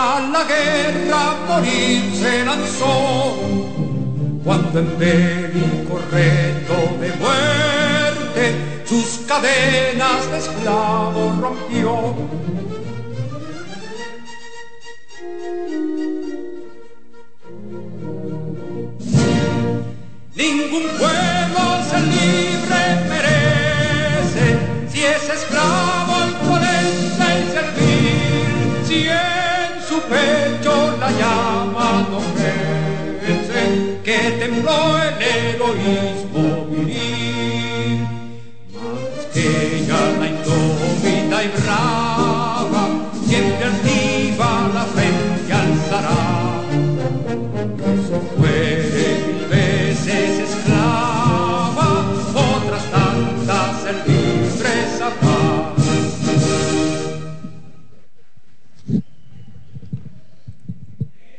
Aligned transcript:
A 0.00 0.20
la 0.32 0.44
guerra 0.44 1.22
morir 1.48 2.02
se 2.14 2.44
lanzó 2.44 3.36
cuando 4.44 4.78
en 4.78 4.98
bélico 4.98 5.94
reto 6.12 6.76
de 7.00 7.10
muerte 7.22 8.42
sus 8.84 9.08
cadenas 9.26 10.20
de 10.30 10.38
esclavos 10.38 11.38
rompió. 11.38 12.14
Ningún 20.36 20.86
pueblo 21.00 21.62
ser 21.90 22.04
libre 22.16 22.80
merece 23.12 24.46
si 24.90 25.04
es 25.04 25.28
esclavo 25.28 25.57
tembló 34.68 34.98
el 35.02 35.22
heroísmo 35.22 36.66
viril. 36.66 38.06
Más 38.74 39.26
que 39.32 39.76
ella 39.76 40.00
la 40.18 40.26
indómita 40.26 41.44
y 41.44 41.48
brava, 41.62 42.88
siempre 43.26 43.64
altiva 43.64 44.70
la 44.74 44.84
frente 44.84 45.52
alzará. 45.52 46.38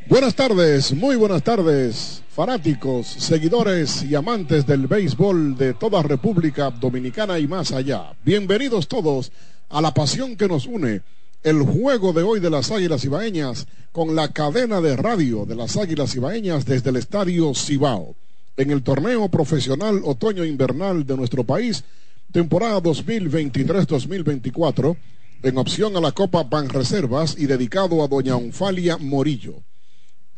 Buenas 0.08 0.36
tardes, 0.36 0.92
muy 0.92 1.16
buenas 1.16 1.44
tardes, 1.44 2.19
fanáticos, 2.40 3.06
seguidores 3.06 4.02
y 4.04 4.16
amantes 4.16 4.66
del 4.66 4.88
béisbol 4.88 5.58
de 5.58 5.74
toda 5.74 6.02
República 6.02 6.72
Dominicana 6.72 7.38
y 7.38 7.50
más 7.50 7.74
allá. 7.74 8.14
Bienvenidos 8.24 8.88
todos 8.88 9.34
a 9.68 9.82
la 9.82 9.94
pasión 9.94 10.38
que 10.38 10.48
nos 10.48 10.66
une, 10.66 11.02
el 11.44 11.62
juego 11.64 12.14
de 12.14 12.24
hoy 12.24 12.40
de 12.40 12.50
las 12.50 12.72
Águilas 12.72 13.04
Ibaeñas 13.04 13.68
con 13.92 14.16
la 14.16 14.30
cadena 14.30 14.80
de 14.80 14.96
radio 14.96 15.46
de 15.46 15.58
las 15.58 15.76
Águilas 15.76 16.16
Ibaeñas 16.16 16.64
desde 16.64 16.92
el 16.92 16.96
Estadio 16.96 17.54
Cibao. 17.54 18.16
En 18.56 18.72
el 18.72 18.84
torneo 18.84 19.28
profesional 19.28 20.00
otoño-invernal 20.06 21.06
de 21.06 21.18
nuestro 21.18 21.44
país, 21.44 21.84
temporada 22.32 22.82
2023-2024, 22.82 24.96
en 25.44 25.58
opción 25.58 25.98
a 25.98 26.00
la 26.00 26.14
Copa 26.14 26.44
Banreservas 26.44 27.38
y 27.38 27.48
dedicado 27.48 28.02
a 28.02 28.08
doña 28.08 28.38
Onfalia 28.38 28.96
Morillo 28.96 29.62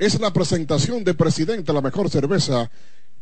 es 0.01 0.19
la 0.19 0.33
presentación 0.33 1.03
de 1.03 1.13
Presidente 1.13 1.71
La 1.71 1.79
Mejor 1.79 2.09
Cerveza 2.09 2.71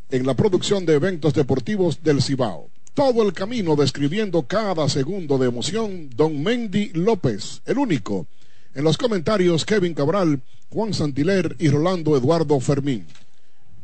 en 0.10 0.26
la 0.26 0.34
producción 0.34 0.86
de 0.86 0.94
eventos 0.94 1.34
deportivos 1.34 2.02
del 2.02 2.22
Cibao. 2.22 2.70
Todo 2.94 3.22
el 3.22 3.34
camino 3.34 3.76
describiendo 3.76 4.44
cada 4.44 4.88
segundo 4.88 5.38
de 5.38 5.48
emoción, 5.48 6.10
Don 6.16 6.42
Mendy 6.42 6.92
López, 6.94 7.62
el 7.66 7.80
único. 7.80 8.28
En 8.74 8.86
los 8.86 8.98
comentarios, 8.98 9.66
Kevin 9.66 9.94
Cabral, 9.94 10.42
Juan 10.70 10.94
Santiler 10.94 11.54
y 11.60 11.68
Rolando 11.68 12.16
Eduardo 12.16 12.58
Fermín. 12.62 13.06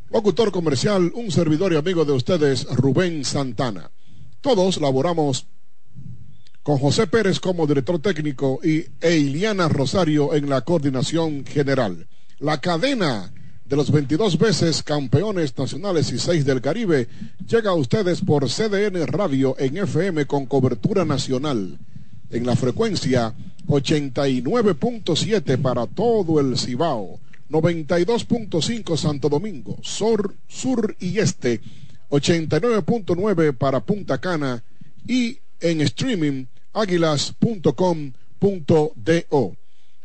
Locutor 0.09 0.53
comercial, 0.53 1.11
un 1.15 1.31
servidor 1.31 1.73
y 1.73 1.75
amigo 1.75 2.05
de 2.05 2.13
ustedes, 2.13 2.65
Rubén 2.77 3.25
Santana. 3.25 3.91
Todos 4.39 4.79
laboramos 4.79 5.47
con 6.63 6.77
José 6.77 7.07
Pérez 7.07 7.41
como 7.41 7.67
director 7.67 7.99
técnico 7.99 8.61
y 8.63 8.85
Eiliana 9.01 9.67
Rosario 9.67 10.33
en 10.33 10.49
la 10.49 10.61
coordinación 10.61 11.43
general. 11.45 12.07
La 12.39 12.59
cadena 12.59 13.31
de 13.65 13.75
los 13.77 13.91
22 13.91 14.37
veces 14.37 14.83
campeones 14.83 15.57
nacionales 15.57 16.11
y 16.11 16.19
6 16.19 16.43
del 16.43 16.59
Caribe 16.61 17.07
llega 17.47 17.71
a 17.71 17.75
ustedes 17.75 18.19
por 18.21 18.49
CDN 18.49 19.07
Radio 19.07 19.55
en 19.57 19.77
FM 19.77 20.25
con 20.25 20.45
cobertura 20.45 21.05
nacional 21.05 21.79
en 22.29 22.45
la 22.45 22.57
frecuencia 22.57 23.33
89.7 23.67 25.61
para 25.61 25.87
todo 25.87 26.41
el 26.41 26.57
Cibao, 26.57 27.21
92.5 27.49 28.97
Santo 28.97 29.29
Domingo, 29.29 29.77
Sur, 29.81 30.35
Sur 30.49 30.97
y 30.99 31.19
Este, 31.19 31.61
89.9 32.09 33.55
para 33.55 33.79
Punta 33.79 34.19
Cana 34.19 34.61
y 35.07 35.37
en 35.61 35.79
streaming 35.81 36.47
águilas.com.do. 36.73 39.55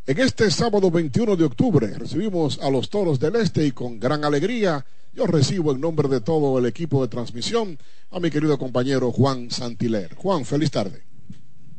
En 0.07 0.17
este 0.19 0.49
sábado 0.49 0.89
21 0.89 1.35
de 1.35 1.43
octubre 1.43 1.87
recibimos 1.95 2.59
a 2.59 2.71
los 2.71 2.89
Toros 2.89 3.19
del 3.19 3.35
Este 3.35 3.67
y 3.67 3.71
con 3.71 3.99
gran 3.99 4.25
alegría 4.25 4.83
yo 5.13 5.27
recibo 5.27 5.71
en 5.73 5.79
nombre 5.79 6.09
de 6.09 6.21
todo 6.21 6.57
el 6.57 6.65
equipo 6.65 7.03
de 7.03 7.07
transmisión 7.07 7.77
a 8.09 8.19
mi 8.19 8.31
querido 8.31 8.57
compañero 8.57 9.11
Juan 9.11 9.51
Santiler. 9.51 10.15
Juan, 10.15 10.43
feliz 10.43 10.71
tarde. 10.71 11.03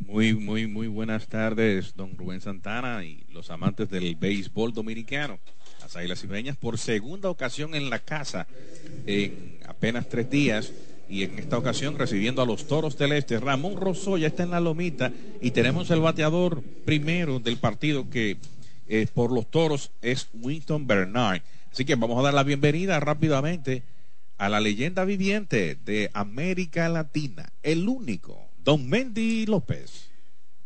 Muy, 0.07 0.35
muy, 0.35 0.69
muy 0.69 0.87
buenas 0.87 1.27
tardes, 1.27 1.97
don 1.97 2.17
Rubén 2.17 2.41
Santana 2.41 3.05
y 3.05 3.25
los 3.33 3.51
amantes 3.51 3.91
del 3.91 4.15
béisbol 4.15 4.73
dominicano. 4.73 5.41
Las 5.81 5.97
Águilas 5.97 6.23
Ibeñas 6.23 6.57
por 6.57 6.79
segunda 6.79 7.29
ocasión 7.29 7.75
en 7.75 7.91
la 7.91 7.99
casa 7.99 8.47
en 9.05 9.59
apenas 9.67 10.09
tres 10.09 10.31
días 10.31 10.73
y 11.09 11.25
en 11.25 11.39
esta 11.39 11.59
ocasión 11.59 11.99
recibiendo 11.99 12.43
a 12.43 12.47
los 12.47 12.67
Toros 12.67 12.97
del 12.97 13.13
Este. 13.13 13.39
Ramón 13.39 13.77
Rosso 13.77 14.17
ya 14.17 14.29
está 14.29 14.43
en 14.43 14.51
la 14.51 14.61
lomita 14.61 15.13
y 15.41 15.51
tenemos 15.51 15.91
el 15.91 16.01
bateador 16.01 16.63
primero 16.85 17.39
del 17.39 17.59
partido 17.59 18.09
que 18.09 18.39
eh, 18.89 19.07
por 19.13 19.33
los 19.33 19.51
Toros 19.51 19.91
es 20.01 20.29
Winston 20.33 20.87
Bernard. 20.87 21.43
Así 21.71 21.85
que 21.85 21.95
vamos 21.95 22.19
a 22.19 22.23
dar 22.23 22.35
la 22.35 22.45
bienvenida 22.45 23.01
rápidamente 23.01 23.83
a 24.39 24.49
la 24.49 24.61
leyenda 24.61 25.05
viviente 25.05 25.77
de 25.85 26.11
América 26.15 26.89
Latina, 26.89 27.53
el 27.63 27.89
único, 27.89 28.49
Don 28.65 28.89
Mendy 28.89 29.47
López. 29.47 30.11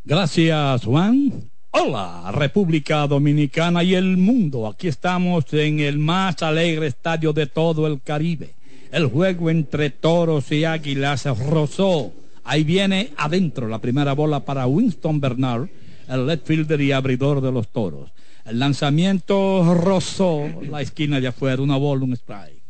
Gracias, 0.05 0.85
Juan. 0.85 1.51
Hola, 1.73 2.31
República 2.33 3.07
Dominicana 3.07 3.83
y 3.83 3.95
el 3.95 4.17
mundo. 4.17 4.67
Aquí 4.67 4.89
estamos 4.89 5.45
en 5.53 5.81
el 5.81 5.99
más 5.99 6.43
alegre 6.43 6.87
estadio 6.87 7.33
de 7.33 7.47
todo 7.47 7.87
el 7.87 8.01
Caribe 8.01 8.55
el 8.93 9.07
juego 9.07 9.51
entre 9.51 9.91
toros 9.91 10.51
y 10.53 10.65
águilas 10.65 11.25
rozó. 11.49 12.13
Ahí 12.45 12.65
viene 12.65 13.11
adentro 13.17 13.69
la 13.69 13.81
primera 13.81 14.13
bola 14.13 14.41
para 14.41 14.67
Winston 14.67 15.21
Bernard, 15.21 15.69
el 16.09 16.27
left 16.27 16.47
fielder 16.47 16.81
y 16.81 16.93
abridor 16.93 17.41
de 17.41 17.53
los 17.53 17.69
toros. 17.69 18.11
El 18.45 18.61
lanzamiento 18.61 19.75
rozó 19.75 20.49
la 20.71 20.81
esquina 20.81 21.21
de 21.21 21.27
afuera, 21.27 21.61
una 21.63 21.77
bola, 21.77 22.05
un 22.05 22.13
strike. 22.13 22.63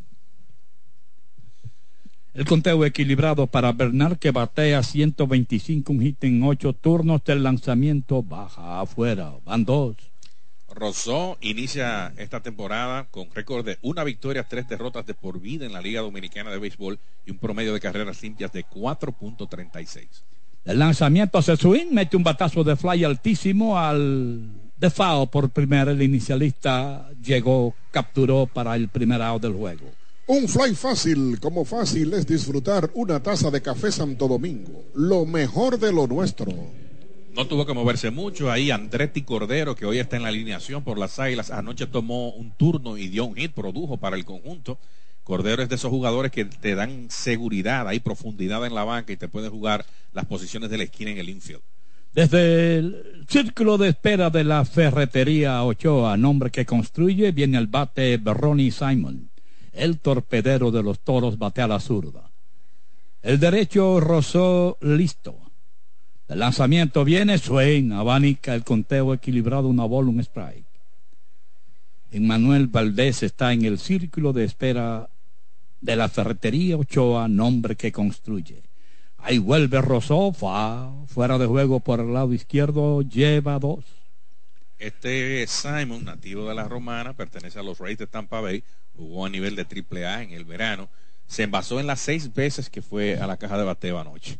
El 2.33 2.45
conteo 2.45 2.85
equilibrado 2.85 3.47
para 3.47 3.73
Bernard 3.73 4.19
que 4.19 4.31
batea 4.31 4.83
125, 4.83 5.91
un 5.91 6.01
hit 6.01 6.25
en 6.25 6.43
8 6.43 6.75
turnos 6.75 7.25
del 7.25 7.43
lanzamiento 7.43 8.23
baja 8.23 8.81
afuera. 8.81 9.33
Van 9.45 9.65
dos. 9.65 9.97
Rosó 10.77 11.39
inicia 11.41 12.13
esta 12.19 12.43
temporada 12.43 13.07
con 13.11 13.31
récord 13.35 13.65
de 13.65 13.79
una 13.81 14.05
victoria, 14.05 14.47
tres 14.47 14.69
derrotas 14.69 15.07
de 15.07 15.15
por 15.15 15.41
vida 15.41 15.65
en 15.65 15.73
la 15.73 15.81
Liga 15.81 16.03
Dominicana 16.03 16.51
de 16.51 16.59
Béisbol 16.59 16.99
y 17.25 17.31
un 17.31 17.39
promedio 17.39 17.73
de 17.73 17.81
carreras 17.81 18.23
limpias 18.23 18.53
de 18.53 18.67
4.36. 18.67 20.07
El 20.67 20.79
lanzamiento 20.79 21.39
hacia 21.39 21.57
swing, 21.57 21.87
mete 21.93 22.17
un 22.17 22.25
batazo 22.25 22.63
de 22.63 22.77
fly 22.77 23.05
altísimo 23.05 23.79
al 23.79 24.51
de 24.77 24.91
FAO 24.91 25.31
por 25.31 25.49
primera. 25.49 25.93
El 25.93 26.03
inicialista 26.03 27.09
llegó, 27.23 27.75
capturó 27.91 28.47
para 28.47 28.77
el 28.77 28.89
primer 28.89 29.23
out 29.23 29.41
del 29.41 29.55
juego. 29.55 29.87
Un 30.27 30.47
fly 30.47 30.75
fácil, 30.75 31.41
como 31.41 31.65
fácil 31.65 32.13
es 32.13 32.27
disfrutar 32.27 32.91
una 32.95 33.23
taza 33.23 33.51
de 33.51 33.63
café 33.63 33.91
Santo 33.91 34.29
Domingo, 34.29 34.85
lo 34.95 35.25
mejor 35.25 35.79
de 35.79 35.93
lo 35.93 36.07
nuestro. 36.07 36.53
No 37.37 37.47
tuvo 37.47 37.67
que 37.67 37.75
moverse 37.75 38.11
mucho 38.11 38.51
ahí 38.51 38.71
Andretti 38.71 39.21
Cordero, 39.21 39.75
que 39.77 39.85
hoy 39.85 39.99
está 39.99 40.17
en 40.17 40.23
la 40.23 40.31
alineación 40.31 40.83
por 40.83 40.99
las 40.99 41.19
Águilas. 41.19 41.51
Anoche 41.51 41.87
tomó 41.87 42.31
un 42.31 42.53
turno 42.53 42.97
y 42.97 43.09
dio 43.09 43.27
un 43.27 43.37
hit, 43.37 43.53
produjo 43.53 43.99
para 43.99 44.17
el 44.17 44.25
conjunto. 44.25 44.79
Cordero 45.23 45.63
es 45.63 45.69
de 45.69 45.75
esos 45.75 45.91
jugadores 45.91 46.33
que 46.33 46.47
te 46.47 46.75
dan 46.75 47.09
seguridad, 47.11 47.89
hay 47.89 48.01
profundidad 48.01 48.65
en 48.65 48.75
la 48.75 48.85
banca 48.85 49.13
y 49.13 49.19
te 49.19 49.29
puede 49.29 49.51
jugar 49.51 49.85
las 50.15 50.25
posiciones 50.25 50.71
de 50.71 50.79
la 50.79 50.85
esquina 50.85 51.11
en 51.11 51.19
el 51.19 51.29
infield. 51.29 51.61
Desde 52.15 52.79
el 52.79 53.27
círculo 53.29 53.77
de 53.77 53.91
espera 53.91 54.31
de 54.31 54.43
la 54.43 54.65
ferretería 54.65 55.63
Ochoa, 55.63 56.17
nombre 56.17 56.51
que 56.51 56.65
construye, 56.65 57.33
viene 57.33 57.59
el 57.59 57.67
bate 57.67 58.19
Ronnie 58.25 58.71
Simon. 58.71 59.29
El 59.75 59.99
torpedero 59.99 60.71
de 60.71 60.83
los 60.83 61.01
toros 61.01 61.37
batea 61.37 61.67
a 61.67 61.69
la 61.69 61.81
zurda. 61.81 62.31
El 63.21 63.39
derecho 63.39 64.01
rozó 64.01 64.79
listo. 64.81 65.46
El 66.29 66.41
lanzamiento 66.41 67.05
viene, 67.05 67.39
swing, 67.39 67.93
abanica 67.93 68.55
el 68.55 68.65
conteo 68.65 69.15
equilibrado, 69.15 69.69
una 69.69 69.85
bola, 69.85 70.11
un 70.11 70.21
strike. 70.21 70.67
Emmanuel 72.11 72.67
Valdés 72.67 73.23
está 73.23 73.53
en 73.53 73.65
el 73.65 73.79
círculo 73.79 74.33
de 74.33 74.45
espera 74.45 75.09
de 75.81 75.97
la 75.97 76.09
ferretería 76.09 76.77
Ochoa, 76.77 77.29
nombre 77.29 77.77
que 77.77 77.93
construye. 77.93 78.63
Ahí 79.19 79.39
vuelve 79.39 79.81
Rosó, 79.81 80.33
fuera 80.33 81.39
de 81.39 81.47
juego 81.47 81.81
por 81.81 82.01
el 82.01 82.13
lado 82.13 82.33
izquierdo, 82.33 83.03
lleva 83.03 83.59
dos. 83.59 83.85
Este 84.79 85.47
Simon, 85.47 86.05
nativo 86.05 86.49
de 86.49 86.55
la 86.55 86.69
Romana, 86.69 87.13
pertenece 87.15 87.59
a 87.59 87.63
los 87.63 87.79
Rays 87.79 87.99
de 87.99 88.07
Tampa 88.07 88.41
Bay, 88.41 88.63
jugó 88.97 89.27
a 89.27 89.31
nivel 89.31 89.57
de 89.57 89.65
triple 89.65 90.07
A 90.07 90.23
en 90.23 90.33
el 90.33 90.45
verano, 90.45 90.89
se 91.27 91.45
envasó 91.45 91.81
en 91.81 91.87
las 91.87 92.01
seis 92.01 92.35
veces 92.35 92.69
que 92.69 92.83
fue 92.83 93.19
a 93.19 93.27
la 93.27 93.37
caja 93.37 93.57
de 93.57 93.65
bateo 93.65 93.99
anoche. 93.99 94.39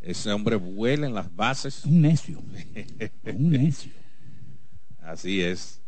Ese 0.00 0.32
hombre 0.32 0.56
vuela 0.56 1.06
en 1.06 1.14
las 1.14 1.34
bases. 1.34 1.84
Un 1.84 2.02
necio. 2.02 2.42
Un 3.24 3.50
necio. 3.50 3.92
Así 5.02 5.42
es. 5.42 5.80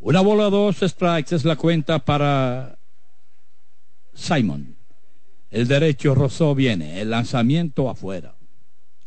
Una 0.00 0.20
bola, 0.20 0.50
dos 0.50 0.78
strikes 0.80 1.34
es 1.34 1.44
la 1.44 1.56
cuenta 1.56 2.04
para 2.04 2.78
Simon. 4.14 4.76
El 5.50 5.68
derecho 5.68 6.14
Rosó 6.14 6.54
viene. 6.54 7.00
El 7.00 7.10
lanzamiento 7.10 7.88
afuera. 7.88 8.34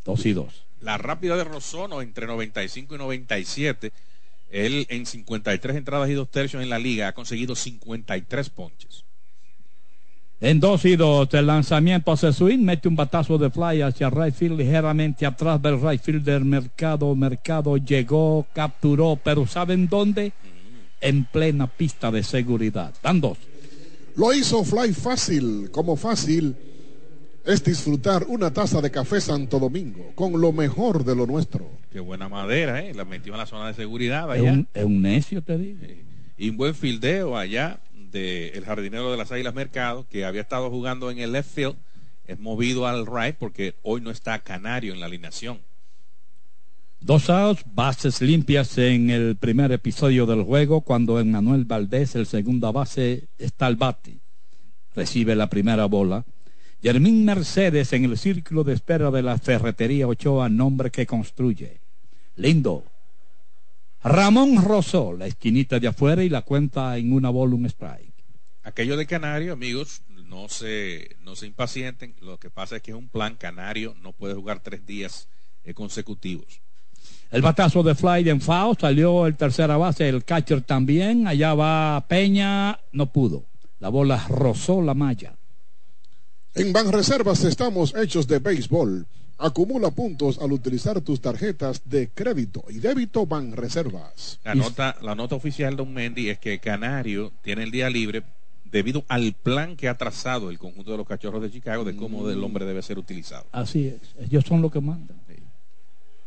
Dos 0.05 0.25
y 0.25 0.33
dos. 0.33 0.65
La 0.79 0.97
rápida 0.97 1.35
de 1.35 1.43
Rosono 1.43 2.01
entre 2.01 2.27
95 2.27 2.95
y 2.95 2.97
97 2.97 3.91
él 4.49 4.85
en 4.89 5.05
53 5.05 5.75
entradas 5.75 6.09
y 6.09 6.13
dos 6.13 6.29
tercios 6.29 6.61
en 6.61 6.69
la 6.69 6.79
liga 6.79 7.07
ha 7.07 7.13
conseguido 7.13 7.55
53 7.55 8.49
ponches. 8.49 9.04
En 10.41 10.59
dos 10.59 10.83
y 10.83 10.97
dos, 10.97 11.33
el 11.33 11.47
lanzamiento 11.47 12.11
hace 12.11 12.33
swing, 12.33 12.59
mete 12.59 12.89
un 12.89 12.95
batazo 12.95 13.37
de 13.37 13.49
fly 13.49 13.81
hacia 13.81 14.09
right 14.09 14.35
field, 14.35 14.59
ligeramente 14.59 15.25
atrás 15.25 15.61
del 15.61 15.81
right 15.81 16.01
fielder 16.01 16.43
Mercado. 16.43 17.15
Mercado 17.15 17.77
llegó, 17.77 18.45
capturó, 18.53 19.17
pero 19.23 19.47
¿saben 19.47 19.87
dónde? 19.87 20.33
En 20.99 21.23
plena 21.23 21.67
pista 21.67 22.11
de 22.11 22.21
seguridad. 22.21 22.93
Dan 23.01 23.21
dos. 23.21 23.37
Lo 24.17 24.33
hizo 24.33 24.63
fly 24.65 24.93
fácil, 24.93 25.69
como 25.71 25.95
fácil 25.95 26.55
es 27.45 27.63
disfrutar 27.63 28.25
una 28.27 28.51
taza 28.51 28.81
de 28.81 28.91
café 28.91 29.21
Santo 29.21 29.59
Domingo 29.59 30.11
con 30.15 30.41
lo 30.41 30.51
mejor 30.51 31.05
de 31.05 31.15
lo 31.15 31.27
nuestro. 31.27 31.69
Qué 31.93 31.99
buena 31.99 32.27
madera, 32.27 32.83
¿eh? 32.83 32.93
La 32.93 33.05
metió 33.05 33.33
en 33.33 33.39
la 33.39 33.45
zona 33.45 33.67
de 33.67 33.73
seguridad 33.73 34.29
allá. 34.29 34.51
Es 34.51 34.57
un, 34.57 34.67
es 34.73 34.83
un 34.83 35.01
necio, 35.01 35.41
te 35.41 35.57
digo. 35.57 35.79
Y 36.37 36.49
un 36.49 36.57
buen 36.57 36.75
fildeo 36.75 37.37
allá 37.37 37.79
del 38.19 38.65
jardinero 38.65 39.11
de 39.11 39.17
las 39.17 39.31
Águilas 39.31 39.53
Mercado, 39.53 40.05
que 40.09 40.25
había 40.25 40.41
estado 40.41 40.69
jugando 40.69 41.11
en 41.11 41.19
el 41.19 41.31
left 41.31 41.53
field, 41.53 41.75
es 42.25 42.39
movido 42.39 42.87
al 42.87 43.05
right 43.05 43.35
porque 43.35 43.75
hoy 43.83 44.01
no 44.01 44.09
está 44.09 44.39
Canario 44.39 44.93
en 44.93 44.99
la 44.99 45.05
alineación. 45.05 45.59
Dos 46.99 47.29
outs, 47.29 47.63
bases 47.73 48.21
limpias 48.21 48.77
en 48.77 49.09
el 49.09 49.35
primer 49.35 49.71
episodio 49.71 50.25
del 50.25 50.43
juego, 50.43 50.81
cuando 50.81 51.23
Manuel 51.23 51.65
Valdés, 51.65 52.15
el 52.15 52.25
segunda 52.25 52.71
base, 52.71 53.27
está 53.37 53.67
al 53.67 53.75
bate. 53.75 54.17
Recibe 54.95 55.35
la 55.35 55.49
primera 55.49 55.85
bola 55.85 56.25
Germín 56.85 57.25
Mercedes 57.25 57.93
en 57.93 58.05
el 58.05 58.15
círculo 58.15 58.63
de 58.63 58.73
espera 58.73 59.09
de 59.09 59.23
la 59.23 59.39
ferretería 59.39 60.07
Ochoa, 60.07 60.49
nombre 60.49 60.91
que 60.91 61.07
construye. 61.07 61.79
Lindo. 62.35 62.83
Ramón 64.05 64.63
Rosó, 64.63 65.13
la 65.13 65.25
esquinita 65.25 65.79
de 65.79 65.87
afuera 65.87 66.23
y 66.23 66.29
la 66.29 66.43
cuenta 66.43 66.95
en 66.95 67.11
una 67.11 67.31
bola, 67.31 67.55
un 67.55 67.65
strike. 67.65 68.13
Aquello 68.61 68.97
de 68.97 69.07
Canario, 69.07 69.53
amigos, 69.53 70.03
no 70.09 70.47
se, 70.47 71.17
no 71.23 71.35
se 71.35 71.47
impacienten. 71.47 72.13
Lo 72.21 72.37
que 72.37 72.51
pasa 72.51 72.75
es 72.75 72.83
que 72.83 72.91
es 72.91 72.97
un 72.97 73.09
plan 73.09 73.35
Canario, 73.35 73.95
no 74.03 74.13
puede 74.13 74.35
jugar 74.35 74.59
tres 74.59 74.85
días 74.85 75.27
eh, 75.63 75.73
consecutivos. 75.73 76.61
El 77.31 77.41
batazo 77.41 77.81
de 77.81 77.95
fly 77.95 78.23
de 78.23 78.29
Enfao 78.29 78.75
salió 78.79 79.25
el 79.25 79.35
tercera 79.35 79.75
base, 79.75 80.07
el 80.07 80.23
catcher 80.23 80.61
también. 80.61 81.27
Allá 81.27 81.55
va 81.55 82.05
Peña, 82.07 82.79
no 82.91 83.11
pudo. 83.11 83.45
La 83.79 83.89
bola 83.89 84.23
rozó 84.29 84.83
la 84.83 84.93
malla. 84.93 85.35
En 86.53 86.71
Banreservas 86.71 87.43
estamos 87.43 87.95
hechos 87.95 88.27
de 88.27 88.37
béisbol. 88.37 89.07
Acumula 89.37 89.91
puntos 89.91 90.39
al 90.39 90.53
utilizar 90.53 91.01
tus 91.01 91.19
tarjetas 91.19 91.81
de 91.85 92.09
crédito 92.09 92.63
y 92.69 92.79
débito 92.79 93.25
Banreservas. 93.25 94.39
La 94.45 94.55
nota, 94.55 94.95
la 95.01 95.13
nota 95.13 95.35
oficial, 95.35 95.75
don 95.75 95.93
Mendy, 95.93 96.29
es 96.29 96.39
que 96.39 96.59
Canario 96.59 97.33
tiene 97.41 97.63
el 97.63 97.71
día 97.71 97.89
libre 97.89 98.23
debido 98.63 99.03
al 99.07 99.33
plan 99.33 99.75
que 99.75 99.89
ha 99.89 99.97
trazado 99.97 100.49
el 100.49 100.57
conjunto 100.57 100.91
de 100.91 100.97
los 100.97 101.07
cachorros 101.07 101.41
de 101.41 101.51
Chicago 101.51 101.83
de 101.83 101.95
cómo 101.95 102.29
el 102.29 102.43
hombre 102.43 102.65
debe 102.65 102.81
ser 102.81 102.97
utilizado. 102.97 103.45
Así 103.51 103.87
es, 103.87 104.15
ellos 104.19 104.45
son 104.45 104.61
los 104.61 104.71
que 104.71 104.81
mandan. 104.81 105.17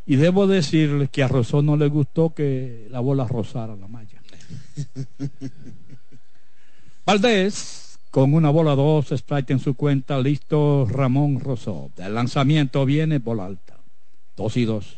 Y 0.08 0.16
debo 0.16 0.46
decirles 0.46 1.10
que 1.10 1.22
a 1.22 1.28
Rosón 1.28 1.66
no 1.66 1.76
le 1.76 1.86
gustó 1.88 2.32
que 2.32 2.88
la 2.90 3.00
bola 3.00 3.26
rozara 3.28 3.76
la 3.76 3.88
malla. 3.88 4.22
Valdés 7.04 7.87
con 8.10 8.34
una 8.34 8.50
bola 8.50 8.74
dos, 8.74 9.12
strike 9.12 9.50
en 9.50 9.60
su 9.60 9.74
cuenta, 9.74 10.18
listo 10.18 10.86
Ramón 10.88 11.40
Rosó. 11.40 11.90
El 11.98 12.14
lanzamiento 12.14 12.84
viene, 12.84 13.18
bola 13.18 13.46
alta. 13.46 13.76
Dos 14.36 14.56
y 14.56 14.64
dos. 14.64 14.96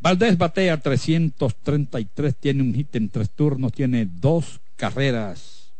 Valdés 0.00 0.36
batea 0.38 0.80
333, 0.80 2.36
tiene 2.36 2.62
un 2.62 2.74
hit 2.74 2.94
en 2.96 3.08
tres 3.08 3.30
turnos, 3.30 3.72
tiene 3.72 4.06
dos 4.06 4.60
carreras 4.76 5.72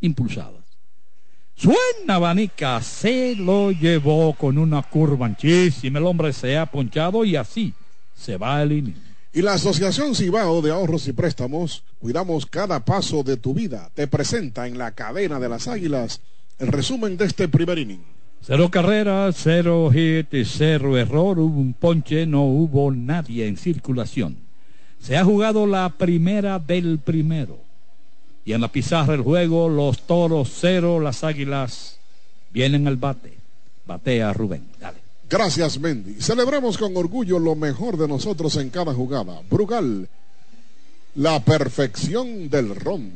impulsadas. 0.00 0.64
Suena 1.54 2.16
abanica, 2.16 2.82
se 2.82 3.34
lo 3.34 3.70
llevó 3.70 4.34
con 4.34 4.58
una 4.58 4.82
curva 4.82 5.26
anchísima. 5.26 5.98
El 5.98 6.04
hombre 6.04 6.32
se 6.32 6.56
ha 6.58 6.66
ponchado 6.66 7.24
y 7.24 7.36
así 7.36 7.72
se 8.14 8.36
va 8.36 8.62
el 8.62 8.72
inning. 8.72 9.05
Y 9.36 9.42
la 9.42 9.52
Asociación 9.52 10.14
Cibao 10.14 10.62
de 10.62 10.70
Ahorros 10.70 11.06
y 11.08 11.12
Préstamos, 11.12 11.82
Cuidamos 11.98 12.46
cada 12.46 12.86
paso 12.86 13.22
de 13.22 13.36
tu 13.36 13.52
vida, 13.52 13.90
te 13.92 14.06
presenta 14.06 14.66
en 14.66 14.78
la 14.78 14.92
cadena 14.92 15.38
de 15.38 15.46
las 15.46 15.68
águilas 15.68 16.22
el 16.58 16.68
resumen 16.68 17.18
de 17.18 17.26
este 17.26 17.46
primer 17.46 17.78
inning. 17.78 18.00
Cero 18.40 18.70
carreras, 18.70 19.36
cero 19.38 19.90
hit, 19.92 20.28
cero 20.46 20.96
error, 20.96 21.38
hubo 21.38 21.60
un 21.60 21.74
ponche, 21.74 22.24
no 22.24 22.44
hubo 22.44 22.90
nadie 22.90 23.46
en 23.46 23.58
circulación. 23.58 24.38
Se 25.00 25.18
ha 25.18 25.24
jugado 25.24 25.66
la 25.66 25.90
primera 25.90 26.58
del 26.58 26.98
primero. 26.98 27.58
Y 28.46 28.54
en 28.54 28.62
la 28.62 28.68
pizarra 28.68 29.12
del 29.12 29.20
juego, 29.20 29.68
los 29.68 30.06
toros 30.06 30.50
cero, 30.58 30.98
las 30.98 31.24
águilas 31.24 31.98
vienen 32.54 32.86
al 32.88 32.96
bate. 32.96 33.34
Batea 33.84 34.32
Rubén, 34.32 34.62
dale. 34.80 35.05
Gracias, 35.28 35.80
Mendy. 35.80 36.14
Celebramos 36.20 36.78
con 36.78 36.96
orgullo 36.96 37.38
lo 37.38 37.56
mejor 37.56 37.96
de 37.96 38.06
nosotros 38.06 38.56
en 38.56 38.70
cada 38.70 38.94
jugada. 38.94 39.42
Brugal, 39.50 40.08
la 41.16 41.44
perfección 41.44 42.48
del 42.48 42.76
ron. 42.76 43.10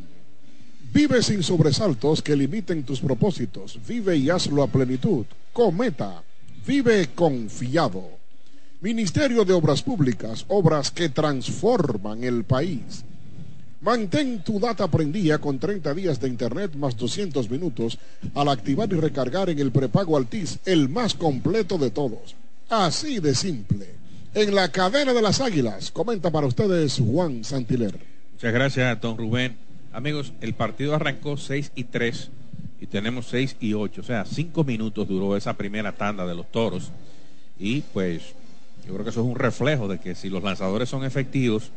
Vive 0.93 1.23
sin 1.23 1.45
sobresaltos 1.45 2.21
que 2.21 2.35
limiten 2.35 2.83
tus 2.83 3.01
propósitos. 3.01 3.79
Vive 3.87 4.17
y 4.17 4.29
hazlo 4.29 4.65
a 4.65 4.67
plenitud. 4.67 5.25
Cometa, 5.53 6.23
vive 6.67 7.11
confiado. 7.15 8.03
Ministerio 8.81 9.45
de 9.45 9.53
Obras 9.53 9.83
Públicas, 9.83 10.45
obras 10.49 10.91
que 10.91 11.11
transforman 11.11 12.25
el 12.25 12.43
país. 12.43 13.05
Mantén 13.81 14.45
tu 14.45 14.61
data 14.61 14.89
prendida 14.93 15.41
con 15.41 15.59
30 15.59 15.95
días 15.95 16.21
de 16.21 16.29
internet 16.29 16.77
más 16.77 16.97
200 16.97 17.49
minutos 17.49 17.97
al 18.35 18.49
activar 18.49 18.93
y 18.93 19.01
recargar 19.01 19.49
en 19.49 19.59
el 19.59 19.73
prepago 19.73 20.19
Altis, 20.19 20.59
el 20.67 20.91
más 20.91 21.15
completo 21.15 21.79
de 21.79 21.91
todos. 21.91 22.37
Así 22.69 23.21
de 23.21 23.35
simple. 23.35 23.89
En 24.35 24.55
la 24.55 24.71
cadena 24.71 25.15
de 25.15 25.23
las 25.23 25.41
águilas, 25.41 25.91
comenta 25.91 26.31
para 26.31 26.47
ustedes 26.47 27.01
Juan 27.01 27.43
Santiler. 27.43 27.99
Muchas 28.35 28.53
gracias, 28.53 29.01
don 29.01 29.17
Rubén. 29.17 29.57
Amigos, 29.93 30.35
el 30.43 30.53
partido 30.53 30.95
arrancó 30.95 31.39
6 31.39 31.73
y 31.75 31.85
3 31.85 32.31
y 32.81 32.87
tenemos 32.87 33.29
6 33.29 33.57
y 33.61 33.73
8. 33.73 34.01
O 34.01 34.05
sea, 34.05 34.27
5 34.27 34.63
minutos 34.63 35.09
duró 35.09 35.37
esa 35.39 35.55
primera 35.55 35.93
tanda 35.93 36.27
de 36.27 36.35
los 36.35 36.53
toros. 36.53 36.91
Y 37.59 37.81
pues 37.81 38.35
yo 38.87 38.93
creo 38.93 39.05
que 39.05 39.11
eso 39.11 39.21
es 39.21 39.27
un 39.27 39.37
reflejo 39.37 39.89
de 39.89 39.99
que 39.99 40.15
si 40.15 40.29
los 40.29 40.43
lanzadores 40.43 40.89
son 40.89 41.05
efectivos, 41.05 41.73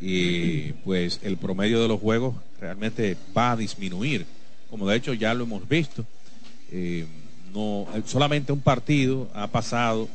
y 0.00 0.72
pues 0.84 1.20
el 1.22 1.36
promedio 1.36 1.80
de 1.80 1.88
los 1.88 2.00
juegos 2.00 2.34
realmente 2.60 3.16
va 3.36 3.52
a 3.52 3.56
disminuir, 3.56 4.26
como 4.70 4.88
de 4.88 4.96
hecho 4.96 5.14
ya 5.14 5.34
lo 5.34 5.44
hemos 5.44 5.68
visto. 5.68 6.04
Eh, 6.70 7.06
no, 7.54 7.86
solamente 8.04 8.52
un 8.52 8.60
partido 8.60 9.28
ha 9.34 9.46
pasado 9.46 10.08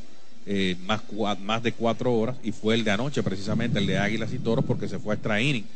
eh, 0.46 0.76
más, 0.86 1.02
más 1.40 1.62
de 1.62 1.72
cuatro 1.72 2.14
horas 2.14 2.36
y 2.42 2.52
fue 2.52 2.74
el 2.74 2.84
de 2.84 2.90
anoche, 2.90 3.22
precisamente 3.22 3.78
el 3.78 3.86
de 3.86 3.98
Águilas 3.98 4.32
y 4.32 4.38
Toros, 4.38 4.64
porque 4.64 4.88
se 4.88 4.98
fue 4.98 5.14
a 5.14 5.16
extra 5.16 5.40
inning. 5.40 5.66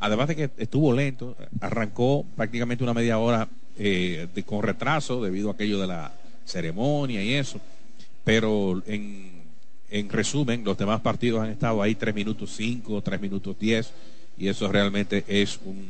Además 0.00 0.28
de 0.28 0.36
que 0.36 0.50
estuvo 0.58 0.92
lento, 0.92 1.36
arrancó 1.60 2.24
prácticamente 2.36 2.84
una 2.84 2.94
media 2.94 3.18
hora 3.18 3.48
eh, 3.78 4.28
con 4.46 4.62
retraso 4.62 5.22
debido 5.22 5.50
a 5.50 5.52
aquello 5.52 5.80
de 5.80 5.88
la 5.88 6.12
ceremonia 6.44 7.22
y 7.22 7.34
eso, 7.34 7.60
pero 8.24 8.82
en 8.86 9.37
en 9.90 10.08
resumen, 10.08 10.64
los 10.64 10.76
demás 10.76 11.00
partidos 11.00 11.42
han 11.42 11.50
estado 11.50 11.82
ahí 11.82 11.94
3 11.94 12.14
minutos 12.14 12.52
5, 12.56 13.02
3 13.02 13.20
minutos 13.20 13.58
10, 13.58 13.90
y 14.38 14.48
eso 14.48 14.70
realmente 14.70 15.24
es 15.26 15.58
un, 15.64 15.86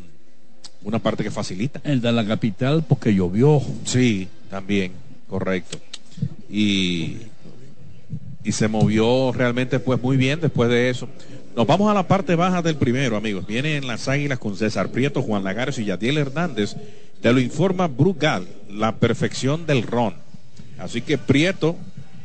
una 0.84 0.98
parte 0.98 1.24
que 1.24 1.30
facilita. 1.30 1.80
El 1.84 2.00
de 2.00 2.12
la 2.12 2.26
capital 2.26 2.84
porque 2.88 3.14
llovió. 3.14 3.60
Sí, 3.84 4.28
también, 4.50 4.92
correcto. 5.28 5.78
Y, 6.50 7.16
y 8.44 8.52
se 8.52 8.68
movió 8.68 9.32
realmente 9.32 9.78
pues 9.80 10.00
muy 10.00 10.16
bien 10.16 10.40
después 10.40 10.70
de 10.70 10.90
eso. 10.90 11.08
Nos 11.56 11.66
vamos 11.66 11.90
a 11.90 11.94
la 11.94 12.06
parte 12.06 12.36
baja 12.36 12.62
del 12.62 12.76
primero, 12.76 13.16
amigos. 13.16 13.46
Vienen 13.46 13.86
las 13.86 14.06
águilas 14.06 14.38
con 14.38 14.56
César 14.56 14.90
Prieto, 14.90 15.22
Juan 15.22 15.42
Lagares 15.42 15.78
y 15.78 15.84
Yadiel 15.84 16.18
Hernández. 16.18 16.76
Te 17.20 17.32
lo 17.32 17.40
informa 17.40 17.88
Brugal, 17.88 18.46
la 18.70 18.94
perfección 18.96 19.66
del 19.66 19.82
ron. 19.82 20.14
Así 20.78 21.02
que 21.02 21.18
Prieto 21.18 21.74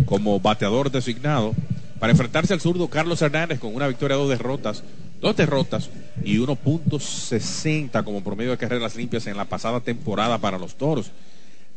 como 0.05 0.39
bateador 0.39 0.91
designado 0.91 1.53
para 2.00 2.12
enfrentarse 2.12 2.53
al 2.53 2.62
zurdo 2.62 2.89
Carlos 2.89 3.21
Hernández 3.21 3.59
con 3.59 3.73
una 3.73 3.88
victoria, 3.88 4.17
dos 4.17 4.29
derrotas, 4.29 4.83
dos 5.21 5.35
derrotas 5.38 5.89
y 6.23 6.38
1.60 6.38 8.03
como 8.03 8.23
promedio 8.23 8.51
de 8.51 8.57
carreras 8.57 8.95
limpias 8.95 9.25
en 9.27 9.38
la 9.38 9.45
pasada 9.45 9.79
temporada 9.79 10.38
para 10.38 10.57
los 10.57 10.75
toros. 10.75 11.12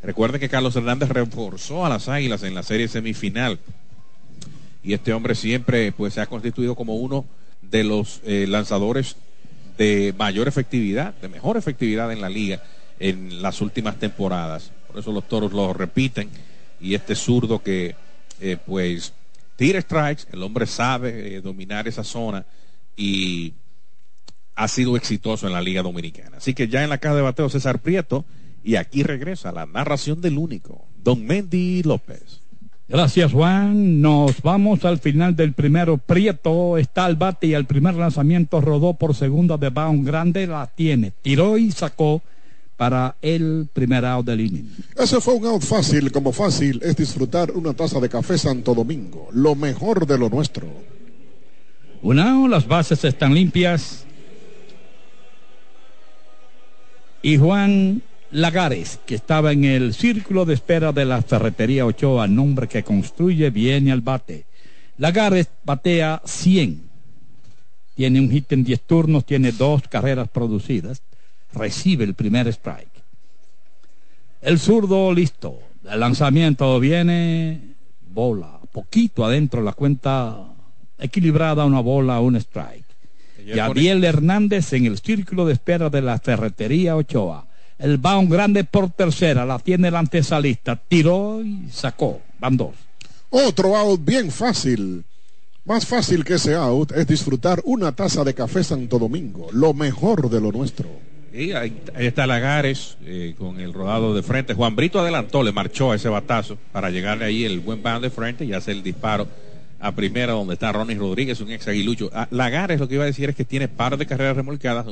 Recuerden 0.02 0.40
que 0.40 0.48
Carlos 0.48 0.74
Hernández 0.74 1.10
reforzó 1.10 1.86
a 1.86 1.88
las 1.88 2.08
águilas 2.08 2.42
en 2.42 2.54
la 2.54 2.62
serie 2.62 2.88
semifinal. 2.88 3.58
Y 4.82 4.94
este 4.94 5.12
hombre 5.12 5.34
siempre 5.34 5.92
pues, 5.92 6.14
se 6.14 6.20
ha 6.20 6.26
constituido 6.26 6.74
como 6.74 6.96
uno 6.96 7.24
de 7.62 7.84
los 7.84 8.20
eh, 8.24 8.46
lanzadores 8.48 9.16
de 9.78 10.14
mayor 10.16 10.48
efectividad, 10.48 11.14
de 11.14 11.28
mejor 11.28 11.56
efectividad 11.56 12.12
en 12.12 12.20
la 12.20 12.28
liga 12.28 12.62
en 12.98 13.42
las 13.42 13.60
últimas 13.60 13.96
temporadas. 13.98 14.72
Por 14.88 14.98
eso 14.98 15.12
los 15.12 15.28
toros 15.28 15.52
lo 15.52 15.72
repiten. 15.72 16.30
Y 16.80 16.94
este 16.94 17.14
zurdo 17.14 17.62
que 17.62 17.94
eh, 18.40 18.56
pues 18.64 19.12
tira 19.56 19.80
strikes, 19.80 20.24
el 20.32 20.42
hombre 20.42 20.66
sabe 20.66 21.36
eh, 21.36 21.40
dominar 21.40 21.88
esa 21.88 22.04
zona 22.04 22.44
y 22.96 23.54
ha 24.54 24.68
sido 24.68 24.96
exitoso 24.96 25.46
en 25.46 25.52
la 25.52 25.60
Liga 25.60 25.82
Dominicana. 25.82 26.38
Así 26.38 26.54
que 26.54 26.68
ya 26.68 26.82
en 26.82 26.90
la 26.90 26.98
caja 26.98 27.16
de 27.16 27.22
bateo 27.22 27.48
César 27.48 27.80
Prieto 27.80 28.24
y 28.64 28.76
aquí 28.76 29.02
regresa 29.02 29.52
la 29.52 29.66
narración 29.66 30.20
del 30.20 30.38
único, 30.38 30.86
Don 31.02 31.24
Mendy 31.24 31.82
López. 31.82 32.40
Gracias 32.88 33.32
Juan, 33.32 34.00
nos 34.00 34.42
vamos 34.42 34.84
al 34.84 34.98
final 34.98 35.34
del 35.34 35.52
primero. 35.52 35.98
Prieto 35.98 36.78
está 36.78 37.04
al 37.04 37.16
bate 37.16 37.48
y 37.48 37.54
el 37.54 37.64
primer 37.64 37.94
lanzamiento 37.94 38.60
rodó 38.60 38.94
por 38.94 39.14
segunda 39.14 39.56
de 39.56 39.68
un 39.68 40.04
grande, 40.04 40.46
la 40.46 40.68
tiene, 40.68 41.12
tiró 41.22 41.58
y 41.58 41.72
sacó 41.72 42.22
para 42.76 43.16
el 43.22 43.68
primer 43.72 44.04
out 44.04 44.26
del 44.26 44.40
inning. 44.40 44.70
Ese 44.96 45.20
fue 45.20 45.34
un 45.34 45.46
out 45.46 45.62
fácil, 45.62 46.12
como 46.12 46.32
fácil 46.32 46.80
es 46.82 46.96
disfrutar 46.96 47.50
una 47.52 47.72
taza 47.72 48.00
de 48.00 48.08
café 48.08 48.36
Santo 48.36 48.74
Domingo, 48.74 49.28
lo 49.32 49.54
mejor 49.54 50.06
de 50.06 50.18
lo 50.18 50.28
nuestro. 50.28 50.68
Una, 52.02 52.46
las 52.48 52.66
bases 52.68 53.02
están 53.04 53.34
limpias. 53.34 54.04
Y 57.22 57.38
Juan 57.38 58.02
Lagares, 58.30 59.00
que 59.06 59.14
estaba 59.14 59.52
en 59.52 59.64
el 59.64 59.94
círculo 59.94 60.44
de 60.44 60.54
espera 60.54 60.92
de 60.92 61.06
la 61.06 61.22
ferretería 61.22 61.86
Ochoa, 61.86 62.28
nombre 62.28 62.68
que 62.68 62.84
construye, 62.84 63.50
viene 63.50 63.90
al 63.90 64.02
bate. 64.02 64.44
Lagares 64.98 65.48
batea 65.64 66.22
100. 66.24 66.82
Tiene 67.94 68.20
un 68.20 68.30
hit 68.30 68.52
en 68.52 68.62
10 68.62 68.82
turnos, 68.82 69.24
tiene 69.24 69.52
dos 69.52 69.82
carreras 69.88 70.28
producidas 70.28 71.02
recibe 71.56 72.04
el 72.04 72.14
primer 72.14 72.46
strike. 72.48 73.02
El 74.42 74.58
zurdo 74.58 75.12
listo. 75.12 75.58
El 75.90 76.00
lanzamiento 76.00 76.78
viene, 76.80 77.74
bola, 78.08 78.60
poquito 78.72 79.24
adentro 79.24 79.62
la 79.62 79.72
cuenta 79.72 80.36
equilibrada, 80.98 81.64
una 81.64 81.80
bola, 81.80 82.20
un 82.20 82.36
strike. 82.36 82.84
Gabriel 83.54 84.02
Hernández 84.04 84.72
en 84.72 84.86
el 84.86 84.98
círculo 84.98 85.46
de 85.46 85.52
espera 85.52 85.88
de 85.88 86.02
la 86.02 86.18
ferretería 86.18 86.96
Ochoa. 86.96 87.46
El 87.78 88.00
un 88.04 88.28
grande 88.28 88.64
por 88.64 88.90
tercera, 88.90 89.44
la 89.44 89.58
tiene 89.58 89.88
el 89.88 89.96
antesalista, 89.96 90.76
tiró 90.76 91.42
y 91.42 91.68
sacó, 91.70 92.20
van 92.40 92.56
dos. 92.56 92.74
Otro 93.30 93.76
out 93.76 94.02
bien 94.02 94.30
fácil. 94.30 95.04
Más 95.64 95.84
fácil 95.84 96.24
que 96.24 96.34
ese 96.34 96.54
out 96.54 96.92
es 96.92 97.06
disfrutar 97.06 97.60
una 97.64 97.92
taza 97.92 98.24
de 98.24 98.34
café 98.34 98.64
Santo 98.64 98.98
Domingo, 98.98 99.48
lo 99.52 99.74
mejor 99.74 100.30
de 100.30 100.40
lo 100.40 100.52
nuestro. 100.52 100.88
Y 101.32 101.52
ahí, 101.52 101.82
está 101.96 102.26
Lagares 102.26 102.96
eh, 103.04 103.34
con 103.36 103.60
el 103.60 103.72
rodado 103.72 104.14
de 104.14 104.22
frente. 104.22 104.54
Juan 104.54 104.74
Brito 104.76 105.00
adelantó, 105.00 105.42
le 105.42 105.52
marchó 105.52 105.92
a 105.92 105.96
ese 105.96 106.08
batazo 106.08 106.56
para 106.72 106.90
llegarle 106.90 107.24
ahí 107.24 107.44
el 107.44 107.60
buen 107.60 107.82
band 107.82 108.02
de 108.02 108.10
frente 108.10 108.44
y 108.44 108.52
hacer 108.52 108.76
el 108.76 108.82
disparo 108.82 109.28
a 109.78 109.92
primera 109.92 110.32
donde 110.32 110.54
está 110.54 110.72
Ronnie 110.72 110.96
Rodríguez, 110.96 111.40
un 111.40 111.50
ex 111.50 111.68
aguilucho. 111.68 112.10
Ah, 112.12 112.28
Lagares 112.30 112.80
lo 112.80 112.88
que 112.88 112.94
iba 112.94 113.04
a 113.04 113.06
decir 113.06 113.28
es 113.28 113.36
que 113.36 113.44
tiene 113.44 113.68
par 113.68 113.96
de 113.96 114.06
carreras 114.06 114.36
remolcadas. 114.36 114.86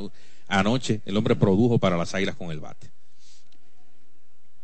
Anoche 0.47 1.01
el 1.05 1.17
hombre 1.17 1.35
produjo 1.35 1.79
para 1.79 1.97
las 1.97 2.13
águilas 2.13 2.35
con 2.35 2.51
el 2.51 2.59
bate. 2.59 2.89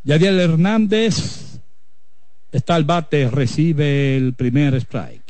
Yadiel 0.04 0.40
Hernández 0.40 1.60
está 2.52 2.76
al 2.76 2.84
bate, 2.84 3.30
recibe 3.30 4.18
el 4.18 4.34
primer 4.34 4.76
strike. 4.76 5.21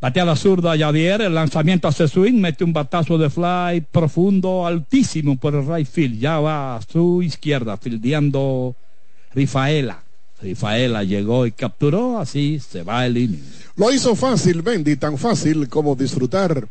Batea 0.00 0.24
la 0.24 0.34
zurda 0.34 0.78
Javier, 0.78 1.20
el 1.20 1.34
lanzamiento 1.34 1.86
hace 1.86 2.08
swing, 2.08 2.40
mete 2.40 2.64
un 2.64 2.72
batazo 2.72 3.18
de 3.18 3.28
fly 3.28 3.82
profundo, 3.82 4.66
altísimo 4.66 5.36
por 5.36 5.54
el 5.54 5.66
right 5.66 5.86
field. 5.86 6.18
Ya 6.18 6.40
va 6.40 6.76
a 6.76 6.80
su 6.80 7.22
izquierda, 7.22 7.76
fildeando 7.76 8.74
Rifaela. 9.34 10.02
Rifaela 10.40 11.04
llegó 11.04 11.44
y 11.44 11.52
capturó, 11.52 12.18
así 12.18 12.60
se 12.60 12.82
va 12.82 13.04
el 13.04 13.18
inning. 13.18 13.44
Lo 13.76 13.92
hizo 13.92 14.16
fácil, 14.16 14.62
Bendy, 14.62 14.96
tan 14.96 15.18
fácil 15.18 15.68
como 15.68 15.94
disfrutar 15.94 16.66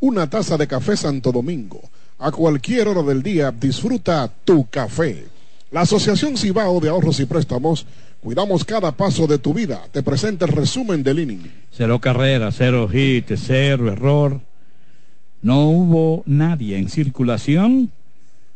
una 0.00 0.28
taza 0.28 0.56
de 0.56 0.66
café 0.66 0.96
Santo 0.96 1.30
Domingo. 1.30 1.80
A 2.18 2.32
cualquier 2.32 2.88
hora 2.88 3.02
del 3.02 3.22
día 3.22 3.52
disfruta 3.52 4.28
tu 4.44 4.66
café. 4.68 5.24
La 5.70 5.82
Asociación 5.82 6.36
Cibao 6.36 6.80
de 6.80 6.88
Ahorros 6.88 7.20
y 7.20 7.26
Préstamos 7.26 7.86
Cuidamos 8.22 8.64
cada 8.64 8.92
paso 8.92 9.26
de 9.26 9.38
tu 9.38 9.52
vida. 9.52 9.82
Te 9.90 10.00
presenta 10.04 10.44
el 10.44 10.52
resumen 10.52 11.02
del 11.02 11.18
inning. 11.18 11.50
Cero 11.72 12.00
carrera, 12.00 12.52
cero 12.52 12.88
hit, 12.88 13.32
cero 13.36 13.90
error. 13.90 14.40
No 15.42 15.68
hubo 15.68 16.22
nadie 16.24 16.78
en 16.78 16.88
circulación. 16.88 17.90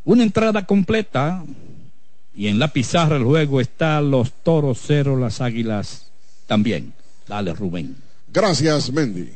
Una 0.04 0.22
entrada 0.22 0.64
completa. 0.66 1.44
Y 2.32 2.46
en 2.46 2.60
la 2.60 2.72
pizarra 2.72 3.16
el 3.16 3.24
juego 3.24 3.60
está 3.60 4.00
los 4.00 4.30
toros 4.44 4.78
cero, 4.86 5.16
las 5.16 5.40
águilas 5.40 6.12
también. 6.46 6.92
Dale, 7.26 7.52
Rubén. 7.52 7.96
Gracias, 8.32 8.92
Mendy. 8.92 9.30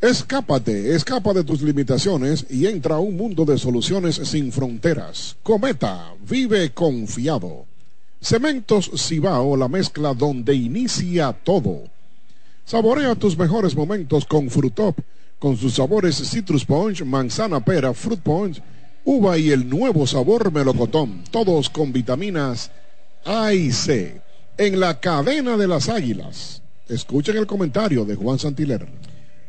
Escápate, 0.00 0.96
escapa 0.96 1.32
de 1.32 1.44
tus 1.44 1.62
limitaciones 1.62 2.46
y 2.50 2.66
entra 2.66 2.96
a 2.96 2.98
un 2.98 3.16
mundo 3.16 3.44
de 3.44 3.56
soluciones 3.58 4.16
sin 4.24 4.50
fronteras. 4.50 5.36
Cometa, 5.44 6.14
vive 6.28 6.70
confiado. 6.70 7.66
Cementos 8.22 8.88
Cibao, 8.96 9.56
la 9.56 9.66
mezcla 9.66 10.14
donde 10.14 10.54
inicia 10.54 11.32
todo. 11.32 11.82
Saborea 12.64 13.16
tus 13.16 13.36
mejores 13.36 13.74
momentos 13.74 14.24
con 14.26 14.48
Frutop, 14.48 14.96
con 15.40 15.56
sus 15.56 15.74
sabores 15.74 16.22
Citrus 16.30 16.64
Punch, 16.64 17.02
Manzana 17.02 17.64
Pera, 17.64 17.92
Fruit 17.92 18.20
Punch, 18.20 18.62
Uva 19.04 19.36
y 19.36 19.50
el 19.50 19.68
nuevo 19.68 20.06
sabor 20.06 20.52
Melocotón, 20.52 21.24
todos 21.32 21.68
con 21.68 21.92
vitaminas 21.92 22.70
A 23.24 23.52
y 23.54 23.72
C. 23.72 24.20
En 24.56 24.78
la 24.78 25.00
cadena 25.00 25.56
de 25.56 25.66
las 25.66 25.88
águilas. 25.88 26.62
Escuchen 26.88 27.36
el 27.36 27.48
comentario 27.48 28.04
de 28.04 28.14
Juan 28.14 28.38
Santiler. 28.38 28.86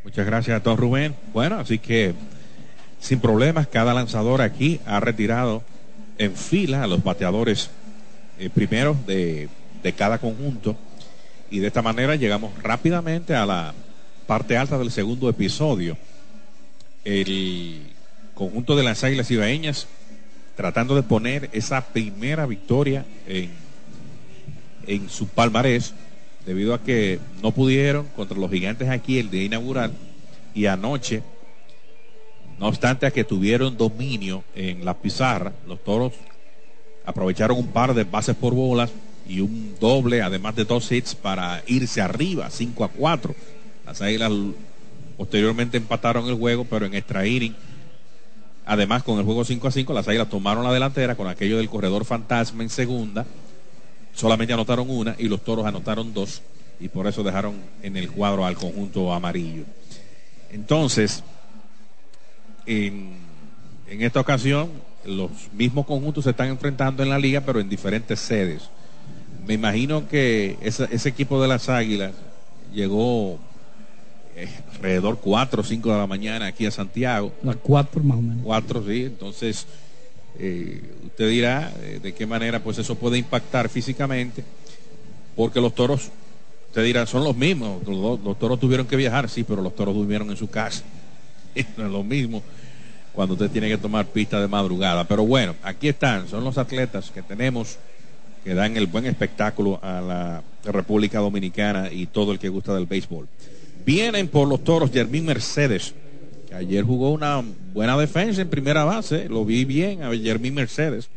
Muchas 0.02 0.26
gracias 0.26 0.56
a 0.56 0.62
todos 0.64 0.80
Rubén. 0.80 1.14
Bueno, 1.32 1.60
así 1.60 1.78
que 1.78 2.12
sin 2.98 3.20
problemas, 3.20 3.68
cada 3.68 3.94
lanzador 3.94 4.42
aquí 4.42 4.80
ha 4.84 4.98
retirado 4.98 5.62
en 6.18 6.34
fila 6.34 6.82
a 6.82 6.88
los 6.88 7.04
bateadores 7.04 7.70
eh, 8.38 8.50
primero 8.50 8.96
de, 9.06 9.48
cada 9.96 10.18
conjunto. 10.18 10.76
Y 11.50 11.58
de 11.58 11.66
esta 11.68 11.82
manera 11.82 12.16
llegamos 12.16 12.52
rápidamente 12.62 13.34
a 13.34 13.46
la 13.46 13.74
parte 14.26 14.56
alta 14.56 14.78
del 14.78 14.90
segundo 14.90 15.28
episodio. 15.28 15.96
El 17.04 17.82
conjunto 18.34 18.76
de 18.76 18.82
las 18.82 19.04
Águilas 19.04 19.30
Ibaeñas 19.30 19.86
tratando 20.56 20.94
de 20.94 21.02
poner 21.02 21.50
esa 21.52 21.84
primera 21.84 22.46
victoria 22.46 23.04
en, 23.26 23.50
en 24.86 25.08
su 25.10 25.28
palmarés, 25.28 25.94
debido 26.46 26.74
a 26.74 26.82
que 26.82 27.18
no 27.42 27.50
pudieron 27.52 28.06
contra 28.16 28.38
los 28.38 28.50
gigantes 28.50 28.88
aquí 28.88 29.18
el 29.18 29.30
de 29.30 29.44
inaugural 29.44 29.92
y 30.54 30.66
anoche 30.66 31.22
No 32.58 32.68
obstante 32.68 33.06
a 33.06 33.10
que 33.10 33.24
tuvieron 33.24 33.76
dominio 33.76 34.44
en 34.54 34.84
la 34.84 34.94
pizarra, 34.94 35.52
los 35.66 35.82
toros 35.82 36.12
aprovecharon 37.04 37.58
un 37.58 37.68
par 37.68 37.94
de 37.94 38.04
bases 38.04 38.36
por 38.36 38.54
bolas 38.54 38.90
y 39.28 39.40
un 39.40 39.76
doble, 39.80 40.22
además 40.22 40.56
de 40.56 40.64
dos 40.64 40.90
hits, 40.90 41.14
para 41.14 41.62
irse 41.66 42.00
arriba, 42.00 42.50
5 42.50 42.84
a 42.84 42.88
4. 42.88 43.34
Las 43.86 44.02
águilas 44.02 44.32
posteriormente 45.16 45.76
empataron 45.76 46.26
el 46.28 46.34
juego, 46.34 46.66
pero 46.68 46.86
en 46.86 46.94
extra 46.94 47.26
inning, 47.26 47.54
además 48.66 49.02
con 49.02 49.18
el 49.18 49.24
juego 49.24 49.44
5 49.44 49.68
a 49.68 49.70
5, 49.70 49.92
las 49.92 50.08
águilas 50.08 50.28
tomaron 50.28 50.64
la 50.64 50.72
delantera 50.72 51.14
con 51.14 51.28
aquello 51.28 51.58
del 51.58 51.68
corredor 51.68 52.04
fantasma 52.04 52.62
en 52.62 52.70
segunda. 52.70 53.26
Solamente 54.14 54.52
anotaron 54.52 54.88
una 54.88 55.16
y 55.18 55.28
los 55.28 55.42
toros 55.42 55.66
anotaron 55.66 56.14
dos 56.14 56.42
y 56.80 56.88
por 56.88 57.06
eso 57.06 57.22
dejaron 57.22 57.54
en 57.82 57.96
el 57.96 58.10
cuadro 58.10 58.44
al 58.44 58.56
conjunto 58.56 59.12
amarillo. 59.12 59.64
Entonces, 60.50 61.24
en, 62.66 63.16
en 63.88 64.02
esta 64.02 64.20
ocasión, 64.20 64.70
los 65.06 65.30
mismos 65.52 65.86
conjuntos 65.86 66.24
se 66.24 66.30
están 66.30 66.48
enfrentando 66.48 67.02
en 67.02 67.10
la 67.10 67.18
liga, 67.18 67.40
pero 67.40 67.60
en 67.60 67.68
diferentes 67.68 68.20
sedes. 68.20 68.70
Me 69.46 69.54
imagino 69.54 70.08
que 70.08 70.56
ese, 70.62 70.88
ese 70.90 71.08
equipo 71.08 71.40
de 71.40 71.48
las 71.48 71.68
Águilas 71.68 72.12
llegó 72.72 73.38
eh, 74.36 74.48
alrededor 74.74 75.18
4 75.20 75.60
o 75.60 75.64
5 75.64 75.92
de 75.92 75.98
la 75.98 76.06
mañana 76.06 76.46
aquí 76.46 76.66
a 76.66 76.70
Santiago. 76.70 77.32
Las 77.42 77.56
4 77.56 78.02
más 78.02 78.18
o 78.18 78.22
menos. 78.22 78.42
4, 78.42 78.84
sí. 78.86 79.04
Entonces, 79.04 79.66
eh, 80.38 80.82
usted 81.04 81.28
dirá 81.28 81.72
eh, 81.82 82.00
de 82.02 82.14
qué 82.14 82.26
manera 82.26 82.62
pues 82.62 82.78
eso 82.78 82.96
puede 82.96 83.18
impactar 83.18 83.68
físicamente, 83.68 84.42
porque 85.36 85.60
los 85.60 85.74
toros, 85.74 86.10
usted 86.68 86.84
dirá, 86.84 87.06
son 87.06 87.24
los 87.24 87.36
mismos. 87.36 87.86
Los, 87.86 88.20
los 88.20 88.38
toros 88.38 88.58
tuvieron 88.58 88.86
que 88.86 88.96
viajar, 88.96 89.28
sí, 89.28 89.44
pero 89.44 89.62
los 89.62 89.74
toros 89.76 89.94
durmieron 89.94 90.30
en 90.30 90.36
su 90.36 90.48
casa. 90.48 90.82
no 91.76 91.86
es 91.86 91.92
lo 91.92 92.02
mismo 92.02 92.42
cuando 93.14 93.34
usted 93.34 93.50
tiene 93.50 93.68
que 93.68 93.78
tomar 93.78 94.06
pista 94.06 94.40
de 94.40 94.48
madrugada. 94.48 95.04
Pero 95.04 95.24
bueno, 95.24 95.54
aquí 95.62 95.88
están, 95.88 96.28
son 96.28 96.44
los 96.44 96.58
atletas 96.58 97.10
que 97.10 97.22
tenemos 97.22 97.78
que 98.44 98.54
dan 98.54 98.76
el 98.76 98.86
buen 98.86 99.06
espectáculo 99.06 99.80
a 99.82 100.00
la 100.02 100.42
República 100.70 101.18
Dominicana 101.18 101.90
y 101.90 102.06
todo 102.06 102.32
el 102.32 102.38
que 102.38 102.50
gusta 102.50 102.74
del 102.74 102.84
béisbol. 102.84 103.26
Vienen 103.86 104.28
por 104.28 104.46
los 104.46 104.62
toros 104.62 104.90
Jermín 104.90 105.24
Mercedes, 105.24 105.94
que 106.48 106.54
ayer 106.54 106.84
jugó 106.84 107.10
una 107.10 107.42
buena 107.72 107.96
defensa 107.96 108.42
en 108.42 108.50
primera 108.50 108.84
base, 108.84 109.28
lo 109.30 109.46
vi 109.46 109.64
bien 109.64 110.02
a 110.02 110.14
Jermín 110.14 110.54
Mercedes. 110.54 111.08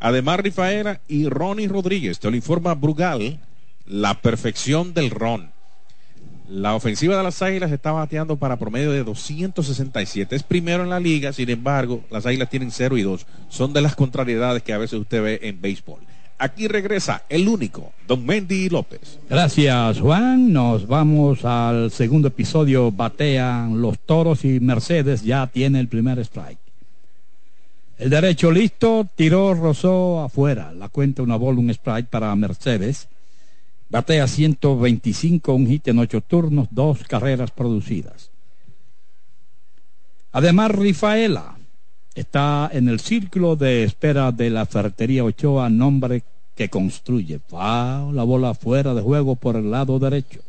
Además, 0.00 0.40
Rifaela 0.40 1.00
y 1.08 1.28
Ronnie 1.28 1.68
Rodríguez, 1.68 2.18
te 2.18 2.30
lo 2.30 2.36
informa 2.36 2.74
Brugal, 2.74 3.38
la 3.86 4.20
perfección 4.20 4.92
del 4.92 5.10
ron. 5.10 5.50
La 6.48 6.76
ofensiva 6.76 7.16
de 7.16 7.24
las 7.24 7.42
Águilas 7.42 7.72
está 7.72 7.90
bateando 7.90 8.36
para 8.36 8.56
promedio 8.56 8.92
de 8.92 9.02
267. 9.02 10.36
Es 10.36 10.42
primero 10.44 10.84
en 10.84 10.90
la 10.90 11.00
liga, 11.00 11.32
sin 11.32 11.50
embargo, 11.50 12.04
las 12.10 12.24
Águilas 12.24 12.50
tienen 12.50 12.70
0 12.70 12.96
y 12.96 13.02
2. 13.02 13.26
Son 13.48 13.72
de 13.72 13.80
las 13.80 13.96
contrariedades 13.96 14.62
que 14.62 14.72
a 14.72 14.78
veces 14.78 15.00
usted 15.00 15.22
ve 15.22 15.40
en 15.42 15.60
béisbol. 15.60 15.98
Aquí 16.38 16.68
regresa 16.68 17.24
el 17.28 17.48
único, 17.48 17.92
Don 18.06 18.24
Mendy 18.24 18.68
López. 18.68 19.18
Gracias, 19.28 20.00
Juan. 20.00 20.52
Nos 20.52 20.86
vamos 20.86 21.44
al 21.44 21.90
segundo 21.90 22.28
episodio. 22.28 22.92
Batean 22.92 23.80
los 23.80 23.98
toros 23.98 24.44
y 24.44 24.60
Mercedes 24.60 25.22
ya 25.22 25.46
tiene 25.46 25.80
el 25.80 25.88
primer 25.88 26.18
strike. 26.20 26.58
El 27.98 28.10
derecho 28.10 28.52
listo, 28.52 29.08
tiró, 29.16 29.54
rozó 29.54 30.20
afuera. 30.20 30.72
La 30.72 30.90
cuenta 30.90 31.22
una 31.22 31.36
bola, 31.36 31.58
un 31.58 31.70
strike 31.70 32.08
para 32.08 32.36
Mercedes. 32.36 33.08
Batea 33.88 34.26
125, 34.26 35.52
un 35.52 35.66
hit 35.66 35.88
en 35.88 35.98
ocho 35.98 36.20
turnos, 36.20 36.68
dos 36.70 37.04
carreras 37.04 37.50
producidas. 37.50 38.30
Además, 40.32 40.72
Rifaela 40.72 41.56
está 42.14 42.68
en 42.72 42.88
el 42.88 43.00
círculo 43.00 43.56
de 43.56 43.84
espera 43.84 44.32
de 44.32 44.50
la 44.50 44.66
ferretería 44.66 45.24
Ochoa, 45.24 45.70
nombre 45.70 46.24
que 46.54 46.68
construye. 46.68 47.40
Wow, 47.50 48.12
la 48.12 48.24
bola 48.24 48.54
fuera 48.54 48.94
de 48.94 49.02
juego 49.02 49.36
por 49.36 49.56
el 49.56 49.70
lado 49.70 49.98
derecho. 49.98 50.40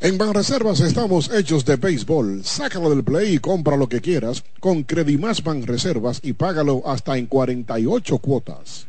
En 0.00 0.18
Banreservas 0.18 0.80
estamos 0.80 1.30
hechos 1.32 1.64
de 1.64 1.76
béisbol. 1.76 2.44
Sácalo 2.44 2.90
del 2.90 3.04
play 3.04 3.36
y 3.36 3.38
compra 3.38 3.76
lo 3.76 3.88
que 3.88 4.00
quieras 4.00 4.44
con 4.60 4.82
Credimás 4.82 5.42
Banreservas 5.42 6.20
y 6.22 6.34
págalo 6.34 6.82
hasta 6.84 7.16
en 7.16 7.26
48 7.26 8.18
cuotas. 8.18 8.86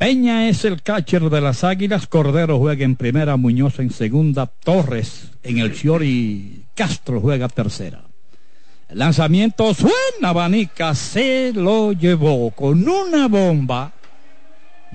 Peña 0.00 0.48
es 0.48 0.64
el 0.64 0.80
catcher 0.80 1.28
de 1.28 1.42
las 1.42 1.62
Águilas, 1.62 2.06
Cordero 2.06 2.58
juega 2.58 2.86
en 2.86 2.96
primera, 2.96 3.36
Muñoz 3.36 3.80
en 3.80 3.90
segunda, 3.90 4.46
Torres 4.46 5.28
en 5.42 5.58
el 5.58 5.74
y 6.02 6.62
Castro 6.74 7.20
juega 7.20 7.48
tercera. 7.48 8.00
El 8.88 8.98
lanzamiento 8.98 9.74
suena, 9.74 10.30
Abanica 10.30 10.94
se 10.94 11.52
lo 11.52 11.92
llevó 11.92 12.50
con 12.52 12.88
una 12.88 13.28
bomba. 13.28 13.92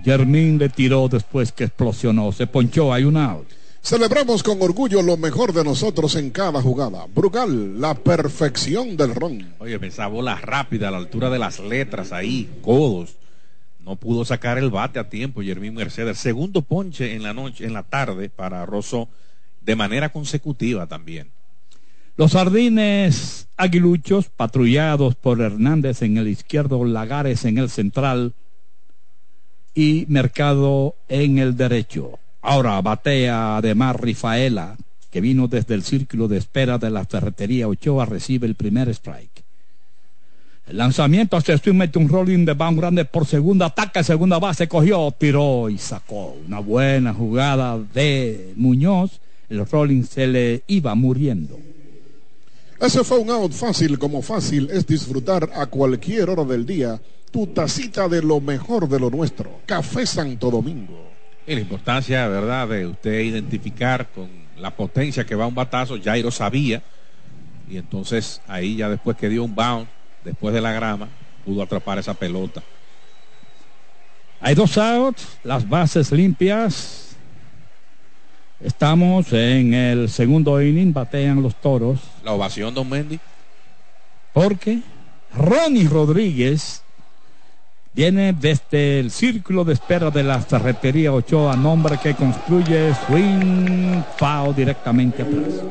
Germín 0.03 0.57
le 0.57 0.69
tiró 0.69 1.07
después 1.07 1.51
que 1.51 1.65
explosionó, 1.65 2.31
se 2.31 2.47
ponchó, 2.47 2.91
hay 2.91 3.03
un 3.03 3.17
out. 3.17 3.45
Celebramos 3.83 4.41
con 4.41 4.59
orgullo 4.59 5.03
lo 5.03 5.17
mejor 5.17 5.53
de 5.53 5.63
nosotros 5.63 6.15
en 6.15 6.31
cada 6.31 6.63
jugada. 6.63 7.05
Brugal, 7.13 7.79
la 7.79 7.93
perfección 7.93 8.97
del 8.97 9.13
ron. 9.13 9.53
Oye, 9.59 9.77
esa 9.83 10.07
bola 10.07 10.35
rápida 10.41 10.87
a 10.87 10.91
la 10.91 10.97
altura 10.97 11.29
de 11.29 11.37
las 11.37 11.59
letras 11.59 12.11
ahí, 12.11 12.49
codos. 12.63 13.17
No 13.86 13.98
pudo 13.98 14.26
sacar 14.26 14.58
el 14.58 14.71
bate 14.71 14.98
a 14.98 15.10
tiempo 15.10 15.43
Jermín 15.43 15.76
Mercedes. 15.76 16.17
Segundo 16.17 16.63
ponche 16.63 17.13
en 17.13 17.21
la 17.21 17.34
noche, 17.34 17.65
en 17.65 17.74
la 17.74 17.84
tarde 17.84 18.30
para 18.30 18.65
Rosso 18.65 19.08
de 19.62 19.76
manera 19.76 20.10
consecutiva 20.10 20.88
también. 20.88 21.30
Los 22.17 22.32
sardines 22.32 23.48
aguiluchos, 23.58 24.30
patrullados 24.30 25.13
por 25.15 25.39
Hernández 25.39 26.02
en 26.02 26.17
el 26.17 26.28
izquierdo, 26.28 26.84
Lagares 26.84 27.45
en 27.45 27.60
el 27.60 27.69
central 27.69 28.34
y 29.76 30.06
Mercado 30.08 30.95
en 31.08 31.38
el 31.38 31.56
derecho. 31.56 32.17
Ahora 32.41 32.82
batea 32.82 33.58
además 33.58 33.98
Rifaela, 33.98 34.78
que 35.12 35.21
vino 35.21 35.48
desde 35.48 35.76
el 35.76 35.84
círculo 35.84 36.28
de 36.28 36.38
espera 36.38 36.80
de 36.80 36.89
la 36.89 37.06
ferretería 37.06 37.67
Ochoa, 37.67 38.06
recibe 38.06 38.48
el 38.48 38.56
primer 38.56 38.89
strike. 38.89 39.35
El 40.67 40.78
lanzamiento 40.78 41.38
hacia 41.38 41.58
Swing 41.60 41.75
mete 41.75 41.99
un 41.99 42.10
rolling 42.10 42.43
de 42.43 42.54
bound 42.54 42.80
grande 42.80 43.06
por 43.06 43.28
segunda, 43.28 43.67
ataca 43.67 44.04
segunda 44.04 44.39
base, 44.39 44.67
cogió, 44.67 45.13
tiró 45.15 45.69
y 45.69 45.78
sacó. 45.78 46.36
Una 46.47 46.60
buena 46.60 47.13
jugada 47.13 47.78
de 47.93 48.54
Muñoz. 48.56 49.21
El 49.47 49.63
rolling 49.67 50.01
se 50.04 50.25
le 50.25 50.63
iba 50.65 50.95
muriendo. 50.95 51.60
Ese 52.82 53.04
fue 53.04 53.19
un 53.19 53.30
out 53.30 53.51
fácil, 53.51 53.99
como 53.99 54.23
fácil 54.23 54.69
es 54.71 54.88
disfrutar 54.88 55.51
a 55.56 55.67
cualquier 55.67 56.32
hora 56.32 56.43
del 56.43 56.65
día 56.65 56.99
tu 57.30 57.45
tacita 57.47 58.10
de 58.10 58.23
lo 58.23 58.41
mejor 58.41 58.89
de 58.89 58.99
lo 58.99 59.12
nuestro. 59.12 59.60
Café 59.67 60.06
Santo 60.08 60.49
Domingo. 60.49 61.12
Y 61.45 61.54
la 61.54 61.62
importancia, 61.62 62.28
¿verdad?, 62.28 62.67
de 62.69 62.88
usted 62.88 63.19
identificar 63.19 64.10
con 64.10 64.28
la 64.58 64.75
potencia 64.75 65.25
que 65.25 65.36
va 65.36 65.45
un 65.45 65.54
batazo, 65.54 65.99
Jairo 66.04 66.32
sabía, 66.32 66.82
y 67.69 67.78
entonces 67.78 68.41
ahí 68.47 68.78
ya 68.78 68.89
después 68.89 69.15
que 69.15 69.30
dio 69.30 69.43
un 69.43 69.54
bounce, 69.54 69.91
después 70.25 70.53
de 70.53 70.59
la 70.59 70.73
grama, 70.73 71.07
pudo 71.45 71.61
atrapar 71.61 71.99
esa 71.99 72.13
pelota. 72.13 72.61
Hay 74.41 74.55
dos 74.55 74.77
outs, 74.77 75.38
las 75.43 75.67
bases 75.67 76.11
limpias. 76.11 77.15
Estamos 78.59 79.31
en 79.31 79.73
el 79.73 80.09
segundo 80.09 80.61
inning, 80.61 80.91
batean 80.91 81.41
los 81.41 81.55
toros. 81.55 81.99
La 82.23 82.33
ovación, 82.33 82.73
don 82.73 82.89
Mendy. 82.89 83.19
Porque 84.33 84.81
Ronnie 85.33 85.88
Rodríguez 85.88 86.81
viene 87.93 88.33
desde 88.33 88.99
el 88.99 89.11
círculo 89.11 89.63
de 89.63 89.73
espera 89.73 90.11
de 90.11 90.23
la 90.23 90.41
ferretería 90.41 91.13
Ochoa, 91.13 91.55
nombre 91.55 91.97
que 92.01 92.13
construye 92.13 92.93
swing 93.07 94.01
foul 94.17 94.53
directamente 94.55 95.21
atrás. 95.21 95.63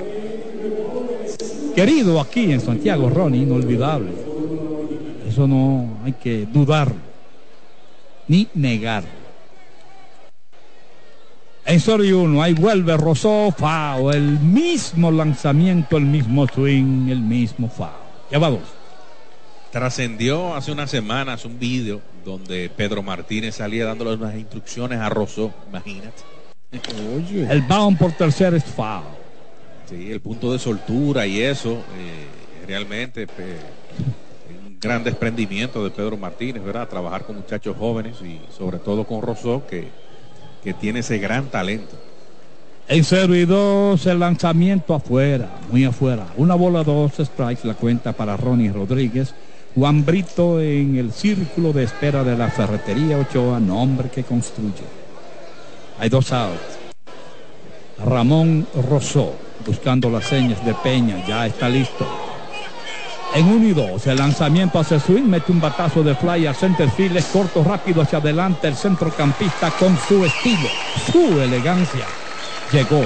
Querido 1.74 2.20
aquí 2.20 2.52
en 2.52 2.60
Santiago, 2.60 3.10
Ronnie, 3.10 3.42
inolvidable. 3.42 4.33
Eso 5.34 5.48
no 5.48 5.98
hay 6.04 6.12
que 6.12 6.46
dudarlo, 6.46 6.94
ni 8.28 8.46
negarlo. 8.54 9.08
En 11.66 11.80
Sori 11.80 12.12
1, 12.12 12.40
ahí 12.40 12.54
vuelve 12.54 12.96
Rosó, 12.96 13.52
Fao, 13.58 14.12
el 14.12 14.38
mismo 14.38 15.10
lanzamiento, 15.10 15.96
el 15.96 16.04
mismo 16.04 16.46
swing, 16.46 17.08
el 17.08 17.18
mismo 17.18 17.68
Fao. 17.68 17.98
Ya 18.30 18.38
va 18.38 18.50
dos. 18.50 18.60
Trascendió 19.72 20.54
hace 20.54 20.70
unas 20.70 20.88
semanas 20.88 21.44
un 21.44 21.58
vídeo 21.58 22.00
donde 22.24 22.70
Pedro 22.70 23.02
Martínez 23.02 23.56
salía 23.56 23.86
dándole 23.86 24.14
unas 24.14 24.36
instrucciones 24.36 25.00
a 25.00 25.08
Rosó, 25.08 25.52
imagínate. 25.68 26.22
Oye. 27.16 27.50
El 27.50 27.62
bound 27.62 27.98
por 27.98 28.12
tercera 28.12 28.56
es 28.56 28.64
Fao. 28.64 29.02
Sí, 29.90 30.12
el 30.12 30.20
punto 30.20 30.52
de 30.52 30.60
soltura 30.60 31.26
y 31.26 31.42
eso, 31.42 31.72
eh, 31.72 32.66
realmente 32.68 33.26
un 33.26 34.23
gran 34.84 35.02
desprendimiento 35.02 35.82
de 35.82 35.90
Pedro 35.90 36.18
Martínez, 36.18 36.62
¿verdad? 36.62 36.86
Trabajar 36.86 37.24
con 37.24 37.36
muchachos 37.36 37.74
jóvenes 37.76 38.16
y 38.22 38.38
sobre 38.56 38.78
todo 38.78 39.04
con 39.04 39.22
Rosó, 39.22 39.62
que, 39.66 39.88
que 40.62 40.74
tiene 40.74 41.00
ese 41.00 41.18
gran 41.18 41.46
talento. 41.46 41.96
En 42.86 43.02
0 43.02 43.34
y 43.34 43.46
2, 43.46 44.06
el 44.06 44.20
lanzamiento 44.20 44.94
afuera, 44.94 45.48
muy 45.70 45.86
afuera. 45.86 46.26
Una 46.36 46.54
bola, 46.54 46.84
dos 46.84 47.12
strikes, 47.18 47.66
la 47.66 47.74
cuenta 47.74 48.12
para 48.12 48.36
Ronnie 48.36 48.70
Rodríguez. 48.70 49.34
Juan 49.74 50.04
Brito 50.04 50.60
en 50.60 50.96
el 50.96 51.12
círculo 51.12 51.72
de 51.72 51.84
espera 51.84 52.22
de 52.22 52.36
la 52.36 52.48
ferretería 52.48 53.18
Ochoa, 53.18 53.58
nombre 53.58 54.10
que 54.10 54.22
construye. 54.22 54.84
Hay 55.98 56.10
dos 56.10 56.30
outs. 56.30 56.78
Ramón 58.04 58.66
Rosó, 58.88 59.34
buscando 59.66 60.10
las 60.10 60.26
señas 60.26 60.62
de 60.64 60.74
Peña, 60.74 61.26
ya 61.26 61.46
está 61.46 61.70
listo. 61.70 62.23
En 63.34 63.48
1 63.48 63.66
y 63.66 63.72
2, 63.72 64.06
el 64.06 64.18
lanzamiento 64.18 64.78
hacia 64.78 65.00
swing, 65.00 65.24
mete 65.24 65.50
un 65.50 65.60
batazo 65.60 66.04
de 66.04 66.14
fly 66.14 66.46
a 66.46 66.54
center 66.54 66.88
field, 66.88 67.20
corto, 67.32 67.64
rápido 67.64 68.00
hacia 68.00 68.18
adelante, 68.18 68.68
el 68.68 68.76
centrocampista 68.76 69.72
con 69.72 69.98
su 70.06 70.24
estilo, 70.24 70.68
su 71.10 71.40
elegancia. 71.40 72.06
Llegó, 72.72 73.04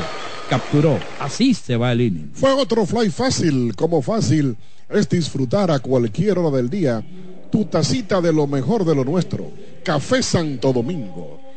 capturó, 0.51 0.99
así 1.19 1.55
se 1.55 1.79
va 1.79 1.93
el 1.93 2.03
inning. 2.03 2.31
Fue 2.35 2.53
otro 2.53 2.85
fly 2.85 3.09
fácil, 3.09 3.75
como 3.75 4.03
fácil 4.03 4.55
es 4.91 5.09
disfrutar 5.09 5.71
a 5.71 5.79
cualquier 5.79 6.39
hora 6.39 6.55
del 6.55 6.69
día 6.69 7.03
tu 7.51 7.65
tacita 7.65 8.21
de 8.21 8.31
lo 8.31 8.47
mejor 8.47 8.85
de 8.85 8.95
lo 8.95 9.05
nuestro. 9.05 9.51
Café 9.83 10.23
Santo 10.23 10.75
Domingo. 10.75 11.48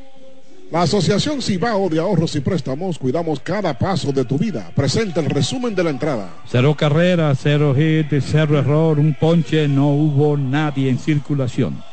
La 0.71 0.84
Asociación 0.84 1.41
Cibao 1.41 1.89
de 1.89 1.99
Ahorros 1.99 2.34
y 2.38 2.39
Préstamos 2.39 2.97
cuidamos 2.97 3.41
cada 3.41 3.77
paso 3.77 4.13
de 4.13 4.23
tu 4.23 4.38
vida. 4.38 4.71
Presenta 4.73 5.19
el 5.19 5.29
resumen 5.29 5.75
de 5.75 5.84
la 5.84 5.89
entrada. 5.89 6.29
Cero 6.49 6.73
carrera, 6.77 7.36
cero 7.36 7.75
hit, 7.75 8.07
cero 8.21 8.57
error, 8.57 8.97
un 8.97 9.13
ponche, 9.13 9.67
no 9.67 9.89
hubo 9.89 10.38
nadie 10.38 10.89
en 10.89 10.97
circulación. 10.97 11.84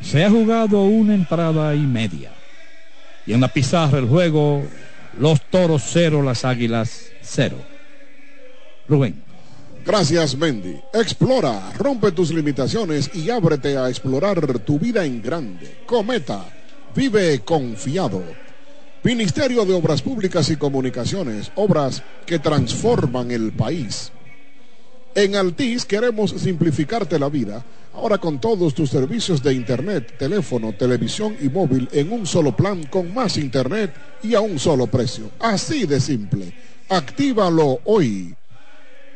Se 0.00 0.24
ha 0.24 0.30
jugado 0.30 0.84
una 0.84 1.14
entrada 1.14 1.74
y 1.74 1.80
media. 1.80 2.32
Y 3.26 3.34
en 3.34 3.42
la 3.42 3.48
pizarra 3.48 3.98
el 3.98 4.08
juego, 4.08 4.62
los 5.20 5.42
toros 5.42 5.82
cero, 5.86 6.22
las 6.22 6.46
águilas 6.46 7.10
cero. 7.20 7.58
Rubén. 8.88 9.22
Gracias, 9.84 10.34
Mendy. 10.34 10.80
Explora, 10.94 11.72
rompe 11.76 12.12
tus 12.12 12.30
limitaciones 12.30 13.10
y 13.14 13.28
ábrete 13.28 13.76
a 13.76 13.90
explorar 13.90 14.60
tu 14.60 14.78
vida 14.78 15.04
en 15.04 15.20
grande. 15.20 15.80
Cometa, 15.84 16.46
vive 16.98 17.38
confiado. 17.44 18.20
Ministerio 19.04 19.64
de 19.64 19.72
Obras 19.72 20.02
Públicas 20.02 20.50
y 20.50 20.56
Comunicaciones, 20.56 21.52
obras 21.54 22.02
que 22.26 22.40
transforman 22.40 23.30
el 23.30 23.52
país. 23.52 24.10
En 25.14 25.36
Altis 25.36 25.84
queremos 25.84 26.32
simplificarte 26.32 27.16
la 27.20 27.28
vida, 27.28 27.64
ahora 27.94 28.18
con 28.18 28.40
todos 28.40 28.74
tus 28.74 28.90
servicios 28.90 29.40
de 29.44 29.54
Internet, 29.54 30.16
teléfono, 30.18 30.72
televisión 30.72 31.36
y 31.40 31.48
móvil 31.48 31.88
en 31.92 32.10
un 32.10 32.26
solo 32.26 32.56
plan 32.56 32.82
con 32.86 33.14
más 33.14 33.36
Internet 33.36 33.94
y 34.24 34.34
a 34.34 34.40
un 34.40 34.58
solo 34.58 34.88
precio. 34.88 35.30
Así 35.38 35.86
de 35.86 36.00
simple. 36.00 36.52
Actívalo 36.88 37.78
hoy. 37.84 38.34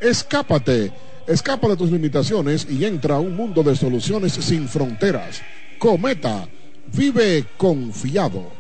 Escápate, 0.01 0.93
escapa 1.27 1.67
de 1.67 1.77
tus 1.77 1.91
limitaciones 1.91 2.65
y 2.71 2.85
entra 2.85 3.17
a 3.17 3.21
un 3.21 3.35
mundo 3.35 3.65
de 3.65 3.75
soluciones 3.75 4.35
sin 4.35 4.69
fronteras. 4.69 5.43
Cometa, 5.81 6.47
vive 6.95 7.45
confiado. 7.57 8.51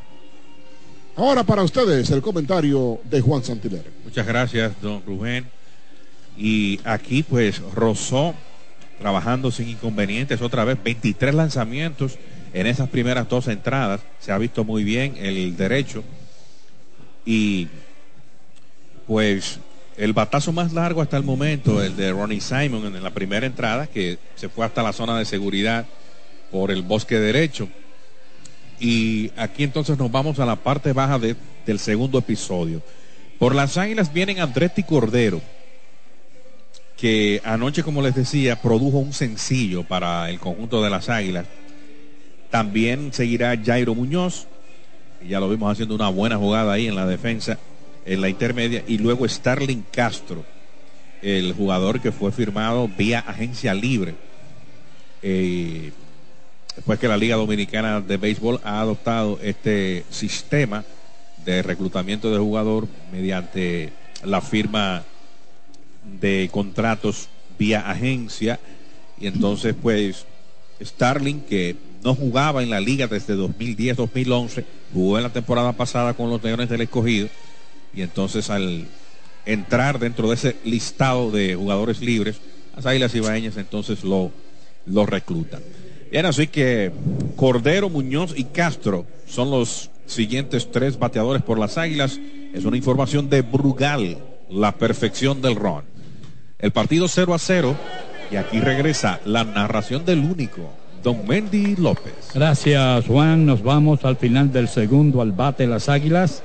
Ahora 1.16 1.44
para 1.44 1.62
ustedes 1.62 2.10
el 2.10 2.22
comentario 2.22 3.00
de 3.04 3.20
Juan 3.20 3.44
Santiler. 3.44 3.84
Muchas 4.04 4.26
gracias, 4.26 4.72
don 4.80 5.02
Rubén. 5.04 5.46
Y 6.36 6.80
aquí 6.84 7.22
pues 7.22 7.60
Rosó 7.74 8.34
trabajando 8.98 9.50
sin 9.50 9.68
inconvenientes 9.68 10.40
otra 10.40 10.64
vez, 10.64 10.78
23 10.82 11.34
lanzamientos 11.34 12.18
en 12.54 12.66
esas 12.66 12.88
primeras 12.88 13.28
dos 13.28 13.48
entradas. 13.48 14.00
Se 14.20 14.32
ha 14.32 14.38
visto 14.38 14.64
muy 14.64 14.84
bien 14.84 15.16
el 15.18 15.56
derecho. 15.56 16.02
Y 17.26 17.68
pues 19.06 19.58
el 19.96 20.12
batazo 20.12 20.52
más 20.52 20.72
largo 20.72 21.02
hasta 21.02 21.16
el 21.16 21.24
momento, 21.24 21.82
el 21.82 21.96
de 21.96 22.12
Ronnie 22.12 22.40
Simon 22.40 22.86
en 22.86 23.02
la 23.02 23.10
primera 23.10 23.44
entrada, 23.44 23.86
que 23.86 24.18
se 24.36 24.48
fue 24.48 24.64
hasta 24.64 24.82
la 24.82 24.92
zona 24.92 25.18
de 25.18 25.24
seguridad 25.24 25.86
por 26.50 26.70
el 26.70 26.82
bosque 26.82 27.18
derecho. 27.18 27.68
Y 28.82 29.30
aquí 29.36 29.62
entonces 29.62 29.96
nos 29.96 30.10
vamos 30.10 30.40
a 30.40 30.44
la 30.44 30.56
parte 30.56 30.92
baja 30.92 31.16
de, 31.16 31.36
del 31.64 31.78
segundo 31.78 32.18
episodio. 32.18 32.82
Por 33.38 33.54
las 33.54 33.78
águilas 33.78 34.12
vienen 34.12 34.40
Andretti 34.40 34.82
Cordero, 34.82 35.40
que 36.96 37.40
anoche, 37.44 37.84
como 37.84 38.02
les 38.02 38.16
decía, 38.16 38.60
produjo 38.60 38.98
un 38.98 39.12
sencillo 39.12 39.84
para 39.84 40.28
el 40.30 40.40
conjunto 40.40 40.82
de 40.82 40.90
las 40.90 41.08
águilas. 41.08 41.46
También 42.50 43.12
seguirá 43.12 43.56
Jairo 43.56 43.94
Muñoz, 43.94 44.48
ya 45.28 45.38
lo 45.38 45.48
vimos 45.48 45.70
haciendo 45.70 45.94
una 45.94 46.08
buena 46.08 46.36
jugada 46.36 46.72
ahí 46.72 46.88
en 46.88 46.96
la 46.96 47.06
defensa 47.06 47.60
en 48.04 48.20
la 48.20 48.28
intermedia, 48.28 48.82
y 48.88 48.98
luego 48.98 49.28
Starling 49.28 49.84
Castro, 49.92 50.44
el 51.22 51.52
jugador 51.52 52.00
que 52.00 52.10
fue 52.10 52.32
firmado 52.32 52.88
vía 52.88 53.20
agencia 53.20 53.74
libre. 53.74 54.16
Eh, 55.22 55.92
después 56.76 56.98
que 56.98 57.08
la 57.08 57.16
Liga 57.16 57.37
Dominicana 57.37 58.00
de 58.00 58.16
Béisbol 58.16 58.61
ha 58.64 58.80
adoptado 58.80 59.38
este 59.42 60.04
sistema 60.11 60.85
de 61.44 61.62
reclutamiento 61.62 62.30
de 62.30 62.38
jugador 62.38 62.87
mediante 63.11 63.92
la 64.24 64.40
firma 64.40 65.04
de 66.20 66.48
contratos 66.52 67.28
vía 67.58 67.90
agencia 67.90 68.58
y 69.20 69.26
entonces 69.26 69.74
pues 69.80 70.26
Starling 70.80 71.40
que 71.42 71.76
no 72.02 72.14
jugaba 72.14 72.62
en 72.62 72.70
la 72.70 72.80
liga 72.80 73.06
desde 73.06 73.37
2010-2011 73.37 74.64
jugó 74.92 75.16
en 75.16 75.24
la 75.24 75.32
temporada 75.32 75.72
pasada 75.72 76.14
con 76.14 76.30
los 76.30 76.42
Leones 76.42 76.68
del 76.68 76.80
Escogido 76.80 77.28
y 77.94 78.02
entonces 78.02 78.50
al 78.50 78.87
entrar 79.44 79.98
dentro 79.98 80.28
de 80.28 80.35
ese 80.35 80.56
listado 80.64 81.30
de 81.30 81.54
jugadores 81.54 82.00
libres, 82.00 82.37
las 82.76 82.87
Águilas 82.87 83.14
Ibaeñas 83.14 83.56
entonces 83.56 84.04
lo, 84.04 84.30
lo 84.87 85.06
reclutan. 85.06 85.62
Bien, 86.12 86.27
así 86.27 86.46
que 86.46 86.92
Cordero, 87.37 87.88
Muñoz 87.88 88.35
y 88.37 88.44
Castro 88.44 89.07
son 89.27 89.51
los 89.51 89.88
siguientes 90.05 90.70
tres 90.70 90.98
bateadores 90.98 91.42
por 91.42 91.59
las 91.59 91.79
Águilas. 91.79 92.20
Es 92.53 92.66
una 92.66 92.77
información 92.77 93.31
de 93.31 93.40
Brugal, 93.40 94.18
la 94.51 94.72
perfección 94.72 95.40
del 95.40 95.57
ron. 95.57 95.85
El 96.59 96.70
partido 96.70 97.09
0 97.09 97.33
a 97.33 97.38
0 97.38 97.75
y 98.31 98.37
aquí 98.37 98.61
regresa 98.61 99.20
la 99.25 99.44
narración 99.44 100.05
del 100.05 100.18
único, 100.18 100.68
Don 101.03 101.27
Mendy 101.27 101.77
López. 101.77 102.12
Gracias, 102.35 103.07
Juan. 103.07 103.46
Nos 103.46 103.62
vamos 103.62 104.05
al 104.05 104.16
final 104.16 104.53
del 104.53 104.68
segundo 104.68 105.22
al 105.22 105.33
bate 105.33 105.66
las 105.66 105.88
Águilas. 105.88 106.44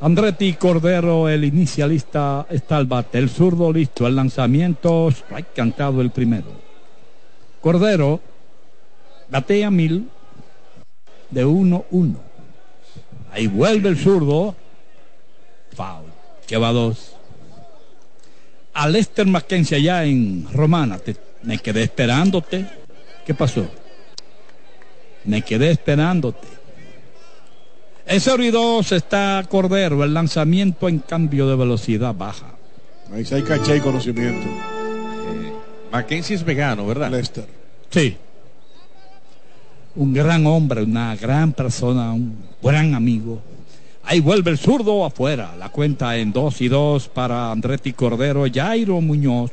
Andretti 0.00 0.52
Cordero, 0.52 1.28
el 1.28 1.42
inicialista, 1.42 2.46
está 2.48 2.76
al 2.76 2.86
bate. 2.86 3.18
El 3.18 3.28
zurdo 3.28 3.72
listo. 3.72 4.06
El 4.06 4.14
lanzamiento, 4.14 5.08
strike 5.08 5.52
cantado 5.52 6.00
el 6.00 6.10
primero. 6.10 6.69
Cordero 7.60 8.20
batea 9.30 9.70
mil 9.70 10.08
de 11.30 11.46
1-1. 11.46 12.16
Ahí 13.32 13.46
vuelve 13.46 13.88
el 13.88 13.96
zurdo. 13.96 14.56
Foul. 15.74 16.06
Lleva 16.48 16.72
dos. 16.72 17.14
A 18.74 18.88
Lester 18.88 19.26
Mackenzie 19.26 19.76
allá 19.76 20.04
en 20.04 20.48
Romana. 20.52 20.98
Te, 20.98 21.16
me 21.42 21.58
quedé 21.58 21.84
esperándote. 21.84 22.66
¿Qué 23.24 23.34
pasó? 23.34 23.68
Me 25.24 25.42
quedé 25.42 25.70
esperándote. 25.70 26.48
En 28.06 28.20
0 28.20 28.42
y 28.42 28.50
2 28.50 28.92
está 28.92 29.44
Cordero, 29.48 30.02
el 30.02 30.12
lanzamiento 30.12 30.88
en 30.88 30.98
cambio 30.98 31.48
de 31.48 31.54
velocidad 31.54 32.12
baja. 32.12 32.56
Ahí 33.12 33.24
sí 33.24 33.36
hay 33.36 33.42
caché 33.42 33.76
y 33.76 33.80
conocimiento. 33.80 34.48
Mackenzie 35.90 36.36
es 36.36 36.44
vegano, 36.44 36.86
¿verdad? 36.86 37.10
Lester. 37.10 37.46
Sí. 37.90 38.16
Un 39.96 40.12
gran 40.12 40.46
hombre, 40.46 40.82
una 40.82 41.16
gran 41.16 41.52
persona, 41.52 42.12
un 42.12 42.36
gran 42.62 42.94
amigo. 42.94 43.40
Ahí 44.04 44.20
vuelve 44.20 44.50
el 44.50 44.58
zurdo 44.58 45.04
afuera. 45.04 45.54
La 45.58 45.68
cuenta 45.68 46.16
en 46.16 46.32
2 46.32 46.60
y 46.62 46.68
2 46.68 47.08
para 47.08 47.50
Andretti 47.50 47.92
Cordero. 47.92 48.44
Jairo 48.52 49.00
Muñoz 49.00 49.52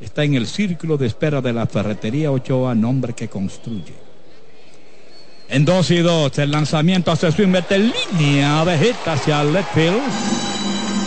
está 0.00 0.24
en 0.24 0.34
el 0.34 0.46
círculo 0.46 0.96
de 0.96 1.06
espera 1.06 1.40
de 1.40 1.52
la 1.52 1.66
ferretería 1.66 2.30
Ochoa, 2.30 2.74
nombre 2.74 3.14
que 3.14 3.28
construye. 3.28 3.94
En 5.50 5.64
2 5.64 5.90
y 5.92 5.98
2, 5.98 6.38
el 6.38 6.50
lanzamiento 6.50 7.10
hacia 7.10 7.32
swing, 7.32 7.48
mete 7.48 7.78
línea 7.78 8.64
de 8.66 8.78
hit 8.78 8.96
hacia 9.06 9.40
el 9.40 9.54
left 9.54 9.72
field. 9.72 10.02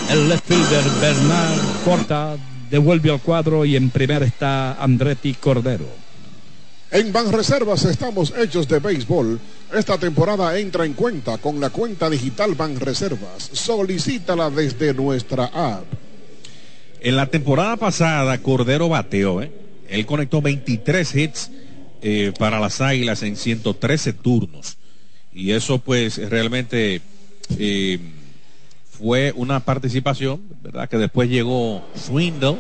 El 0.10 0.28
left 0.30 0.46
fielder 0.46 0.84
Bernard 1.00 1.60
corta, 1.86 2.36
devuelve 2.72 3.12
al 3.12 3.22
cuadro 3.22 3.66
y 3.66 3.76
en 3.76 3.90
primera 3.90 4.26
está 4.26 4.82
Andretti 4.82 5.34
Cordero. 5.34 5.86
En 6.90 7.14
Banreservas 7.14 7.86
estamos 7.86 8.34
hechos 8.38 8.68
de 8.68 8.80
béisbol. 8.80 9.40
Esta 9.74 9.98
temporada 9.98 10.58
entra 10.58 10.86
en 10.86 10.94
cuenta 10.94 11.38
con 11.38 11.60
la 11.60 11.70
cuenta 11.70 12.10
digital 12.10 12.56
Banreservas. 12.56 13.50
Solicítala 13.54 14.50
desde 14.50 14.94
nuestra 14.94 15.46
app. 15.46 15.86
En 17.02 17.16
la 17.16 17.28
temporada 17.28 17.78
pasada, 17.78 18.38
Cordero 18.42 18.90
bateó, 18.90 19.42
¿eh? 19.42 19.52
Él 19.90 20.06
conectó 20.06 20.42
23 20.42 21.16
hits 21.16 21.52
eh, 22.02 22.32
para 22.38 22.60
las 22.60 22.82
Águilas 22.82 23.24
en 23.24 23.36
113 23.36 24.14
turnos. 24.14 24.78
Y 25.34 25.52
eso 25.52 25.80
pues 25.80 26.18
realmente 26.30 27.02
Eh, 27.58 28.00
fue 29.02 29.34
una 29.36 29.60
participación, 29.60 30.42
¿verdad? 30.62 30.88
Que 30.88 30.98
después 30.98 31.30
llegó 31.30 31.82
Swindle 31.96 32.58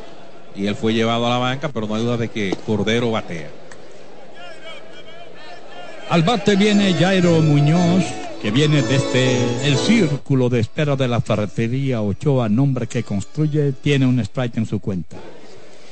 y 0.56 0.66
él 0.68 0.76
fue 0.76 0.94
llevado 0.94 1.28
a 1.28 1.30
la 1.30 1.38
banca, 1.38 1.70
pero 1.70 1.88
no 1.88 1.96
hay 1.96 2.04
duda 2.04 2.18
de 2.18 2.30
que 2.30 2.56
Cordero 2.66 3.12
batea. 3.12 3.50
Al 6.10 6.24
bate 6.24 6.56
viene 6.56 6.94
Jairo 6.94 7.40
Muñoz, 7.42 8.04
que 8.42 8.52
viene 8.52 8.82
desde 8.82 9.68
el 9.68 9.78
círculo 9.78 10.50
de 10.50 10.60
espera 10.60 10.96
de 10.96 11.08
la 11.08 11.22
ferretería 11.22 12.02
Ochoa, 12.02 12.50
nombre 12.50 12.88
que 12.88 13.04
construye, 13.04 13.72
tiene 13.74 14.06
un 14.06 14.20
strike 14.20 14.58
en 14.58 14.66
su 14.66 14.80
cuenta. 14.80 15.16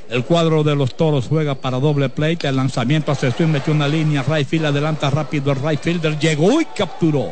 El 0.09 0.25
cuadro 0.25 0.63
de 0.63 0.75
los 0.75 0.97
toros 0.97 1.27
juega 1.29 1.53
para 1.53 1.79
doble 1.79 2.09
plate. 2.09 2.47
El 2.47 2.55
lanzamiento 2.55 3.12
hacia 3.12 3.29
swing 3.29 3.49
metió 3.49 3.71
una 3.71 3.88
línea. 3.88 4.23
Right 4.23 4.47
field 4.47 4.65
adelanta 4.65 5.12
rápido 5.12 5.51
el 5.51 5.59
right 5.62 5.79
fielder. 5.79 6.17
Llegó 6.17 6.59
y 6.59 6.65
capturó. 6.65 7.29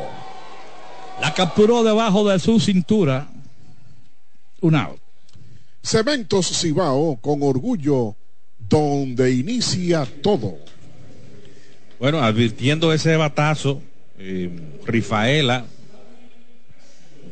La 1.21 1.33
capturó 1.33 1.83
debajo 1.83 2.27
de 2.27 2.39
su 2.39 2.59
cintura. 2.59 3.27
Un 4.61 4.75
out. 4.75 4.99
Cementos 5.81 6.47
Cibao 6.59 7.17
con 7.21 7.41
orgullo, 7.43 8.15
donde 8.57 9.31
inicia 9.31 10.05
todo. 10.21 10.57
Bueno, 11.99 12.21
advirtiendo 12.21 12.91
ese 12.93 13.15
batazo, 13.15 13.81
eh, 14.19 14.49
Rifaela 14.85 15.65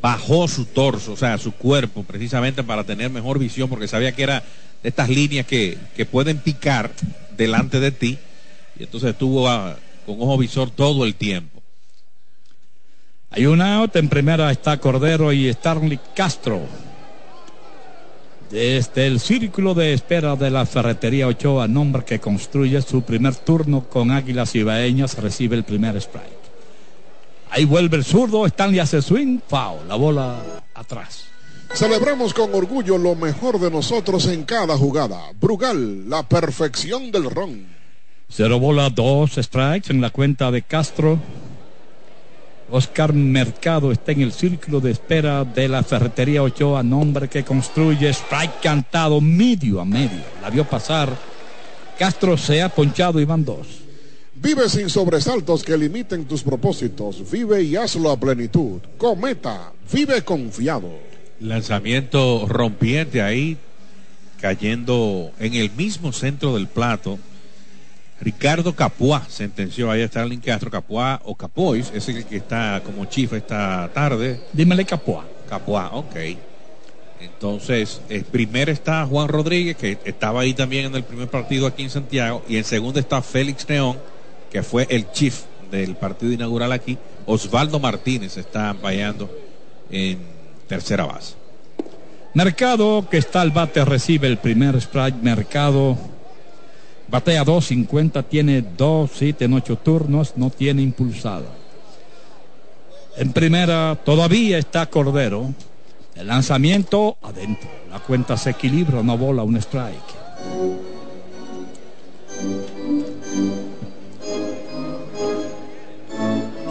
bajó 0.02 0.48
su 0.48 0.66
torso, 0.66 1.14
o 1.14 1.18
sea, 1.18 1.38
su 1.38 1.52
cuerpo, 1.52 2.04
precisamente 2.04 2.64
para 2.64 2.84
tener 2.84 3.10
mejor 3.10 3.40
visión, 3.40 3.70
porque 3.70 3.88
sabía 3.88 4.12
que 4.12 4.24
era 4.24 4.44
de 4.84 4.90
estas 4.90 5.10
líneas 5.10 5.46
que, 5.46 5.78
que 5.96 6.06
pueden 6.06 6.38
picar 6.38 6.92
delante 7.36 7.80
de 7.80 7.92
ti. 7.92 8.18
Y 8.80 8.84
entonces 8.84 9.12
estuvo 9.12 9.48
ah, 9.48 9.78
con 10.06 10.22
ojo 10.22 10.38
visor 10.38 10.70
todo 10.70 11.06
el 11.06 11.16
tiempo. 11.16 11.55
Hay 13.36 13.46
un 13.48 13.62
out, 13.62 13.94
en 13.98 14.08
primera 14.08 14.50
está 14.50 14.78
Cordero 14.80 15.34
y 15.34 15.52
Starling 15.52 16.00
Castro. 16.16 16.62
Desde 18.50 19.08
el 19.08 19.20
círculo 19.20 19.74
de 19.74 19.92
espera 19.92 20.38
de 20.38 20.50
la 20.50 20.66
ferretería 20.66 21.28
Ochoa, 21.28 21.68
nombre 21.68 22.06
que 22.06 22.20
construye 22.20 22.82
su 22.82 23.02
primer 23.02 23.36
turno 23.36 23.90
con 23.90 24.12
Águilas 24.12 24.56
Ibaeñas, 24.56 25.18
recibe 25.18 25.58
el 25.58 25.66
primer 25.66 25.98
strike. 25.98 26.46
Ahí 27.50 27.66
vuelve 27.66 27.98
el 27.98 28.06
zurdo, 28.06 28.46
Stanley 28.46 28.80
hace 28.80 29.02
swing, 29.02 29.40
foul, 29.46 29.86
la 29.86 29.96
bola 29.96 30.38
atrás. 30.74 31.26
Celebramos 31.74 32.34
con 32.34 32.54
orgullo 32.56 32.98
lo 32.98 33.16
mejor 33.16 33.60
de 33.60 33.70
nosotros 33.70 34.28
en 34.28 34.46
cada 34.46 34.78
jugada. 34.78 35.20
Brugal, 35.42 36.10
la 36.10 36.24
perfección 36.24 37.12
del 37.12 37.30
ron. 37.30 37.66
Cero 38.30 38.60
bola, 38.60 38.90
dos 38.90 39.34
strikes 39.34 39.92
en 39.92 40.00
la 40.00 40.10
cuenta 40.10 40.52
de 40.52 40.62
Castro. 40.62 41.20
Oscar 42.70 43.14
Mercado 43.14 43.92
está 43.92 44.12
en 44.12 44.22
el 44.22 44.32
círculo 44.32 44.80
de 44.80 44.92
espera 44.92 45.44
de 45.44 45.68
la 45.68 45.84
ferretería 45.84 46.42
Ochoa, 46.42 46.82
nombre 46.82 47.28
que 47.28 47.44
construye 47.44 48.10
strike 48.10 48.60
cantado 48.62 49.22
medio 49.22 49.80
a 49.80 49.86
medio. 49.86 50.24
La 50.42 50.50
vio 50.50 50.66
pasar. 50.66 51.10
Castro 52.00 52.38
se 52.38 52.62
ha 52.62 52.70
ponchado 52.70 53.20
y 53.20 53.26
van 53.26 53.46
dos. 53.46 53.86
Vive 54.36 54.68
sin 54.68 54.90
sobresaltos 54.90 55.64
que 55.64 55.78
limiten 55.78 56.26
tus 56.26 56.44
propósitos. 56.44 57.30
Vive 57.32 57.64
y 57.64 57.76
hazlo 57.76 58.12
a 58.12 58.20
plenitud. 58.20 58.82
Cometa, 58.98 59.72
vive 59.94 60.24
confiado. 60.24 60.90
Lanzamiento 61.40 62.46
rompiente 62.48 63.22
ahí, 63.22 63.58
cayendo 64.42 65.32
en 65.40 65.54
el 65.54 65.72
mismo 65.72 66.12
centro 66.12 66.56
del 66.56 66.68
plato. 66.68 67.18
Ricardo 68.22 68.74
Capuá 68.74 69.24
sentenció 69.28 69.92
ahí 69.92 70.02
a 70.02 70.08
Starling 70.08 70.40
Castro, 70.40 70.72
Capuá 70.72 71.22
o 71.26 71.36
Capois, 71.36 71.92
ese 71.94 72.12
es 72.12 72.18
el 72.18 72.26
que 72.26 72.38
está 72.38 72.82
como 72.84 73.06
chief 73.06 73.34
esta 73.34 73.90
tarde. 73.94 74.40
Dímele 74.54 74.86
Capuá. 74.86 75.26
Capuá, 75.50 75.90
ok. 75.94 76.16
Entonces, 77.20 78.02
el 78.10 78.24
primer 78.24 78.70
está 78.70 79.06
Juan 79.06 79.28
Rodríguez, 79.28 79.76
que 79.78 79.98
estaba 80.06 80.42
ahí 80.42 80.54
también 80.54 80.86
en 80.86 80.96
el 80.96 81.04
primer 81.04 81.30
partido 81.30 81.68
aquí 81.68 81.84
en 81.84 81.90
Santiago, 81.90 82.44
y 82.48 82.58
en 82.58 82.64
segundo 82.64 83.00
está 83.00 83.22
Félix 83.22 83.68
Neón, 83.68 83.98
que 84.52 84.64
fue 84.64 84.88
el 84.90 85.12
chief 85.12 85.44
del 85.72 85.96
partido 85.96 86.32
inaugural 86.32 86.72
aquí. 86.72 86.98
Osvaldo 87.26 87.80
Martínez 87.80 88.38
está 88.38 88.74
vallando 88.74 89.30
en 89.90 90.20
tercera 90.68 91.06
base. 91.06 91.36
Mercado 92.34 93.08
que 93.10 93.18
está 93.18 93.42
al 93.42 93.52
bate 93.52 93.84
recibe 93.86 94.28
el 94.28 94.38
primer 94.38 94.76
strike. 94.76 95.16
Mercado 95.22 95.98
batea 97.08 97.44
250, 97.44 98.24
tiene 98.24 98.62
2 98.62 99.12
7 99.14 99.46
en 99.46 99.54
8 99.54 99.78
turnos, 99.78 100.34
no 100.36 100.50
tiene 100.50 100.82
impulsada. 100.82 101.46
En 103.18 103.32
primera 103.32 103.98
todavía 104.04 104.58
está 104.58 104.86
Cordero. 104.88 105.54
El 106.16 106.28
lanzamiento 106.28 107.18
adentro. 107.22 107.70
La 107.92 108.00
cuenta 108.00 108.38
se 108.38 108.52
equilibra, 108.52 109.00
una 109.00 109.16
bola, 109.16 109.44
un 109.44 109.56
strike. 109.58 110.26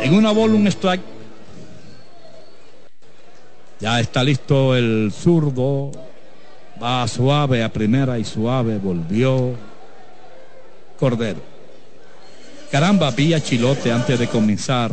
En 0.02 0.14
una 0.14 0.32
bola, 0.32 0.54
un 0.54 0.66
strike. 0.66 1.02
Ya 3.80 4.00
está 4.00 4.22
listo 4.22 4.74
el 4.76 5.12
zurdo. 5.12 5.90
Va 6.82 7.06
suave 7.08 7.62
a 7.62 7.72
primera 7.72 8.18
y 8.18 8.24
suave 8.24 8.78
volvió 8.78 9.54
Cordero. 11.04 11.40
Caramba, 12.72 13.10
vi 13.10 13.34
a 13.34 13.40
Chilote 13.42 13.92
antes 13.92 14.18
de 14.18 14.26
comenzar 14.26 14.90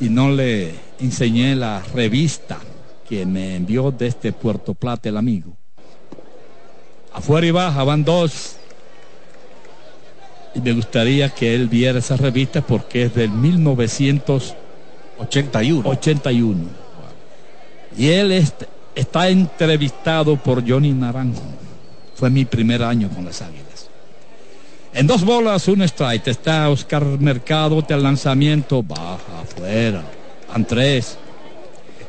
y 0.00 0.08
no 0.08 0.30
le 0.30 0.72
enseñé 0.98 1.54
la 1.54 1.82
revista 1.94 2.56
que 3.06 3.26
me 3.26 3.54
envió 3.56 3.90
desde 3.90 4.32
Puerto 4.32 4.72
Plata 4.72 5.10
el 5.10 5.18
amigo. 5.18 5.54
Afuera 7.12 7.46
y 7.46 7.50
baja 7.50 7.84
van 7.84 8.02
dos. 8.02 8.56
Y 10.54 10.60
me 10.62 10.72
gustaría 10.72 11.28
que 11.28 11.54
él 11.54 11.68
viera 11.68 11.98
esa 11.98 12.16
revista 12.16 12.62
porque 12.62 13.02
es 13.02 13.14
del 13.14 13.28
1981. 13.30 15.86
81. 15.86 16.64
Y 17.98 18.08
él 18.08 18.32
est- 18.32 18.62
está 18.94 19.28
entrevistado 19.28 20.36
por 20.36 20.66
Johnny 20.66 20.92
Naranjo. 20.92 21.42
Fue 22.14 22.30
mi 22.30 22.46
primer 22.46 22.82
año 22.82 23.10
con 23.10 23.26
las 23.26 23.42
águilas. 23.42 23.67
En 24.98 25.06
dos 25.06 25.24
bolas, 25.24 25.68
un 25.68 25.80
strike. 25.82 26.26
Está 26.26 26.68
Oscar 26.68 27.04
Mercado 27.04 27.82
del 27.82 28.02
lanzamiento. 28.02 28.82
Baja 28.82 29.42
afuera. 29.42 30.02
Van 30.48 30.64
tres. 30.64 31.16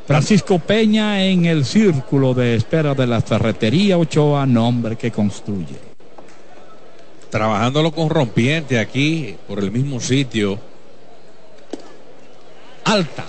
Francisco 0.07 0.57
Peña 0.57 1.23
en 1.23 1.45
el 1.45 1.65
círculo 1.65 2.33
de 2.33 2.55
espera 2.55 2.95
de 2.95 3.05
la 3.05 3.21
ferretería 3.21 3.99
Ochoa, 3.99 4.47
nombre 4.47 4.95
que 4.95 5.11
construye. 5.11 5.75
Trabajándolo 7.29 7.91
con 7.91 8.09
rompiente 8.09 8.79
aquí, 8.79 9.35
por 9.47 9.59
el 9.59 9.69
mismo 9.69 9.99
sitio. 9.99 10.57
Alta. 12.85 13.23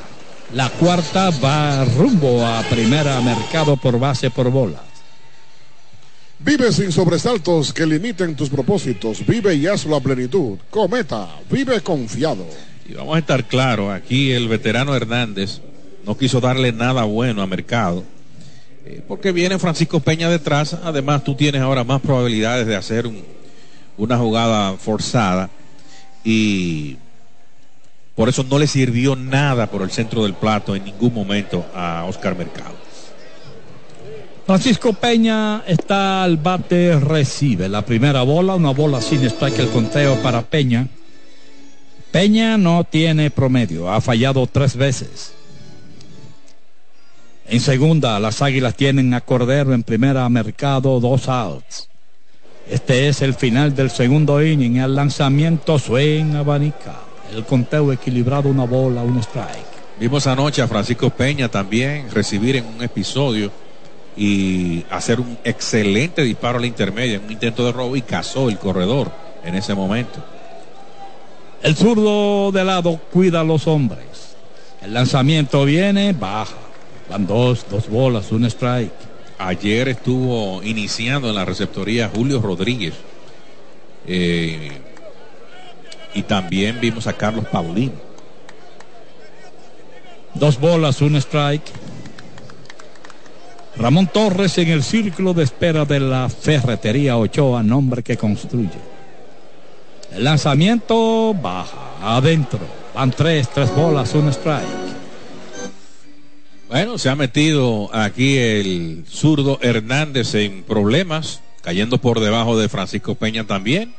La 0.54 0.70
cuarta 0.70 1.28
va 1.44 1.84
rumbo 1.84 2.46
a 2.46 2.62
primera 2.62 3.20
mercado 3.20 3.76
por 3.76 3.98
base 3.98 4.30
por 4.30 4.50
bola. 4.50 4.89
Vive 6.42 6.72
sin 6.72 6.90
sobresaltos 6.90 7.72
que 7.72 7.86
limiten 7.86 8.34
tus 8.34 8.48
propósitos. 8.48 9.24
Vive 9.26 9.54
y 9.54 9.66
hazlo 9.66 9.96
a 9.96 10.00
plenitud. 10.00 10.58
Cometa, 10.70 11.28
vive 11.50 11.80
confiado. 11.82 12.46
Y 12.88 12.94
vamos 12.94 13.14
a 13.16 13.18
estar 13.18 13.46
claros, 13.46 13.92
aquí 13.92 14.32
el 14.32 14.48
veterano 14.48 14.94
Hernández 14.96 15.60
no 16.04 16.16
quiso 16.16 16.40
darle 16.40 16.72
nada 16.72 17.04
bueno 17.04 17.42
a 17.42 17.46
Mercado, 17.46 18.02
eh, 18.86 19.02
porque 19.06 19.32
viene 19.32 19.58
Francisco 19.58 20.00
Peña 20.00 20.28
detrás, 20.30 20.74
además 20.82 21.22
tú 21.22 21.34
tienes 21.36 21.60
ahora 21.60 21.84
más 21.84 22.00
probabilidades 22.00 22.66
de 22.66 22.74
hacer 22.74 23.06
un- 23.06 23.22
una 23.98 24.16
jugada 24.16 24.76
forzada 24.78 25.50
y 26.24 26.96
por 28.16 28.28
eso 28.30 28.42
no 28.44 28.58
le 28.58 28.66
sirvió 28.66 29.14
nada 29.14 29.66
por 29.70 29.82
el 29.82 29.90
centro 29.90 30.22
del 30.24 30.34
plato 30.34 30.74
en 30.74 30.84
ningún 30.84 31.12
momento 31.14 31.64
a 31.74 32.04
Oscar 32.08 32.36
Mercado. 32.36 32.79
Francisco 34.50 34.94
Peña 34.94 35.62
está 35.64 36.24
al 36.24 36.36
bate, 36.36 36.98
recibe 36.98 37.68
la 37.68 37.86
primera 37.86 38.22
bola, 38.22 38.56
una 38.56 38.72
bola 38.72 39.00
sin 39.00 39.22
strike 39.22 39.60
el 39.60 39.68
conteo 39.68 40.20
para 40.24 40.42
Peña. 40.42 40.88
Peña 42.10 42.58
no 42.58 42.82
tiene 42.82 43.30
promedio, 43.30 43.92
ha 43.92 44.00
fallado 44.00 44.48
tres 44.48 44.74
veces. 44.74 45.34
En 47.46 47.60
segunda, 47.60 48.18
las 48.18 48.42
águilas 48.42 48.74
tienen 48.74 49.14
a 49.14 49.20
Cordero 49.20 49.72
en 49.72 49.84
primera 49.84 50.28
mercado, 50.28 50.98
dos 50.98 51.28
outs. 51.28 51.88
Este 52.68 53.06
es 53.06 53.22
el 53.22 53.34
final 53.34 53.76
del 53.76 53.88
segundo 53.88 54.44
inning, 54.44 54.78
el 54.78 54.96
lanzamiento 54.96 55.78
swing 55.78 56.34
abanica. 56.34 56.96
El 57.32 57.44
conteo 57.44 57.92
equilibrado, 57.92 58.48
una 58.48 58.64
bola, 58.64 59.04
un 59.04 59.16
strike. 59.20 59.70
Vimos 60.00 60.26
anoche 60.26 60.60
a 60.60 60.66
Francisco 60.66 61.08
Peña 61.08 61.48
también 61.48 62.10
recibir 62.10 62.56
en 62.56 62.66
un 62.66 62.82
episodio 62.82 63.52
y 64.16 64.84
hacer 64.90 65.20
un 65.20 65.38
excelente 65.44 66.22
disparo 66.22 66.58
a 66.58 66.60
la 66.60 66.66
intermedia 66.66 67.16
en 67.16 67.24
un 67.24 67.32
intento 67.32 67.64
de 67.64 67.72
robo 67.72 67.96
y 67.96 68.02
cazó 68.02 68.48
el 68.48 68.58
corredor 68.58 69.10
en 69.44 69.54
ese 69.54 69.74
momento. 69.74 70.22
El 71.62 71.76
zurdo 71.76 72.52
de 72.52 72.64
lado 72.64 72.98
cuida 73.12 73.40
a 73.40 73.44
los 73.44 73.66
hombres. 73.66 74.36
El 74.82 74.94
lanzamiento 74.94 75.64
viene, 75.64 76.12
baja. 76.12 76.56
Van 77.10 77.26
dos, 77.26 77.66
dos 77.70 77.88
bolas, 77.88 78.32
un 78.32 78.44
strike. 78.46 78.92
Ayer 79.38 79.88
estuvo 79.88 80.62
iniciando 80.62 81.28
en 81.28 81.34
la 81.34 81.44
receptoría 81.44 82.10
Julio 82.14 82.40
Rodríguez. 82.40 82.94
Eh, 84.06 84.70
y 86.14 86.22
también 86.22 86.80
vimos 86.80 87.06
a 87.06 87.12
Carlos 87.12 87.44
Paulino. 87.46 87.92
Dos 90.34 90.58
bolas, 90.58 91.00
un 91.02 91.16
strike. 91.16 91.70
Ramón 93.76 94.08
Torres 94.08 94.58
en 94.58 94.68
el 94.68 94.82
círculo 94.82 95.32
de 95.32 95.44
espera 95.44 95.84
de 95.84 96.00
la 96.00 96.28
ferretería 96.28 97.16
Ochoa, 97.16 97.62
nombre 97.62 98.02
que 98.02 98.16
construye. 98.16 98.78
El 100.12 100.24
lanzamiento 100.24 101.34
baja, 101.34 101.94
adentro. 102.02 102.60
Van 102.94 103.10
tres, 103.12 103.48
tres 103.48 103.74
bolas, 103.74 104.12
un 104.14 104.28
strike. 104.28 104.66
Bueno, 106.68 106.98
se 106.98 107.08
ha 107.08 107.16
metido 107.16 107.90
aquí 107.92 108.36
el 108.38 109.04
zurdo 109.08 109.58
Hernández 109.62 110.34
en 110.34 110.62
problemas, 110.62 111.40
cayendo 111.62 111.98
por 111.98 112.20
debajo 112.20 112.58
de 112.58 112.68
Francisco 112.68 113.14
Peña 113.14 113.44
también, 113.44 113.94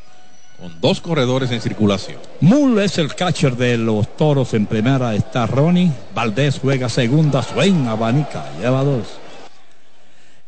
con 0.60 0.80
dos 0.80 1.02
corredores 1.02 1.52
en 1.52 1.62
circulación. 1.62 2.18
Mull 2.42 2.80
es 2.80 2.98
el 2.98 3.16
catcher 3.16 3.56
de 3.56 3.78
los 3.78 4.16
toros 4.16 4.54
en 4.54 4.68
primera, 4.68 5.16
está 5.16 5.48
Ronnie. 5.48 5.92
Valdés 6.14 6.60
juega 6.62 6.88
segunda, 6.88 7.42
Swain 7.42 7.88
abanica, 7.88 8.46
lleva 8.60 8.84
dos. 8.84 9.21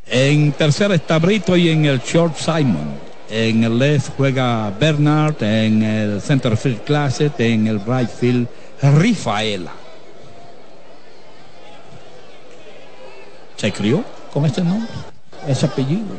En 0.08 0.52
tercera 0.52 0.96
está 0.96 1.18
Brito 1.20 1.56
y 1.56 1.70
en 1.70 1.86
el 1.86 2.00
short 2.00 2.36
Simon. 2.38 3.13
En 3.30 3.63
el 3.63 3.80
left 3.80 4.12
juega 4.16 4.70
Bernard, 4.70 5.42
en 5.42 5.82
el 5.82 6.22
center 6.22 6.56
field 6.56 6.84
Classic, 6.84 7.32
en 7.39 7.68
el 7.68 7.80
right 7.86 8.10
field 8.10 8.48
Rifaela. 8.82 9.72
Se 13.56 13.72
crió 13.72 14.04
con 14.34 14.46
este 14.46 14.62
nombre, 14.62 14.92
ese 15.48 15.66
apellido. 15.66 16.16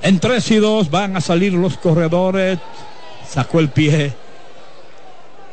En 0.00 0.20
3 0.20 0.50
y 0.52 0.56
2 0.56 0.90
van 0.90 1.16
a 1.16 1.20
salir 1.20 1.52
los 1.52 1.76
corredores. 1.76 2.58
Sacó 3.28 3.58
el 3.58 3.68
pie 3.68 4.12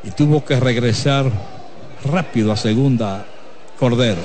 y 0.03 0.11
tuvo 0.11 0.45
que 0.45 0.59
regresar 0.59 1.25
rápido 2.05 2.51
a 2.51 2.57
segunda 2.57 3.25
Cordero. 3.79 4.21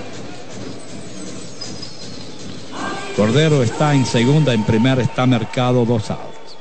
Cordero 3.17 3.63
está 3.63 3.95
en 3.95 4.07
segunda, 4.07 4.55
en 4.55 4.65
primera 4.65 5.03
está 5.03 5.27
mercado 5.27 5.85
dos 5.85 6.11
outs. 6.11 6.57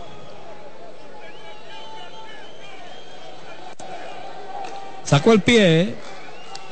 Sacó 5.04 5.34
el 5.34 5.42
pie 5.42 5.96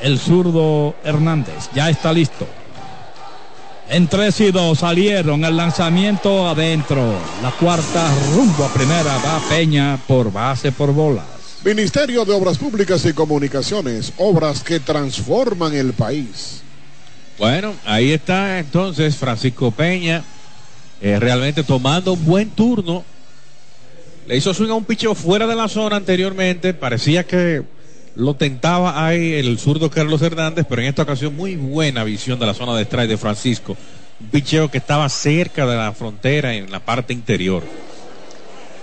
el 0.02 0.20
zurdo 0.20 0.96
Hernández. 1.04 1.70
Ya 1.74 1.90
está 1.90 2.14
listo. 2.14 2.48
En 3.90 4.08
3 4.08 4.42
y 4.42 4.52
2 4.52 4.78
salieron 4.78 5.46
el 5.46 5.56
lanzamiento 5.56 6.48
adentro. 6.48 7.14
La 7.42 7.52
cuarta 7.52 8.14
rumbo 8.36 8.66
a 8.66 8.74
primera 8.74 9.18
va 9.18 9.42
Peña 9.50 9.98
por 10.08 10.32
base 10.32 10.72
por 10.72 10.94
bolas. 10.94 11.26
Ministerio 11.64 12.26
de 12.26 12.34
Obras 12.34 12.58
Públicas 12.58 13.06
y 13.06 13.14
Comunicaciones, 13.14 14.14
obras 14.18 14.62
que 14.62 14.80
transforman 14.80 15.74
el 15.74 15.94
país. 15.94 16.62
Bueno, 17.38 17.76
ahí 17.86 18.12
está 18.12 18.58
entonces 18.58 19.16
Francisco 19.16 19.70
Peña, 19.70 20.24
eh, 21.02 21.20
realmente 21.20 21.64
tomando 21.64 22.14
un 22.14 22.26
buen 22.26 22.50
turno. 22.50 23.04
Le 24.28 24.36
hizo 24.36 24.54
swing 24.54 24.70
a 24.70 24.74
un 24.74 24.86
picheo 24.86 25.14
fuera 25.14 25.46
de 25.46 25.56
la 25.56 25.68
zona 25.68 25.98
anteriormente, 25.98 26.74
parecía 26.74 27.26
que 27.26 27.64
lo 28.16 28.34
tentaba 28.34 29.06
ahí 29.06 29.34
el 29.34 29.60
zurdo 29.60 29.92
Carlos 29.92 30.24
Hernández, 30.24 30.66
pero 30.68 30.82
en 30.82 30.88
esta 30.88 31.04
ocasión 31.04 31.36
muy 31.36 31.56
buena 31.56 32.04
visión 32.04 32.40
de 32.40 32.48
la 32.48 32.56
zona 32.56 32.76
de 32.76 32.84
strike 32.84 33.10
de 33.10 33.18
Francisco. 33.18 33.78
Un 34.20 34.28
picheo 34.30 34.72
que 34.72 34.80
estaba 34.80 35.08
cerca 35.08 35.68
de 35.68 35.78
la 35.78 35.94
frontera 35.94 36.56
en 36.56 36.72
la 36.72 36.80
parte 36.80 37.14
interior. 37.14 37.64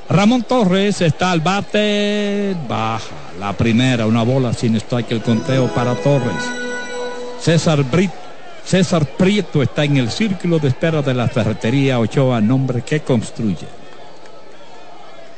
Ramón 0.09 0.45
Torres 0.45 1.01
está 1.01 1.33
al 1.33 1.41
bate, 1.41 2.55
baja 2.69 3.05
la 3.41 3.53
primera, 3.55 4.07
una 4.07 4.23
bola 4.23 4.53
sin 4.53 4.77
strike 4.77 5.11
el 5.11 5.23
conteo 5.23 5.67
para 5.75 5.97
Torres. 5.97 6.45
César 7.41 7.83
Brit, 7.83 8.13
César 8.65 9.07
Prieto 9.07 9.63
está 9.63 9.85
en 9.85 9.99
el 9.99 10.11
círculo 10.11 10.59
de 10.59 10.69
espera 10.69 11.03
de 11.03 11.15
la 11.15 11.29
ferretería 11.29 11.99
Ochoa, 11.99 12.41
nombre 12.41 12.83
que 12.83 13.01
construye. 13.01 13.67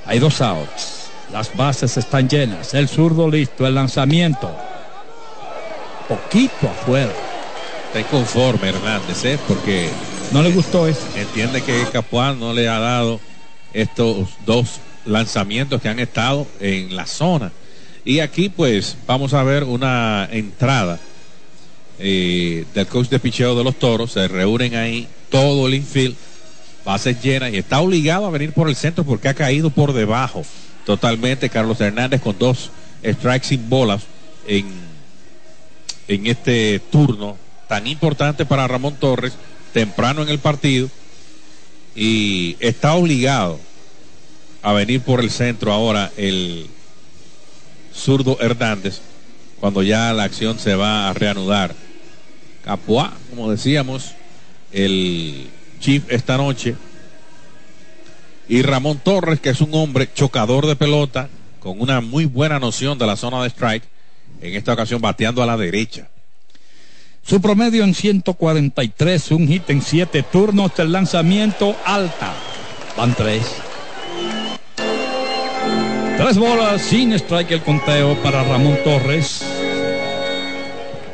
Hay 0.07 0.19
dos 0.21 0.41
outs. 0.41 1.09
Las 1.33 1.55
bases 1.57 1.97
están 1.97 2.29
llenas. 2.29 2.73
El 2.75 2.89
zurdo 2.89 3.29
listo. 3.29 3.67
El 3.67 3.75
lanzamiento. 3.75 4.49
Poquito 6.09 6.69
afuera. 6.69 7.12
Está 7.87 8.01
inconforme 8.01 8.69
Hernández, 8.69 9.25
¿eh? 9.25 9.39
Porque 9.49 9.91
No 10.33 10.43
le 10.43 10.53
gustó 10.53 10.87
eso. 10.87 11.03
entiende 11.17 11.62
que 11.62 11.85
Capuán 11.93 12.39
no 12.39 12.53
le 12.53 12.69
ha 12.69 12.79
dado 12.79 13.21
estos 13.73 14.29
dos 14.45 14.81
lanzamientos 15.05 15.83
que 15.83 15.89
han 15.89 15.99
estado 15.99 16.47
en 16.61 16.95
la 16.95 17.07
zona. 17.07 17.51
Y 18.05 18.21
aquí 18.21 18.49
pues 18.49 18.97
vamos 19.07 19.35
a 19.35 19.43
ver 19.43 19.65
una 19.65 20.29
entrada 20.31 21.01
del 21.99 22.87
coach 22.89 23.09
de 23.09 23.19
picheo 23.19 23.57
de 23.57 23.65
los 23.65 23.79
toros. 23.79 24.13
Se 24.13 24.29
reúnen 24.29 24.75
ahí 24.75 25.09
todo 25.31 25.67
el 25.67 25.75
infield, 25.75 26.17
bases 26.85 27.23
llenas 27.23 27.53
y 27.53 27.59
está 27.59 27.81
obligado 27.81 28.27
a 28.27 28.31
venir 28.31 28.53
por 28.53 28.69
el 28.69 28.77
centro 28.77 29.05
porque 29.05 29.29
ha 29.29 29.35
caído 29.35 29.71
por 29.71 29.93
debajo 29.93 30.45
totalmente 30.85 31.51
Carlos 31.51 31.81
Hernández 31.81 32.23
con 32.23 32.39
dos 32.39 32.71
strikes 33.05 33.49
sin 33.49 33.69
bolas 33.69 34.03
en, 34.47 34.67
en 36.07 36.27
este 36.29 36.81
turno 36.91 37.37
tan 37.69 37.87
importante 37.89 38.47
para 38.47 38.69
Ramón 38.69 38.95
Torres 38.95 39.33
temprano 39.73 40.23
en 40.23 40.29
el 40.29 40.39
partido 40.39 40.89
y 41.97 42.57
está 42.61 42.95
obligado 42.95 43.59
a 44.63 44.73
venir 44.73 45.01
por 45.01 45.21
el 45.21 45.31
centro 45.31 45.73
ahora 45.73 46.13
el 46.17 46.69
zurdo 47.93 48.39
Hernández 48.41 49.01
cuando 49.61 49.83
ya 49.83 50.13
la 50.13 50.25
acción 50.25 50.59
se 50.59 50.75
va 50.75 51.09
a 51.09 51.15
reanudar. 51.15 51.75
Capuá, 52.67 53.13
como 53.31 53.49
decíamos, 53.49 54.17
el 54.73 55.49
Chief 55.79 56.03
esta 56.09 56.37
noche. 56.37 56.75
Y 58.49 58.63
Ramón 58.63 58.99
Torres, 58.99 59.39
que 59.39 59.51
es 59.51 59.61
un 59.61 59.73
hombre 59.73 60.09
chocador 60.13 60.67
de 60.67 60.75
pelota, 60.75 61.29
con 61.61 61.81
una 61.81 62.01
muy 62.01 62.25
buena 62.25 62.59
noción 62.59 62.99
de 62.99 63.07
la 63.07 63.15
zona 63.15 63.41
de 63.43 63.51
strike, 63.51 63.85
en 64.41 64.57
esta 64.57 64.73
ocasión 64.73 65.01
bateando 65.01 65.45
a 65.45 65.47
la 65.47 65.57
derecha. 65.57 66.09
Su 67.23 67.41
promedio 67.41 67.85
en 67.85 67.95
143, 67.95 69.31
un 69.31 69.47
hit 69.47 69.71
en 69.71 69.81
7 69.81 70.25
turnos 70.25 70.75
del 70.75 70.91
lanzamiento 70.91 71.77
alta. 71.85 72.35
Van 72.97 73.15
3. 73.15 73.43
Tres 76.17 76.39
bolas 76.39 76.83
sin 76.83 77.13
strike 77.13 77.53
el 77.53 77.63
conteo 77.63 78.21
para 78.25 78.43
Ramón 78.43 78.77
Torres. 78.83 79.56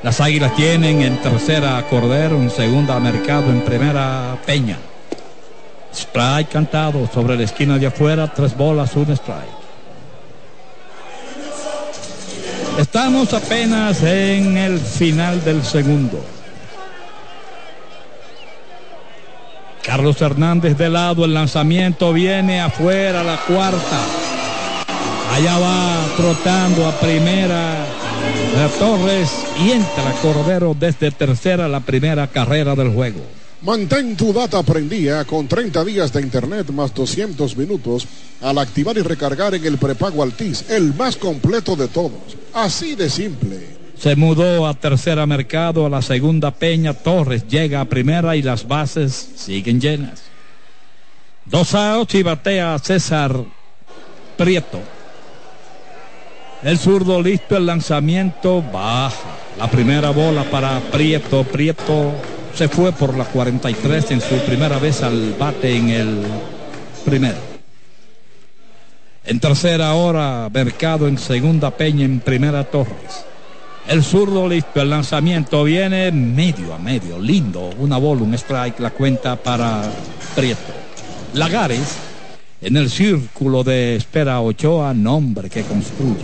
Las 0.03 0.21
águilas 0.21 0.57
tienen 0.57 1.01
en 1.01 1.19
tercera 1.19 1.85
Cordero, 1.89 2.37
en 2.37 2.51
segunda 2.51 2.99
Mercado, 2.99 3.51
en 3.51 3.61
primera 3.61 4.37
Peña. 4.45 4.77
Strike 5.95 6.49
cantado 6.51 7.09
sobre 7.13 7.37
la 7.37 7.45
esquina 7.45 7.79
de 7.79 7.87
afuera, 7.87 8.33
tres 8.33 8.57
bolas, 8.57 8.97
un 8.97 9.13
strike. 9.13 9.63
Estamos 12.79 13.33
apenas 13.33 14.03
en 14.03 14.57
el 14.57 14.81
final 14.81 15.45
del 15.45 15.63
segundo. 15.63 16.25
Carlos 19.85 20.21
Hernández 20.21 20.77
de 20.79 20.89
lado, 20.89 21.25
el 21.25 21.35
lanzamiento 21.35 22.13
viene 22.13 22.61
afuera, 22.61 23.23
la 23.23 23.37
cuarta. 23.37 24.01
Allá 25.33 25.59
va 25.59 25.97
trotando 26.17 26.89
a 26.89 26.93
primera 26.93 27.82
Torres 28.79 29.47
y 29.59 29.71
entra 29.71 30.13
Cordero 30.21 30.77
desde 30.79 31.11
tercera 31.11 31.69
la 31.69 31.81
primera 31.81 32.27
carrera 32.27 32.75
del 32.75 32.93
juego. 32.93 33.21
Mantén 33.63 34.15
tu 34.17 34.33
data 34.33 34.63
prendida 34.63 35.25
con 35.25 35.49
30 35.49 35.85
días 35.85 36.13
de 36.13 36.21
internet 36.21 36.69
más 36.71 36.93
200 36.93 37.57
minutos 37.57 38.07
al 38.43 38.59
activar 38.59 38.97
y 38.99 39.03
recargar 39.03 39.55
en 39.55 39.65
el 39.65 39.79
prepago 39.79 40.23
Altis, 40.23 40.69
el 40.69 40.93
más 40.95 41.17
completo 41.17 41.77
de 41.77 41.89
todos. 41.89 42.37
Así 42.53 42.95
de 42.95 43.09
simple. 43.09 43.79
Se 43.99 44.17
mudó 44.17 44.67
a 44.67 44.75
tercera 44.75 45.27
mercado, 45.27 45.87
a 45.87 45.91
la 45.91 46.03
segunda 46.03 46.51
Peña 46.51 46.93
Torres 46.93 47.47
llega 47.49 47.81
a 47.81 47.87
primera 47.87 48.37
y 48.37 48.43
las 48.43 48.69
bases 48.69 49.31
siguen 49.37 49.81
llenas. 49.81 50.23
Dos 51.47 51.75
outs 51.75 52.15
y 52.15 52.23
batea 52.23 52.79
César 52.79 53.45
Prieto. 54.37 54.92
El 56.63 56.79
zurdo 56.79 57.21
listo, 57.21 57.57
el 57.57 57.67
lanzamiento 57.67 58.63
baja. 58.63 59.17
La 59.59 59.69
primera 59.69 60.11
bola 60.11 60.45
para 60.45 60.79
Prieto. 60.79 61.43
Prieto 61.43 62.13
se 62.55 62.69
fue 62.69 62.93
por 62.93 63.17
la 63.17 63.25
43 63.25 64.13
en 64.13 64.21
su 64.21 64.37
primera 64.47 64.79
vez 64.79 65.03
al 65.03 65.35
bate 65.37 65.77
en 65.77 65.89
el 65.91 66.23
primero. 67.05 67.39
En 69.25 69.41
tercera 69.41 69.95
hora, 69.95 70.49
Mercado 70.53 71.09
en 71.09 71.19
segunda, 71.19 71.73
Peña 71.73 72.05
en 72.05 72.21
primera, 72.21 72.63
Torres. 72.65 73.25
El 73.89 74.05
zurdo 74.05 74.49
listo, 74.49 74.81
el 74.81 74.91
lanzamiento 74.91 75.65
viene 75.65 76.13
medio 76.13 76.75
a 76.75 76.79
medio, 76.79 77.19
lindo, 77.19 77.71
una 77.79 77.99
bola, 77.99 78.23
un 78.23 78.35
strike, 78.35 78.79
la 78.79 78.91
cuenta 78.91 79.35
para 79.35 79.83
Prieto. 80.37 80.73
Lagares, 81.35 81.97
en 82.63 82.77
el 82.77 82.91
círculo 82.91 83.65
de 83.65 83.97
espera 83.97 84.41
Ochoa, 84.41 84.95
nombre 84.95 85.51
que 85.51 85.63
construye. 85.63 86.23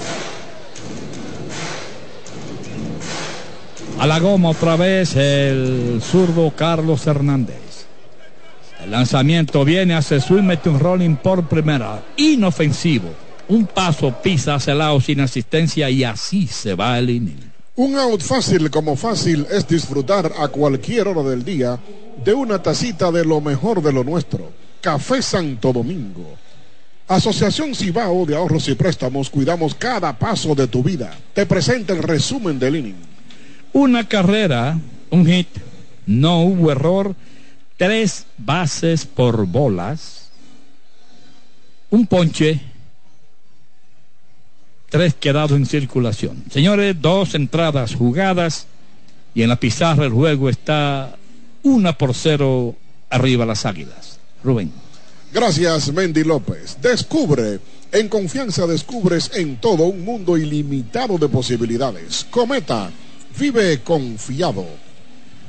A 3.99 4.07
la 4.07 4.20
goma 4.20 4.51
otra 4.51 4.76
vez 4.76 5.16
el 5.16 6.01
zurdo 6.01 6.53
Carlos 6.55 7.05
Hernández. 7.07 7.86
El 8.84 8.93
lanzamiento 8.93 9.64
viene, 9.64 9.95
hace 9.95 10.20
swing, 10.20 10.45
mete 10.45 10.68
un 10.68 10.78
rolling 10.78 11.16
por 11.16 11.49
primera. 11.49 12.05
Inofensivo. 12.16 13.09
Un 13.49 13.66
paso 13.66 14.14
pisa 14.22 14.55
hacia 14.55 14.72
el 14.72 14.78
lado 14.78 15.01
sin 15.01 15.20
asistencia 15.20 15.91
y 15.91 16.05
así 16.05 16.47
se 16.47 16.74
va 16.74 16.99
el 16.99 17.11
inning. 17.11 17.51
Un 17.74 17.97
out 17.97 18.20
fácil 18.20 18.70
como 18.70 18.95
fácil 18.95 19.47
es 19.51 19.66
disfrutar 19.66 20.32
a 20.39 20.47
cualquier 20.49 21.09
hora 21.09 21.28
del 21.28 21.45
día 21.45 21.78
de 22.24 22.34
una 22.34 22.62
tacita 22.62 23.11
de 23.11 23.24
lo 23.24 23.41
mejor 23.41 23.82
de 23.82 23.93
lo 23.93 24.05
nuestro. 24.05 24.53
Café 24.81 25.22
Santo 25.22 25.72
Domingo. 25.72 26.37
Asociación 27.09 27.74
Cibao 27.74 28.26
de 28.26 28.37
Ahorros 28.37 28.68
y 28.68 28.74
Préstamos, 28.74 29.31
cuidamos 29.31 29.74
cada 29.74 30.18
paso 30.18 30.55
de 30.55 30.68
tu 30.68 30.83
vida. 30.83 31.16
Te 31.33 31.47
presenta 31.47 31.95
el 31.95 32.03
resumen 32.03 32.59
del 32.59 32.76
inning. 32.76 32.97
Una 33.72 34.07
carrera, 34.07 34.79
un 35.11 35.26
hit, 35.26 35.49
no 36.07 36.43
hubo 36.43 36.70
error, 36.70 37.14
tres 37.79 38.26
bases 38.37 39.07
por 39.07 39.47
bolas, 39.47 40.31
un 41.91 42.07
ponche, 42.07 42.61
tres 44.91 45.14
quedados 45.14 45.53
en 45.53 45.66
circulación. 45.66 46.45
Señores, 46.51 47.01
dos 47.01 47.35
entradas 47.35 47.95
jugadas 47.95 48.66
y 49.35 49.43
en 49.43 49.49
la 49.49 49.57
pizarra 49.57 50.05
el 50.05 50.12
juego 50.12 50.49
está 50.49 51.16
una 51.62 51.97
por 51.97 52.14
cero 52.14 52.74
arriba 53.11 53.47
las 53.47 53.66
águilas. 53.66 54.07
Gracias, 55.32 55.92
Mendy 55.92 56.24
López. 56.24 56.78
Descubre, 56.80 57.61
en 57.92 58.09
confianza 58.09 58.66
descubres 58.66 59.30
en 59.34 59.61
todo 59.61 59.84
un 59.84 60.05
mundo 60.05 60.36
ilimitado 60.36 61.18
de 61.18 61.28
posibilidades. 61.28 62.26
Cometa, 62.30 62.90
vive 63.38 63.82
confiado. 63.82 64.64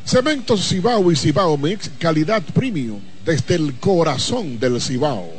Cementos 0.06 0.68
Cibao 0.68 1.12
y 1.12 1.16
Cibao 1.16 1.58
Mix, 1.58 1.92
calidad 2.00 2.42
premium, 2.54 3.00
desde 3.26 3.56
el 3.56 3.76
corazón 3.76 4.60
del 4.60 4.82
Cibao. 4.82 5.30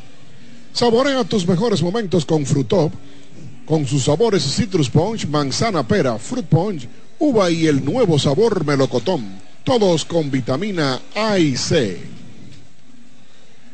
Saborea 0.73 1.25
tus 1.25 1.47
mejores 1.47 1.83
momentos 1.83 2.25
con 2.25 2.47
Frutop, 2.47 2.93
con 3.67 3.87
sus 3.87 4.05
sabores 4.05 4.43
Citrus 4.43 4.89
Punch, 4.89 5.27
Manzana 5.27 5.87
Pera, 5.87 6.19
Fruit 6.19 6.47
Punch, 6.47 6.89
Uva 7.19 7.51
y 7.51 7.67
el 7.67 7.85
nuevo 7.85 8.19
sabor 8.19 8.65
Melocotón, 8.65 9.41
todos 9.65 10.05
con 10.05 10.31
vitamina 10.31 11.01
A 11.15 11.39
y 11.39 11.57
C. 11.57 12.20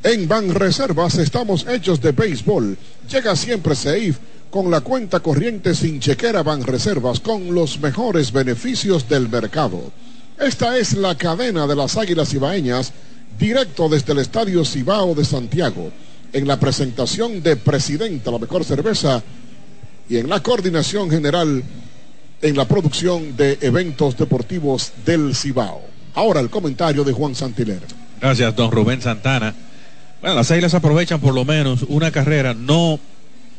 En 0.06 0.28
Banreservas 0.28 1.18
estamos 1.18 1.66
hechos 1.66 2.00
de 2.00 2.12
béisbol. 2.12 2.78
Llega 3.10 3.34
siempre 3.34 3.74
Safe 3.74 4.14
con 4.50 4.70
la 4.70 4.80
cuenta 4.80 5.18
corriente 5.18 5.74
sin 5.74 5.98
chequera 5.98 6.44
Banreservas 6.44 7.18
con 7.18 7.52
los 7.52 7.80
mejores 7.80 8.30
beneficios 8.30 9.08
del 9.08 9.28
mercado. 9.28 9.90
Esta 10.38 10.78
es 10.78 10.92
la 10.92 11.16
cadena 11.16 11.66
de 11.66 11.74
las 11.74 11.96
Águilas 11.96 12.28
Cibaeñas, 12.28 12.92
directo 13.36 13.88
desde 13.88 14.12
el 14.12 14.20
Estadio 14.20 14.64
Cibao 14.64 15.12
de 15.12 15.24
Santiago, 15.24 15.90
en 16.32 16.46
la 16.46 16.60
presentación 16.60 17.42
de 17.42 17.56
Presidenta, 17.56 18.30
la 18.30 18.38
mejor 18.38 18.64
cerveza, 18.64 19.20
y 20.08 20.18
en 20.18 20.28
la 20.28 20.40
coordinación 20.40 21.10
general 21.10 21.64
en 22.42 22.56
la 22.56 22.68
producción 22.68 23.36
de 23.36 23.58
eventos 23.60 24.16
deportivos 24.16 24.92
del 25.04 25.34
Cibao. 25.34 25.80
Ahora 26.14 26.38
el 26.38 26.48
comentario 26.48 27.02
de 27.02 27.12
Juan 27.12 27.34
Santiler. 27.34 27.80
Gracias, 28.20 28.54
don 28.54 28.70
Rubén 28.70 29.02
Santana. 29.02 29.65
Bueno, 30.20 30.36
las 30.36 30.50
Águilas 30.50 30.74
aprovechan 30.74 31.20
por 31.20 31.34
lo 31.34 31.44
menos 31.44 31.84
una 31.88 32.10
carrera, 32.10 32.54
no 32.54 32.98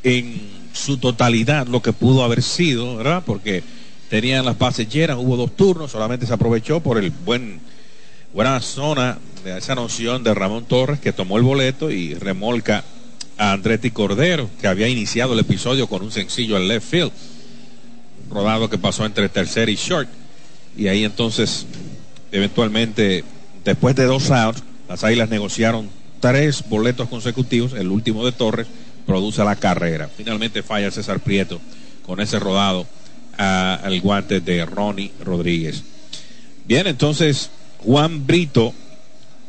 en 0.03 0.41
su 0.74 0.97
totalidad 0.97 1.68
lo 1.68 1.82
que 1.82 1.93
pudo 1.93 2.24
haber 2.24 2.41
sido, 2.41 2.97
¿verdad? 2.97 3.24
Porque 3.26 3.64
tenían 4.10 4.45
las 4.45 4.58
bases 4.58 4.89
llenas, 4.89 5.18
hubo 5.18 5.38
dos 5.38 5.55
turnos, 5.55 5.91
solamente 5.91 6.26
se 6.26 6.34
aprovechó 6.34 6.80
por 6.80 6.97
el 6.97 7.12
buen 7.12 7.60
buena 8.34 8.60
zona 8.62 9.18
de 9.43 9.58
esa 9.58 9.76
noción 9.76 10.24
de 10.24 10.34
Ramón 10.34 10.66
Torres 10.66 10.99
que 10.99 11.14
tomó 11.14 11.38
el 11.38 11.43
boleto 11.43 11.91
y 11.91 12.14
remolca 12.16 12.84
a 13.38 13.53
Andretti 13.53 13.91
Cordero, 13.91 14.49
que 14.60 14.68
había 14.68 14.88
iniciado 14.88 15.34
el 15.34 15.39
episodio 15.39 15.88
con 15.88 16.01
un 16.01 16.12
sencillo 16.12 16.55
al 16.55 16.68
left 16.68 16.89
field, 16.89 17.12
rodado 18.30 18.70
que 18.70 18.78
pasó 18.78 19.05
entre 19.05 19.30
tercer 19.30 19.70
y 19.70 19.76
short. 19.76 20.10
Y 20.76 20.88
ahí 20.88 21.03
entonces, 21.03 21.66
eventualmente, 22.32 23.24
después 23.64 23.95
de 23.95 24.05
dos 24.05 24.32
outs, 24.32 24.64
las 24.89 25.03
Águilas 25.03 25.30
negociaron 25.30 25.89
tres 26.20 26.63
boletos 26.68 27.09
consecutivos, 27.09 27.74
el 27.74 27.89
último 27.89 28.26
de 28.26 28.32
Torres 28.32 28.68
produce 29.05 29.43
la 29.43 29.55
carrera. 29.55 30.09
Finalmente 30.15 30.63
falla 30.63 30.91
César 30.91 31.20
Prieto 31.20 31.59
con 32.05 32.20
ese 32.20 32.39
rodado 32.39 32.86
al 33.38 34.01
guante 34.01 34.39
de 34.39 34.65
Ronnie 34.65 35.11
Rodríguez. 35.24 35.84
Bien, 36.65 36.88
entonces 36.88 37.49
Juan 37.80 38.26
Brito, 38.26 38.74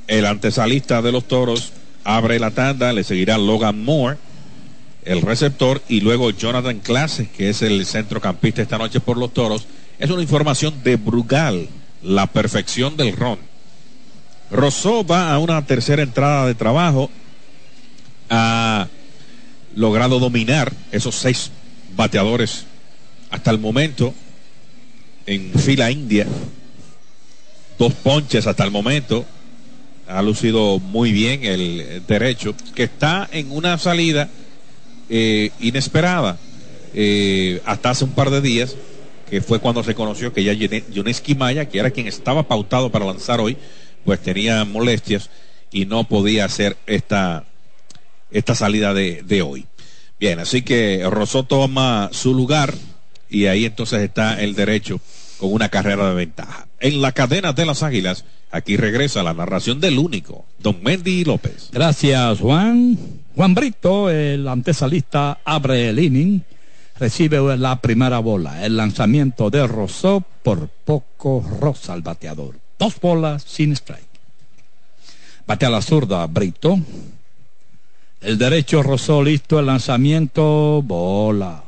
el 0.07 0.27
antesalista 0.27 1.03
de 1.03 1.13
los 1.13 1.27
toros, 1.27 1.73
abre 2.05 2.39
la 2.39 2.51
tanda, 2.51 2.93
le 2.93 3.05
seguirá 3.05 3.39
Logan 3.39 3.83
Moore, 3.85 4.19
el 5.05 5.23
receptor, 5.23 5.83
y 5.89 6.01
luego 6.01 6.31
Jonathan 6.31 6.81
Clase, 6.81 7.29
que 7.31 7.49
es 7.49 7.63
el 7.63 7.85
centrocampista 7.87 8.63
esta 8.63 8.79
noche 8.79 9.01
por 9.01 9.17
los 9.17 9.33
toros. 9.33 9.67
Es 9.99 10.11
una 10.11 10.23
información 10.23 10.83
de 10.85 10.97
Brugal, 10.97 11.69
la 12.03 12.27
perfección 12.27 12.97
del 12.97 13.17
ron. 13.17 13.39
Rosó 14.51 15.05
va 15.05 15.33
a 15.33 15.39
una 15.39 15.65
tercera 15.67 16.03
entrada 16.03 16.47
de 16.47 16.55
trabajo. 16.55 17.11
Ha 18.31 18.89
logrado 19.75 20.19
dominar 20.19 20.73
esos 20.93 21.15
seis 21.15 21.51
bateadores 21.97 22.65
hasta 23.31 23.51
el 23.51 23.59
momento 23.59 24.15
en 25.27 25.53
fila 25.55 25.91
india. 25.91 26.27
Dos 27.79 27.93
ponches 27.93 28.47
hasta 28.47 28.65
el 28.65 28.71
momento. 28.71 29.25
Ha 30.09 30.23
lucido 30.23 30.79
muy 30.79 31.13
bien 31.13 31.45
el 31.45 32.03
derecho, 32.07 32.55
que 32.75 32.85
está 32.85 33.29
en 33.31 33.53
una 33.53 33.77
salida 33.77 34.29
eh, 35.11 35.51
inesperada. 35.61 36.39
Eh, 36.95 37.61
hasta 37.67 37.91
hace 37.91 38.05
un 38.05 38.13
par 38.13 38.31
de 38.31 38.41
días, 38.41 38.75
que 39.29 39.43
fue 39.43 39.61
cuando 39.61 39.85
se 39.85 39.95
conoció 39.95 40.33
que 40.33 40.43
ya 40.43 40.55
Yoneski 40.55 41.35
Maya, 41.35 41.67
que 41.67 41.79
era 41.79 41.91
quien 41.91 42.07
estaba 42.07 42.49
pautado 42.49 42.91
para 42.91 43.05
lanzar 43.05 43.41
hoy, 43.41 43.59
pues 44.05 44.21
tenía 44.21 44.65
molestias 44.65 45.31
y 45.71 45.87
no 45.87 46.05
podía 46.05 46.45
hacer 46.45 46.77
esta, 46.87 47.45
esta 48.31 48.55
salida 48.55 48.95
de, 48.95 49.23
de 49.23 49.43
hoy. 49.43 49.67
Bien, 50.19 50.41
así 50.41 50.63
que 50.63 51.07
Rosó 51.09 51.45
toma 51.45 52.11
su 52.13 52.35
lugar 52.35 52.75
y 53.31 53.47
ahí 53.47 53.65
entonces 53.65 54.01
está 54.01 54.41
el 54.41 54.55
derecho 54.55 55.01
con 55.39 55.53
una 55.53 55.69
carrera 55.69 56.09
de 56.09 56.15
ventaja. 56.15 56.67
En 56.81 57.01
la 57.01 57.13
cadena 57.13 57.53
de 57.53 57.67
las 57.67 57.83
águilas, 57.83 58.25
aquí 58.51 58.77
regresa 58.77 59.23
la 59.23 59.35
narración 59.35 59.81
del 59.81 59.99
único, 59.99 60.45
don 60.59 60.83
Mendy 60.83 61.25
López. 61.25 61.69
Gracias, 61.73 62.41
Juan. 62.41 62.99
Juan 63.37 63.55
Brito, 63.55 64.11
el 64.11 64.49
antesalista, 64.49 65.39
abre 65.45 65.91
el 65.91 65.99
inning, 66.01 66.43
recibe 66.99 67.57
la 67.57 67.81
primera 67.81 68.19
bola. 68.19 68.65
El 68.65 68.77
lanzamiento 68.77 69.51
de 69.51 69.67
Rosó 69.67 70.25
por 70.43 70.69
poco 70.69 71.45
rosa 71.61 71.93
al 71.93 72.03
bateador. 72.03 72.57
Dos 72.79 73.01
bolas 73.01 73.43
sin 73.43 73.73
strike. 73.73 74.07
Bate 75.47 75.67
a 75.67 75.71
la 75.71 75.83
zurda, 75.83 76.27
Brito. 76.27 76.79
El 78.21 78.39
derecho 78.39 78.83
Rosó 78.83 79.23
listo, 79.23 79.59
el 79.59 79.67
lanzamiento, 79.67 80.83
bola. 80.83 81.65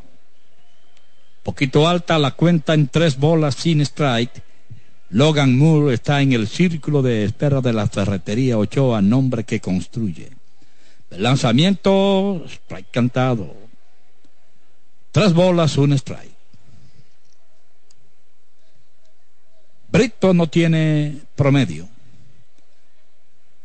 Poquito 1.43 1.89
alta 1.89 2.19
la 2.19 2.33
cuenta 2.33 2.75
en 2.75 2.89
tres 2.89 3.17
bolas 3.17 3.55
sin 3.55 3.81
strike. 3.81 4.43
Logan 5.11 5.57
Moore 5.57 5.95
está 5.95 6.21
en 6.23 6.33
el 6.33 6.47
círculo 6.47 7.03
de 7.03 7.25
espera 7.25 7.61
de 7.61 7.73
la 7.73 7.89
ferretería 7.89 8.59
Ochoa, 8.59 9.03
nombre 9.03 9.45
que 9.45 9.61
construye. 9.61 10.31
El 11.11 11.23
lanzamiento, 11.25 12.45
strike 12.47 12.91
cantado. 12.93 13.55
Tres 15.11 15.33
bolas, 15.33 15.77
un 15.79 15.93
strike. 15.95 16.40
Brito 19.91 20.33
no 20.35 20.49
tiene 20.49 21.17
promedio. 21.35 21.89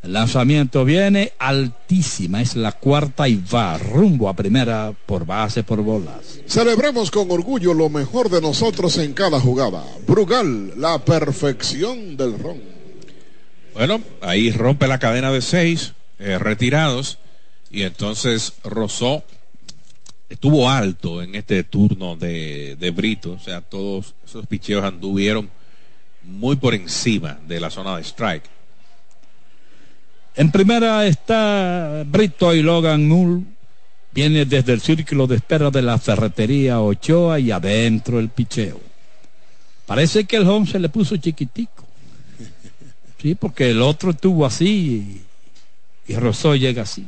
El 0.01 0.13
lanzamiento 0.13 0.85
viene 0.85 1.33
altísima, 1.39 2.39
es 2.39 2.55
la 2.55 2.73
cuarta 2.73 3.27
y 3.27 3.41
va 3.51 3.77
rumbo 3.79 4.29
a 4.29 4.35
primera 4.35 4.93
por 5.07 5.25
base 5.25 5.63
por 5.63 5.81
bolas. 5.81 6.41
Celebremos 6.45 7.09
con 7.09 7.31
orgullo 7.31 7.73
lo 7.73 7.89
mejor 7.89 8.29
de 8.29 8.39
nosotros 8.39 8.99
en 8.99 9.13
cada 9.13 9.39
jugada. 9.39 9.83
Brugal, 10.05 10.79
la 10.79 11.03
perfección 11.03 12.17
del 12.17 12.37
ron. 12.37 12.61
Bueno, 13.73 13.99
ahí 14.21 14.51
rompe 14.51 14.87
la 14.87 14.99
cadena 14.99 15.31
de 15.31 15.41
seis 15.41 15.93
eh, 16.19 16.37
retirados 16.37 17.17
y 17.71 17.81
entonces 17.81 18.53
Rosó 18.63 19.23
estuvo 20.29 20.69
alto 20.69 21.23
en 21.23 21.33
este 21.33 21.63
turno 21.63 22.15
de, 22.15 22.75
de 22.79 22.91
Brito. 22.91 23.31
O 23.31 23.39
sea, 23.39 23.61
todos 23.61 24.13
esos 24.23 24.45
picheos 24.45 24.83
anduvieron 24.83 25.49
muy 26.27 26.55
por 26.55 26.73
encima 26.73 27.37
de 27.47 27.59
la 27.59 27.69
zona 27.69 27.97
de 27.97 28.03
strike. 28.03 28.43
En 30.35 30.51
primera 30.51 31.05
está 31.05 32.03
Brito 32.05 32.53
y 32.53 32.61
Logan 32.61 33.07
Null. 33.07 33.45
Viene 34.11 34.45
desde 34.45 34.73
el 34.73 34.81
círculo 34.81 35.27
de 35.27 35.37
espera 35.37 35.69
de 35.69 35.81
la 35.81 35.97
ferretería 35.97 36.81
Ochoa 36.81 37.39
y 37.39 37.51
adentro 37.51 38.19
el 38.19 38.29
picheo. 38.29 38.79
Parece 39.85 40.25
que 40.25 40.37
el 40.37 40.47
home 40.47 40.67
se 40.67 40.79
le 40.79 40.89
puso 40.89 41.17
chiquitico. 41.17 41.83
Sí, 43.21 43.33
porque 43.33 43.71
el 43.71 43.81
otro 43.81 44.11
estuvo 44.11 44.45
así 44.45 45.25
y, 46.07 46.13
y 46.13 46.15
Rosó 46.15 46.55
llega 46.55 46.83
así. 46.83 47.07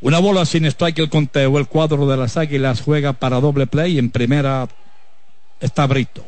Una 0.00 0.18
bola 0.18 0.44
sin 0.44 0.66
strike 0.66 0.98
el 0.98 1.08
conteo. 1.08 1.58
El 1.58 1.68
cuadro 1.68 2.06
de 2.06 2.16
las 2.16 2.36
águilas 2.36 2.82
juega 2.82 3.14
para 3.14 3.40
doble 3.40 3.66
play. 3.66 3.98
En 3.98 4.10
primera 4.10 4.68
está 5.60 5.86
Brito. 5.86 6.24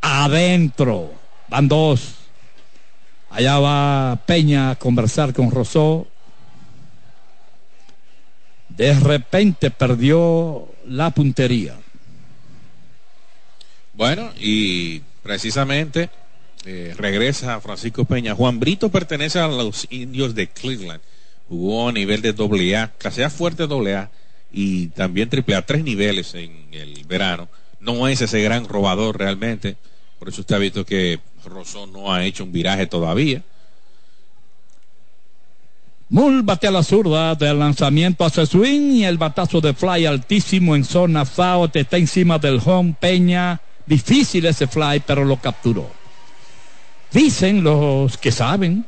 Adentro. 0.00 1.12
Van 1.48 1.68
dos. 1.68 2.14
Allá 3.30 3.58
va 3.58 4.20
Peña 4.26 4.70
a 4.70 4.76
conversar 4.76 5.32
con 5.32 5.50
Rosó. 5.50 6.06
De 8.68 8.94
repente 8.94 9.70
perdió 9.70 10.68
la 10.86 11.10
puntería. 11.10 11.74
Bueno, 13.94 14.30
y 14.38 15.00
precisamente 15.22 16.08
eh, 16.64 16.94
regresa 16.96 17.60
Francisco 17.60 18.04
Peña. 18.04 18.34
Juan 18.34 18.60
Brito 18.60 18.90
pertenece 18.90 19.38
a 19.40 19.48
los 19.48 19.86
indios 19.90 20.34
de 20.34 20.48
Cleveland. 20.48 21.00
Jugó 21.48 21.88
a 21.88 21.92
nivel 21.92 22.22
de 22.22 22.32
doble 22.32 22.76
A, 22.76 22.92
clase 22.98 23.24
A 23.24 23.30
fuerte 23.30 23.66
doble 23.66 23.96
A 23.96 24.10
y 24.52 24.88
también 24.88 25.28
triple 25.28 25.56
A, 25.56 25.66
tres 25.66 25.82
niveles 25.82 26.34
en 26.34 26.68
el 26.72 27.04
verano. 27.04 27.48
No 27.80 28.08
es 28.08 28.20
ese 28.20 28.42
gran 28.42 28.66
robador 28.66 29.18
realmente. 29.18 29.76
Por 30.18 30.28
eso 30.28 30.40
usted 30.40 30.56
ha 30.56 30.58
visto 30.58 30.84
que 30.84 31.20
Rosón 31.44 31.92
no 31.92 32.12
ha 32.12 32.24
hecho 32.24 32.44
un 32.44 32.52
viraje 32.52 32.86
todavía. 32.86 33.42
Mull 36.10 36.42
bate 36.42 36.66
a 36.66 36.70
la 36.70 36.82
zurda 36.82 37.34
del 37.34 37.58
lanzamiento 37.58 38.24
hacia 38.24 38.46
swing 38.46 38.92
y 38.92 39.04
el 39.04 39.18
batazo 39.18 39.60
de 39.60 39.74
fly 39.74 40.06
altísimo 40.06 40.74
en 40.74 40.84
zona 40.84 41.26
foul 41.26 41.70
está 41.74 41.98
encima 41.98 42.38
del 42.38 42.60
home 42.64 42.96
Peña. 42.98 43.60
Difícil 43.84 44.46
ese 44.46 44.66
fly, 44.66 45.02
pero 45.06 45.24
lo 45.24 45.36
capturó. 45.36 45.90
Dicen 47.12 47.62
los 47.62 48.18
que 48.18 48.32
saben 48.32 48.84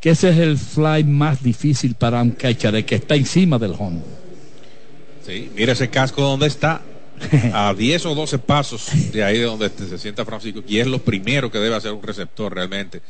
que 0.00 0.10
ese 0.10 0.30
es 0.30 0.38
el 0.38 0.58
fly 0.58 1.04
más 1.04 1.42
difícil 1.42 1.94
para 1.94 2.22
un 2.22 2.32
catcher, 2.32 2.74
el 2.74 2.84
que 2.84 2.96
está 2.96 3.14
encima 3.14 3.58
del 3.58 3.74
home. 3.78 4.00
Sí, 5.26 5.50
mira 5.54 5.72
ese 5.72 5.90
casco 5.90 6.22
donde 6.22 6.46
está. 6.46 6.80
A 7.52 7.74
10 7.74 8.06
o 8.06 8.14
12 8.14 8.38
pasos 8.38 8.88
de 9.12 9.24
ahí 9.24 9.40
donde 9.40 9.68
se 9.70 9.98
sienta 9.98 10.24
Francisco. 10.24 10.62
Y 10.66 10.78
es 10.78 10.86
lo 10.86 10.98
primero 10.98 11.50
que 11.50 11.58
debe 11.58 11.76
hacer 11.76 11.92
un 11.92 12.02
receptor 12.02 12.54
realmente. 12.54 13.02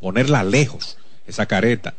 Ponerla 0.00 0.44
lejos, 0.44 0.96
esa 1.26 1.46
careta 1.46 1.94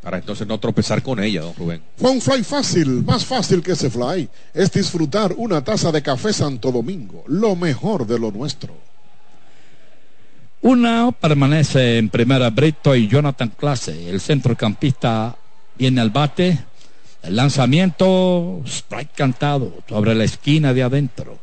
para 0.00 0.18
entonces 0.18 0.46
no 0.46 0.58
tropezar 0.58 1.02
con 1.02 1.22
ella, 1.22 1.42
don 1.42 1.54
Rubén. 1.54 1.82
Fue 1.96 2.10
un 2.10 2.20
fly 2.20 2.44
fácil, 2.44 3.04
más 3.04 3.24
fácil 3.24 3.62
que 3.62 3.72
ese 3.72 3.90
fly. 3.90 4.28
Es 4.54 4.70
disfrutar 4.72 5.34
una 5.36 5.62
taza 5.62 5.90
de 5.90 6.02
café 6.02 6.32
Santo 6.32 6.70
Domingo, 6.70 7.24
lo 7.26 7.56
mejor 7.56 8.06
de 8.06 8.18
lo 8.18 8.30
nuestro. 8.30 8.74
Una 10.62 11.12
permanece 11.12 11.98
en 11.98 12.08
primera 12.08 12.50
Brito 12.50 12.94
y 12.94 13.08
Jonathan 13.08 13.52
Clase. 13.56 14.08
El 14.08 14.20
centrocampista 14.20 15.36
viene 15.76 16.00
al 16.00 16.10
bate. 16.10 16.58
El 17.28 17.36
lanzamiento, 17.36 18.62
strike 18.64 19.12
cantado 19.14 19.82
sobre 19.86 20.14
la 20.14 20.24
esquina 20.24 20.72
de 20.72 20.82
adentro. 20.82 21.38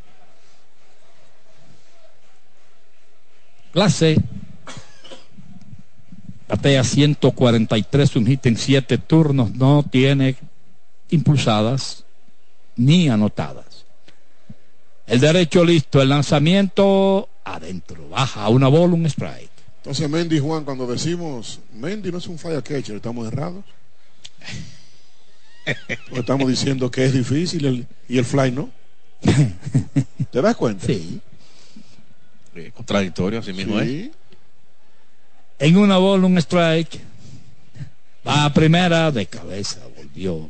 Clase 3.71 4.17
batea 6.47 6.83
143, 6.83 8.15
un 8.15 8.25
hit 8.25 8.47
en 8.47 8.57
7 8.57 8.97
turnos, 8.97 9.53
no 9.53 9.85
tiene 9.87 10.37
impulsadas 11.11 12.03
ni 12.75 13.07
anotadas. 13.07 13.85
El 15.05 15.19
derecho 15.19 15.63
listo, 15.63 16.01
el 16.01 16.09
lanzamiento 16.09 17.29
adentro, 17.43 18.09
baja 18.09 18.49
una 18.49 18.69
bola, 18.69 18.95
un 18.95 19.05
strike. 19.05 19.51
Entonces, 19.83 20.09
Mendy 20.09 20.39
Juan, 20.39 20.65
cuando 20.65 20.87
decimos 20.87 21.59
Mendy 21.73 22.11
no 22.11 22.17
es 22.17 22.25
un 22.25 22.39
fire 22.39 22.63
catcher, 22.63 22.95
estamos 22.95 23.27
errados. 23.27 23.63
Estamos 26.15 26.47
diciendo 26.49 26.89
que 26.91 27.05
es 27.05 27.13
difícil 27.13 27.65
el- 27.65 27.87
y 28.07 28.17
el 28.17 28.25
fly 28.25 28.51
no. 28.51 28.69
¿Te 30.31 30.41
das 30.41 30.55
cuenta? 30.55 30.85
Sí. 30.85 31.19
Eh, 32.55 32.71
contradictorio, 32.75 33.39
así 33.39 33.53
mismo 33.53 33.79
es. 33.79 33.87
Sí. 33.87 34.11
En 35.59 35.77
una 35.77 35.97
bola, 35.97 36.25
un 36.27 36.37
strike. 36.37 36.99
Va 38.27 38.45
a 38.45 38.53
primera 38.53 39.11
de 39.11 39.25
cabeza, 39.27 39.79
volvió 39.97 40.49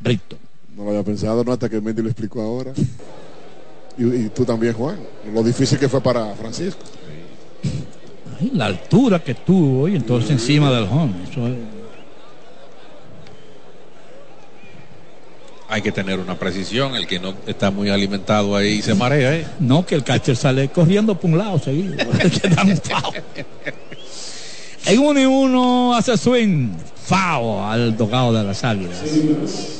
Brito. 0.00 0.36
No 0.76 0.84
lo 0.84 0.90
había 0.90 1.02
pensado, 1.04 1.44
no 1.44 1.52
hasta 1.52 1.68
que 1.68 1.80
Mendy 1.80 2.02
lo 2.02 2.08
explicó 2.08 2.42
ahora. 2.42 2.72
Y, 3.98 4.04
y 4.04 4.28
tú 4.30 4.44
también, 4.44 4.72
Juan. 4.72 4.98
Lo 5.32 5.42
difícil 5.42 5.78
que 5.78 5.88
fue 5.88 6.00
para 6.02 6.34
Francisco. 6.34 6.80
Ay, 8.40 8.50
la 8.54 8.66
altura 8.66 9.22
que 9.22 9.34
tuvo 9.34 9.86
y 9.88 9.96
entonces 9.96 10.30
encima 10.30 10.72
del 10.72 10.84
home. 10.84 11.12
Eso 11.30 11.46
es- 11.46 11.56
Hay 15.72 15.80
que 15.80 15.90
tener 15.90 16.20
una 16.20 16.38
precisión. 16.38 16.94
El 16.94 17.06
que 17.06 17.18
no 17.18 17.32
está 17.46 17.70
muy 17.70 17.88
alimentado 17.88 18.54
ahí 18.54 18.82
se 18.82 18.94
marea. 18.94 19.34
¿eh? 19.34 19.46
No, 19.58 19.86
que 19.86 19.94
el 19.94 20.04
catcher 20.04 20.36
sale 20.36 20.68
corriendo 20.68 21.18
por 21.18 21.30
un 21.30 21.38
lado 21.38 21.58
seguido. 21.58 21.96
En 24.84 24.98
uno 24.98 25.20
y 25.20 25.24
uno 25.24 25.94
hace 25.94 26.16
swing. 26.18 26.70
Foul 27.06 27.64
al 27.64 27.96
dogado 27.96 28.32
de 28.32 28.42
las 28.42 28.64
águilas. 28.64 28.98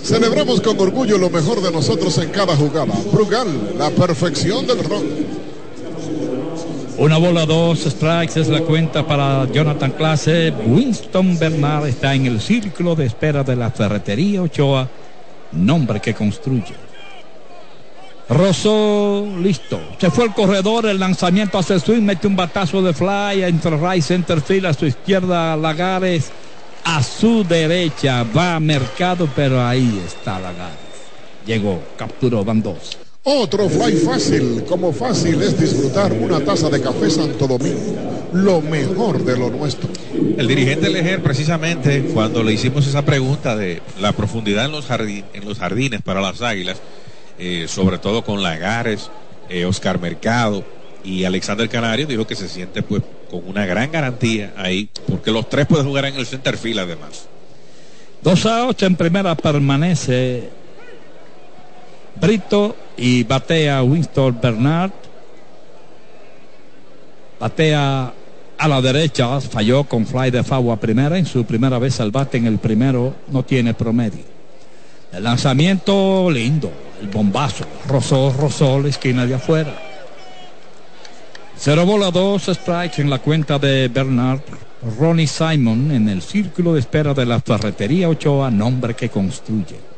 Celebramos 0.04 0.60
con 0.60 0.78
orgullo 0.78 1.18
lo 1.18 1.28
mejor 1.28 1.60
de 1.60 1.72
nosotros 1.72 2.16
en 2.18 2.30
cada 2.30 2.56
jugada. 2.56 2.94
Brugal, 3.12 3.48
la 3.76 3.90
perfección 3.90 4.66
del 4.66 4.84
rock. 4.84 5.04
Una 6.98 7.18
bola, 7.18 7.46
dos 7.46 7.80
strikes 7.80 8.40
es 8.40 8.48
la 8.48 8.60
cuenta 8.60 9.04
para 9.04 9.50
Jonathan 9.50 9.90
Clase. 9.90 10.52
Winston 10.66 11.38
Bernard 11.38 11.88
está 11.88 12.14
en 12.14 12.26
el 12.26 12.40
círculo 12.40 12.94
de 12.94 13.06
espera 13.06 13.42
de 13.42 13.56
la 13.56 13.70
ferretería 13.70 14.42
Ochoa, 14.42 14.88
nombre 15.52 16.00
que 16.00 16.14
construye. 16.14 16.74
Rosso, 18.28 19.26
listo. 19.40 19.80
Se 19.98 20.10
fue 20.10 20.24
el 20.24 20.32
corredor, 20.32 20.86
el 20.86 20.98
lanzamiento 20.98 21.58
hace 21.58 21.78
swing, 21.78 22.02
mete 22.02 22.26
un 22.26 22.36
batazo 22.36 22.80
de 22.82 22.94
fly 22.94 23.42
entre 23.42 23.76
right 23.76 24.02
center 24.02 24.40
field 24.40 24.66
a 24.66 24.74
su 24.74 24.86
izquierda 24.86 25.56
Lagares, 25.56 26.30
a 26.84 27.02
su 27.02 27.44
derecha 27.44 28.24
va 28.24 28.58
Mercado, 28.58 29.28
pero 29.34 29.64
ahí 29.64 30.02
está 30.06 30.38
Lagares. 30.38 30.76
Llegó, 31.44 31.82
capturó, 31.96 32.44
van. 32.44 32.62
Otro 33.24 33.68
fly 33.68 33.92
fácil, 33.98 34.64
como 34.68 34.92
fácil 34.92 35.40
es 35.42 35.58
disfrutar 35.58 36.12
una 36.12 36.40
taza 36.40 36.68
de 36.68 36.80
café 36.82 37.08
Santo 37.08 37.46
Domingo, 37.46 37.94
lo 38.32 38.60
mejor 38.60 39.24
de 39.24 39.36
lo 39.38 39.48
nuestro. 39.48 39.88
El 40.36 40.48
dirigente 40.48 40.90
Lejer, 40.90 41.22
precisamente, 41.22 42.02
cuando 42.12 42.42
le 42.42 42.52
hicimos 42.52 42.84
esa 42.84 43.04
pregunta 43.04 43.54
de 43.54 43.80
la 44.00 44.10
profundidad 44.12 44.64
en 44.64 44.72
los, 44.72 44.86
jardín- 44.88 45.24
en 45.34 45.44
los 45.48 45.58
jardines 45.60 46.02
para 46.02 46.20
las 46.20 46.42
águilas, 46.42 46.78
eh, 47.38 47.66
sobre 47.68 47.98
todo 47.98 48.24
con 48.24 48.42
Lagares, 48.42 49.08
eh, 49.48 49.66
Oscar 49.66 50.00
Mercado 50.00 50.64
y 51.04 51.22
Alexander 51.22 51.68
Canario, 51.68 52.08
dijo 52.08 52.26
que 52.26 52.34
se 52.34 52.48
siente 52.48 52.82
pues 52.82 53.02
con 53.30 53.46
una 53.46 53.64
gran 53.66 53.92
garantía 53.92 54.52
ahí, 54.56 54.88
porque 55.08 55.30
los 55.30 55.48
tres 55.48 55.66
pueden 55.66 55.86
jugar 55.86 56.06
en 56.06 56.16
el 56.16 56.26
center 56.26 56.56
field 56.56 56.80
además. 56.80 57.26
Dos 58.20 58.46
a 58.46 58.66
ocho 58.66 58.84
en 58.86 58.96
primera 58.96 59.36
permanece 59.36 60.48
Brito 62.20 62.76
y 62.96 63.24
batea 63.24 63.82
Winston 63.82 64.38
Bernard. 64.40 64.92
Batea 67.40 68.12
a 68.58 68.68
la 68.68 68.80
derecha, 68.80 69.40
falló 69.40 69.84
con 69.84 70.06
fly 70.06 70.30
de 70.30 70.44
foul 70.44 70.70
a 70.70 70.76
primera. 70.76 71.18
En 71.18 71.26
su 71.26 71.44
primera 71.44 71.78
vez 71.78 71.98
al 72.00 72.10
bate 72.10 72.38
en 72.38 72.46
el 72.46 72.58
primero 72.58 73.14
no 73.28 73.42
tiene 73.42 73.74
promedio. 73.74 74.24
El 75.12 75.24
lanzamiento 75.24 76.30
lindo, 76.30 76.72
el 77.00 77.08
bombazo. 77.08 77.64
Rosó, 77.88 78.32
rozó 78.38 78.80
la 78.80 78.88
esquina 78.88 79.26
de 79.26 79.34
afuera. 79.34 79.74
Cero 81.56 81.84
bola, 81.84 82.10
dos 82.10 82.44
strikes 82.44 83.00
en 83.00 83.10
la 83.10 83.18
cuenta 83.18 83.58
de 83.58 83.88
Bernard. 83.88 84.40
Ronnie 84.98 85.26
Simon 85.26 85.92
en 85.92 86.08
el 86.08 86.22
círculo 86.22 86.74
de 86.74 86.80
espera 86.80 87.14
de 87.14 87.24
la 87.24 87.40
ferretería 87.40 88.08
Ochoa, 88.08 88.50
nombre 88.50 88.94
que 88.94 89.08
construye. 89.08 89.91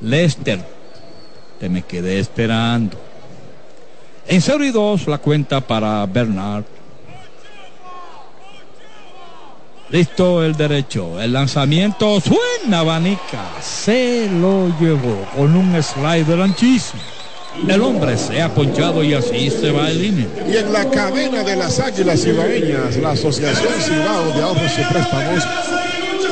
Lester, 0.00 0.60
te 1.60 1.68
me 1.68 1.82
quedé 1.82 2.18
esperando. 2.18 2.98
En 4.26 4.40
0 4.40 4.64
y 4.64 4.70
2 4.70 5.06
la 5.06 5.18
cuenta 5.18 5.60
para 5.60 6.04
Bernard. 6.06 6.64
Listo 9.90 10.42
el 10.42 10.56
derecho. 10.56 11.20
El 11.20 11.32
lanzamiento 11.32 12.20
suena 12.20 12.80
abanica. 12.80 13.44
Se 13.60 14.28
lo 14.28 14.68
llevó 14.80 15.26
con 15.36 15.54
un 15.54 15.80
slider 15.82 16.40
anchísimo. 16.40 17.02
El 17.68 17.82
hombre 17.82 18.16
se 18.16 18.42
ha 18.42 18.52
ponchado 18.52 19.04
y 19.04 19.14
así 19.14 19.48
se 19.50 19.70
va 19.70 19.88
el 19.90 20.04
inning. 20.04 20.28
Y 20.48 20.56
en 20.56 20.72
la 20.72 20.90
cadena 20.90 21.44
de 21.44 21.54
las 21.54 21.78
águilas 21.78 22.22
cibaeñas, 22.22 22.96
la 22.96 23.12
Asociación 23.12 23.72
Cibao 23.80 24.32
de 24.32 24.42
Ahorros 24.42 24.72
y 24.76 24.92
Préstamos, 24.92 25.44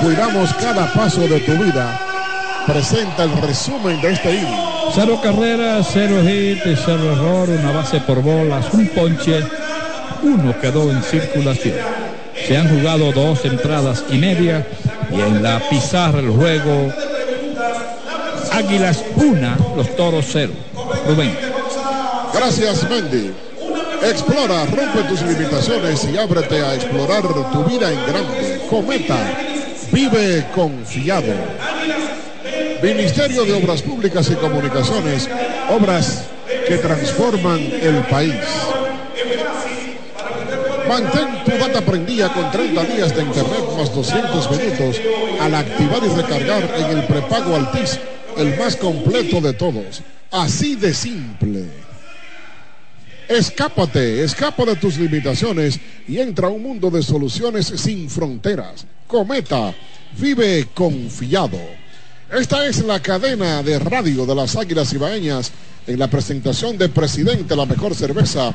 cuidamos 0.03 0.53
cada 0.55 0.93
paso 0.93 1.21
de 1.21 1.39
tu 1.41 1.53
vida. 1.53 2.12
Presenta 2.67 3.25
el 3.25 3.43
resumen 3.43 4.01
de 4.01 4.13
este 4.13 4.35
inning. 4.35 4.61
Cero 4.95 5.19
carreras, 5.23 5.89
cero 5.93 6.23
hit, 6.23 6.59
cero 6.85 7.13
error, 7.13 7.49
una 7.49 7.73
base 7.73 8.01
por 8.01 8.23
bolas, 8.23 8.67
un 8.73 8.87
ponche. 8.89 9.41
Uno 10.23 10.59
quedó 10.61 10.91
en 10.91 11.03
circulación. 11.03 11.77
Se 12.47 12.57
han 12.57 12.69
jugado 12.69 13.13
dos 13.13 13.45
entradas 13.45 14.05
y 14.11 14.19
media 14.19 14.67
y 15.11 15.21
en 15.21 15.43
la 15.43 15.61
pizarra 15.69 16.21
el 16.21 16.31
juego 16.31 16.93
Águilas 18.53 19.03
una, 19.17 19.57
los 19.77 19.97
Toros 19.97 20.27
cero. 20.31 20.53
Rubén. 21.07 21.37
Gracias, 22.35 22.89
Mendy. 22.89 23.33
Explora, 24.03 24.67
rompe 24.67 25.03
tus 25.09 25.23
limitaciones 25.23 26.07
y 26.13 26.19
ábrete 26.19 26.61
a 26.61 26.75
explorar 26.75 27.23
tu 27.53 27.65
vida 27.65 27.91
en 27.91 28.07
grande. 28.07 28.61
Cometa, 28.69 29.17
vive 29.91 30.47
confiado. 30.55 31.33
Ministerio 32.83 33.45
de 33.45 33.53
Obras 33.53 33.81
Públicas 33.81 34.29
y 34.29 34.35
Comunicaciones, 34.35 35.31
obras 35.71 36.25
que 36.67 36.79
transforman 36.79 37.61
el 37.81 38.03
país. 38.11 38.35
Mantén 40.89 41.45
tu 41.45 41.53
data 41.53 41.81
prendida 41.81 42.33
con 42.35 42.51
30 42.51 42.85
días 42.85 43.15
de 43.15 43.23
internet 43.23 43.65
más 43.79 43.95
200 43.95 44.51
minutos 44.51 45.01
al 45.41 45.55
activar 45.55 46.03
y 46.03 46.09
recargar 46.09 46.63
en 46.77 46.99
el 46.99 47.07
prepago 47.07 47.55
Altis, 47.55 48.01
el 48.37 48.59
más 48.59 48.75
completo 48.75 49.41
de 49.41 49.53
todos. 49.53 50.03
Así 50.33 50.75
de 50.75 50.93
simple. 50.93 51.67
Escápate, 53.29 54.25
escapa 54.25 54.65
de 54.65 54.75
tus 54.75 54.99
limitaciones 54.99 55.79
y 56.09 56.19
entra 56.19 56.49
a 56.49 56.51
un 56.51 56.65
mundo 56.65 56.91
de 56.91 57.05
soluciones 57.05 57.67
sin 57.77 58.11
fronteras. 58.11 58.87
Cometa, 59.07 59.73
vive 60.19 60.67
confiado. 60.75 61.61
Esta 62.33 62.67
es 62.67 62.83
la 62.87 62.99
cadena 63.01 63.63
de 63.63 63.79
radio 63.79 64.25
de 64.25 64.35
las 64.35 64.57
Águilas 64.57 64.91
Ibaeñas 64.95 65.53
en 65.87 65.99
la 65.99 66.09
presentación 66.09 66.79
de 66.79 66.89
Presidente 66.89 67.55
La 67.55 67.67
Mejor 67.67 67.95
Cerveza 67.95 68.55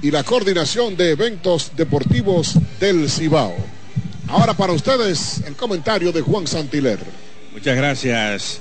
y 0.00 0.10
la 0.10 0.24
coordinación 0.24 0.96
de 0.96 1.10
eventos 1.10 1.72
deportivos 1.76 2.54
del 2.80 3.10
Cibao. 3.10 3.54
Ahora 4.28 4.54
para 4.54 4.72
ustedes 4.72 5.42
el 5.46 5.56
comentario 5.56 6.10
de 6.10 6.22
Juan 6.22 6.46
Santiler. 6.46 6.98
Muchas 7.52 7.76
gracias, 7.76 8.60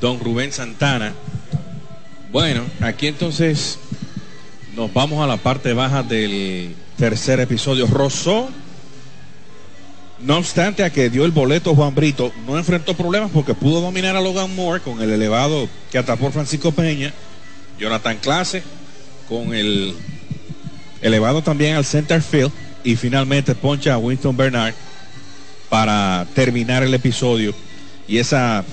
don 0.00 0.18
Rubén 0.18 0.50
Santana. 0.50 1.12
Bueno, 2.32 2.64
aquí 2.80 3.08
entonces 3.08 3.78
nos 4.74 4.90
vamos 4.94 5.22
a 5.22 5.26
la 5.26 5.36
parte 5.36 5.74
baja 5.74 6.02
del 6.02 6.74
tercer 6.96 7.40
episodio. 7.40 7.86
Rosó, 7.86 8.48
no 10.22 10.36
obstante 10.38 10.84
a 10.84 10.90
que 10.90 11.10
dio 11.10 11.24
el 11.24 11.30
boleto 11.30 11.74
Juan 11.74 11.94
Brito, 11.94 12.32
no 12.46 12.58
enfrentó 12.58 12.94
problemas 12.94 13.30
porque 13.30 13.54
pudo 13.54 13.80
dominar 13.80 14.16
a 14.16 14.20
Logan 14.20 14.54
Moore 14.54 14.82
con 14.82 15.00
el 15.00 15.10
elevado 15.10 15.68
que 15.90 15.98
atrapó 15.98 16.30
Francisco 16.30 16.72
Peña, 16.72 17.12
Jonathan 17.78 18.18
Clase 18.18 18.62
con 19.28 19.54
el 19.54 19.94
elevado 21.00 21.42
también 21.42 21.76
al 21.76 21.84
center 21.84 22.20
field 22.20 22.52
y 22.84 22.96
finalmente 22.96 23.54
poncha 23.54 23.94
a 23.94 23.98
Winston 23.98 24.36
Bernard 24.36 24.74
para 25.68 26.26
terminar 26.34 26.82
el 26.82 26.92
episodio 26.92 27.54
y 28.08 28.18
esa 28.18 28.64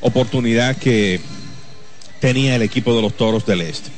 oportunidad 0.00 0.76
que 0.76 1.20
tenía 2.20 2.56
el 2.56 2.62
equipo 2.62 2.94
de 2.94 3.02
los 3.02 3.16
Toros 3.16 3.46
del 3.46 3.60
Este. 3.60 3.90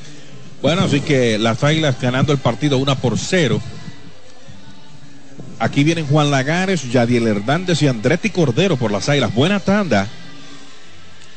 Bueno, 0.62 0.82
así 0.82 1.00
que 1.00 1.38
las 1.38 1.64
Águilas 1.64 2.00
ganando 2.00 2.32
el 2.32 2.38
partido 2.38 2.78
una 2.78 2.96
por 2.96 3.18
cero. 3.18 3.61
Aquí 5.59 5.84
vienen 5.84 6.07
Juan 6.07 6.30
Lagares, 6.30 6.90
Yadiel 6.92 7.26
Hernández 7.26 7.80
y 7.80 7.88
Andretti 7.88 8.28
Cordero 8.28 8.76
por 8.76 8.92
las 8.92 9.09
Águilas. 9.09 9.34
Buena 9.34 9.59
tanda. 9.59 10.07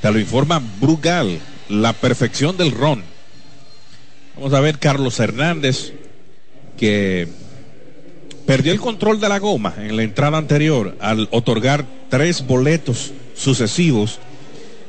Te 0.01 0.11
lo 0.11 0.19
informa 0.19 0.61
Brugal, 0.81 1.39
la 1.69 1.93
perfección 1.93 2.57
del 2.57 2.71
ron. 2.71 3.01
Vamos 4.35 4.53
a 4.53 4.59
ver 4.59 4.77
Carlos 4.77 5.19
Hernández, 5.19 5.93
que 6.77 7.29
perdió 8.45 8.73
el 8.73 8.79
control 8.79 9.21
de 9.21 9.29
la 9.29 9.39
goma 9.39 9.73
en 9.77 9.95
la 9.95 10.03
entrada 10.03 10.37
anterior 10.37 10.97
al 10.99 11.29
otorgar 11.31 11.85
tres 12.09 12.45
boletos 12.45 13.13
sucesivos. 13.35 14.19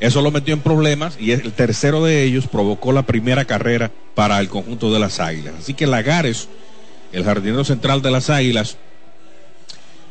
Eso 0.01 0.23
lo 0.23 0.33
metió 0.33 0.55
en 0.55 0.61
problemas 0.61 1.17
y 1.21 1.31
el 1.33 1.53
tercero 1.53 2.03
de 2.03 2.25
ellos 2.25 2.49
provocó 2.49 2.91
la 2.91 3.03
primera 3.03 3.45
carrera 3.45 3.93
para 4.17 4.41
el 4.41 4.49
conjunto 4.49 4.93
de 4.93 4.99
las 4.99 5.21
Águilas. 5.21 5.55
Así 5.61 5.75
que 5.75 5.87
Lagares, 5.87 6.49
el 7.13 7.23
jardinero 7.23 7.65
central 7.65 8.03
de 8.03 8.11
las 8.11 8.31
Águilas, 8.31 8.77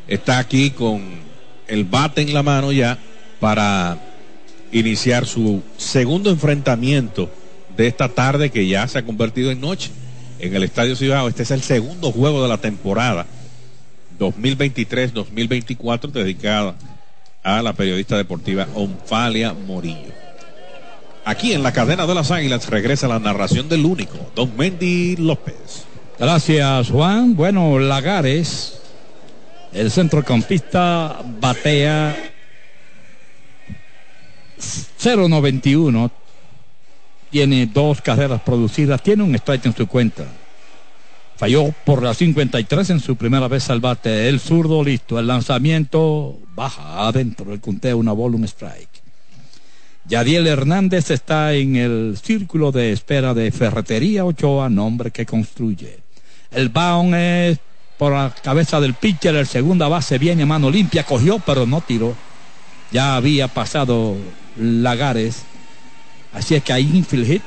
está 0.09 0.39
aquí 0.39 0.71
con 0.71 1.01
el 1.67 1.85
bate 1.85 2.21
en 2.21 2.33
la 2.33 2.43
mano 2.43 2.71
ya 2.71 2.97
para 3.39 3.97
iniciar 4.71 5.25
su 5.25 5.61
segundo 5.77 6.29
enfrentamiento 6.29 7.29
de 7.77 7.87
esta 7.87 8.09
tarde 8.09 8.49
que 8.49 8.67
ya 8.67 8.87
se 8.87 8.99
ha 8.99 9.05
convertido 9.05 9.51
en 9.51 9.61
noche 9.61 9.91
en 10.39 10.55
el 10.55 10.63
Estadio 10.63 10.95
Ciudad. 10.95 11.27
Este 11.27 11.43
es 11.43 11.51
el 11.51 11.61
segundo 11.61 12.11
juego 12.11 12.41
de 12.41 12.49
la 12.49 12.57
temporada 12.57 13.25
2023-2024 14.19 16.11
dedicada 16.11 16.75
a 17.43 17.61
la 17.61 17.73
periodista 17.73 18.17
deportiva 18.17 18.67
Onfalia 18.73 19.53
Morillo. 19.53 20.11
Aquí 21.23 21.53
en 21.53 21.63
la 21.63 21.71
cadena 21.71 22.07
de 22.07 22.15
las 22.15 22.31
Águilas 22.31 22.67
regresa 22.69 23.07
la 23.07 23.19
narración 23.19 23.69
del 23.69 23.85
único, 23.85 24.17
don 24.35 24.57
Mendy 24.57 25.15
López. 25.17 25.85
Gracias, 26.17 26.89
Juan. 26.89 27.35
Bueno, 27.35 27.79
Lagares, 27.79 28.79
el 29.73 29.91
centrocampista 29.91 31.21
batea 31.39 32.15
0.91. 34.59 36.11
Tiene 37.29 37.67
dos 37.67 38.01
carreras 38.01 38.41
producidas, 38.41 39.03
tiene 39.03 39.23
un 39.23 39.35
strike 39.35 39.67
en 39.67 39.75
su 39.75 39.87
cuenta. 39.87 40.25
Falló 41.37 41.73
por 41.85 42.03
la 42.03 42.13
53 42.13 42.89
en 42.89 42.99
su 42.99 43.15
primera 43.15 43.47
vez 43.47 43.69
al 43.69 43.79
bate. 43.79 44.27
El 44.27 44.39
zurdo 44.39 44.83
listo. 44.83 45.19
El 45.19 45.27
lanzamiento 45.27 46.37
baja 46.53 47.07
adentro. 47.07 47.53
El 47.53 47.61
conteo 47.61 47.97
una 47.97 48.11
bola, 48.11 48.35
un 48.35 48.43
strike. 48.43 48.89
Yadiel 50.05 50.47
Hernández 50.47 51.11
está 51.11 51.53
en 51.53 51.75
el 51.75 52.17
círculo 52.21 52.71
de 52.71 52.91
espera 52.91 53.33
de 53.35 53.51
Ferretería 53.51 54.25
Ochoa, 54.25 54.67
nombre 54.67 55.11
que 55.11 55.25
construye. 55.25 55.99
El 56.51 56.69
bound 56.69 57.13
es 57.13 57.59
por 57.99 58.13
la 58.13 58.33
cabeza 58.41 58.79
del 58.79 58.95
pitcher. 58.95 59.35
El 59.35 59.45
segunda 59.45 59.87
base 59.87 60.17
viene 60.17 60.43
a 60.43 60.45
mano 60.47 60.71
limpia. 60.71 61.03
Cogió, 61.03 61.37
pero 61.37 61.67
no 61.67 61.81
tiró. 61.81 62.15
Ya 62.91 63.15
había 63.15 63.49
pasado 63.49 64.15
Lagares. 64.57 65.43
Así 66.33 66.55
es 66.55 66.63
que 66.63 66.73
hay 66.73 66.83
infield 66.83 67.27
hit 67.27 67.43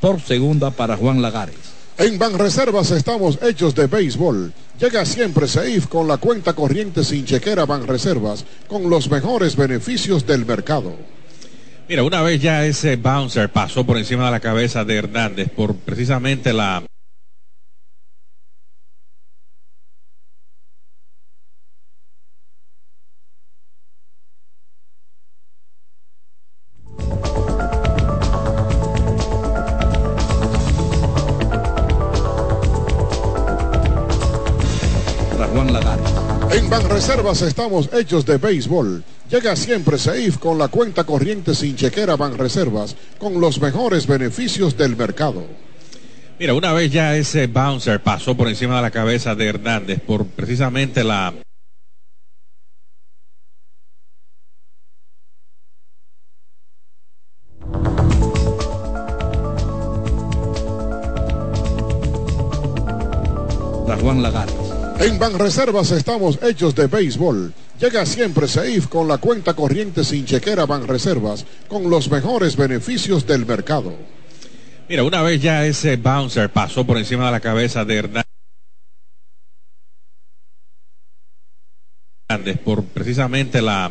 por 0.00 0.20
segunda 0.20 0.70
para 0.70 0.96
Juan 0.96 1.20
Lagares. 1.20 1.58
En 1.98 2.18
Banreservas 2.18 2.90
estamos 2.92 3.38
hechos 3.42 3.74
de 3.74 3.86
béisbol. 3.86 4.54
Llega 4.80 5.04
siempre 5.04 5.46
Safe 5.46 5.82
con 5.86 6.08
la 6.08 6.16
cuenta 6.16 6.54
corriente 6.54 7.04
sin 7.04 7.26
chequera 7.26 7.66
Banreservas, 7.66 8.46
con 8.66 8.88
los 8.88 9.10
mejores 9.10 9.54
beneficios 9.54 10.26
del 10.26 10.46
mercado. 10.46 10.96
Mira, 11.86 12.02
una 12.04 12.22
vez 12.22 12.40
ya 12.40 12.64
ese 12.64 12.96
bouncer 12.96 13.50
pasó 13.50 13.84
por 13.84 13.98
encima 13.98 14.24
de 14.26 14.30
la 14.30 14.40
cabeza 14.40 14.82
de 14.84 14.96
Hernández 14.96 15.50
por 15.50 15.74
precisamente 15.74 16.54
la 16.54 16.84
Banreservas 37.20 37.48
estamos 37.48 37.90
hechos 37.92 38.24
de 38.24 38.38
béisbol. 38.38 39.04
Llega 39.30 39.54
siempre 39.54 39.98
Safe 39.98 40.32
con 40.40 40.56
la 40.56 40.68
cuenta 40.68 41.04
corriente 41.04 41.54
sin 41.54 41.76
chequera 41.76 42.16
Banreservas, 42.16 42.96
con 43.18 43.38
los 43.38 43.60
mejores 43.60 44.06
beneficios 44.06 44.74
del 44.74 44.96
mercado. 44.96 45.44
Mira, 46.38 46.54
una 46.54 46.72
vez 46.72 46.90
ya 46.90 47.14
ese 47.16 47.46
bouncer 47.46 48.02
pasó 48.02 48.34
por 48.34 48.48
encima 48.48 48.76
de 48.76 48.82
la 48.82 48.90
cabeza 48.90 49.34
de 49.34 49.48
Hernández 49.48 50.00
por 50.00 50.24
precisamente 50.24 51.04
la 51.04 51.34
la 63.86 63.96
Juan 64.00 64.22
Lagares. 64.22 64.59
En 65.00 65.18
Banreservas 65.18 65.90
estamos 65.92 66.38
hechos 66.42 66.74
de 66.74 66.86
béisbol. 66.86 67.54
Llega 67.80 68.04
siempre 68.04 68.46
Seif 68.46 68.88
con 68.88 69.08
la 69.08 69.16
cuenta 69.16 69.54
corriente 69.54 70.04
sin 70.04 70.26
chequera 70.26 70.66
Banreservas, 70.66 71.46
con 71.68 71.88
los 71.88 72.10
mejores 72.10 72.54
beneficios 72.54 73.26
del 73.26 73.46
mercado. 73.46 73.94
Mira, 74.90 75.02
una 75.02 75.22
vez 75.22 75.40
ya 75.40 75.64
ese 75.64 75.96
bouncer 75.96 76.52
pasó 76.52 76.84
por 76.84 76.98
encima 76.98 77.24
de 77.26 77.32
la 77.32 77.40
cabeza 77.40 77.86
de 77.86 77.96
Hernández 77.96 78.26
por 82.62 82.84
precisamente 82.84 83.62
la 83.62 83.90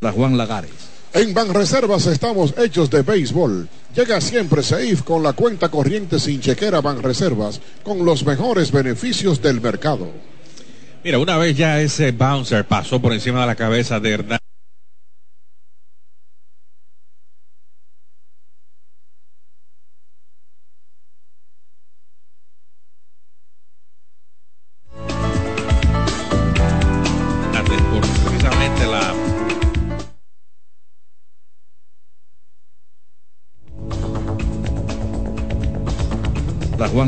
la 0.00 0.12
Juan 0.12 0.36
Lagares. 0.36 0.93
En 1.14 1.32
Banreservas 1.32 2.06
estamos 2.06 2.54
hechos 2.58 2.90
de 2.90 3.02
béisbol. 3.02 3.68
Llega 3.94 4.20
siempre 4.20 4.64
Seif 4.64 5.02
con 5.02 5.22
la 5.22 5.32
cuenta 5.32 5.68
corriente 5.68 6.18
sin 6.18 6.40
chequera 6.40 6.80
Banreservas, 6.80 7.60
con 7.84 8.04
los 8.04 8.26
mejores 8.26 8.72
beneficios 8.72 9.40
del 9.40 9.60
mercado. 9.60 10.10
Mira, 11.04 11.20
una 11.20 11.38
vez 11.38 11.56
ya 11.56 11.80
ese 11.80 12.10
bouncer 12.10 12.64
pasó 12.64 13.00
por 13.00 13.12
encima 13.12 13.42
de 13.42 13.46
la 13.46 13.54
cabeza 13.54 14.00
de 14.00 14.10
Hernández. 14.10 14.53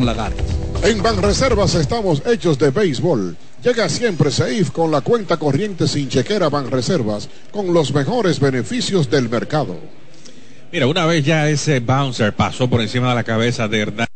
La 0.06 0.14
Juan 0.14 0.30
Lagares. 0.34 0.56
En 0.84 1.02
Banreservas 1.02 1.74
estamos 1.74 2.22
hechos 2.26 2.58
de 2.58 2.70
béisbol. 2.70 3.36
Llega 3.62 3.88
siempre 3.88 4.30
Seif 4.30 4.70
con 4.70 4.90
la 4.90 5.00
cuenta 5.00 5.36
corriente 5.36 5.88
sin 5.88 6.08
chequera 6.08 6.48
Banreservas, 6.48 7.28
con 7.50 7.74
los 7.74 7.92
mejores 7.92 8.38
beneficios 8.38 9.10
del 9.10 9.28
mercado. 9.28 9.76
Mira, 10.72 10.86
una 10.86 11.06
vez 11.06 11.24
ya 11.24 11.48
ese 11.48 11.80
bouncer 11.80 12.34
pasó 12.34 12.68
por 12.68 12.80
encima 12.80 13.08
de 13.08 13.14
la 13.16 13.24
cabeza 13.24 13.66
de 13.66 13.80
Hernández. 13.80 14.15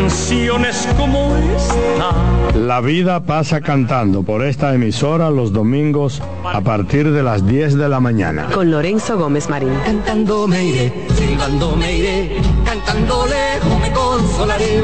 canciones 0.00 0.88
como 0.96 1.36
esta. 1.36 2.58
La 2.58 2.80
vida 2.80 3.22
pasa 3.22 3.60
cantando 3.60 4.22
por 4.22 4.42
esta 4.42 4.74
emisora 4.74 5.30
los 5.30 5.52
domingos 5.52 6.22
a 6.44 6.60
partir 6.62 7.10
de 7.12 7.22
las 7.22 7.46
10 7.46 7.76
de 7.76 7.88
la 7.88 8.00
mañana. 8.00 8.48
Con 8.52 8.70
Lorenzo 8.70 9.18
Gómez 9.18 9.50
Marín. 9.50 9.74
Cantando 9.84 10.48
me 10.48 10.64
iré, 10.64 10.92
silbando 11.14 11.76
me 11.76 11.96
iré, 11.96 12.36
cantando 12.64 13.26
lejos 13.26 13.80
me 13.80 13.92
consolaré. 13.92 14.80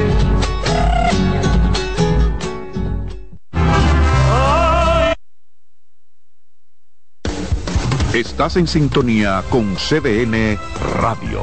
Estás 8.13 8.57
en 8.57 8.67
sintonía 8.67 9.43
con 9.51 9.77
CDN 9.77 10.59
Radio. 11.01 11.43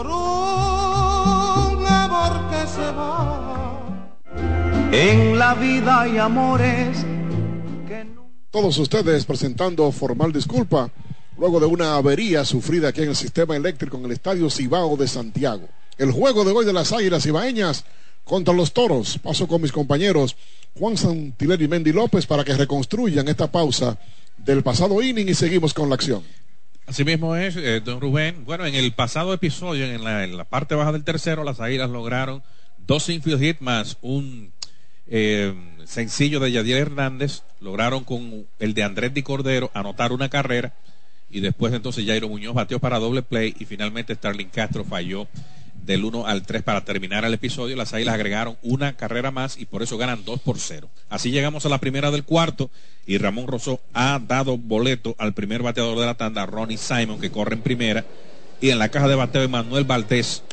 En 4.93 5.39
la 5.39 5.53
vida 5.53 6.01
hay 6.01 6.17
amores 6.17 7.05
Todos 8.49 8.77
ustedes 8.77 9.23
presentando 9.25 9.89
formal 9.93 10.33
disculpa 10.33 10.91
luego 11.37 11.61
de 11.61 11.65
una 11.65 11.95
avería 11.95 12.43
sufrida 12.43 12.89
aquí 12.89 13.01
en 13.01 13.09
el 13.09 13.15
sistema 13.15 13.55
eléctrico 13.55 13.95
en 13.97 14.03
el 14.03 14.11
Estadio 14.11 14.49
Cibao 14.49 14.97
de 14.97 15.07
Santiago. 15.07 15.69
El 15.97 16.11
juego 16.11 16.43
de 16.43 16.51
hoy 16.51 16.65
de 16.65 16.73
las 16.73 16.91
Águilas 16.91 17.23
Cibaeñas 17.23 17.85
contra 18.25 18.53
los 18.53 18.73
Toros. 18.73 19.17
Paso 19.17 19.47
con 19.47 19.61
mis 19.61 19.71
compañeros 19.71 20.35
Juan 20.77 20.97
Santiler 20.97 21.61
y 21.61 21.69
Mendy 21.69 21.93
López 21.93 22.25
para 22.25 22.43
que 22.43 22.53
reconstruyan 22.53 23.29
esta 23.29 23.49
pausa 23.49 23.97
del 24.37 24.61
pasado 24.61 25.01
inning 25.01 25.29
y 25.29 25.35
seguimos 25.35 25.73
con 25.73 25.87
la 25.87 25.95
acción. 25.95 26.21
Así 26.85 27.05
mismo 27.05 27.37
es, 27.37 27.55
eh, 27.55 27.79
don 27.79 28.01
Rubén. 28.01 28.43
Bueno, 28.43 28.65
en 28.65 28.75
el 28.75 28.91
pasado 28.91 29.33
episodio, 29.33 29.85
en 29.85 30.03
la, 30.03 30.25
en 30.25 30.35
la 30.35 30.43
parte 30.43 30.75
baja 30.75 30.91
del 30.91 31.05
tercero, 31.05 31.45
las 31.45 31.61
Águilas 31.61 31.89
lograron 31.89 32.43
dos 32.85 33.07
infield 33.07 33.39
hit 33.39 33.61
más 33.61 33.97
un 34.01 34.50
eh, 35.13 35.53
sencillo 35.83 36.39
de 36.39 36.53
Yadier 36.53 36.77
Hernández, 36.77 37.43
lograron 37.59 38.05
con 38.05 38.47
el 38.59 38.73
de 38.73 38.83
Andrés 38.83 39.13
Di 39.13 39.23
Cordero 39.23 39.69
anotar 39.73 40.13
una 40.13 40.29
carrera 40.29 40.73
y 41.29 41.41
después 41.41 41.73
entonces 41.73 42.05
Jairo 42.05 42.29
Muñoz 42.29 42.55
batió 42.55 42.79
para 42.79 42.97
doble 42.97 43.21
play 43.21 43.53
y 43.59 43.65
finalmente 43.65 44.15
Starling 44.15 44.47
Castro 44.47 44.85
falló 44.85 45.27
del 45.85 46.05
1 46.05 46.27
al 46.27 46.43
3 46.43 46.63
para 46.63 46.85
terminar 46.85 47.25
el 47.25 47.33
episodio. 47.33 47.75
Las 47.75 47.93
Águilas 47.93 48.15
agregaron 48.15 48.57
una 48.61 48.93
carrera 48.93 49.31
más 49.31 49.57
y 49.57 49.65
por 49.65 49.83
eso 49.83 49.97
ganan 49.97 50.23
2 50.23 50.39
por 50.39 50.57
0. 50.57 50.89
Así 51.09 51.31
llegamos 51.31 51.65
a 51.65 51.69
la 51.69 51.79
primera 51.79 52.09
del 52.09 52.23
cuarto 52.23 52.69
y 53.05 53.17
Ramón 53.17 53.47
Rosó 53.47 53.81
ha 53.93 54.17
dado 54.25 54.57
boleto 54.57 55.15
al 55.17 55.33
primer 55.33 55.61
bateador 55.61 55.99
de 55.99 56.05
la 56.05 56.15
tanda, 56.15 56.45
Ronnie 56.45 56.77
Simon, 56.77 57.19
que 57.19 57.31
corre 57.31 57.55
en 57.55 57.61
primera. 57.61 58.05
Y 58.61 58.69
en 58.69 58.79
la 58.79 58.89
caja 58.89 59.09
de 59.09 59.15
bateo, 59.15 59.49
Manuel 59.49 59.83
Valdés. 59.83 60.43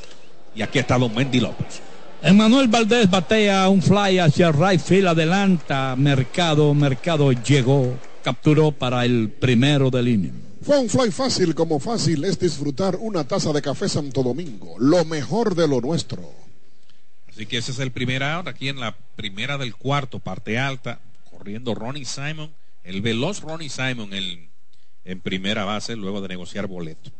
Y 0.57 0.63
aquí 0.63 0.81
está 0.81 0.99
Don 0.99 1.15
Mendy 1.15 1.39
López. 1.41 1.83
Emanuel 2.21 2.67
Valdés 2.67 3.09
batea 3.09 3.69
un 3.69 3.81
fly 3.81 4.19
hacia 4.19 4.51
right 4.51 4.81
field, 4.81 5.07
adelanta 5.07 5.95
Mercado, 5.97 6.75
Mercado 6.75 7.31
llegó, 7.31 7.97
capturó 8.25 8.73
para 8.73 9.05
el 9.05 9.31
primero 9.31 9.89
del 9.89 10.09
inning. 10.09 10.43
Fue 10.63 10.81
un 10.81 10.89
fly 10.89 11.13
fácil 11.13 11.55
como 11.55 11.79
fácil 11.79 12.25
es 12.25 12.41
disfrutar 12.41 12.97
una 12.97 13.23
taza 13.23 13.53
de 13.53 13.63
café 13.63 13.89
Santo 13.89 14.25
Domingo, 14.25 14.75
lo 14.81 15.05
mejor 15.05 15.55
de 15.55 15.69
lo 15.69 15.81
nuestro. 15.81 16.33
Así 17.29 17.47
que 17.47 17.59
ese 17.59 17.71
es 17.71 17.79
el 17.79 17.93
primer 17.93 18.25
out, 18.25 18.49
aquí 18.49 18.69
en 18.69 18.81
la 18.81 18.97
primera 19.15 19.57
del 19.57 19.77
cuarto, 19.77 20.19
parte 20.19 20.59
alta, 20.59 20.99
corriendo 21.31 21.77
Ronnie 21.77 22.05
Simon, 22.05 22.51
el 22.83 23.01
veloz 23.01 23.43
Ronnie 23.43 23.69
Simon 23.69 24.13
en, 24.13 24.51
en 25.05 25.21
primera 25.21 25.65
base, 25.65 25.95
luego 25.95 26.21
de 26.21 26.27
negociar 26.27 26.67
boleto. 26.67 27.13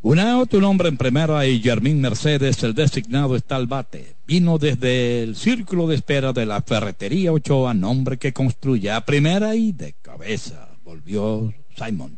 Un 0.00 0.20
out, 0.20 0.54
un 0.54 0.62
hombre 0.62 0.88
en 0.88 0.96
primera 0.96 1.44
y 1.44 1.60
Germín 1.60 2.00
Mercedes, 2.00 2.62
el 2.62 2.72
designado 2.72 3.34
está 3.34 3.56
al 3.56 3.66
bate. 3.66 4.14
Vino 4.28 4.56
desde 4.56 5.24
el 5.24 5.34
círculo 5.34 5.88
de 5.88 5.96
espera 5.96 6.32
de 6.32 6.46
la 6.46 6.62
ferretería 6.62 7.32
Ochoa, 7.32 7.74
nombre 7.74 8.16
que 8.16 8.32
construye 8.32 8.92
a 8.92 9.04
primera 9.04 9.56
y 9.56 9.72
de 9.72 9.94
cabeza. 10.00 10.68
Volvió 10.84 11.52
Simon. 11.76 12.16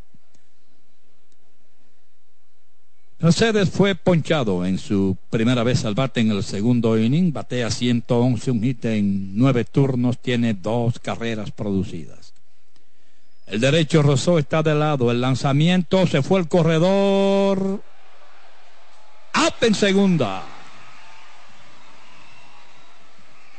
Mercedes 3.19 3.71
fue 3.71 3.95
ponchado 3.95 4.67
en 4.67 4.77
su 4.77 5.17
primera 5.31 5.63
vez 5.63 5.87
al 5.87 5.95
bate 5.95 6.21
en 6.21 6.33
el 6.33 6.43
segundo 6.43 6.99
inning, 6.99 7.33
batea 7.33 7.71
111, 7.71 8.51
un 8.51 8.63
hit 8.63 8.85
en 8.85 9.37
nueve 9.37 9.65
turnos, 9.65 10.19
tiene 10.19 10.53
dos 10.53 10.99
carreras 10.99 11.51
producidas. 11.51 12.20
El 13.51 13.61
derecho 13.61 14.03
Rosó 14.03 14.39
está 14.39 14.63
de 14.63 14.77
lado, 14.77 15.11
el 15.11 15.21
lanzamiento 15.21 16.07
se 16.07 16.23
fue 16.23 16.39
el 16.39 16.47
corredor. 16.47 17.83
Up 19.35 19.55
en 19.63 19.75
segunda. 19.75 20.43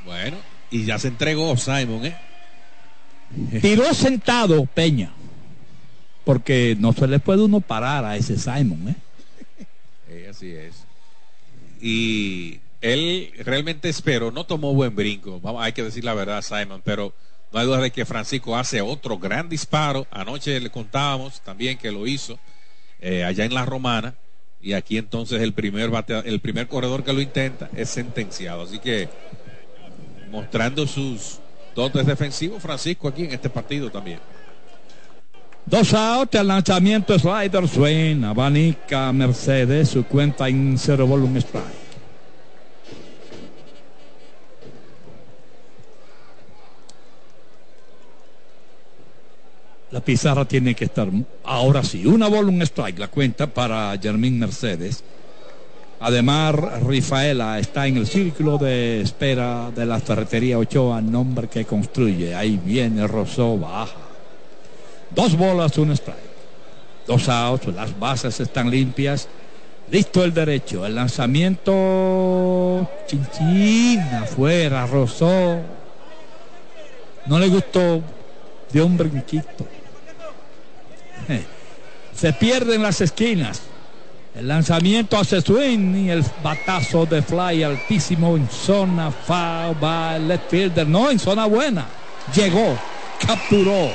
Bueno, 0.06 0.38
y 0.70 0.86
ya 0.86 0.98
se 0.98 1.10
entregó 1.10 1.58
Simon, 1.58 2.06
¿eh? 2.06 2.18
Tiró 3.62 3.94
sentado 3.94 4.66
Peña. 4.66 5.12
Porque 6.24 6.78
no 6.80 6.94
se 6.94 7.08
le 7.08 7.20
puede 7.20 7.42
uno 7.42 7.60
parar 7.60 8.06
a 8.06 8.16
ese 8.16 8.38
Simon, 8.38 8.90
¿eh? 8.90 8.96
Eh, 10.08 10.28
así 10.30 10.52
es. 10.52 10.86
Y 11.82 12.62
él 12.80 13.34
realmente 13.40 13.90
espero, 13.90 14.32
no 14.32 14.46
tomó 14.46 14.74
buen 14.74 14.96
brinco, 14.96 15.42
vamos, 15.42 15.64
hay 15.64 15.74
que 15.74 15.84
decir 15.84 16.06
la 16.06 16.14
verdad, 16.14 16.42
Simon, 16.42 16.82
pero 16.86 17.14
no 17.52 17.60
hay 17.60 17.66
duda 17.66 17.80
de 17.80 17.92
que 17.92 18.06
Francisco 18.06 18.56
hace 18.56 18.82
otro 18.82 19.18
gran 19.18 19.50
disparo. 19.50 20.08
Anoche 20.12 20.60
le 20.60 20.70
contábamos 20.70 21.42
también 21.42 21.78
que 21.78 21.92
lo 21.92 22.08
hizo 22.08 22.40
eh, 23.00 23.24
allá 23.24 23.46
en 23.46 23.54
la 23.54 23.66
Romana. 23.66 24.16
Y 24.62 24.74
aquí 24.74 24.98
entonces 24.98 25.42
el 25.42 25.54
primer 25.54 26.68
corredor 26.68 27.04
que 27.04 27.14
lo 27.14 27.20
intenta 27.20 27.70
es 27.76 27.90
sentenciado. 27.90 28.62
Así 28.62 28.80
que 28.80 29.10
mostrando 30.30 30.88
sus 30.88 31.40
dotes 31.76 32.06
defensivos, 32.06 32.62
Francisco 32.62 33.08
aquí 33.08 33.26
en 33.26 33.32
este 33.32 33.50
partido 33.50 33.90
también. 33.90 34.20
Dos 35.66 35.94
outs, 35.94 36.36
el 36.36 36.48
lanzamiento 36.48 37.18
slider 37.18 37.68
suena, 37.68 38.32
abanica 38.32 39.12
Mercedes, 39.14 39.90
su 39.90 40.04
cuenta 40.06 40.48
en 40.48 40.78
cero 40.78 41.06
volumen 41.06 41.38
strike. 41.38 41.81
La 49.92 50.00
pizarra 50.00 50.46
tiene 50.46 50.74
que 50.74 50.86
estar, 50.86 51.10
ahora 51.44 51.84
sí, 51.84 52.06
una 52.06 52.30
bola, 52.30 52.50
un 52.50 52.62
strike, 52.62 52.98
la 52.98 53.10
cuenta 53.10 53.48
para 53.48 53.98
Germín 54.02 54.40
Mercedes. 54.40 55.04
Además, 56.00 56.56
Rifaela 56.84 57.60
está 57.60 57.86
en 57.86 57.98
el 57.98 58.08
círculo 58.08 58.58
de 58.58 59.02
espera 59.02 59.70
de 59.70 59.86
la 59.86 60.00
ferretería 60.00 60.58
Ochoa, 60.58 61.02
nombre 61.02 61.48
que 61.48 61.66
construye. 61.66 62.34
Ahí 62.34 62.60
viene 62.64 63.06
Rosó, 63.06 63.58
baja. 63.58 63.98
Dos 65.14 65.38
bolas, 65.38 65.78
un 65.78 65.92
strike. 65.92 66.18
Dos 67.06 67.28
outs, 67.28 67.68
las 67.68 68.00
bases 68.00 68.40
están 68.40 68.72
limpias. 68.72 69.28
Listo 69.92 70.24
el 70.24 70.34
derecho. 70.34 70.86
El 70.86 70.96
lanzamiento. 70.96 72.90
Chinchina 73.06 74.22
afuera, 74.24 74.88
Rosó. 74.88 75.60
No 77.28 77.38
le 77.38 77.48
gustó 77.50 78.02
de 78.72 78.82
un 78.82 78.98
brinquito. 78.98 79.68
Se 82.16 82.34
pierden 82.34 82.82
las 82.82 83.02
esquinas. 83.02 83.62
El 84.36 84.48
lanzamiento 84.48 85.18
hace 85.18 85.42
swing 85.42 86.06
y 86.06 86.10
el 86.10 86.24
batazo 86.42 87.06
de 87.06 87.22
fly 87.22 87.64
altísimo 87.64 88.38
en 88.38 88.48
zona 88.50 89.12
va 89.30 90.16
el 90.16 90.28
left 90.28 90.50
fielder. 90.50 90.88
No, 90.88 91.12
en 91.12 91.20
zona 91.20 91.46
buena. 91.46 91.86
Llegó, 92.34 92.78
capturó. 93.26 93.90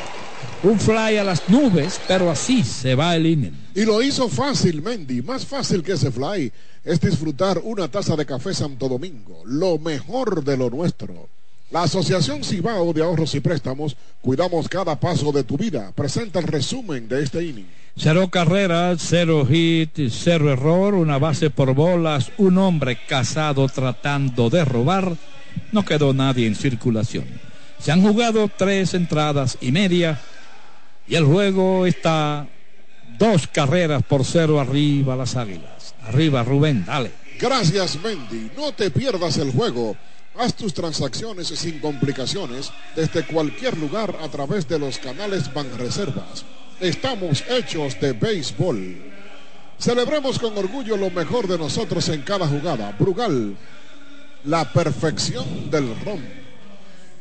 Un 0.63 0.79
fly 0.81 1.19
a 1.19 1.25
las 1.25 1.49
nubes, 1.49 2.01
pero 2.09 2.31
así 2.31 2.65
se 2.65 2.95
va 2.95 3.15
el 3.15 3.27
inning. 3.27 3.67
Y 3.75 3.85
lo 3.85 4.03
hizo 4.03 4.29
fácil, 4.29 4.83
Mendy. 4.83 5.23
Más 5.23 5.47
fácil 5.47 5.83
que 5.83 5.93
ese 5.93 6.11
fly 6.11 6.51
es 6.85 7.01
disfrutar 7.01 7.61
una 7.63 7.89
taza 7.89 8.17
de 8.17 8.27
café 8.27 8.53
Santo 8.55 8.89
Domingo. 8.89 9.43
Lo 9.45 9.79
mejor 9.79 10.43
de 10.45 10.57
lo 10.57 10.71
nuestro. 10.71 11.29
La 11.71 11.83
Asociación 11.83 12.45
Cibao 12.45 12.93
de 12.93 13.03
Ahorros 13.03 13.35
y 13.35 13.41
Préstamos, 13.41 13.97
cuidamos 14.23 14.69
cada 14.69 15.01
paso 15.01 15.33
de 15.33 15.43
tu 15.43 15.57
vida. 15.57 15.91
Presenta 15.97 16.39
el 16.39 16.47
resumen 16.47 17.09
de 17.09 17.25
este 17.25 17.43
inning. 17.43 17.67
Cero 17.97 18.29
carreras, 18.31 19.03
cero 19.05 19.45
hit, 19.45 19.99
cero 20.11 20.53
error, 20.53 20.95
una 20.95 21.19
base 21.19 21.51
por 21.51 21.75
bolas, 21.75 22.31
un 22.39 22.59
hombre 22.59 22.99
casado 23.09 23.67
tratando 23.69 24.49
de 24.49 24.65
robar. 24.65 25.17
No 25.73 25.85
quedó 25.85 26.15
nadie 26.15 26.47
en 26.47 26.55
circulación. 26.55 27.25
Se 27.81 27.91
han 27.91 28.03
jugado 28.03 28.49
tres 28.57 28.95
entradas 28.95 29.59
y 29.61 29.73
media 29.73 30.21
y 31.09 31.17
el 31.17 31.25
juego 31.25 31.85
está 31.85 32.47
dos 33.19 33.49
carreras 33.49 34.05
por 34.05 34.25
cero 34.25 34.61
arriba 34.61 35.17
las 35.17 35.35
águilas. 35.35 35.95
Arriba 36.03 36.45
Rubén, 36.45 36.85
dale. 36.85 37.11
Gracias 37.41 37.99
Mendy, 38.03 38.53
no 38.57 38.73
te 38.73 38.91
pierdas 38.91 39.37
el 39.39 39.51
juego. 39.51 39.97
Haz 40.39 40.55
tus 40.55 40.75
transacciones 40.75 41.49
sin 41.49 41.79
complicaciones 41.79 42.71
desde 42.95 43.25
cualquier 43.25 43.77
lugar 43.79 44.19
a 44.23 44.29
través 44.29 44.69
de 44.69 44.79
los 44.79 44.99
canales 44.99 45.53
Banreservas. 45.53 46.45
Estamos 46.79 47.43
hechos 47.49 47.99
de 48.01 48.13
béisbol. 48.13 49.13
Celebremos 49.79 50.39
con 50.39 50.57
orgullo 50.59 50.97
lo 50.97 51.11
mejor 51.11 51.49
de 51.49 51.57
nosotros 51.57 52.09
en 52.11 52.21
cada 52.23 52.47
jugada. 52.47 52.95
Brugal, 52.99 53.57
la 54.45 54.71
perfección 54.71 55.71
del 55.71 55.99
ron. 56.05 56.23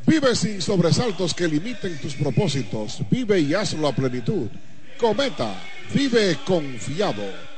Vive 0.05 0.36
sin 0.36 0.61
sobresaltos 0.61 1.34
que 1.34 1.47
limiten 1.47 1.97
tus 1.99 2.16
propósitos. 2.16 2.99
Vive 3.09 3.39
y 3.39 3.53
hazlo 3.53 3.88
a 3.88 3.95
plenitud. 3.95 4.47
Cometa, 4.99 5.55
vive 5.93 6.38
confiado. 6.45 7.54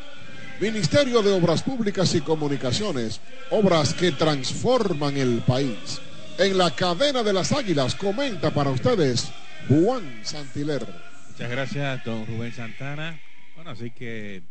Ministerio 0.60 1.22
de 1.22 1.32
Obras 1.32 1.62
Públicas 1.62 2.16
y 2.16 2.22
Comunicaciones, 2.22 3.22
obras 3.52 3.94
que 3.94 4.12
transforman 4.12 5.16
el 5.16 5.42
país. 5.42 6.02
En 6.40 6.58
la 6.58 6.72
cadena 6.72 7.22
de 7.22 7.32
las 7.32 7.52
águilas 7.52 7.94
comenta 7.94 8.52
para 8.52 8.72
ustedes 8.72 9.32
Juan 9.70 10.22
Santiler. 10.24 10.84
Muchas 11.30 11.52
gracias, 11.52 12.04
don 12.04 12.26
Rubén 12.26 12.54
Santana. 12.54 13.20
Bueno, 13.56 13.70
así 13.70 13.92
que 13.92 14.42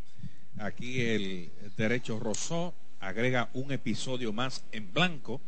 aquí 0.58 1.00
el 1.00 1.50
derecho 1.76 2.20
Rosó 2.20 2.72
agrega 3.00 3.48
un 3.54 3.72
episodio 3.72 4.32
más 4.32 4.62
en 4.70 4.92
blanco, 4.92 5.40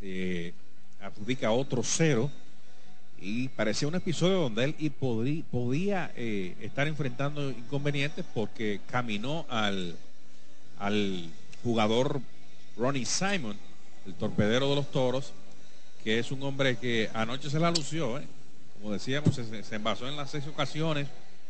eh, 0.00 0.52
adjudica 1.00 1.50
otro 1.50 1.82
cero 1.82 2.30
y 3.20 3.48
parecía 3.48 3.88
un 3.88 3.94
episodio 3.94 4.38
donde 4.40 4.64
él 4.64 4.74
y 4.78 4.90
podía 4.90 6.12
eh, 6.16 6.54
estar 6.60 6.86
enfrentando 6.86 7.50
inconvenientes 7.50 8.24
porque 8.32 8.80
caminó 8.90 9.44
al, 9.48 9.96
al 10.78 11.28
jugador 11.64 12.20
Ronnie 12.76 13.04
Simon, 13.04 13.56
el 14.06 14.14
torpedero 14.14 14.70
de 14.70 14.76
los 14.76 14.90
toros, 14.90 15.32
que 16.04 16.18
es 16.18 16.30
un 16.30 16.42
hombre 16.44 16.76
que 16.76 17.10
anoche 17.12 17.50
se 17.50 17.58
la 17.58 17.70
lució, 17.70 18.18
¿eh? 18.18 18.26
como 18.80 18.92
decíamos, 18.92 19.34
se, 19.34 19.64
se 19.64 19.74
envasó 19.74 20.08
en 20.08 20.16
las 20.16 20.30
seis 20.30 20.46
ocasiones 20.46 21.08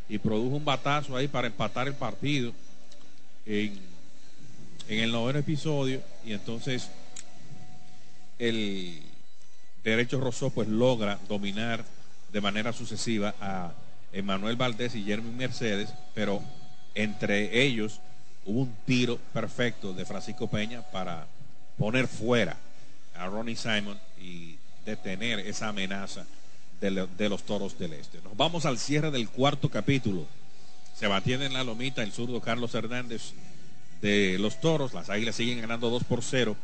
y 0.09 0.19
produjo 0.19 0.57
un 0.57 0.65
batazo 0.65 1.17
ahí 1.17 1.29
para 1.29 1.49
empatar 1.49 1.87
el 1.87 1.95
partido 1.95 2.53
en, 3.45 3.79
en 4.89 5.01
el 5.01 5.13
noveno 5.13 5.39
episodio 5.39 6.01
y 6.25 6.33
entonces 6.33 6.89
el 8.39 9.03
Derecho 9.89 10.21
Rosó 10.21 10.51
pues 10.51 10.69
logra 10.69 11.19
dominar 11.29 11.85
de 12.33 12.41
manera 12.41 12.73
sucesiva 12.73 13.35
a 13.41 13.73
Emanuel 14.13 14.57
Valdés 14.57 14.95
y 14.95 15.05
Jeremy 15.05 15.31
Mercedes, 15.33 15.91
pero 16.15 16.43
entre 16.95 17.63
ellos 17.63 18.01
hubo 18.45 18.61
un 18.63 18.75
tiro 18.87 19.19
perfecto 19.33 19.93
de 19.93 20.05
Francisco 20.05 20.49
Peña 20.49 20.83
para 20.91 21.27
poner 21.77 22.07
fuera 22.09 22.57
a 23.17 23.27
Ronnie 23.27 23.57
Simon 23.57 23.99
y 24.21 24.57
detener 24.87 25.41
esa 25.41 25.69
amenaza 25.69 26.25
de, 26.81 26.91
lo- 26.91 27.07
de 27.07 27.29
los 27.29 27.43
toros 27.45 27.79
del 27.79 27.93
este. 27.95 28.21
Nos 28.23 28.37
vamos 28.37 28.65
al 28.67 28.79
cierre 28.79 29.11
del 29.11 29.29
cuarto 29.29 29.69
capítulo. 29.69 30.27
Se 30.99 31.07
batiene 31.07 31.47
en 31.47 31.53
la 31.53 31.65
lomita 31.65 32.03
el 32.03 32.13
zurdo 32.13 32.41
Carlos 32.41 32.75
Hernández 32.75 33.33
de 34.01 34.37
los 34.39 34.61
toros. 34.61 34.95
Las 34.95 35.11
águilas 35.11 35.37
siguen 35.37 35.61
ganando 35.61 35.91
2 35.91 36.05
por 36.05 36.23
0. 36.23 36.57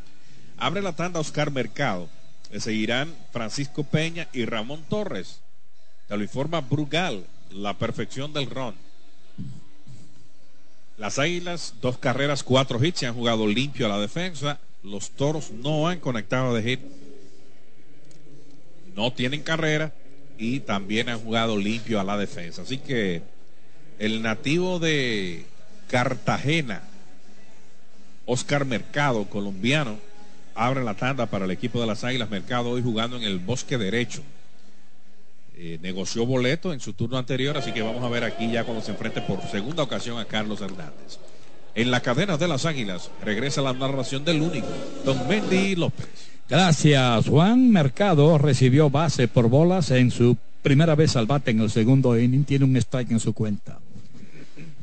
Abre 0.56 0.82
la 0.82 0.92
tanda 0.94 1.20
Oscar 1.20 1.50
Mercado. 1.50 2.08
Le 2.50 2.60
seguirán 2.60 3.14
Francisco 3.32 3.84
Peña 3.84 4.28
y 4.32 4.44
Ramón 4.44 4.84
Torres. 4.88 5.40
Te 6.08 6.16
lo 6.16 6.22
informa 6.22 6.60
Brugal, 6.60 7.26
la 7.50 7.78
perfección 7.78 8.32
del 8.32 8.50
ron. 8.50 8.74
Las 10.96 11.18
águilas, 11.18 11.74
dos 11.80 11.98
carreras, 11.98 12.44
cuatro 12.44 12.82
hits, 12.82 13.00
se 13.00 13.06
han 13.06 13.14
jugado 13.14 13.46
limpio 13.46 13.86
a 13.86 13.88
la 13.88 13.98
defensa. 13.98 14.60
Los 14.82 15.10
toros 15.10 15.50
no 15.50 15.88
han 15.88 15.98
conectado 15.98 16.54
de 16.54 16.62
hit. 16.62 16.80
No 18.94 19.12
tienen 19.12 19.42
carrera 19.42 19.92
y 20.38 20.60
también 20.60 21.08
han 21.08 21.18
jugado 21.18 21.56
limpio 21.56 21.98
a 21.98 22.04
la 22.04 22.16
defensa. 22.16 22.62
Así 22.62 22.78
que 22.78 23.22
el 23.98 24.22
nativo 24.22 24.78
de 24.78 25.46
Cartagena, 25.88 26.82
Oscar 28.26 28.64
Mercado, 28.64 29.24
colombiano, 29.24 29.98
abre 30.54 30.84
la 30.84 30.94
tanda 30.94 31.26
para 31.26 31.44
el 31.44 31.50
equipo 31.50 31.80
de 31.80 31.86
las 31.86 32.04
Águilas. 32.04 32.30
Mercado 32.30 32.70
hoy 32.70 32.82
jugando 32.82 33.16
en 33.16 33.22
el 33.22 33.38
bosque 33.38 33.78
derecho. 33.78 34.22
Eh, 35.56 35.78
negoció 35.82 36.26
boleto 36.26 36.72
en 36.72 36.80
su 36.80 36.94
turno 36.94 37.16
anterior, 37.16 37.56
así 37.56 37.72
que 37.72 37.82
vamos 37.82 38.02
a 38.02 38.08
ver 38.08 38.24
aquí 38.24 38.50
ya 38.50 38.64
cuando 38.64 38.82
se 38.82 38.90
enfrente 38.90 39.20
por 39.20 39.40
segunda 39.42 39.84
ocasión 39.84 40.18
a 40.18 40.24
Carlos 40.24 40.60
Hernández. 40.60 41.18
En 41.76 41.90
la 41.90 42.00
cadena 42.00 42.36
de 42.36 42.48
las 42.48 42.66
Águilas 42.66 43.10
regresa 43.24 43.62
la 43.62 43.72
narración 43.72 44.24
del 44.24 44.42
único, 44.42 44.66
don 45.04 45.28
Mendy 45.28 45.76
López. 45.76 46.08
Gracias, 46.48 47.28
Juan 47.28 47.70
Mercado 47.70 48.36
recibió 48.38 48.90
base 48.90 49.28
por 49.28 49.48
bolas 49.48 49.90
en 49.90 50.10
su 50.10 50.36
primera 50.62 50.94
vez 50.94 51.16
al 51.16 51.26
bate 51.26 51.52
en 51.52 51.60
el 51.60 51.70
segundo 51.70 52.18
inning. 52.18 52.44
Tiene 52.44 52.64
un 52.64 52.76
strike 52.76 53.12
en 53.12 53.20
su 53.20 53.32
cuenta. 53.32 53.78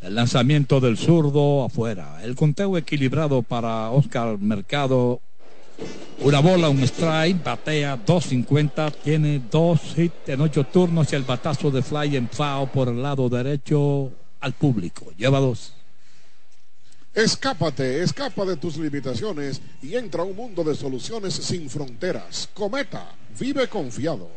El 0.01 0.15
lanzamiento 0.15 0.79
del 0.79 0.97
zurdo 0.97 1.63
afuera. 1.65 2.19
El 2.23 2.35
conteo 2.35 2.77
equilibrado 2.77 3.43
para 3.43 3.89
Oscar 3.91 4.37
Mercado. 4.39 5.21
Una 6.21 6.39
bola, 6.39 6.69
un 6.69 6.79
strike, 6.81 7.43
batea 7.43 7.97
2.50, 8.05 8.93
tiene 9.03 9.41
dos 9.49 9.97
hits 9.97 10.29
en 10.29 10.41
ocho 10.41 10.65
turnos 10.65 11.11
y 11.11 11.15
el 11.15 11.23
batazo 11.23 11.71
de 11.71 11.81
fly 11.81 12.15
en 12.15 12.29
foul 12.29 12.69
por 12.69 12.89
el 12.89 13.01
lado 13.01 13.27
derecho 13.27 14.11
al 14.39 14.53
público. 14.53 15.11
Lleva 15.17 15.39
dos. 15.39 15.73
Escápate, 17.13 18.03
escapa 18.03 18.45
de 18.45 18.55
tus 18.55 18.77
limitaciones 18.77 19.61
y 19.81 19.95
entra 19.95 20.21
a 20.21 20.25
un 20.25 20.35
mundo 20.35 20.63
de 20.63 20.75
soluciones 20.75 21.33
sin 21.33 21.69
fronteras. 21.69 22.47
Cometa, 22.53 23.15
vive 23.39 23.67
confiado. 23.67 24.29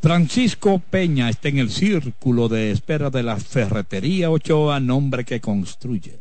Francisco 0.00 0.78
Peña 0.78 1.28
está 1.28 1.48
en 1.48 1.58
el 1.58 1.70
círculo 1.70 2.48
de 2.48 2.70
espera 2.70 3.10
de 3.10 3.22
la 3.22 3.36
ferretería 3.36 4.30
Ochoa, 4.30 4.78
nombre 4.78 5.24
que 5.24 5.40
construye. 5.40 6.20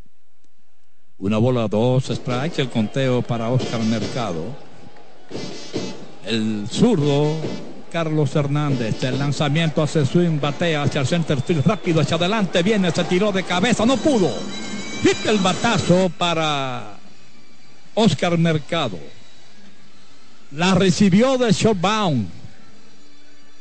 Una 1.20 1.38
bola, 1.38 1.68
dos 1.68 2.06
strikes, 2.06 2.62
el 2.62 2.70
conteo 2.70 3.22
para 3.22 3.50
Oscar 3.50 3.84
Mercado. 3.84 4.46
El 6.26 6.68
zurdo 6.70 7.36
Carlos 7.92 8.36
Hernández, 8.36 9.04
el 9.04 9.20
lanzamiento 9.20 9.84
hace 9.84 10.06
swing, 10.06 10.40
batea 10.40 10.84
hacia 10.84 11.02
el 11.02 11.08
center 11.08 11.42
field, 11.42 11.66
rápido 11.66 12.02
hacia 12.02 12.16
adelante, 12.16 12.64
viene, 12.64 12.92
se 12.92 13.04
tiró 13.04 13.32
de 13.32 13.44
cabeza, 13.44 13.86
no 13.86 13.98
pudo. 13.98 14.32
Hit 15.04 15.26
el 15.26 15.40
batazo 15.40 16.10
para 16.18 16.98
Oscar 17.96 18.38
Mercado. 18.38 18.98
La 20.52 20.74
recibió 20.76 21.38
de 21.38 21.52
shotbound 21.52 22.40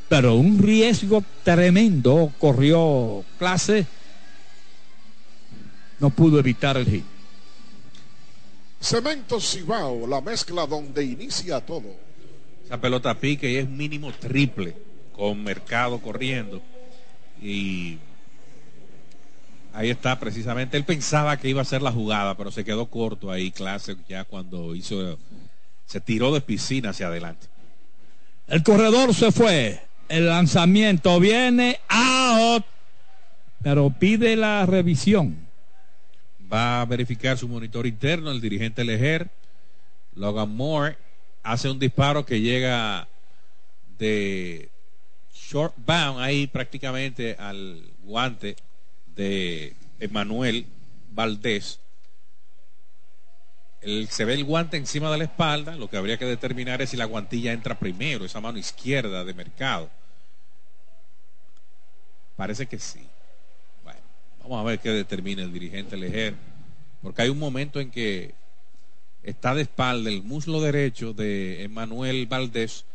pero 0.08 0.36
un 0.36 0.58
riesgo 0.58 1.22
tremendo 1.44 2.32
corrió 2.38 3.24
clase. 3.38 3.86
No 6.00 6.10
pudo 6.10 6.38
evitar 6.38 6.76
el 6.76 6.86
hit. 6.86 7.04
Cemento 8.80 9.40
Cibao, 9.40 10.06
la 10.06 10.20
mezcla 10.20 10.66
donde 10.66 11.04
inicia 11.04 11.60
todo. 11.60 11.94
Esa 12.64 12.80
pelota 12.80 13.14
pique 13.14 13.50
y 13.50 13.56
es 13.56 13.68
mínimo 13.68 14.12
triple 14.12 14.74
con 15.12 15.42
Mercado 15.42 15.98
corriendo. 16.00 16.62
Y 17.42 17.98
ahí 19.72 19.90
está 19.90 20.18
precisamente. 20.20 20.76
Él 20.76 20.84
pensaba 20.84 21.36
que 21.36 21.48
iba 21.48 21.62
a 21.62 21.64
ser 21.64 21.82
la 21.82 21.92
jugada, 21.92 22.36
pero 22.36 22.50
se 22.50 22.64
quedó 22.64 22.86
corto 22.86 23.30
ahí, 23.30 23.50
clase, 23.50 23.96
ya 24.08 24.24
cuando 24.24 24.74
hizo. 24.74 25.18
Se 25.86 26.00
tiró 26.00 26.32
de 26.32 26.40
piscina 26.40 26.90
hacia 26.90 27.08
adelante. 27.08 27.46
El 28.46 28.62
corredor 28.62 29.14
se 29.14 29.32
fue. 29.32 29.82
El 30.08 30.26
lanzamiento 30.26 31.18
viene 31.18 31.80
out. 31.88 32.64
Pero 33.62 33.90
pide 33.90 34.36
la 34.36 34.64
revisión. 34.66 35.47
Va 36.50 36.80
a 36.80 36.84
verificar 36.86 37.36
su 37.36 37.48
monitor 37.48 37.86
interno 37.86 38.30
el 38.30 38.40
dirigente 38.40 38.84
Lejer. 38.84 39.28
Logan 40.14 40.54
Moore 40.54 40.96
hace 41.42 41.68
un 41.70 41.78
disparo 41.78 42.24
que 42.24 42.40
llega 42.40 43.06
de 43.98 44.70
short 45.34 45.74
bound 45.76 46.20
ahí 46.20 46.46
prácticamente 46.46 47.36
al 47.38 47.82
guante 48.02 48.56
de 49.14 49.74
Emanuel 50.00 50.66
Valdés. 51.10 51.80
El- 53.80 54.08
se 54.08 54.24
ve 54.24 54.34
el 54.34 54.44
guante 54.44 54.76
encima 54.76 55.10
de 55.10 55.18
la 55.18 55.24
espalda, 55.24 55.76
lo 55.76 55.88
que 55.88 55.96
habría 55.96 56.18
que 56.18 56.24
determinar 56.24 56.82
es 56.82 56.90
si 56.90 56.96
la 56.96 57.04
guantilla 57.04 57.52
entra 57.52 57.78
primero, 57.78 58.24
esa 58.24 58.40
mano 58.40 58.58
izquierda 58.58 59.24
de 59.24 59.34
mercado. 59.34 59.90
Parece 62.36 62.66
que 62.66 62.78
sí. 62.78 63.07
Vamos 64.48 64.64
a 64.64 64.70
ver 64.70 64.78
qué 64.78 64.88
determina 64.88 65.42
el 65.42 65.52
dirigente 65.52 65.94
Lejer, 65.94 66.34
porque 67.02 67.20
hay 67.20 67.28
un 67.28 67.38
momento 67.38 67.80
en 67.80 67.90
que 67.90 68.32
está 69.22 69.54
de 69.54 69.60
espalda 69.60 70.08
el 70.08 70.22
muslo 70.22 70.62
derecho 70.62 71.12
de 71.12 71.64
Emanuel 71.64 72.26
Valdés, 72.26 72.86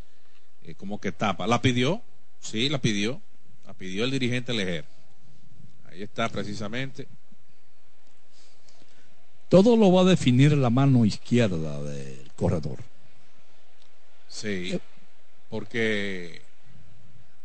eh, 0.64 0.74
como 0.74 1.00
que 1.00 1.12
tapa. 1.12 1.46
¿La 1.46 1.62
pidió? 1.62 2.02
Sí, 2.40 2.70
la 2.70 2.80
pidió. 2.80 3.22
La 3.68 3.76
pidió 3.76 4.04
el 4.04 4.10
dirigente 4.10 4.52
Lejer. 4.52 4.86
Ahí 5.92 6.02
está 6.02 6.28
precisamente. 6.28 7.08
Todo 9.48 9.78
lo 9.78 9.92
va 9.92 10.02
a 10.02 10.06
definir 10.06 10.58
la 10.58 10.72
mano 10.72 11.06
izquierda 11.06 11.84
del 11.84 12.32
corredor. 12.36 12.80
Sí, 14.28 14.80
porque 15.52 16.42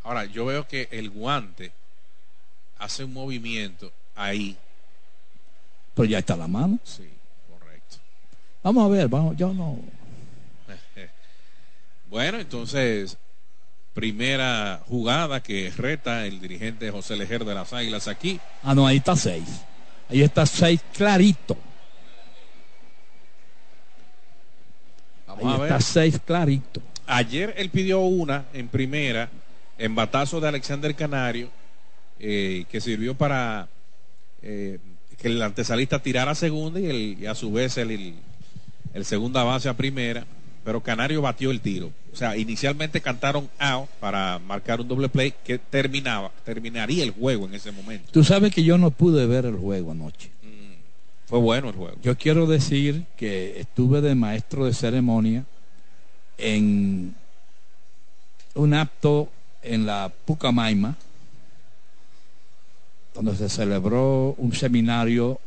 ahora 0.03 0.25
yo 0.25 0.47
veo 0.47 0.67
que 0.67 0.89
el 0.93 1.11
guante 1.11 1.73
hace 2.79 3.05
un 3.05 3.13
movimiento 3.13 3.93
ahí. 4.15 4.57
Pero 5.95 6.07
ya 6.07 6.19
está 6.19 6.37
la 6.37 6.47
mano. 6.47 6.79
Sí, 6.85 7.09
correcto. 7.49 7.97
Vamos 8.63 8.85
a 8.85 8.89
ver, 8.89 9.09
vamos, 9.09 9.37
yo 9.37 9.53
no. 9.53 9.79
Bueno, 12.11 12.39
entonces, 12.39 13.19
primera 13.93 14.81
jugada 14.89 15.43
que 15.43 15.71
reta 15.77 16.25
el 16.25 16.41
dirigente 16.41 16.91
José 16.91 17.17
Lejer 17.17 17.45
de 17.45 17.55
las 17.55 17.73
Águilas 17.75 18.09
aquí. 18.09 18.41
Ah, 18.63 18.75
no, 18.75 18.87
ahí 18.87 18.97
está 18.97 19.15
seis. 19.15 19.45
Ahí 20.09 20.23
está 20.23 20.47
seis 20.47 20.81
clarito. 20.95 21.59
Vamos 25.27 25.45
ahí 25.45 25.53
a 25.53 25.57
ver. 25.59 25.73
está 25.73 25.81
seis 25.81 26.19
clarito. 26.25 26.81
Ayer 27.07 27.55
él 27.59 27.69
pidió 27.71 28.01
una 28.01 28.47
en 28.53 28.69
primera, 28.69 29.29
en 29.77 29.95
batazo 29.95 30.41
de 30.41 30.49
Alexander 30.49 30.95
Canario, 30.95 31.51
eh, 32.21 32.65
que 32.71 32.81
sirvió 32.81 33.15
para 33.15 33.69
eh, 34.43 34.79
que 35.19 35.29
el 35.29 35.43
antesalista 35.43 36.01
tirara 36.01 36.33
a 36.33 36.35
segunda 36.35 36.79
y, 36.81 36.87
el- 36.87 37.17
y 37.23 37.27
a 37.27 37.35
su 37.35 37.53
vez 37.53 37.77
el, 37.79 37.91
el- 37.91 38.15
el 38.95 39.05
segunda 39.05 39.43
base 39.45 39.69
a 39.69 39.77
primera, 39.77 40.25
pero 40.65 40.83
Canario 40.83 41.23
batió 41.23 41.51
el 41.51 41.61
tiro. 41.61 41.93
O 42.13 42.17
sea, 42.17 42.37
inicialmente 42.37 43.01
cantaron 43.01 43.49
out 43.59 43.89
para 44.01 44.39
marcar 44.39 44.81
un 44.81 44.89
doble 44.89 45.09
play 45.09 45.33
que 45.45 45.59
terminaba, 45.59 46.31
terminaría 46.45 47.05
el 47.05 47.11
juego 47.11 47.47
en 47.47 47.55
ese 47.55 47.71
momento. 47.73 48.11
Tú 48.13 48.25
sabes 48.25 48.53
que 48.55 48.65
yo 48.65 48.79
no 48.79 48.91
pude 48.91 49.27
ver 49.27 49.45
el 49.45 49.57
juego 49.57 49.93
anoche. 49.93 50.31
Fue 51.27 51.39
bueno 51.39 51.69
el 51.69 51.75
juego. 51.75 51.97
Yo 52.03 52.17
quiero 52.17 52.47
decir 52.47 53.05
que 53.17 53.61
estuve 53.61 54.01
de 54.01 54.15
maestro 54.15 54.65
de 54.65 54.73
ceremonia 54.73 55.45
en 56.39 57.15
un 58.55 58.75
acto 58.75 59.29
en 59.63 59.85
la 59.87 60.11
Pucamaima, 60.25 60.97
donde 63.19 63.35
se 63.35 63.49
celebró 63.49 64.37
un 64.39 64.55
seminario 64.55 65.41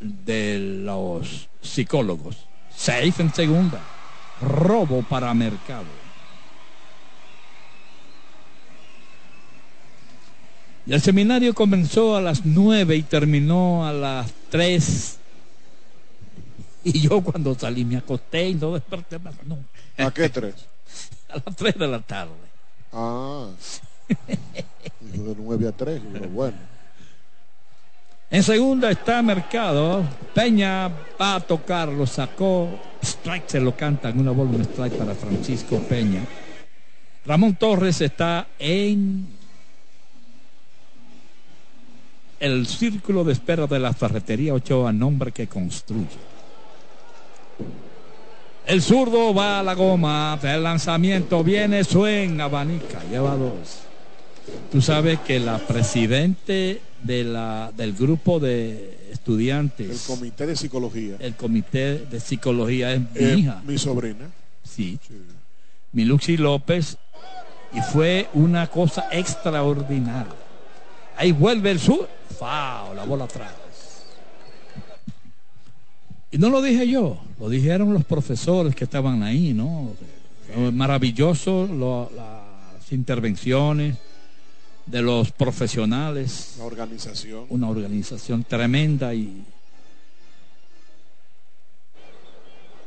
de 0.00 0.58
los 0.58 1.46
psicólogos. 1.60 2.38
Safe 2.74 3.12
en 3.18 3.34
segunda. 3.34 3.82
Robo 4.40 5.02
para 5.02 5.34
mercado. 5.34 5.84
Y 10.86 10.94
el 10.94 11.02
seminario 11.02 11.54
comenzó 11.54 12.16
a 12.16 12.22
las 12.22 12.46
nueve 12.46 12.96
y 12.96 13.02
terminó 13.02 13.86
a 13.86 13.92
las 13.92 14.32
tres. 14.48 15.18
Y 16.82 16.98
yo 16.98 17.20
cuando 17.20 17.54
salí 17.54 17.84
me 17.84 17.98
acosté 17.98 18.48
y 18.48 18.54
no 18.54 18.72
desperté 18.72 19.18
más 19.18 19.34
nunca. 19.44 19.68
¿A 19.98 20.10
qué 20.12 20.30
tres? 20.30 20.54
A 21.28 21.34
las 21.44 21.54
tres 21.54 21.74
de 21.74 21.86
la 21.86 22.00
tarde. 22.00 22.32
Ah. 22.90 23.50
De 25.00 25.34
9 25.36 25.68
a 25.68 25.72
3. 25.72 26.02
Pero 26.12 26.28
bueno. 26.28 26.56
En 28.30 28.42
segunda 28.44 28.90
está 28.90 29.22
Mercado. 29.22 30.04
Peña 30.34 30.88
va 31.20 31.34
a 31.34 31.40
tocar, 31.40 31.88
lo 31.88 32.06
sacó. 32.06 32.68
Strike 33.02 33.48
se 33.48 33.60
lo 33.60 33.76
cantan, 33.76 34.18
una 34.20 34.30
bola, 34.30 34.50
un 34.50 34.60
strike 34.60 34.96
para 34.96 35.14
Francisco 35.14 35.78
Peña. 35.78 36.24
Ramón 37.26 37.56
Torres 37.56 38.00
está 38.00 38.46
en 38.58 39.26
el 42.38 42.66
círculo 42.66 43.24
de 43.24 43.32
espera 43.32 43.66
de 43.66 43.78
la 43.78 43.92
ferretería 43.92 44.54
Ochoa, 44.54 44.92
nombre 44.92 45.32
que 45.32 45.46
construye. 45.46 46.30
El 48.66 48.80
zurdo 48.80 49.34
va 49.34 49.58
a 49.58 49.62
la 49.62 49.74
goma, 49.74 50.38
el 50.42 50.62
lanzamiento 50.62 51.42
viene, 51.42 51.82
suena, 51.82 52.44
abanica, 52.44 53.02
lleva 53.10 53.34
dos. 53.34 53.89
Tú 54.70 54.80
sabes 54.80 55.18
que 55.20 55.40
la 55.40 55.58
presidente 55.58 56.80
de 57.02 57.24
la, 57.24 57.72
del 57.76 57.92
grupo 57.94 58.38
de 58.40 58.98
El 59.06 59.12
estudiantes, 59.12 60.04
comité 60.06 60.46
de 60.46 60.56
psicología. 60.56 61.16
el 61.18 61.34
comité 61.34 61.98
de 62.06 62.20
psicología 62.20 62.92
es 62.94 63.00
mi 63.00 63.06
Eh, 63.16 63.34
hija, 63.38 63.62
mi 63.66 63.76
sobrina. 63.78 64.30
sí, 64.62 64.98
Miluxi 65.92 66.36
López, 66.36 66.96
y 67.72 67.80
fue 67.80 68.28
una 68.34 68.68
cosa 68.68 69.08
extraordinaria. 69.10 70.32
Ahí 71.16 71.32
vuelve 71.32 71.70
el 71.72 71.80
sur, 71.80 72.08
¡fao! 72.38 72.94
La 72.94 73.04
bola 73.04 73.24
atrás. 73.24 73.52
Y 76.30 76.38
no 76.38 76.48
lo 76.48 76.62
dije 76.62 76.88
yo, 76.88 77.20
lo 77.40 77.48
dijeron 77.48 77.92
los 77.92 78.04
profesores 78.04 78.74
que 78.76 78.84
estaban 78.84 79.22
ahí, 79.24 79.52
¿no? 79.52 79.90
Maravilloso 80.72 81.66
lo- 81.66 82.10
las 82.14 82.92
intervenciones 82.92 83.96
de 84.90 85.02
los 85.02 85.30
profesionales, 85.30 86.54
La 86.58 86.64
organización. 86.64 87.46
una 87.50 87.68
organización 87.68 88.44
tremenda 88.44 89.14
y 89.14 89.44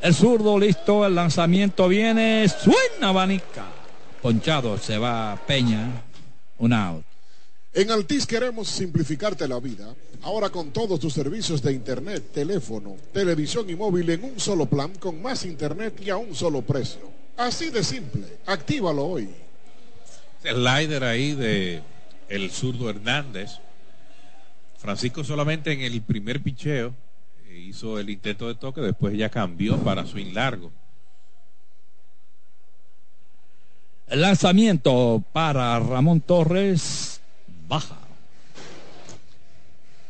el 0.02 0.14
zurdo 0.14 0.60
listo, 0.60 1.06
el 1.06 1.16
lanzamiento 1.16 1.88
viene, 1.88 2.46
suena 2.50 3.10
abanica, 3.10 3.66
ponchado, 4.22 4.78
se 4.78 4.98
va 4.98 5.40
Peña, 5.48 6.04
un 6.60 6.74
out. 6.74 7.06
En 7.74 7.90
Altis 7.90 8.28
queremos 8.28 8.68
simplificarte 8.68 9.48
la 9.48 9.60
vida. 9.60 9.96
Ahora 10.24 10.50
con 10.50 10.72
todos 10.72 11.00
tus 11.00 11.14
servicios 11.14 11.62
de 11.62 11.74
internet, 11.74 12.32
teléfono, 12.34 12.96
televisión 13.14 13.70
y 13.70 13.76
móvil 13.76 14.10
en 14.10 14.24
un 14.26 14.40
solo 14.40 14.66
plan 14.66 14.92
con 15.00 15.22
más 15.22 15.46
internet 15.46 16.00
y 16.06 16.10
a 16.10 16.18
un 16.18 16.36
solo 16.36 16.62
precio. 16.62 17.02
Así 17.38 17.70
de 17.70 17.84
simple. 17.84 18.40
Actívalo 18.46 19.06
hoy. 19.06 19.30
El 20.44 20.56
slider 20.58 21.04
ahí 21.04 21.34
de 21.34 21.82
el 22.36 22.50
zurdo 22.52 22.90
Hernández. 22.90 23.60
Francisco 24.78 25.24
solamente 25.24 25.72
en 25.72 25.82
el 25.82 26.02
primer 26.02 26.42
picheo 26.42 26.94
eh, 27.48 27.58
hizo 27.58 28.00
el 28.00 28.10
intento 28.10 28.48
de 28.48 28.56
toque, 28.56 28.82
después 28.82 29.16
ya 29.16 29.30
cambió 29.30 29.78
para 29.78 30.06
swing 30.06 30.34
largo. 30.34 30.72
El 34.08 34.22
lanzamiento 34.22 35.24
para 35.32 35.80
Ramón 35.80 36.22
Torres 36.22 37.22
baja. 37.68 37.98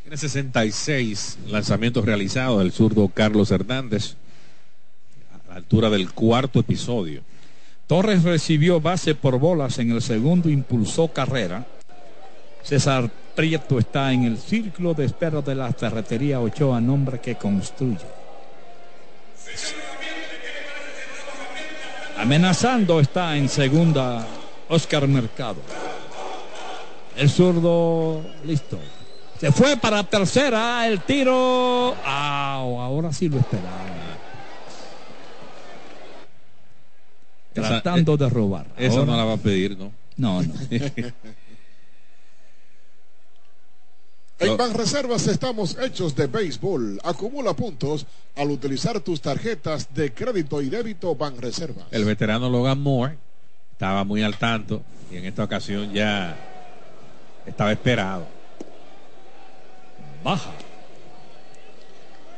Tiene 0.02 0.16
66 0.16 1.38
lanzamientos 1.48 2.04
realizados 2.04 2.62
el 2.62 2.72
zurdo 2.72 3.08
Carlos 3.08 3.50
Hernández 3.50 4.16
a 5.32 5.48
la 5.48 5.56
altura 5.56 5.88
del 5.88 6.12
cuarto 6.12 6.60
episodio. 6.60 7.22
Torres 7.86 8.22
recibió 8.22 8.80
base 8.80 9.14
por 9.14 9.38
bolas 9.38 9.78
en 9.78 9.92
el 9.92 10.02
segundo, 10.02 10.48
impulsó 10.48 11.08
carrera. 11.08 11.66
César 12.64 13.10
Prieto 13.34 13.78
está 13.78 14.12
en 14.12 14.24
el 14.24 14.38
círculo 14.38 14.94
de 14.94 15.04
espera 15.04 15.40
de 15.42 15.54
la 15.54 15.72
ferretería 15.72 16.40
Ochoa, 16.40 16.80
nombre 16.80 17.20
que 17.20 17.34
construye. 17.34 17.98
Amenazando 22.16 23.00
está 23.00 23.36
en 23.36 23.48
segunda 23.48 24.24
Oscar 24.68 25.06
Mercado. 25.08 25.56
El 27.16 27.28
zurdo 27.28 28.22
listo. 28.44 28.78
Se 29.40 29.50
fue 29.52 29.76
para 29.76 30.02
tercera, 30.04 30.86
el 30.86 31.00
tiro. 31.00 31.94
¡Au! 32.04 32.80
ahora 32.80 33.12
sí 33.12 33.28
lo 33.28 33.38
esperaba. 33.38 33.68
Esa- 37.54 37.68
Tratando 37.82 38.16
de 38.16 38.28
robar. 38.28 38.66
Esa 38.76 38.94
Ahora- 39.00 39.10
no 39.12 39.16
la 39.16 39.24
va 39.24 39.32
a 39.34 39.36
pedir, 39.36 39.76
¿no? 39.76 39.92
No, 40.16 40.42
no. 40.42 40.54
En 44.38 44.56
Banreservas 44.56 45.26
estamos 45.28 45.76
hechos 45.80 46.16
de 46.16 46.26
béisbol. 46.26 47.00
Acumula 47.04 47.54
puntos 47.54 48.06
al 48.34 48.50
utilizar 48.50 49.00
tus 49.00 49.20
tarjetas 49.20 49.94
de 49.94 50.12
crédito 50.12 50.60
y 50.60 50.68
débito 50.68 51.14
Banreservas. 51.14 51.86
El 51.92 52.04
veterano 52.04 52.50
Logan 52.50 52.80
Moore 52.80 53.16
estaba 53.72 54.04
muy 54.04 54.22
al 54.22 54.36
tanto 54.36 54.82
y 55.12 55.16
en 55.18 55.26
esta 55.26 55.44
ocasión 55.44 55.92
ya 55.92 56.36
estaba 57.46 57.70
esperado. 57.70 58.26
Baja. 60.24 60.50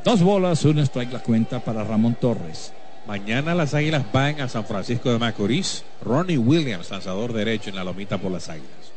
Dos 0.05 0.23
bolas, 0.23 0.65
un 0.65 0.79
strike 0.81 1.13
la 1.13 1.23
cuenta 1.23 1.61
para 1.61 1.83
Ramón 1.83 2.17
Torres. 2.21 2.73
Mañana 3.07 3.55
las 3.55 3.73
Águilas 3.73 4.05
van 4.13 4.41
a 4.41 4.49
San 4.49 4.67
Francisco 4.67 5.11
de 5.11 5.19
Macorís. 5.19 5.85
Ronnie 6.03 6.39
Williams, 6.39 6.91
lanzador 6.91 7.33
derecho 7.33 7.71
en 7.71 7.77
la 7.77 7.85
lomita 7.85 8.19
por 8.19 8.31
las 8.31 8.49
Águilas. 8.49 8.93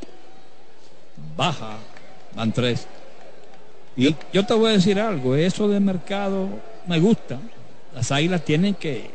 Baja. 1.38 1.78
Van 2.36 2.52
tres. 2.52 2.88
Yo, 3.96 4.12
yo 4.32 4.46
te 4.46 4.54
voy 4.54 4.70
a 4.70 4.74
decir 4.74 5.00
algo, 5.00 5.36
eso 5.36 5.68
de 5.68 5.80
mercado 5.80 6.48
me 6.88 7.00
gusta. 7.00 7.38
Las 7.94 8.12
águilas 8.12 8.46
tienen 8.46 8.76
que 8.76 9.10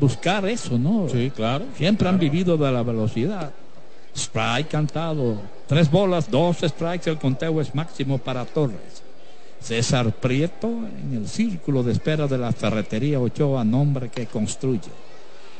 buscar 0.00 0.46
eso, 0.46 0.78
¿no? 0.78 1.08
Sí, 1.08 1.30
claro. 1.34 1.64
Siempre 1.76 2.08
han 2.08 2.18
vivido 2.18 2.56
de 2.56 2.72
la 2.72 2.82
velocidad. 2.82 3.52
Strike 4.14 4.68
cantado. 4.68 5.40
Tres 5.66 5.90
bolas, 5.90 6.30
dos 6.30 6.58
strikes, 6.62 7.10
el 7.10 7.18
conteo 7.18 7.60
es 7.60 7.74
máximo 7.74 8.18
para 8.18 8.44
Torres. 8.44 9.02
César 9.60 10.12
Prieto 10.12 10.68
en 10.68 11.14
el 11.14 11.28
círculo 11.28 11.82
de 11.82 11.92
espera 11.92 12.26
de 12.26 12.38
la 12.38 12.52
ferretería 12.52 13.20
Ochoa, 13.20 13.64
nombre 13.64 14.08
que 14.08 14.26
construye. 14.26 14.90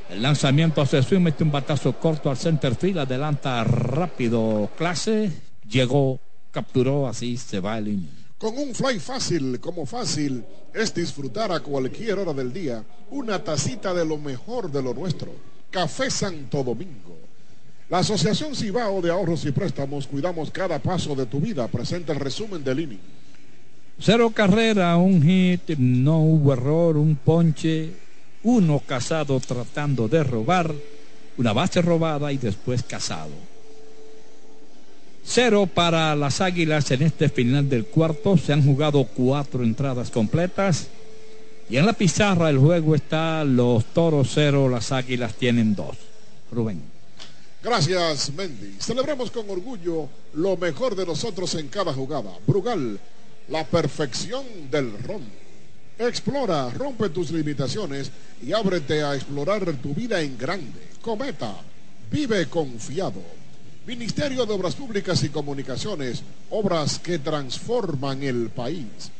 El 0.08 0.22
lanzamiento 0.22 0.80
hacia 0.80 1.02
swing, 1.02 1.20
mete 1.20 1.42
un 1.42 1.50
batazo 1.50 1.92
corto 1.94 2.30
al 2.30 2.36
center 2.36 2.76
field, 2.76 2.98
adelanta 2.98 3.64
rápido 3.64 4.70
clase, 4.78 5.32
llegó, 5.68 6.20
capturó, 6.50 7.06
así 7.06 7.36
se 7.36 7.60
va 7.60 7.78
el 7.78 7.88
inning. 7.88 8.26
Con 8.38 8.56
un 8.58 8.74
fly 8.74 8.98
fácil, 8.98 9.60
como 9.60 9.86
fácil, 9.86 10.44
es 10.74 10.94
disfrutar 10.94 11.52
a 11.52 11.60
cualquier 11.60 12.18
hora 12.18 12.34
del 12.34 12.52
día 12.52 12.84
una 13.10 13.42
tacita 13.42 13.94
de 13.94 14.04
lo 14.04 14.18
mejor 14.18 14.70
de 14.70 14.82
lo 14.82 14.92
nuestro. 14.92 15.32
Café 15.70 16.10
Santo 16.10 16.62
Domingo. 16.62 17.16
La 17.88 17.98
Asociación 17.98 18.54
Cibao 18.54 19.00
de 19.00 19.10
Ahorros 19.10 19.44
y 19.46 19.52
Préstamos 19.52 20.06
Cuidamos 20.06 20.50
Cada 20.50 20.78
Paso 20.80 21.14
de 21.14 21.26
tu 21.26 21.40
Vida 21.40 21.68
presenta 21.68 22.12
el 22.12 22.20
resumen 22.20 22.62
del 22.62 22.80
inning. 22.80 23.00
Cero 23.98 24.30
carrera, 24.34 24.96
un 24.96 25.22
hit, 25.22 25.78
no 25.78 26.20
hubo 26.20 26.52
error, 26.52 26.98
un 26.98 27.16
ponche, 27.16 27.92
uno 28.42 28.82
casado 28.86 29.40
tratando 29.40 30.08
de 30.08 30.22
robar, 30.22 30.74
una 31.38 31.54
base 31.54 31.80
robada 31.80 32.30
y 32.32 32.36
después 32.36 32.82
casado. 32.82 33.55
Cero 35.28 35.68
para 35.72 36.14
las 36.14 36.40
Águilas 36.40 36.90
en 36.92 37.02
este 37.02 37.28
final 37.28 37.68
del 37.68 37.86
cuarto. 37.86 38.36
Se 38.36 38.52
han 38.52 38.64
jugado 38.64 39.04
cuatro 39.04 39.64
entradas 39.64 40.10
completas. 40.10 40.86
Y 41.68 41.76
en 41.76 41.84
la 41.84 41.92
pizarra 41.92 42.48
el 42.48 42.58
juego 42.58 42.94
está 42.94 43.42
los 43.44 43.84
Toros 43.86 44.30
cero, 44.32 44.68
las 44.68 44.92
Águilas 44.92 45.34
tienen 45.34 45.74
dos. 45.74 45.96
Rubén. 46.52 46.80
Gracias, 47.60 48.32
Mendy. 48.32 48.76
Celebremos 48.78 49.32
con 49.32 49.50
orgullo 49.50 50.08
lo 50.34 50.56
mejor 50.56 50.94
de 50.94 51.04
nosotros 51.04 51.56
en 51.56 51.66
cada 51.68 51.92
jugada. 51.92 52.30
Brugal, 52.46 53.00
la 53.48 53.64
perfección 53.64 54.44
del 54.70 54.96
ron. 55.02 55.22
Explora, 55.98 56.70
rompe 56.70 57.08
tus 57.08 57.32
limitaciones 57.32 58.12
y 58.40 58.52
ábrete 58.52 59.02
a 59.02 59.16
explorar 59.16 59.64
tu 59.82 59.92
vida 59.92 60.20
en 60.20 60.38
grande. 60.38 60.80
Cometa, 61.02 61.56
vive 62.12 62.46
confiado. 62.46 63.35
Ministerio 63.86 64.44
de 64.44 64.52
Obras 64.52 64.74
Públicas 64.74 65.22
y 65.22 65.28
Comunicaciones, 65.28 66.24
obras 66.50 66.98
que 66.98 67.20
transforman 67.20 68.20
el 68.24 68.50
país. 68.50 69.14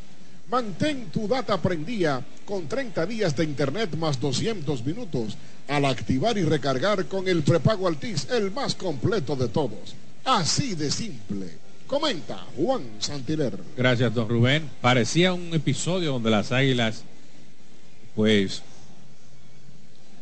Mantén 0.50 1.06
tu 1.14 1.28
data 1.30 1.62
prendida 1.62 2.18
con 2.44 2.66
30 2.66 3.06
días 3.06 3.36
de 3.36 3.44
internet 3.44 3.94
más 3.96 4.18
200 4.18 4.84
minutos 4.84 5.38
al 5.68 5.84
activar 5.84 6.36
y 6.36 6.42
recargar 6.42 7.06
con 7.06 7.28
el 7.28 7.42
prepago 7.42 7.86
Altis, 7.86 8.26
el 8.30 8.50
más 8.50 8.74
completo 8.74 9.36
de 9.36 9.46
todos. 9.46 9.94
Así 10.24 10.74
de 10.74 10.90
simple. 10.90 11.46
Comenta 11.86 12.44
Juan 12.56 12.82
Santiler. 12.98 13.56
Gracias, 13.76 14.12
don 14.12 14.28
Rubén. 14.28 14.68
Parecía 14.80 15.32
un 15.32 15.54
episodio 15.54 16.10
donde 16.10 16.30
las 16.30 16.50
águilas, 16.50 17.04
pues, 18.16 18.62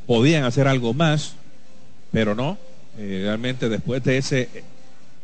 podían 0.06 0.44
hacer 0.44 0.68
algo 0.68 0.92
más, 0.92 1.32
pero 2.12 2.34
no. 2.34 2.58
Eh, 2.96 3.20
realmente 3.24 3.68
después 3.68 4.04
de 4.04 4.18
ese 4.18 4.48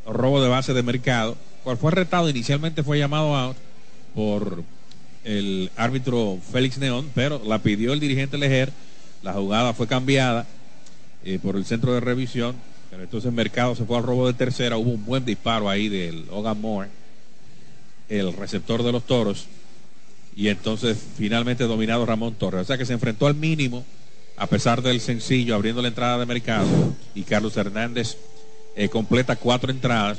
robo 0.06 0.42
de 0.42 0.48
base 0.48 0.74
de 0.74 0.82
mercado, 0.82 1.36
cual 1.62 1.76
fue 1.76 1.92
retado, 1.92 2.28
inicialmente 2.28 2.82
fue 2.82 2.98
llamado 2.98 3.36
out 3.36 3.56
por 4.14 4.64
el 5.24 5.70
árbitro 5.76 6.38
Félix 6.50 6.78
Neón, 6.78 7.10
pero 7.14 7.40
la 7.44 7.60
pidió 7.60 7.92
el 7.92 8.00
dirigente 8.00 8.38
Lejer, 8.38 8.72
la 9.22 9.34
jugada 9.34 9.72
fue 9.72 9.86
cambiada 9.86 10.46
eh, 11.24 11.38
por 11.40 11.56
el 11.56 11.64
centro 11.64 11.92
de 11.92 12.00
revisión, 12.00 12.56
pero 12.90 13.02
entonces 13.02 13.32
Mercado 13.32 13.76
se 13.76 13.84
fue 13.84 13.98
al 13.98 14.02
robo 14.02 14.26
de 14.26 14.32
tercera, 14.32 14.76
hubo 14.76 14.90
un 14.90 15.04
buen 15.04 15.24
disparo 15.24 15.68
ahí 15.68 15.88
del 15.88 16.24
Hogan 16.30 16.60
Moore, 16.60 16.88
el 18.08 18.32
receptor 18.32 18.82
de 18.82 18.92
los 18.92 19.06
toros, 19.06 19.46
y 20.34 20.48
entonces 20.48 20.98
finalmente 21.16 21.64
dominado 21.64 22.06
Ramón 22.06 22.34
Torres, 22.34 22.62
o 22.62 22.64
sea 22.64 22.78
que 22.78 22.86
se 22.86 22.94
enfrentó 22.94 23.26
al 23.26 23.34
mínimo 23.34 23.84
a 24.40 24.46
pesar 24.46 24.80
del 24.80 25.02
sencillo, 25.02 25.54
abriendo 25.54 25.82
la 25.82 25.88
entrada 25.88 26.16
de 26.18 26.24
mercado. 26.24 26.66
Y 27.14 27.24
Carlos 27.24 27.58
Hernández 27.58 28.16
eh, 28.74 28.88
completa 28.88 29.36
cuatro 29.36 29.70
entradas. 29.70 30.18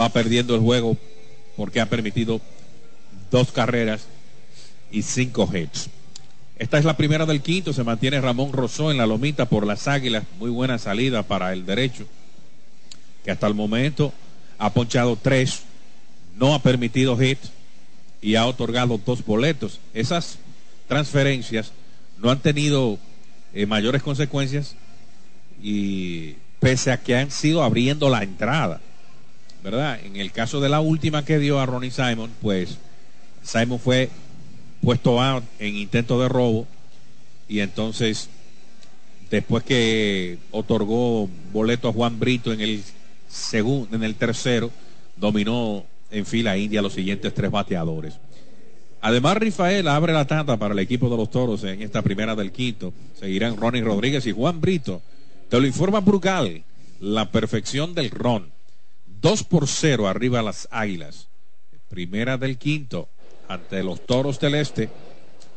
Va 0.00 0.10
perdiendo 0.10 0.54
el 0.54 0.60
juego 0.60 0.96
porque 1.56 1.80
ha 1.80 1.90
permitido 1.90 2.40
dos 3.32 3.50
carreras 3.50 4.06
y 4.92 5.02
cinco 5.02 5.50
hits. 5.52 5.90
Esta 6.56 6.78
es 6.78 6.84
la 6.84 6.96
primera 6.96 7.26
del 7.26 7.42
quinto. 7.42 7.72
Se 7.72 7.82
mantiene 7.82 8.20
Ramón 8.20 8.52
Rosó 8.52 8.92
en 8.92 8.96
la 8.96 9.06
lomita 9.06 9.46
por 9.46 9.66
las 9.66 9.88
águilas. 9.88 10.22
Muy 10.38 10.50
buena 10.50 10.78
salida 10.78 11.24
para 11.24 11.52
el 11.52 11.66
derecho. 11.66 12.06
Que 13.24 13.32
hasta 13.32 13.48
el 13.48 13.54
momento 13.54 14.12
ha 14.56 14.72
ponchado 14.72 15.18
tres. 15.20 15.62
No 16.36 16.54
ha 16.54 16.62
permitido 16.62 17.20
hits 17.20 17.50
y 18.20 18.36
ha 18.36 18.46
otorgado 18.46 19.00
dos 19.04 19.24
boletos. 19.26 19.80
Esas 19.94 20.38
transferencias 20.86 21.72
no 22.18 22.30
han 22.30 22.38
tenido 22.38 23.00
eh, 23.54 23.66
mayores 23.66 24.02
consecuencias 24.02 24.76
y 25.62 26.36
pese 26.58 26.90
a 26.90 27.00
que 27.00 27.16
han 27.16 27.30
sido 27.30 27.62
abriendo 27.62 28.08
la 28.08 28.22
entrada, 28.22 28.80
¿verdad? 29.62 30.00
En 30.04 30.16
el 30.16 30.32
caso 30.32 30.60
de 30.60 30.68
la 30.68 30.80
última 30.80 31.24
que 31.24 31.38
dio 31.38 31.60
a 31.60 31.66
Ronnie 31.66 31.90
Simon, 31.90 32.30
pues 32.40 32.78
Simon 33.42 33.78
fue 33.78 34.10
puesto 34.82 35.20
out 35.20 35.44
en 35.58 35.76
intento 35.76 36.20
de 36.20 36.28
robo 36.28 36.66
y 37.48 37.60
entonces 37.60 38.28
después 39.30 39.64
que 39.64 40.38
otorgó 40.50 41.28
boleto 41.52 41.88
a 41.88 41.92
Juan 41.92 42.18
Brito 42.18 42.52
en 42.52 42.60
el 42.60 42.82
segundo, 43.28 43.96
en 43.96 44.02
el 44.02 44.14
tercero, 44.14 44.70
dominó 45.16 45.84
en 46.10 46.26
fila 46.26 46.56
india 46.56 46.82
los 46.82 46.92
siguientes 46.92 47.32
tres 47.32 47.50
bateadores. 47.50 48.14
Además, 49.02 49.36
Rafael 49.36 49.88
abre 49.88 50.12
la 50.12 50.28
tanda 50.28 50.56
para 50.56 50.74
el 50.74 50.78
equipo 50.78 51.10
de 51.10 51.16
los 51.16 51.28
toros 51.28 51.64
en 51.64 51.82
esta 51.82 52.02
primera 52.02 52.36
del 52.36 52.52
quinto. 52.52 52.94
Seguirán 53.18 53.56
Ronnie 53.56 53.82
Rodríguez 53.82 54.24
y 54.26 54.32
Juan 54.32 54.60
Brito. 54.60 55.02
Te 55.48 55.60
lo 55.60 55.66
informa 55.66 56.00
Brugal, 56.00 56.62
la 57.00 57.30
perfección 57.32 57.94
del 57.94 58.10
ron. 58.10 58.52
Dos 59.20 59.42
por 59.42 59.66
cero 59.66 60.06
arriba 60.06 60.40
las 60.40 60.68
águilas. 60.70 61.28
Primera 61.88 62.38
del 62.38 62.58
quinto 62.58 63.08
ante 63.48 63.82
los 63.82 64.06
toros 64.06 64.38
del 64.38 64.54
este. 64.54 64.88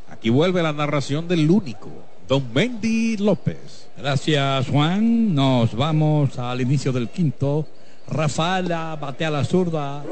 Aquí 0.10 0.32
vuelve 0.32 0.64
la 0.64 0.74
narración 0.74 1.28
del 1.28 1.50
único, 1.50 1.90
don 2.28 2.52
Mendy 2.52 3.18
López. 3.18 3.90
Gracias, 3.96 4.68
Juan. 4.70 5.36
Nos 5.36 5.76
vamos 5.76 6.40
al 6.40 6.62
inicio 6.62 6.92
del 6.92 7.10
quinto. 7.10 7.68
Rafaela 8.08 8.98
batea 9.00 9.30
la 9.30 9.44
zurda, 9.44 10.04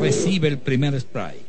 recibe 0.00 0.48
el 0.48 0.58
primer 0.58 0.94
strike. 0.94 1.43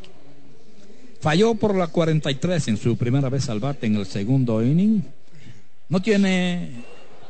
Falló 1.26 1.56
por 1.56 1.73
la 1.73 1.88
43 1.88 2.68
en 2.68 2.77
su 2.77 2.97
primera 2.97 3.30
vez 3.30 3.49
al 3.49 3.60
bate 3.60 3.88
en 3.88 3.95
el 3.95 4.06
segundo 4.06 4.61
inning. 4.61 5.03
No 5.89 5.99
tiene 5.99 6.84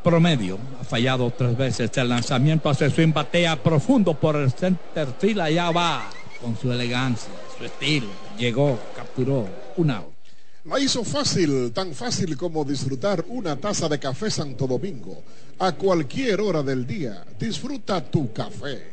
promedio. 0.03 0.59
Ha 0.81 0.84
fallado 0.84 1.31
tres 1.31 1.55
veces 1.55 1.89
el 1.95 2.09
lanzamiento 2.09 2.69
hace 2.69 2.89
su 2.89 3.13
batea 3.13 3.63
profundo 3.63 4.13
por 4.13 4.35
el 4.35 4.51
center 4.51 5.07
field. 5.17 5.39
Allá 5.39 5.72
va 5.72 6.09
con 6.41 6.57
su 6.57 6.73
elegancia, 6.73 7.31
su 7.57 7.63
estilo. 7.63 8.07
Llegó, 8.38 8.77
capturó 8.97 9.47
un 9.77 9.91
out. 9.91 10.13
La 10.65 10.77
hizo 10.77 11.05
fácil, 11.05 11.72
tan 11.72 11.93
fácil 11.93 12.35
como 12.35 12.65
disfrutar 12.65 13.23
una 13.30 13.55
taza 13.55 13.88
de 13.88 13.97
café 13.97 14.30
Santo 14.30 14.67
Domingo. 14.67 15.23
A 15.59 15.72
cualquier 15.72 16.41
hora 16.41 16.61
del 16.61 16.85
día, 16.85 17.23
disfruta 17.39 18.03
tu 18.03 18.34
café. 18.34 18.89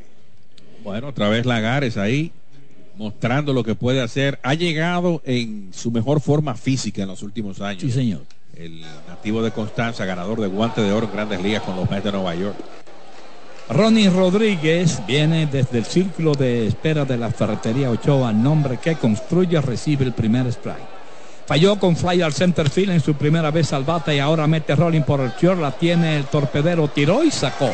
Bueno, 0.84 1.08
otra 1.08 1.28
vez 1.28 1.44
Lagares 1.44 1.96
ahí 1.96 2.30
mostrando 2.96 3.52
lo 3.52 3.64
que 3.64 3.74
puede 3.74 4.00
hacer. 4.00 4.38
Ha 4.42 4.54
llegado 4.54 5.22
en 5.24 5.70
su 5.72 5.90
mejor 5.90 6.20
forma 6.20 6.54
física 6.54 7.02
en 7.02 7.08
los 7.08 7.22
últimos 7.22 7.60
años. 7.60 7.82
Sí, 7.82 7.90
señor. 7.90 8.22
El 8.54 8.82
nativo 9.08 9.42
de 9.42 9.50
Constanza, 9.50 10.04
ganador 10.04 10.40
de 10.40 10.46
guante 10.46 10.82
de 10.82 10.92
oro 10.92 11.06
en 11.06 11.12
grandes 11.12 11.42
ligas 11.42 11.62
con 11.62 11.76
los 11.76 11.90
Mets 11.90 12.04
de 12.04 12.12
Nueva 12.12 12.34
York. 12.34 12.56
Ronnie 13.68 14.10
Rodríguez 14.10 15.00
viene 15.06 15.46
desde 15.46 15.78
el 15.78 15.84
círculo 15.84 16.34
de 16.34 16.66
espera 16.66 17.04
de 17.04 17.16
la 17.16 17.30
ferretería 17.30 17.90
Ochoa, 17.90 18.32
nombre 18.32 18.76
que 18.76 18.96
construye, 18.96 19.60
recibe 19.60 20.04
el 20.04 20.12
primer 20.12 20.46
strike. 20.48 20.92
Falló 21.46 21.78
con 21.78 21.96
fly 21.96 22.22
al 22.22 22.32
center 22.32 22.68
field 22.68 22.92
en 22.92 23.00
su 23.00 23.14
primera 23.14 23.50
vez 23.50 23.72
al 23.72 23.84
bate 23.84 24.16
y 24.16 24.18
ahora 24.18 24.46
mete 24.46 24.76
rolling 24.76 25.02
por 25.02 25.20
el 25.20 25.32
short, 25.40 25.60
la 25.60 25.72
tiene 25.72 26.16
el 26.16 26.24
torpedero, 26.26 26.88
tiró 26.88 27.24
y 27.24 27.30
sacó. 27.30 27.70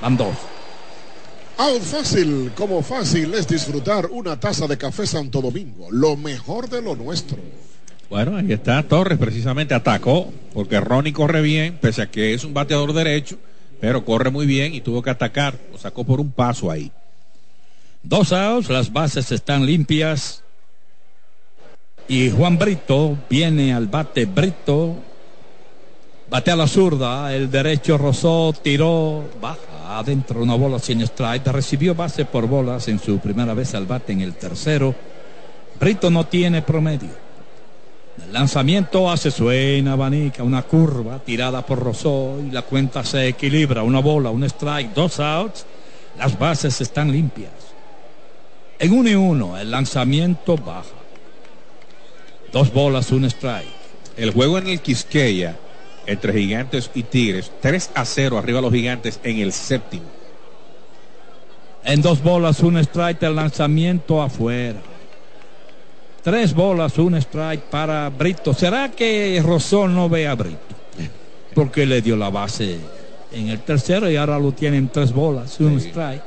Van 0.00 0.16
dos. 0.16 0.36
Out 1.58 1.82
fácil, 1.82 2.52
como 2.54 2.82
fácil 2.82 3.32
es 3.32 3.48
disfrutar 3.48 4.06
una 4.06 4.38
taza 4.38 4.66
de 4.66 4.76
café 4.76 5.06
Santo 5.06 5.40
Domingo, 5.40 5.88
lo 5.90 6.14
mejor 6.14 6.68
de 6.68 6.82
lo 6.82 6.94
nuestro. 6.94 7.38
Bueno, 8.10 8.36
ahí 8.36 8.52
está 8.52 8.82
Torres, 8.82 9.18
precisamente 9.18 9.72
atacó, 9.72 10.30
porque 10.52 10.78
Ronnie 10.80 11.14
corre 11.14 11.40
bien, 11.40 11.78
pese 11.80 12.02
a 12.02 12.10
que 12.10 12.34
es 12.34 12.44
un 12.44 12.52
bateador 12.52 12.92
derecho, 12.92 13.38
pero 13.80 14.04
corre 14.04 14.30
muy 14.30 14.44
bien 14.44 14.74
y 14.74 14.82
tuvo 14.82 15.00
que 15.00 15.08
atacar, 15.08 15.58
lo 15.72 15.78
sacó 15.78 16.04
por 16.04 16.20
un 16.20 16.30
paso 16.30 16.70
ahí. 16.70 16.92
Dos 18.02 18.34
outs, 18.34 18.68
las 18.68 18.92
bases 18.92 19.32
están 19.32 19.64
limpias. 19.64 20.42
Y 22.06 22.30
Juan 22.30 22.58
Brito 22.58 23.18
viene 23.30 23.72
al 23.72 23.86
bate 23.86 24.26
Brito. 24.26 24.94
Bate 26.28 26.50
a 26.50 26.56
la 26.56 26.68
zurda, 26.68 27.34
el 27.34 27.50
derecho 27.50 27.96
rozó, 27.96 28.52
tiró, 28.62 29.24
baja 29.40 29.75
adentro 29.86 30.42
una 30.42 30.54
bola 30.54 30.78
sin 30.78 31.00
strike. 31.02 31.46
Recibió 31.48 31.94
base 31.94 32.24
por 32.24 32.46
bolas 32.46 32.88
en 32.88 32.98
su 32.98 33.18
primera 33.18 33.54
vez 33.54 33.74
al 33.74 33.86
bate 33.86 34.12
en 34.12 34.20
el 34.20 34.34
tercero. 34.34 34.94
Brito 35.78 36.10
no 36.10 36.26
tiene 36.26 36.62
promedio. 36.62 37.10
El 38.24 38.32
lanzamiento 38.32 39.10
hace 39.10 39.30
suena, 39.30 39.92
abanica, 39.92 40.42
una 40.42 40.62
curva 40.62 41.18
tirada 41.18 41.64
por 41.64 41.78
Rosó 41.78 42.38
y 42.40 42.50
la 42.50 42.62
cuenta 42.62 43.04
se 43.04 43.28
equilibra. 43.28 43.82
Una 43.82 44.00
bola, 44.00 44.30
un 44.30 44.44
strike, 44.44 44.94
dos 44.94 45.20
outs. 45.20 45.66
Las 46.18 46.38
bases 46.38 46.80
están 46.80 47.12
limpias. 47.12 47.52
En 48.78 48.92
uno 48.92 49.08
y 49.08 49.14
uno, 49.14 49.56
el 49.58 49.70
lanzamiento 49.70 50.56
baja. 50.56 50.84
Dos 52.52 52.72
bolas, 52.72 53.10
un 53.12 53.24
strike. 53.24 53.76
El 54.16 54.32
juego 54.32 54.58
en 54.58 54.68
el 54.68 54.80
Quisqueya 54.80 55.56
entre 56.06 56.32
Gigantes 56.32 56.90
y 56.94 57.02
Tigres, 57.02 57.50
3 57.60 57.90
a 57.94 58.04
0 58.04 58.38
arriba 58.38 58.60
los 58.60 58.72
Gigantes 58.72 59.20
en 59.22 59.38
el 59.38 59.52
séptimo. 59.52 60.06
En 61.84 62.02
dos 62.02 62.22
bolas, 62.22 62.60
un 62.60 62.76
strike, 62.78 63.22
el 63.22 63.36
lanzamiento 63.36 64.20
afuera. 64.20 64.80
Tres 66.22 66.52
bolas, 66.52 66.98
un 66.98 67.14
strike 67.14 67.62
para 67.62 68.08
Brito. 68.08 68.52
¿Será 68.52 68.90
que 68.90 69.40
Rosón 69.44 69.94
no 69.94 70.08
ve 70.08 70.26
a 70.26 70.34
Brito? 70.34 70.58
Porque 71.54 71.86
le 71.86 72.02
dio 72.02 72.16
la 72.16 72.28
base 72.30 72.78
en 73.32 73.48
el 73.48 73.60
tercero 73.60 74.10
y 74.10 74.16
ahora 74.16 74.38
lo 74.38 74.50
tienen 74.52 74.88
tres 74.88 75.12
bolas, 75.12 75.58
un 75.60 75.80
Sí. 75.80 75.88
strike. 75.88 76.22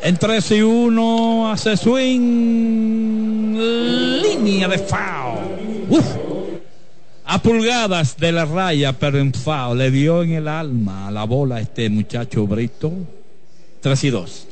En 0.00 0.16
3 0.16 0.50
y 0.52 0.62
1 0.62 1.50
hace 1.50 1.76
swing. 1.76 3.56
Línea 4.22 4.68
de 4.68 4.78
foul. 4.78 5.86
Uf. 5.88 6.06
A 7.24 7.42
pulgadas 7.42 8.16
de 8.16 8.30
la 8.30 8.44
raya, 8.44 8.92
pero 8.92 9.18
en 9.18 9.32
foul. 9.32 9.78
Le 9.78 9.90
dio 9.90 10.22
en 10.22 10.32
el 10.32 10.48
alma 10.48 11.08
a 11.08 11.10
la 11.10 11.24
bola 11.24 11.60
este 11.60 11.88
muchacho 11.88 12.46
Brito. 12.46 12.92
3 13.80 14.04
y 14.04 14.10
2. 14.10 14.46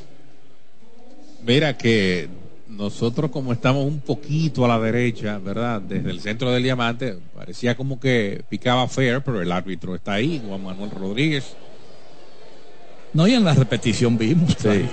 Mira 1.46 1.76
que 1.76 2.28
nosotros 2.68 3.30
como 3.30 3.52
estamos 3.52 3.84
un 3.84 4.00
poquito 4.00 4.64
a 4.64 4.68
la 4.68 4.80
derecha, 4.80 5.38
¿verdad? 5.38 5.80
Desde 5.80 6.10
el 6.10 6.20
centro 6.20 6.50
del 6.50 6.62
diamante, 6.62 7.18
parecía 7.34 7.76
como 7.76 8.00
que 8.00 8.42
picaba 8.48 8.88
fair, 8.88 9.22
pero 9.22 9.40
el 9.40 9.52
árbitro 9.52 9.94
está 9.94 10.14
ahí, 10.14 10.42
Juan 10.46 10.62
Manuel 10.64 10.90
Rodríguez. 10.90 11.54
No, 13.12 13.28
y 13.28 13.34
en 13.34 13.44
la 13.44 13.54
repetición 13.54 14.18
vimos. 14.18 14.56
clarito. 14.56 14.88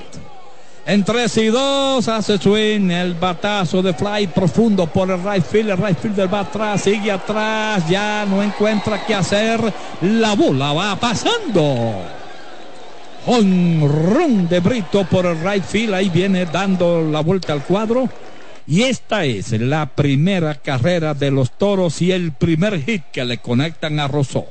En 0.84 1.04
3 1.04 1.38
y 1.38 1.46
2 1.48 2.08
hace 2.08 2.40
swing 2.40 2.90
el 2.90 3.14
batazo 3.14 3.84
de 3.84 3.94
fly 3.94 4.26
profundo 4.28 4.88
por 4.88 5.12
el 5.12 5.24
right 5.24 5.46
field. 5.46 5.70
El 5.70 5.78
right 5.78 5.98
fielder 5.98 6.34
va 6.34 6.40
atrás, 6.40 6.82
sigue 6.82 7.12
atrás, 7.12 7.88
ya 7.88 8.26
no 8.26 8.42
encuentra 8.42 9.06
qué 9.06 9.14
hacer. 9.14 9.62
La 10.02 10.34
bola 10.34 10.74
va 10.74 10.96
pasando. 11.00 11.94
Honrón 13.28 14.50
de 14.50 14.60
Brito 14.60 15.06
por 15.06 15.28
el 15.28 15.40
right 15.44 15.64
field. 15.64 15.94
Ahí 15.94 16.10
viene 16.10 16.48
dando 16.48 17.02
la 17.02 17.22
vuelta 17.22 17.54
al 17.54 17.64
cuadro. 17.64 18.10
Y 18.66 18.82
esta 18.82 19.24
es 19.26 19.52
la 19.52 19.86
primera 19.86 20.56
carrera 20.56 21.14
de 21.14 21.30
los 21.30 21.52
toros 21.52 22.02
y 22.02 22.12
el 22.12 22.32
primer 22.32 22.82
hit 22.82 23.04
que 23.12 23.24
le 23.24 23.38
conectan 23.38 24.00
a 24.00 24.08
Rosó. 24.08 24.48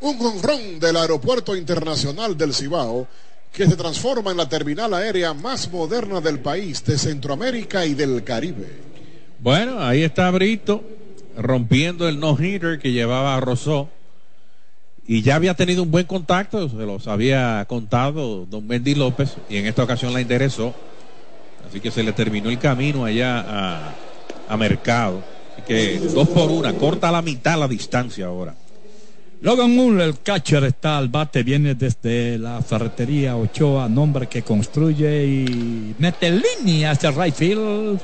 Un 0.00 0.18
jonrón 0.18 0.80
del 0.80 0.96
Aeropuerto 0.96 1.54
Internacional 1.54 2.36
del 2.38 2.54
Cibao 2.54 3.06
que 3.54 3.66
se 3.66 3.76
transforma 3.76 4.32
en 4.32 4.36
la 4.36 4.48
terminal 4.48 4.92
aérea 4.92 5.32
más 5.32 5.70
moderna 5.70 6.20
del 6.20 6.40
país, 6.40 6.84
de 6.84 6.98
Centroamérica 6.98 7.86
y 7.86 7.94
del 7.94 8.24
Caribe. 8.24 8.66
Bueno, 9.38 9.80
ahí 9.80 10.02
está 10.02 10.28
Brito 10.32 10.82
rompiendo 11.36 12.08
el 12.08 12.18
no-hitter 12.18 12.80
que 12.80 12.90
llevaba 12.90 13.36
a 13.36 13.40
Rosó. 13.40 13.88
Y 15.06 15.22
ya 15.22 15.36
había 15.36 15.54
tenido 15.54 15.82
un 15.82 15.90
buen 15.90 16.06
contacto, 16.06 16.68
se 16.68 16.76
los 16.76 17.06
había 17.06 17.64
contado 17.68 18.46
don 18.46 18.66
Mendy 18.66 18.94
López, 18.94 19.36
y 19.48 19.58
en 19.58 19.66
esta 19.66 19.84
ocasión 19.84 20.12
la 20.12 20.20
enderezó. 20.20 20.74
Así 21.68 21.78
que 21.78 21.90
se 21.90 22.02
le 22.02 22.12
terminó 22.12 22.50
el 22.50 22.58
camino 22.58 23.04
allá 23.04 23.44
a, 23.46 23.94
a 24.48 24.56
Mercado. 24.56 25.22
Así 25.52 25.62
que 25.66 25.98
dos 25.98 26.28
por 26.28 26.50
una, 26.50 26.72
corta 26.72 27.10
a 27.10 27.12
la 27.12 27.22
mitad 27.22 27.58
la 27.58 27.68
distancia 27.68 28.26
ahora. 28.26 28.54
Logan 29.40 29.76
Moore, 29.76 30.04
el 30.04 30.20
catcher, 30.20 30.64
está 30.64 30.96
al 30.96 31.08
bate, 31.08 31.42
viene 31.42 31.74
desde 31.74 32.38
la 32.38 32.62
ferretería 32.62 33.36
Ochoa, 33.36 33.88
nombre 33.88 34.26
que 34.26 34.42
construye 34.42 35.26
y 35.26 35.94
mete 35.98 36.30
línea 36.30 36.92
hacia 36.92 37.10
el 37.10 37.16
right 37.16 37.34
field. 37.34 38.00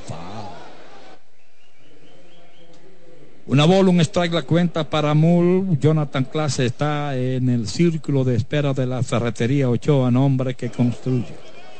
Una 3.47 3.65
bola, 3.65 3.89
un 3.89 3.99
strike 4.01 4.33
la 4.33 4.43
cuenta 4.43 4.89
para 4.89 5.13
Moore. 5.13 5.77
Jonathan 5.79 6.25
Clase 6.25 6.67
está 6.67 7.17
en 7.17 7.49
el 7.49 7.67
círculo 7.67 8.23
de 8.23 8.35
espera 8.35 8.73
de 8.73 8.85
la 8.85 9.01
ferretería 9.01 9.69
Ochoa, 9.69 10.11
nombre 10.11 10.53
que 10.53 10.69
construye. 10.69 11.35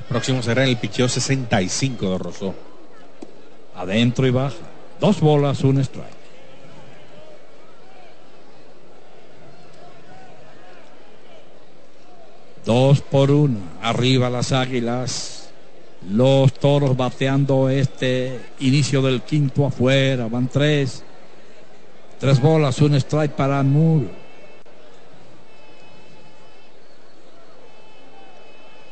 Próximo 0.09 0.41
será 0.41 0.65
el 0.65 0.75
picheo 0.77 1.07
65 1.07 2.09
de 2.09 2.17
Rosó. 2.17 2.55
Adentro 3.75 4.25
y 4.27 4.31
baja. 4.31 4.55
Dos 4.99 5.21
bolas, 5.21 5.63
un 5.63 5.79
strike. 5.79 6.20
Dos 12.65 13.01
por 13.01 13.31
uno. 13.31 13.59
Arriba 13.81 14.29
las 14.29 14.51
águilas. 14.51 15.49
Los 16.09 16.53
toros 16.53 16.97
bateando 16.97 17.69
este 17.69 18.39
inicio 18.59 19.01
del 19.01 19.21
quinto 19.21 19.65
afuera. 19.65 20.27
Van 20.27 20.47
tres. 20.47 21.03
Tres 22.19 22.39
bolas, 22.39 22.79
un 22.81 22.93
strike 22.95 23.33
para 23.33 23.63
Moore. 23.63 24.09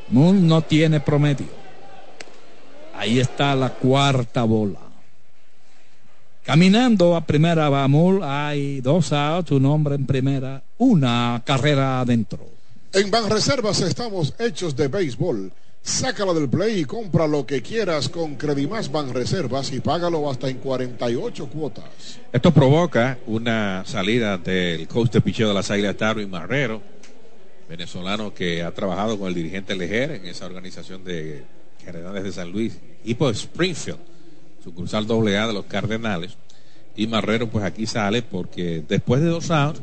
Moore 0.09 0.39
no 0.39 0.61
tiene 0.63 0.99
promedio. 0.99 1.47
Ahí 2.95 3.19
está 3.19 3.55
la 3.55 3.69
cuarta 3.69 4.43
bola. 4.43 4.79
Caminando 6.43 7.15
a 7.15 7.21
primera 7.21 7.69
va 7.69 7.87
Moore. 7.87 8.25
Hay 8.25 8.81
dos 8.81 9.13
outs, 9.13 9.51
un 9.51 9.67
hombre 9.67 9.93
en 9.93 10.07
primera, 10.07 10.63
una 10.79 11.41
carrera 11.45 11.99
adentro. 11.99 12.58
En 12.91 13.11
Banreservas 13.11 13.81
estamos 13.81 14.33
hechos 14.39 14.75
de 14.75 14.87
béisbol. 14.87 15.51
Sácalo 15.83 16.33
del 16.33 16.49
play 16.49 16.79
y 16.79 16.85
compra 16.85 17.27
lo 17.27 17.45
que 17.45 17.61
quieras 17.61 18.09
con 18.09 18.35
Credimás 18.35 18.91
Banreservas 18.91 19.71
y 19.71 19.79
págalo 19.79 20.27
hasta 20.27 20.49
en 20.49 20.57
48 20.57 21.49
cuotas. 21.49 22.19
Esto 22.33 22.51
provoca 22.51 23.19
una 23.27 23.83
salida 23.85 24.39
del 24.39 24.87
coach 24.87 25.11
de 25.11 25.21
picheo 25.21 25.49
de 25.49 25.53
las 25.53 25.69
Águilas 25.69 25.99
Darwin 25.99 26.31
Marrero, 26.31 26.81
venezolano 27.69 28.33
que 28.33 28.63
ha 28.63 28.73
trabajado 28.73 29.19
con 29.19 29.27
el 29.27 29.35
dirigente 29.35 29.75
Lejer 29.75 30.09
en 30.09 30.25
esa 30.25 30.47
organización 30.47 31.03
de 31.03 31.43
Cardenales 31.85 32.23
de 32.23 32.31
San 32.31 32.51
Luis 32.51 32.79
y 33.03 33.13
pues 33.13 33.41
Springfield, 33.41 33.99
sucursal 34.63 35.05
doble 35.05 35.37
A 35.37 35.45
de 35.45 35.53
los 35.53 35.65
Cardenales. 35.65 36.37
Y 36.95 37.05
Marrero 37.05 37.47
pues 37.51 37.63
aquí 37.63 37.85
sale 37.85 38.23
porque 38.23 38.83
después 38.87 39.21
de 39.21 39.27
dos 39.27 39.51
outs, 39.51 39.79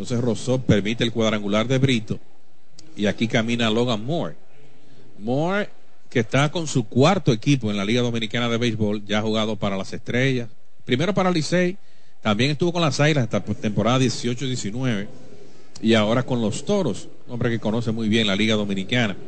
entonces 0.00 0.24
Rosó 0.24 0.62
permite 0.62 1.04
el 1.04 1.12
cuadrangular 1.12 1.68
de 1.68 1.76
Brito 1.76 2.18
y 2.96 3.04
aquí 3.04 3.28
camina 3.28 3.68
Logan 3.68 4.02
Moore. 4.02 4.34
Moore 5.18 5.68
que 6.08 6.20
está 6.20 6.50
con 6.50 6.66
su 6.66 6.84
cuarto 6.84 7.34
equipo 7.34 7.70
en 7.70 7.76
la 7.76 7.84
Liga 7.84 8.00
Dominicana 8.00 8.48
de 8.48 8.56
Béisbol, 8.56 9.04
ya 9.04 9.18
ha 9.18 9.22
jugado 9.22 9.56
para 9.56 9.76
las 9.76 9.92
Estrellas, 9.92 10.48
primero 10.86 11.12
para 11.12 11.30
Licey, 11.30 11.76
también 12.22 12.52
estuvo 12.52 12.72
con 12.72 12.80
las 12.80 12.98
Águilas 12.98 13.24
hasta 13.24 13.40
temporada 13.42 13.98
18-19 13.98 15.06
y 15.82 15.92
ahora 15.92 16.22
con 16.22 16.40
los 16.40 16.64
Toros, 16.64 17.08
hombre 17.28 17.50
que 17.50 17.60
conoce 17.60 17.92
muy 17.92 18.08
bien 18.08 18.26
la 18.26 18.36
Liga 18.36 18.54
Dominicana. 18.54 19.18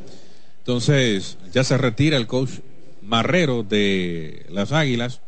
Entonces, 0.60 1.36
ya 1.52 1.64
se 1.64 1.76
retira 1.76 2.16
el 2.16 2.26
coach 2.26 2.60
Marrero 3.02 3.62
de 3.62 4.46
las 4.48 4.72
Águilas 4.72 5.20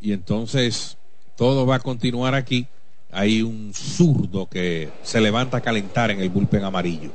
y 0.00 0.12
entonces 0.12 0.96
todo 1.36 1.66
va 1.66 1.76
a 1.76 1.80
continuar 1.80 2.36
aquí. 2.36 2.68
Hay 3.12 3.42
un 3.42 3.72
zurdo 3.74 4.48
que 4.48 4.88
se 5.02 5.20
levanta 5.20 5.58
a 5.58 5.60
calentar 5.60 6.10
en 6.10 6.20
el 6.20 6.30
bullpen 6.30 6.64
amarillo. 6.64 7.10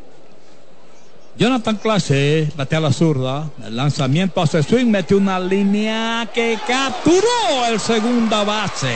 Jonathan 1.37 1.75
Clase 1.77 2.51
batea 2.55 2.79
la 2.79 2.93
zurda. 2.93 3.49
El 3.65 3.75
lanzamiento 3.75 4.39
hace 4.41 4.61
swing, 4.63 4.87
mete 4.87 5.13
una 5.15 5.39
línea 5.39 6.29
que 6.33 6.57
capturó 6.67 7.65
el 7.69 7.79
segunda 7.79 8.43
base. 8.43 8.95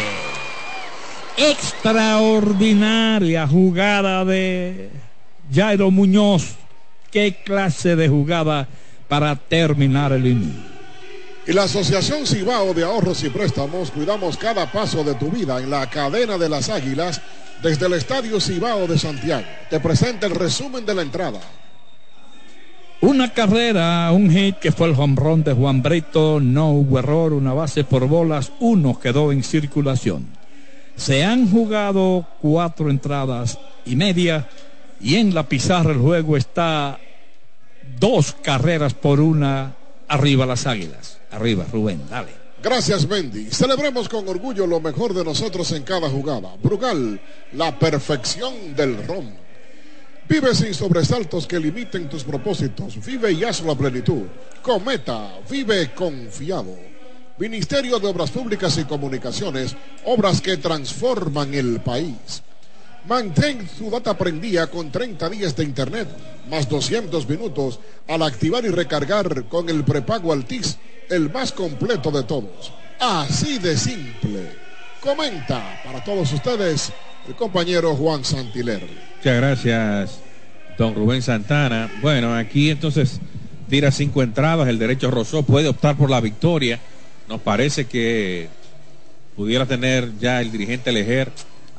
Extraordinaria 1.37 3.47
jugada 3.47 4.23
de 4.23 4.91
Jairo 5.53 5.91
Muñoz. 5.91 6.55
Qué 7.11 7.41
clase 7.43 7.95
de 7.95 8.09
jugada 8.09 8.67
para 9.07 9.35
terminar 9.35 10.11
el 10.13 10.27
inning. 10.27 10.70
Y 11.47 11.53
la 11.53 11.63
Asociación 11.63 12.27
Cibao 12.27 12.73
de 12.73 12.83
Ahorros 12.83 13.23
y 13.23 13.29
Préstamos 13.29 13.89
cuidamos 13.89 14.37
cada 14.37 14.71
paso 14.71 15.03
de 15.03 15.15
tu 15.15 15.31
vida 15.31 15.57
en 15.57 15.71
la 15.71 15.89
cadena 15.89 16.37
de 16.37 16.47
las 16.47 16.69
Águilas 16.69 17.19
desde 17.63 17.87
el 17.87 17.93
Estadio 17.93 18.39
Cibao 18.39 18.85
de 18.85 18.99
Santiago. 18.99 19.45
Te 19.69 19.79
presenta 19.79 20.27
el 20.27 20.35
resumen 20.35 20.85
de 20.85 20.93
la 20.93 21.01
entrada. 21.01 21.39
Una 23.01 23.33
carrera, 23.33 24.11
un 24.11 24.29
hit 24.29 24.57
que 24.57 24.71
fue 24.71 24.87
el 24.87 24.93
home 24.95 25.15
run 25.15 25.43
de 25.43 25.53
Juan 25.53 25.81
Brito, 25.81 26.39
no 26.39 26.69
hubo 26.69 26.99
error, 26.99 27.33
una 27.33 27.53
base 27.53 27.83
por 27.83 28.07
bolas, 28.07 28.51
uno 28.59 28.99
quedó 28.99 29.31
en 29.31 29.43
circulación. 29.43 30.27
Se 30.95 31.23
han 31.23 31.49
jugado 31.49 32.27
cuatro 32.39 32.91
entradas 32.91 33.57
y 33.85 33.95
media 33.95 34.47
y 34.99 35.15
en 35.15 35.33
la 35.33 35.49
pizarra 35.49 35.93
el 35.93 35.97
juego 35.97 36.37
está 36.37 36.99
dos 37.99 38.35
carreras 38.43 38.93
por 38.93 39.19
una 39.19 39.73
arriba 40.07 40.45
las 40.45 40.67
águilas. 40.67 41.20
Arriba, 41.31 41.65
Rubén, 41.71 42.01
dale. 42.09 42.41
Gracias, 42.61 43.07
Mendy. 43.07 43.49
Celebremos 43.49 44.07
con 44.07 44.27
orgullo 44.27 44.67
lo 44.67 44.79
mejor 44.79 45.13
de 45.13 45.23
nosotros 45.23 45.71
en 45.71 45.83
cada 45.83 46.09
jugada. 46.09 46.55
Brugal, 46.61 47.19
la 47.53 47.77
perfección 47.79 48.75
del 48.75 49.07
ron. 49.07 49.33
Vive 50.29 50.53
sin 50.53 50.73
sobresaltos 50.73 51.47
que 51.47 51.59
limiten 51.59 52.07
tus 52.07 52.23
propósitos. 52.23 53.03
Vive 53.03 53.31
y 53.31 53.43
hazlo 53.43 53.71
a 53.71 53.77
plenitud. 53.77 54.23
Cometa, 54.61 55.39
vive 55.49 55.91
confiado. 55.93 56.75
Ministerio 57.37 57.99
de 57.99 58.07
Obras 58.07 58.29
Públicas 58.29 58.77
y 58.77 58.83
Comunicaciones, 58.83 59.75
obras 60.05 60.39
que 60.39 60.57
transforman 60.57 61.53
el 61.55 61.81
país. 61.81 62.43
Mantén 63.07 63.67
su 63.67 63.89
data 63.89 64.15
prendida 64.15 64.67
con 64.67 64.91
30 64.91 65.29
días 65.29 65.55
de 65.55 65.63
internet, 65.63 66.07
más 66.49 66.69
200 66.69 67.27
minutos 67.27 67.79
al 68.07 68.21
activar 68.21 68.63
y 68.63 68.69
recargar 68.69 69.45
con 69.45 69.69
el 69.69 69.83
prepago 69.83 70.31
Altis, 70.31 70.77
el 71.09 71.31
más 71.31 71.51
completo 71.51 72.11
de 72.11 72.23
todos. 72.23 72.71
Así 72.99 73.57
de 73.57 73.75
simple. 73.75 74.55
Comenta 75.01 75.81
para 75.83 76.03
todos 76.03 76.31
ustedes 76.31 76.93
el 77.27 77.35
compañero 77.35 77.95
Juan 77.95 78.23
Santiler. 78.23 78.81
Muchas 79.17 79.35
gracias, 79.35 80.19
don 80.77 80.93
Rubén 80.93 81.23
Santana. 81.23 81.89
Bueno, 82.03 82.35
aquí 82.35 82.69
entonces 82.69 83.19
tira 83.67 83.89
cinco 83.89 84.21
entradas, 84.21 84.67
el 84.67 84.77
derecho 84.77 85.09
Rosó 85.09 85.41
puede 85.41 85.67
optar 85.69 85.97
por 85.97 86.11
la 86.11 86.21
victoria. 86.21 86.79
Nos 87.27 87.41
parece 87.41 87.85
que 87.85 88.47
pudiera 89.35 89.65
tener 89.65 90.11
ya 90.19 90.39
el 90.39 90.51
dirigente 90.51 90.91
Lejer 90.91 91.31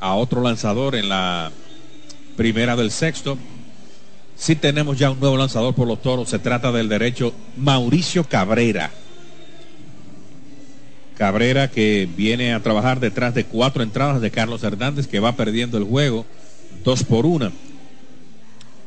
a 0.03 0.15
otro 0.15 0.41
lanzador 0.41 0.95
en 0.95 1.07
la 1.07 1.49
primera 2.35 2.75
del 2.75 2.91
sexto. 2.91 3.37
Si 4.35 4.53
tenemos 4.57 4.99
ya 4.99 5.09
un 5.09 5.19
nuevo 5.21 5.37
lanzador 5.37 5.73
por 5.73 5.87
los 5.87 6.01
toros, 6.01 6.27
se 6.27 6.39
trata 6.39 6.73
del 6.73 6.89
derecho 6.89 7.33
Mauricio 7.55 8.25
Cabrera. 8.25 8.91
Cabrera 11.17 11.71
que 11.71 12.09
viene 12.17 12.53
a 12.53 12.61
trabajar 12.61 12.99
detrás 12.99 13.33
de 13.33 13.45
cuatro 13.45 13.81
entradas 13.81 14.19
de 14.19 14.29
Carlos 14.29 14.61
Hernández 14.63 15.07
que 15.07 15.21
va 15.21 15.37
perdiendo 15.37 15.77
el 15.77 15.85
juego 15.85 16.25
dos 16.83 17.05
por 17.05 17.25
una. 17.25 17.53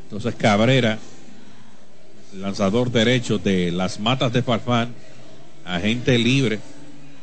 Entonces 0.02 0.34
Cabrera, 0.34 0.98
lanzador 2.34 2.92
derecho 2.92 3.38
de 3.38 3.72
las 3.72 4.00
matas 4.00 4.34
de 4.34 4.42
Farfán, 4.42 4.92
agente 5.64 6.18
libre, 6.18 6.60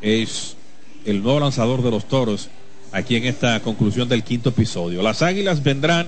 es 0.01 0.57
el 1.05 1.21
nuevo 1.21 1.41
lanzador 1.41 1.83
de 1.83 1.91
los 1.91 2.07
toros 2.07 2.49
aquí 2.93 3.15
en 3.15 3.25
esta 3.25 3.59
conclusión 3.59 4.07
del 4.07 4.23
quinto 4.23 4.49
episodio. 4.49 5.01
Las 5.01 5.21
Águilas 5.21 5.63
vendrán 5.63 6.07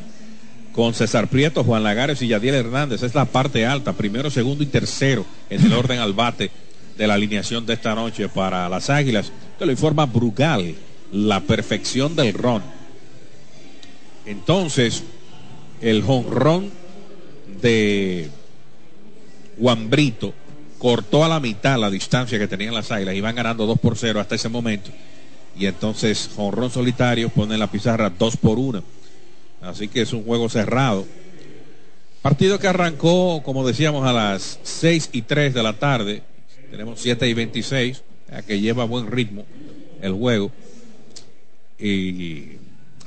con 0.72 0.94
César 0.94 1.28
Prieto, 1.28 1.64
Juan 1.64 1.84
Lagares 1.84 2.22
y 2.22 2.28
Yadiel 2.28 2.56
Hernández. 2.56 3.02
Es 3.02 3.16
la 3.16 3.26
parte 3.26 3.66
alta, 3.66 3.94
primero, 3.94 4.30
segundo 4.30 4.64
y 4.64 4.68
tercero 4.68 5.26
en 5.50 5.66
el 5.66 5.74
orden 5.74 6.00
al 6.00 6.14
bate 6.14 6.52
de 6.98 7.08
la 7.08 7.16
alineación 7.16 7.66
de 7.66 7.74
esta 7.74 7.96
noche 7.96 8.30
para 8.30 8.70
las 8.70 8.90
Águilas. 8.90 9.32
Que 9.58 9.66
lo 9.66 9.72
informa 9.72 10.06
Brugal, 10.06 10.76
la 11.12 11.42
perfección 11.42 12.16
del 12.16 12.34
ron. 12.34 12.62
Entonces, 14.26 15.04
el 15.82 16.04
jonrón 16.04 16.70
de 17.62 18.30
Juan 19.60 19.90
Brito 19.90 20.34
cortó 20.78 21.24
a 21.24 21.30
la 21.30 21.40
mitad 21.40 21.80
la 21.80 21.90
distancia 21.90 22.38
que 22.38 22.48
tenían 22.48 22.76
las 22.76 22.92
Águilas. 22.92 23.16
Iban 23.16 23.36
ganando 23.36 23.66
2 23.66 23.80
por 23.80 23.98
0 23.98 24.20
hasta 24.20 24.36
ese 24.36 24.50
momento 24.50 24.92
y 25.58 25.68
entonces 25.68 26.30
Jonrón 26.36 26.70
Solitario 26.70 27.30
pone 27.30 27.58
la 27.58 27.72
pizarra 27.72 28.10
2 28.10 28.38
por 28.38 28.60
1. 28.60 28.84
Así 29.62 29.88
que 29.88 30.02
es 30.02 30.14
un 30.14 30.24
juego 30.24 30.50
cerrado. 30.50 31.06
Partido 32.22 32.60
que 32.60 32.68
arrancó, 32.68 33.42
como 33.44 33.66
decíamos, 33.66 34.06
a 34.06 34.12
las 34.12 34.60
6 34.64 35.10
y 35.14 35.22
3 35.22 35.54
de 35.54 35.64
la 35.64 35.74
tarde. 35.74 36.24
Tenemos 36.72 37.00
7 37.00 37.28
y 37.28 37.34
26, 37.34 38.04
que 38.46 38.60
lleva 38.60 38.84
buen 38.84 39.10
ritmo 39.10 39.46
el 40.02 40.14
juego. 40.14 40.52
Y 41.80 42.58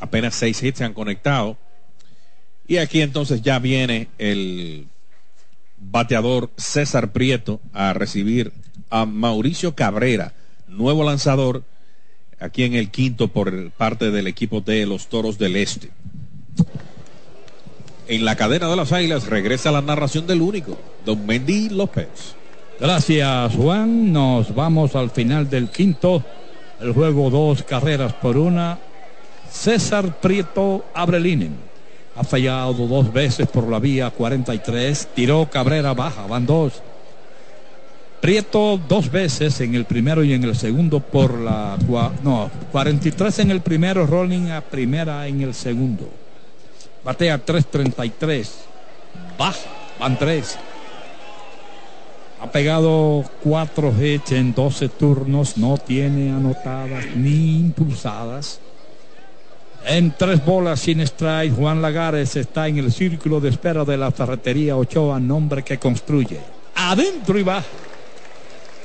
apenas 0.00 0.34
6 0.36 0.62
hits 0.62 0.78
se 0.78 0.84
han 0.84 0.94
conectado. 0.94 1.56
Y 2.66 2.78
aquí 2.78 3.00
entonces 3.00 3.42
ya 3.42 3.58
viene 3.58 4.08
el 4.18 4.86
bateador 5.78 6.50
César 6.56 7.12
Prieto 7.12 7.60
a 7.72 7.92
recibir 7.92 8.52
a 8.90 9.04
Mauricio 9.04 9.74
Cabrera, 9.74 10.32
nuevo 10.66 11.04
lanzador 11.04 11.64
aquí 12.40 12.64
en 12.64 12.74
el 12.74 12.90
quinto 12.90 13.28
por 13.28 13.70
parte 13.72 14.10
del 14.10 14.26
equipo 14.26 14.60
de 14.60 14.86
los 14.86 15.08
Toros 15.08 15.38
del 15.38 15.56
Este. 15.56 15.90
En 18.06 18.24
la 18.24 18.36
cadena 18.36 18.68
de 18.68 18.76
las 18.76 18.92
Águilas 18.92 19.26
regresa 19.26 19.70
la 19.70 19.82
narración 19.82 20.26
del 20.26 20.40
único, 20.40 20.78
don 21.04 21.26
Mendy 21.26 21.68
López. 21.68 22.34
Gracias 22.80 23.54
Juan, 23.54 24.12
nos 24.12 24.54
vamos 24.54 24.94
al 24.94 25.10
final 25.10 25.50
del 25.50 25.68
quinto, 25.68 26.24
el 26.80 26.92
juego 26.92 27.28
dos 27.28 27.62
carreras 27.62 28.14
por 28.14 28.36
una. 28.36 28.78
César 29.50 30.20
Prieto 30.20 30.84
Abrelinen 30.94 31.56
ha 32.16 32.24
fallado 32.24 32.72
dos 32.86 33.12
veces 33.12 33.46
por 33.48 33.68
la 33.68 33.78
vía 33.78 34.10
43, 34.10 35.08
tiró 35.14 35.48
Cabrera 35.50 35.94
baja, 35.94 36.26
van 36.26 36.46
dos. 36.46 36.82
Prieto 38.20 38.80
dos 38.88 39.10
veces 39.10 39.60
en 39.60 39.74
el 39.76 39.84
primero 39.84 40.24
y 40.24 40.32
en 40.32 40.42
el 40.42 40.56
segundo 40.56 40.98
por 41.00 41.38
la... 41.38 41.78
No, 42.22 42.50
43 42.72 43.38
en 43.38 43.50
el 43.52 43.60
primero, 43.60 44.06
Rolling 44.06 44.50
a 44.50 44.60
primera 44.60 45.26
en 45.28 45.42
el 45.42 45.54
segundo. 45.54 46.08
Batea 47.04 47.44
3.33. 47.44 48.48
Baja, 49.38 49.70
van 50.00 50.18
tres. 50.18 50.58
Ha 52.40 52.50
pegado 52.50 53.24
cuatro 53.42 53.92
hits 54.00 54.32
en 54.32 54.52
12 54.52 54.88
turnos, 54.90 55.56
no 55.56 55.78
tiene 55.78 56.30
anotadas 56.30 57.04
ni 57.16 57.56
impulsadas. 57.56 58.60
En 59.86 60.12
tres 60.16 60.44
bolas 60.44 60.80
sin 60.80 61.00
strike, 61.00 61.54
Juan 61.54 61.80
Lagares 61.80 62.36
está 62.36 62.68
en 62.68 62.78
el 62.78 62.92
círculo 62.92 63.40
de 63.40 63.48
espera 63.48 63.84
de 63.84 63.96
la 63.96 64.10
ferretería 64.10 64.76
Ochoa, 64.76 65.18
nombre 65.18 65.62
que 65.62 65.78
construye. 65.78 66.40
Adentro 66.74 67.38
y 67.38 67.42
baja. 67.42 67.66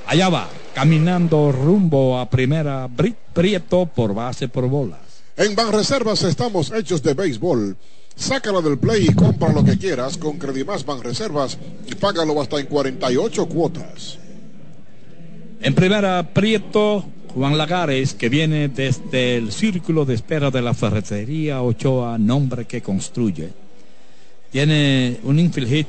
Allá 0.05 0.29
va, 0.29 0.49
caminando 0.73 1.51
rumbo 1.51 2.19
a 2.19 2.29
primera, 2.29 2.87
Brit 2.87 3.15
Prieto 3.33 3.85
por 3.85 4.13
base 4.13 4.47
por 4.47 4.67
bolas. 4.67 4.99
En 5.37 5.55
Banreservas 5.55 6.23
estamos 6.23 6.71
hechos 6.71 7.01
de 7.01 7.13
béisbol. 7.13 7.75
Sácala 8.15 8.61
del 8.61 8.77
play 8.77 9.07
y 9.09 9.13
compra 9.15 9.51
lo 9.51 9.63
que 9.63 9.77
quieras 9.77 10.17
con 10.17 10.37
Credimás 10.37 10.85
Banreservas 10.85 11.57
y 11.87 11.95
págalo 11.95 12.39
hasta 12.39 12.59
en 12.59 12.67
48 12.67 13.47
cuotas. 13.47 14.19
En 15.61 15.73
primera, 15.73 16.21
Prieto, 16.33 17.05
Juan 17.33 17.57
Lagares, 17.57 18.13
que 18.13 18.29
viene 18.29 18.67
desde 18.67 19.37
el 19.37 19.51
círculo 19.51 20.05
de 20.05 20.13
espera 20.13 20.51
de 20.51 20.61
la 20.61 20.75
ferretería 20.75 21.63
Ochoa, 21.63 22.17
nombre 22.19 22.65
que 22.65 22.81
construye. 22.81 23.49
Tiene 24.51 25.19
un 25.23 25.39
infield 25.39 25.69
hit 25.69 25.87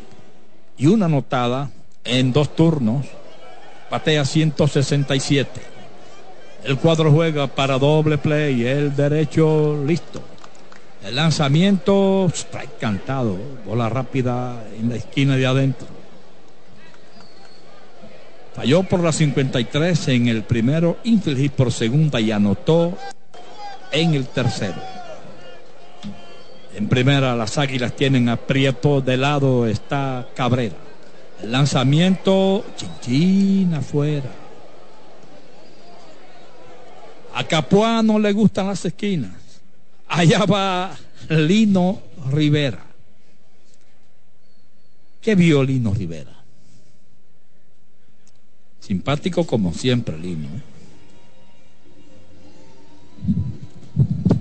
y 0.79 0.87
una 0.87 1.07
anotada 1.07 1.71
en 2.05 2.33
dos 2.33 2.57
turnos 2.57 3.05
batea 3.91 4.25
167. 4.25 5.61
El 6.65 6.79
cuadro 6.79 7.11
juega 7.11 7.47
para 7.47 7.79
doble 7.79 8.19
play, 8.19 8.67
el 8.67 8.97
derecho 8.97 9.83
listo. 9.87 10.23
El 11.05 11.17
lanzamiento, 11.17 12.27
strike 12.33 12.79
cantado, 12.79 13.37
bola 13.67 13.91
rápida 13.91 14.65
en 14.79 14.89
la 14.89 14.97
esquina 14.97 15.37
de 15.37 15.47
adentro. 15.47 15.87
Falló 18.55 18.85
por 18.85 19.01
la 19.01 19.13
53 19.13 20.09
en 20.09 20.29
el 20.29 20.45
primero, 20.45 20.99
infield 21.05 21.51
por 21.51 21.73
segunda 21.73 22.21
y 22.21 22.31
anotó 22.31 22.97
en 23.91 24.15
el 24.15 24.27
tercero. 24.29 24.81
En 26.75 26.89
primera 26.89 27.37
las 27.37 27.59
águilas 27.59 27.95
tienen 27.95 28.29
a 28.29 28.37
de 28.37 29.17
lado 29.17 29.67
está 29.67 30.27
Cabrera. 30.35 30.84
Lanzamiento, 31.47 32.65
chinchín 32.77 33.75
afuera. 33.75 34.31
A 37.35 37.45
Capuá 37.45 38.03
no 38.03 38.19
le 38.19 38.33
gustan 38.33 38.69
las 38.69 38.85
esquinas. 38.85 39.33
Allá 40.09 40.45
va 40.45 40.97
Lino 41.29 42.01
Rivera. 42.31 42.85
¿Qué 45.21 45.35
vio 45.35 45.65
Lino 45.65 45.93
Rivera? 45.93 46.33
Simpático 48.79 49.47
como 49.47 49.73
siempre, 49.73 50.19
Lino. 50.19 50.47
¿eh? 50.49 50.63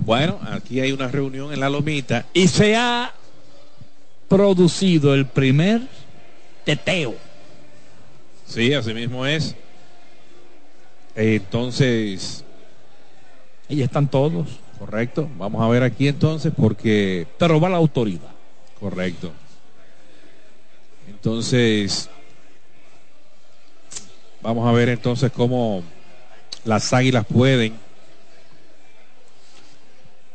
Bueno, 0.04 0.38
aquí 0.50 0.80
hay 0.80 0.92
una 0.92 1.08
reunión 1.08 1.52
en 1.52 1.60
la 1.60 1.70
lomita. 1.70 2.26
Y 2.34 2.48
se 2.48 2.76
ha 2.76 3.12
producido 4.28 5.14
el 5.14 5.26
primer 5.26 5.88
teteo. 6.64 7.14
Sí, 8.46 8.72
así 8.74 8.92
mismo 8.94 9.24
es. 9.26 9.54
Entonces. 11.14 12.44
Ahí 13.68 13.82
están 13.82 14.08
todos. 14.08 14.48
Correcto. 14.78 15.28
Vamos 15.36 15.62
a 15.62 15.68
ver 15.68 15.82
aquí 15.82 16.08
entonces 16.08 16.52
porque. 16.56 17.26
Pero 17.38 17.60
va 17.60 17.68
la 17.68 17.76
autoridad. 17.76 18.30
Correcto. 18.78 19.32
Entonces. 21.08 22.08
Vamos 24.42 24.68
a 24.68 24.72
ver 24.72 24.90
entonces 24.90 25.32
cómo 25.32 25.82
las 26.64 26.92
águilas 26.92 27.24
pueden. 27.26 27.74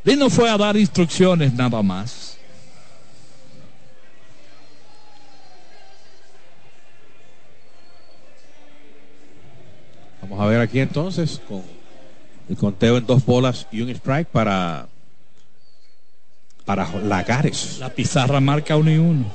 Lino 0.04 0.30
fue 0.30 0.50
a 0.50 0.58
dar 0.58 0.78
instrucciones 0.78 1.54
nada 1.54 1.82
más. 1.84 2.29
Vamos 10.30 10.46
a 10.46 10.48
ver 10.48 10.62
aquí 10.62 10.80
entonces 10.80 11.42
con 11.48 11.64
el 12.48 12.56
conteo 12.56 12.98
en 12.98 13.06
dos 13.06 13.26
bolas 13.26 13.66
y 13.72 13.82
un 13.82 13.90
strike 13.90 14.28
para 14.28 14.88
para 16.66 16.88
Lagares. 17.00 17.78
La 17.80 17.90
pizarra 17.90 18.40
marca 18.40 18.76
uno 18.76 18.92
y 18.92 18.98
uno. 19.00 19.26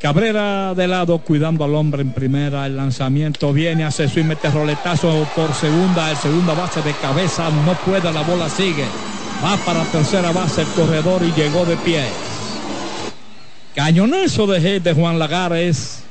Cabrera 0.00 0.74
de 0.74 0.88
lado 0.88 1.18
cuidando 1.18 1.64
al 1.64 1.76
hombre 1.76 2.02
en 2.02 2.12
primera. 2.12 2.66
El 2.66 2.76
lanzamiento 2.76 3.52
viene, 3.52 3.84
hace 3.84 4.08
su 4.08 4.18
y 4.18 4.24
mete 4.24 4.50
roletazo 4.50 5.24
por 5.36 5.54
segunda. 5.54 6.10
El 6.10 6.16
segunda 6.16 6.52
base 6.54 6.82
de 6.82 6.94
cabeza 6.94 7.48
no 7.64 7.74
puede, 7.74 8.12
la 8.12 8.22
bola 8.22 8.48
sigue. 8.48 8.86
Va 9.44 9.56
para 9.58 9.84
tercera 9.84 10.32
base 10.32 10.62
el 10.62 10.68
corredor 10.68 11.22
y 11.22 11.30
llegó 11.40 11.64
de 11.64 11.76
pie. 11.76 12.02
Cañonazo 13.76 14.48
de 14.48 14.60
hit 14.60 14.82
de 14.82 14.94
Juan 14.94 15.20
Lagares. 15.20 16.07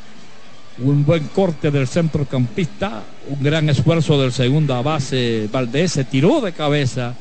Un 0.79 1.05
buen 1.05 1.27
corte 1.29 1.71
del 1.71 1.87
centrocampista. 1.87 3.03
Un 3.29 3.43
gran 3.43 3.69
esfuerzo 3.69 4.21
del 4.21 4.31
segunda 4.31 4.81
base. 4.81 5.49
Valdés 5.51 5.93
se 5.93 6.03
tiró 6.03 6.41
de 6.41 6.53
cabeza, 6.53 7.15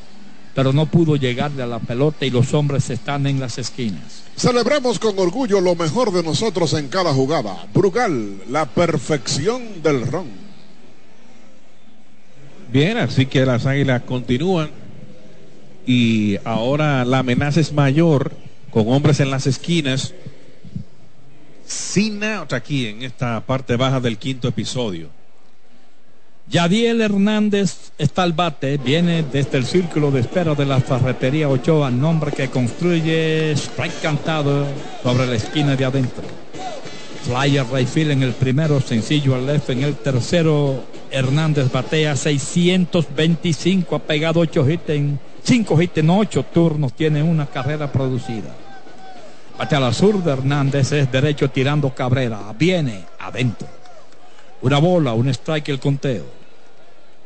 pero 0.53 0.73
no 0.73 0.85
pudo 0.85 1.15
llegarle 1.15 1.63
a 1.63 1.67
la 1.67 1.79
pelota 1.79 2.25
y 2.25 2.29
los 2.29 2.53
hombres 2.53 2.89
están 2.89 3.25
en 3.25 3.39
las 3.39 3.57
esquinas. 3.57 4.23
Celebremos 4.35 4.99
con 4.99 5.17
orgullo 5.17 5.59
lo 5.59 5.75
mejor 5.75 6.11
de 6.11 6.21
nosotros 6.21 6.73
en 6.73 6.89
cada 6.89 7.11
jugada. 7.13 7.65
Brugal, 7.73 8.43
la 8.49 8.65
perfección 8.65 9.81
del 9.81 10.05
ron. 10.05 10.27
Bien, 12.71 12.97
así 12.97 13.25
que 13.25 13.45
las 13.45 13.65
águilas 13.65 14.03
continúan. 14.03 14.69
Y 15.87 16.37
ahora 16.43 17.05
la 17.05 17.19
amenaza 17.19 17.59
es 17.61 17.73
mayor 17.73 18.31
con 18.69 18.89
hombres 18.89 19.19
en 19.19 19.31
las 19.31 19.47
esquinas. 19.47 20.13
Sin 21.67 22.23
out 22.23 22.53
aquí 22.53 22.87
en 22.87 23.03
esta 23.03 23.41
parte 23.41 23.75
baja 23.75 23.99
del 23.99 24.17
quinto 24.17 24.47
episodio. 24.47 25.09
Yadiel 26.49 27.01
Hernández 27.01 27.91
está 27.97 28.23
al 28.23 28.31
bate, 28.31 28.77
viene 28.77 29.21
desde 29.21 29.57
el 29.57 29.65
círculo 29.65 30.09
de 30.09 30.21
espera 30.21 30.55
de 30.55 30.65
la 30.65 30.79
ferretería 30.79 31.49
Ochoa, 31.49 31.91
nombre 31.91 32.31
que 32.31 32.47
construye 32.49 33.51
strike 33.51 33.99
cantado 34.01 34.65
sobre 35.03 35.27
la 35.27 35.35
esquina 35.35 35.75
de 35.75 35.83
adentro. 35.83 36.23
Flyer 37.23 37.65
Rayfield 37.69 38.11
en 38.11 38.23
el 38.23 38.31
primero, 38.31 38.79
sencillo 38.79 39.35
al 39.35 39.45
left 39.45 39.69
en 39.69 39.83
el 39.83 39.95
tercero. 39.95 40.85
Hernández 41.11 41.69
batea 41.69 42.15
625, 42.15 43.95
ha 43.95 43.99
pegado 43.99 44.39
8 44.39 44.69
hits 44.69 44.89
en 44.89 45.19
5 45.43 45.81
hits 45.81 45.97
en 45.97 46.09
8 46.09 46.45
turnos, 46.53 46.93
tiene 46.93 47.23
una 47.23 47.45
carrera 47.45 47.91
producida. 47.91 48.66
Batea 49.57 49.79
la 49.79 49.91
sur 49.91 50.23
de 50.23 50.31
Hernández 50.31 50.91
es 50.91 51.11
derecho 51.11 51.49
tirando 51.49 51.89
Cabrera, 51.89 52.53
viene 52.57 53.05
adentro. 53.19 53.67
Una 54.61 54.77
bola, 54.77 55.13
un 55.13 55.27
strike 55.29 55.69
el 55.69 55.79
conteo. 55.79 56.25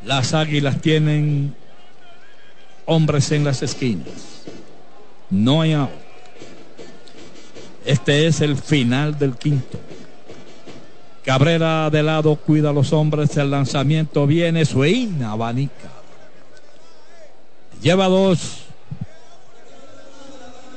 Las 0.06 0.34
águilas 0.34 0.80
tienen 0.80 1.53
hombres 2.86 3.32
en 3.32 3.44
las 3.44 3.62
esquinas. 3.62 4.44
No 5.30 5.62
hay 5.62 5.74
out. 5.74 5.90
Este 7.86 8.28
es 8.28 8.41
el 8.41 8.56
final 8.56 9.18
del 9.18 9.36
quinto. 9.36 9.80
Cabrera 11.24 11.90
de 11.90 12.03
lado 12.03 12.36
cuida 12.36 12.70
a 12.70 12.74
los 12.74 12.94
hombres. 12.94 13.36
El 13.38 13.52
lanzamiento 13.52 14.26
viene. 14.26 14.66
Swing 14.66 15.22
abanica. 15.24 15.90
Lleva 17.82 18.08
dos. 18.08 18.66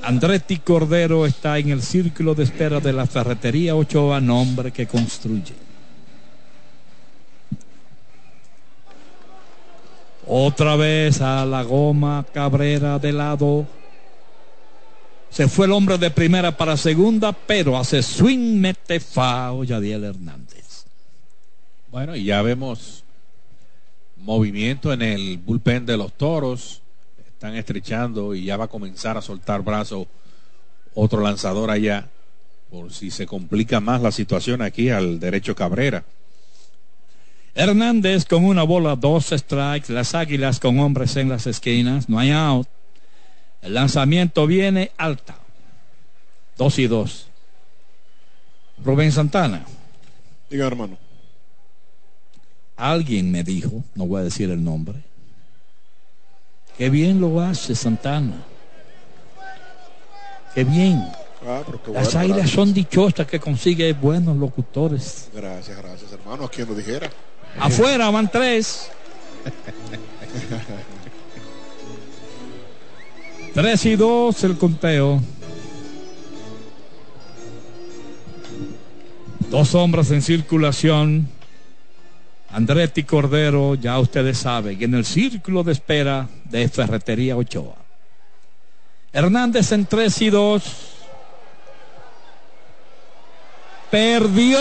Andretti 0.07 0.59
Cordero 0.59 1.25
está 1.25 1.59
en 1.59 1.71
el 1.71 1.83
círculo 1.83 2.35
de 2.35 2.45
espera 2.45 2.79
de 2.79 2.93
la 2.93 3.07
ferretería 3.07 3.75
Ochoa, 3.75 4.21
nombre 4.21 4.71
que 4.71 4.87
construye. 4.87 5.55
Otra 10.27 10.77
vez 10.77 11.21
a 11.21 11.47
la 11.47 11.63
goma 11.63 12.25
Cabrera 12.33 12.99
de 12.99 13.13
lado. 13.13 13.67
Se 15.31 15.49
fue 15.49 15.67
el 15.67 15.73
hombre 15.73 15.99
de 15.99 16.11
primera 16.11 16.57
para 16.57 16.77
segunda, 16.77 17.33
pero 17.33 17.77
hace 17.77 18.03
swing 18.03 18.61
mete 18.61 19.01
fao 19.01 19.65
Yadiel 19.65 20.05
Hernández. 20.05 20.85
Bueno, 21.91 22.15
y 22.15 22.25
ya 22.25 22.43
vemos 22.43 23.05
movimiento 24.17 24.93
en 24.93 25.03
el 25.03 25.39
bullpen 25.39 25.87
de 25.87 25.97
los 25.97 26.13
toros. 26.13 26.84
Están 27.45 27.59
estrechando 27.59 28.35
y 28.35 28.47
ya 28.47 28.57
va 28.57 28.65
a 28.65 28.69
comenzar 28.69 29.19
a 29.19 29.21
soltar 29.21 29.61
brazo 29.61 30.07
otro 30.95 31.21
lanzador 31.21 31.71
allá. 31.71 32.09
Por 32.71 32.91
si 32.91 33.11
se 33.11 33.27
complica 33.27 33.81
más 33.81 34.01
la 34.01 34.13
situación 34.13 34.63
aquí 34.63 34.89
al 34.89 35.21
derecho 35.21 35.55
Cabrera. 35.55 36.07
Hernández 37.55 38.25
con 38.25 38.47
una 38.47 38.63
bola, 38.63 38.97
dos 38.97 39.27
strikes, 39.27 39.93
las 39.93 40.15
águilas 40.15 40.59
con 40.59 40.79
hombres 40.79 41.17
en 41.17 41.29
las 41.29 41.47
esquinas, 41.47 42.09
no 42.09 42.19
hay 42.19 42.31
out. 42.31 42.67
El 43.61 43.75
lanzamiento 43.75 44.47
viene 44.47 44.93
alta. 44.97 45.37
Dos 46.57 46.79
y 46.79 46.87
dos. 46.87 47.27
Rubén 48.83 49.13
Santana. 49.13 49.67
Diga, 50.49 50.67
hermano. 50.67 50.97
Alguien 52.75 53.31
me 53.31 53.45
dijo, 53.45 53.85
no 53.95 54.07
voy 54.07 54.23
a 54.23 54.25
decir 54.25 54.49
el 54.49 54.65
nombre, 54.65 55.03
que 56.77 56.91
bien 56.91 57.21
lo 57.21 57.41
hace 57.41 57.75
Santana. 57.75 58.45
Qué 60.55 60.65
bien. 60.65 61.03
Ah, 61.47 61.63
pero 61.67 61.83
qué 61.83 61.93
Las 61.93 62.15
águilas 62.15 62.39
gracias. 62.39 62.55
son 62.57 62.73
dichosas 62.73 63.27
que 63.27 63.39
consigue 63.39 63.93
buenos 63.93 64.37
locutores. 64.37 65.29
Gracias, 65.35 65.77
gracias, 65.77 66.13
hermano. 66.13 66.45
A 66.45 66.49
quien 66.51 66.69
lo 66.69 66.75
dijera. 66.75 67.11
Afuera 67.59 68.11
van 68.11 68.31
tres. 68.31 68.89
Tres 73.55 73.87
y 73.87 73.95
dos 73.95 74.43
el 74.43 74.59
conteo. 74.59 75.21
Dos 79.49 79.75
hombres 79.77 80.11
en 80.11 80.23
circulación. 80.23 81.29
Andretti 82.55 83.03
Cordero, 83.03 83.75
ya 83.75 83.99
ustedes 83.99 84.39
saben, 84.39 84.81
en 84.81 84.95
el 84.95 85.05
círculo 85.05 85.65
de 85.65 85.73
espera 85.73 86.29
de 86.45 86.69
Ferretería 86.69 87.37
Ochoa. 87.37 87.75
Hernández 89.13 89.73
en 89.73 89.87
tres 89.87 90.23
y 90.23 90.31
dos. 90.31 90.63
Perdió 93.91 94.59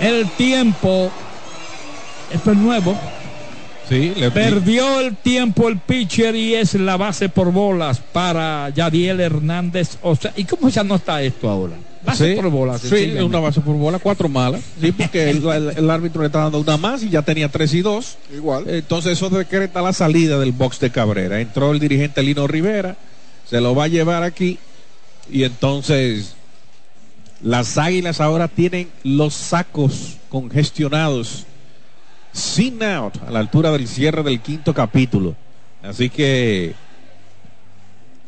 el 0.00 0.30
tiempo. 0.36 1.10
Esto 2.32 2.52
es 2.52 2.56
nuevo. 2.56 2.96
Sí, 3.88 4.12
le 4.16 4.30
Perdió 4.30 5.00
el 5.00 5.16
tiempo 5.16 5.68
el 5.68 5.78
pitcher 5.78 6.36
y 6.36 6.54
es 6.54 6.74
la 6.74 6.96
base 6.96 7.28
por 7.28 7.50
bolas 7.50 7.98
para 7.98 8.68
Yadiel 8.70 9.18
Hernández. 9.18 9.98
O 10.02 10.14
sea, 10.14 10.32
¿y 10.36 10.44
cómo 10.44 10.68
ya 10.68 10.84
no 10.84 10.94
está 10.94 11.20
esto 11.22 11.50
ahora? 11.50 11.74
Base 12.08 12.30
Sí, 12.88 13.06
por 13.14 13.24
una 13.24 13.38
base 13.40 13.60
por 13.60 13.76
bola, 13.76 13.98
cuatro 13.98 14.28
malas. 14.28 14.62
Sí, 14.80 14.92
porque 14.92 15.30
el, 15.30 15.46
el- 15.46 15.70
el 15.76 15.90
árbitro 15.90 16.20
le 16.22 16.26
está 16.26 16.40
dando 16.40 16.58
una 16.60 16.76
más 16.76 17.02
y 17.02 17.10
ya 17.10 17.22
tenía 17.22 17.48
tres 17.48 17.72
y 17.74 17.82
dos. 17.82 18.16
Igual. 18.34 18.64
Entonces 18.68 19.12
eso 19.12 19.28
decreta 19.30 19.82
la 19.82 19.92
salida 19.92 20.38
del 20.38 20.52
box 20.52 20.80
de 20.80 20.90
Cabrera. 20.90 21.40
Entró 21.40 21.72
el 21.72 21.78
dirigente 21.78 22.22
Lino 22.22 22.46
Rivera, 22.46 22.96
se 23.48 23.60
lo 23.60 23.74
va 23.74 23.84
a 23.84 23.88
llevar 23.88 24.22
aquí 24.22 24.58
y 25.30 25.44
entonces 25.44 26.34
las 27.42 27.78
águilas 27.78 28.20
ahora 28.20 28.48
tienen 28.48 28.88
los 29.04 29.34
sacos 29.34 30.16
congestionados 30.28 31.44
sin 32.32 32.82
out 32.82 33.14
a 33.26 33.30
la 33.30 33.38
altura 33.40 33.70
del 33.70 33.86
cierre 33.88 34.22
del 34.22 34.40
quinto 34.40 34.74
capítulo. 34.74 35.34
Así 35.82 36.10
que 36.10 36.74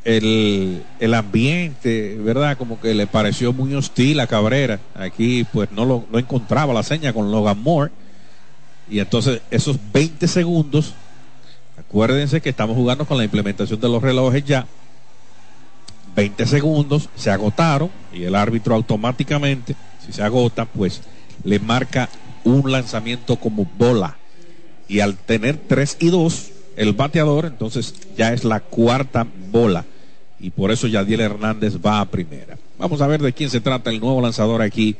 el, 0.04 0.82
el 0.98 1.14
ambiente, 1.14 2.16
¿verdad? 2.18 2.56
Como 2.56 2.80
que 2.80 2.94
le 2.94 3.06
pareció 3.06 3.52
muy 3.52 3.74
hostil 3.74 4.20
a 4.20 4.26
Cabrera. 4.26 4.80
Aquí 4.94 5.44
pues 5.52 5.70
no, 5.72 5.84
lo, 5.84 6.04
no 6.10 6.18
encontraba 6.18 6.72
la 6.72 6.82
seña 6.82 7.12
con 7.12 7.30
Logan 7.30 7.62
Moore. 7.62 7.92
Y 8.88 8.98
entonces 8.98 9.40
esos 9.50 9.78
20 9.92 10.26
segundos, 10.26 10.94
acuérdense 11.78 12.40
que 12.40 12.50
estamos 12.50 12.76
jugando 12.76 13.04
con 13.04 13.18
la 13.18 13.24
implementación 13.24 13.80
de 13.80 13.88
los 13.88 14.02
relojes 14.02 14.44
ya. 14.44 14.66
20 16.16 16.44
segundos 16.46 17.08
se 17.14 17.30
agotaron 17.30 17.90
y 18.12 18.24
el 18.24 18.34
árbitro 18.34 18.74
automáticamente, 18.74 19.76
si 20.04 20.12
se 20.12 20.22
agota, 20.22 20.64
pues 20.64 21.02
le 21.44 21.60
marca 21.60 22.08
un 22.42 22.72
lanzamiento 22.72 23.36
como 23.36 23.64
bola. 23.78 24.16
Y 24.88 25.00
al 25.00 25.16
tener 25.16 25.56
3 25.56 25.98
y 26.00 26.08
2, 26.08 26.50
el 26.76 26.92
bateador, 26.92 27.46
entonces 27.46 27.94
ya 28.16 28.32
es 28.32 28.44
la 28.44 28.60
cuarta 28.60 29.26
bola. 29.50 29.84
Y 30.38 30.50
por 30.50 30.70
eso 30.70 30.86
Yadiel 30.86 31.20
Hernández 31.20 31.76
va 31.84 32.00
a 32.00 32.06
primera. 32.06 32.56
Vamos 32.78 33.00
a 33.02 33.06
ver 33.06 33.20
de 33.20 33.32
quién 33.32 33.50
se 33.50 33.60
trata 33.60 33.90
el 33.90 34.00
nuevo 34.00 34.22
lanzador 34.22 34.62
aquí 34.62 34.96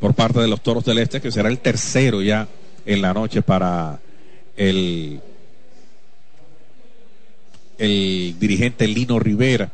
por 0.00 0.14
parte 0.14 0.40
de 0.40 0.48
los 0.48 0.62
Toros 0.62 0.84
del 0.84 0.98
Este, 0.98 1.20
que 1.20 1.32
será 1.32 1.48
el 1.48 1.58
tercero 1.58 2.22
ya 2.22 2.48
en 2.84 3.00
la 3.00 3.14
noche 3.14 3.40
para 3.40 4.00
el, 4.56 5.20
el 7.78 8.36
dirigente 8.38 8.86
Lino 8.86 9.18
Rivera. 9.18 9.70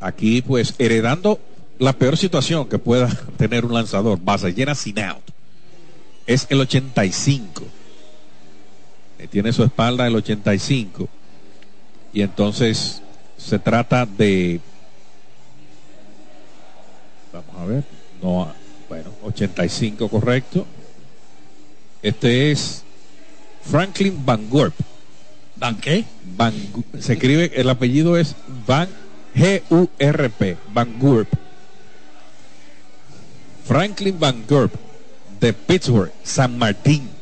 Aquí 0.00 0.42
pues 0.42 0.74
heredando 0.78 1.38
la 1.78 1.94
peor 1.94 2.16
situación 2.16 2.68
que 2.68 2.78
pueda 2.78 3.08
tener 3.38 3.64
un 3.64 3.74
lanzador, 3.74 4.18
base 4.22 4.52
llena 4.52 4.74
sin 4.74 4.98
out, 4.98 5.22
es 6.26 6.46
el 6.50 6.60
85. 6.60 7.62
Eh, 9.20 9.28
Tiene 9.28 9.52
su 9.52 9.62
espalda 9.62 10.06
el 10.06 10.16
85. 10.16 11.08
Y 12.12 12.22
entonces 12.22 13.02
se 13.36 13.58
trata 13.58 14.06
de. 14.06 14.60
Vamos 17.32 17.56
a 17.56 17.64
ver. 17.66 17.84
No, 18.22 18.52
bueno, 18.88 19.10
85 19.22 20.08
correcto. 20.08 20.66
Este 22.02 22.50
es 22.50 22.82
Franklin 23.62 24.24
Van 24.24 24.48
Gorp. 24.48 24.74
¿Van 25.56 25.76
qué? 25.76 26.04
Van, 26.36 26.54
se 26.98 27.12
escribe, 27.12 27.52
el 27.54 27.68
apellido 27.68 28.16
es 28.16 28.34
Van 28.66 28.88
G-U-R-P, 29.34 30.56
Van 30.72 30.98
Gorp. 30.98 31.28
Franklin 33.66 34.18
Van 34.18 34.44
Gorp, 34.48 34.74
de 35.38 35.52
Pittsburgh, 35.52 36.10
San 36.22 36.58
Martín. 36.58 37.19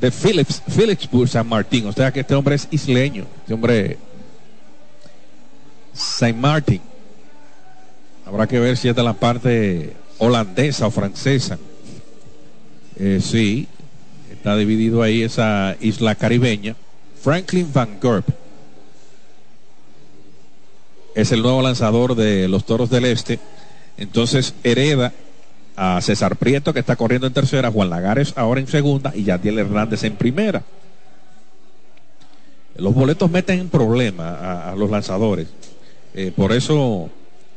De 0.00 0.10
Phillips, 0.10 0.62
Phillipsburg, 0.66 1.28
San 1.28 1.46
Martín. 1.46 1.86
O 1.86 1.92
sea 1.92 2.12
que 2.12 2.20
este 2.20 2.34
hombre 2.34 2.54
es 2.54 2.68
isleño. 2.70 3.26
Este 3.42 3.54
hombre. 3.54 3.98
San 5.92 6.40
Martín. 6.40 6.80
Habrá 8.24 8.46
que 8.46 8.58
ver 8.58 8.76
si 8.76 8.88
es 8.88 8.96
de 8.96 9.02
la 9.02 9.12
parte 9.12 9.94
holandesa 10.18 10.86
o 10.86 10.90
francesa. 10.90 11.58
Eh, 12.96 13.20
sí, 13.22 13.66
está 14.30 14.56
dividido 14.56 15.02
ahí 15.02 15.22
esa 15.22 15.76
isla 15.80 16.14
caribeña. 16.14 16.76
Franklin 17.22 17.70
Van 17.72 17.98
Gorp 18.00 18.28
es 21.14 21.32
el 21.32 21.42
nuevo 21.42 21.62
lanzador 21.62 22.14
de 22.14 22.48
los 22.48 22.64
Toros 22.64 22.90
del 22.90 23.04
Este. 23.04 23.38
Entonces 23.96 24.54
hereda 24.64 25.12
a 25.82 25.98
César 26.02 26.36
Prieto 26.36 26.74
que 26.74 26.80
está 26.80 26.94
corriendo 26.94 27.26
en 27.26 27.32
tercera, 27.32 27.70
Juan 27.70 27.88
Lagares 27.88 28.34
ahora 28.36 28.60
en 28.60 28.66
segunda 28.66 29.12
y 29.16 29.24
Yadiel 29.24 29.60
Hernández 29.60 30.04
en 30.04 30.14
primera. 30.14 30.62
Los 32.76 32.92
boletos 32.92 33.30
meten 33.30 33.60
en 33.60 33.70
problema 33.70 34.68
a, 34.68 34.76
los 34.76 34.90
lanzadores. 34.90 35.48
Eh, 36.12 36.32
por 36.36 36.52
eso 36.52 37.08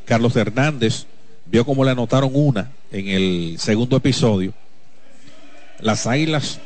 Carlos 0.05 0.37
Hernández 0.37 1.05
vio 1.47 1.65
cómo 1.65 1.83
le 1.83 1.91
anotaron 1.91 2.31
una 2.33 2.71
en 2.93 3.09
el 3.09 3.55
segundo 3.59 3.97
episodio. 3.97 4.53
Las 5.81 6.07
Águilas 6.07 6.61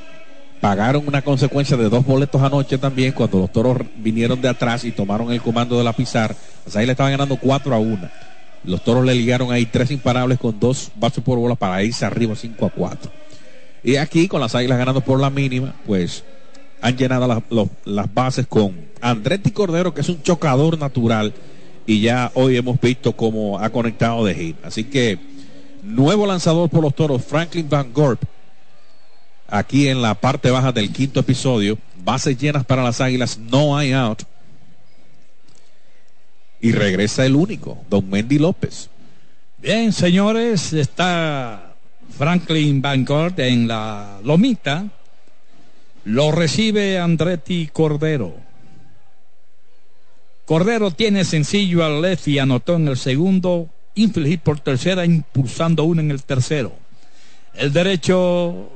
pagaron 0.62 1.08
una 1.08 1.24
consecuencia 1.24 1.76
de 1.76 1.90
dos 1.90 2.06
boletos 2.06 2.44
anoche 2.44 2.78
también 2.78 3.14
cuando 3.14 3.40
los 3.40 3.52
toros 3.52 3.80
vinieron 3.96 4.40
de 4.44 4.50
atrás 4.50 4.84
y 4.84 4.92
tomaron 4.92 5.32
el 5.32 5.42
comando 5.42 5.76
de 5.76 5.84
la 5.84 5.94
pizarra. 5.94 6.36
Las 6.68 6.76
Águilas 6.76 6.94
estaban 6.94 7.14
ganando 7.14 7.36
4 7.36 7.74
a 7.74 7.80
1. 7.80 8.10
Los 8.64 8.84
toros 8.84 9.06
le 9.06 9.16
ligaron 9.16 9.52
ahí 9.52 9.66
tres 9.66 9.92
imparables 9.92 10.40
con 10.40 10.60
dos 10.60 10.92
bases 10.96 11.24
por 11.24 11.38
bola 11.38 11.56
para 11.56 11.84
irse 11.84 12.06
arriba 12.06 12.36
5 12.36 12.66
a 12.66 12.70
4. 12.70 13.12
Y 13.84 13.96
aquí, 13.96 14.28
con 14.28 14.42
las 14.42 14.56
águilas 14.56 14.78
ganando 14.78 15.02
por 15.02 15.20
la 15.20 15.30
mínima, 15.30 15.74
pues 15.86 16.24
han 16.82 16.98
llenado 16.98 17.44
las 17.86 18.14
bases 18.14 18.48
con 18.48 18.76
Andretti 19.02 19.52
Cordero, 19.52 19.94
que 19.94 20.02
es 20.02 20.10
un 20.10 20.22
chocador 20.22 20.78
natural. 20.78 21.34
Y 21.86 22.02
ya 22.02 22.32
hoy 22.34 22.58
hemos 22.58 22.80
visto 22.82 23.14
cómo 23.14 23.60
ha 23.60 23.70
conectado 23.70 24.26
de 24.26 24.36
hit. 24.36 24.58
Así 24.66 24.84
que, 24.84 25.18
nuevo 25.84 26.28
lanzador 26.28 26.70
por 26.70 26.82
los 26.82 26.94
toros, 26.94 27.24
Franklin 27.24 27.70
Van 27.70 27.94
Gorp. 27.94 28.22
Aquí 29.48 29.88
en 29.88 30.02
la 30.02 30.16
parte 30.16 30.52
baja 30.52 30.74
del 30.74 30.92
quinto 30.92 31.22
episodio, 31.22 31.78
bases 32.04 32.38
llenas 32.38 32.66
para 32.66 32.84
las 32.84 33.00
águilas, 33.00 33.38
no 33.38 33.78
hay 33.78 33.94
out. 33.94 34.24
Y 36.60 36.72
regresa 36.72 37.26
el 37.26 37.36
único, 37.36 37.78
Don 37.90 38.10
Mendy 38.10 38.40
López. 38.40 38.90
Bien, 39.60 39.92
señores, 39.94 40.74
está 40.74 41.76
Franklin 42.18 42.82
Bancort 42.82 43.40
en 43.40 43.68
la 43.68 44.20
lomita. 44.24 44.88
Lo 46.06 46.32
recibe 46.32 47.00
Andretti 47.00 47.70
Cordero. 47.72 48.34
Cordero 50.46 50.92
tiene 50.92 51.26
sencillo 51.26 51.84
al 51.84 52.02
left 52.02 52.28
y 52.28 52.40
anotó 52.40 52.76
en 52.76 52.88
el 52.88 52.98
segundo. 52.98 53.68
Infield 53.96 54.40
por 54.40 54.60
tercera, 54.60 55.04
impulsando 55.04 55.84
uno 55.84 56.02
en 56.02 56.12
el 56.12 56.24
tercero. 56.24 56.72
El 57.54 57.74
derecho, 57.74 58.70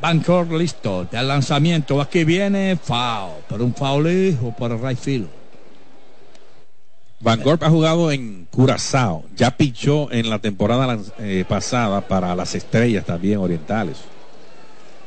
Bancort 0.00 0.52
listo. 0.52 1.08
De 1.10 1.20
lanzamiento, 1.22 2.00
aquí 2.00 2.22
viene 2.24 2.76
foul. 2.80 3.32
Pero 3.48 3.64
un 3.64 3.74
foul 3.74 4.04
lejos 4.04 4.54
para 4.54 4.76
el 4.76 4.82
right 4.82 4.98
field. 4.98 5.28
Van 7.20 7.42
Gorp 7.42 7.62
ha 7.64 7.70
jugado 7.70 8.12
en 8.12 8.46
Curazao, 8.50 9.24
ya 9.34 9.56
pichó 9.56 10.10
en 10.12 10.30
la 10.30 10.38
temporada 10.38 10.98
eh, 11.18 11.44
pasada 11.48 12.00
para 12.00 12.34
las 12.36 12.54
estrellas 12.54 13.04
también 13.04 13.38
orientales. 13.38 13.98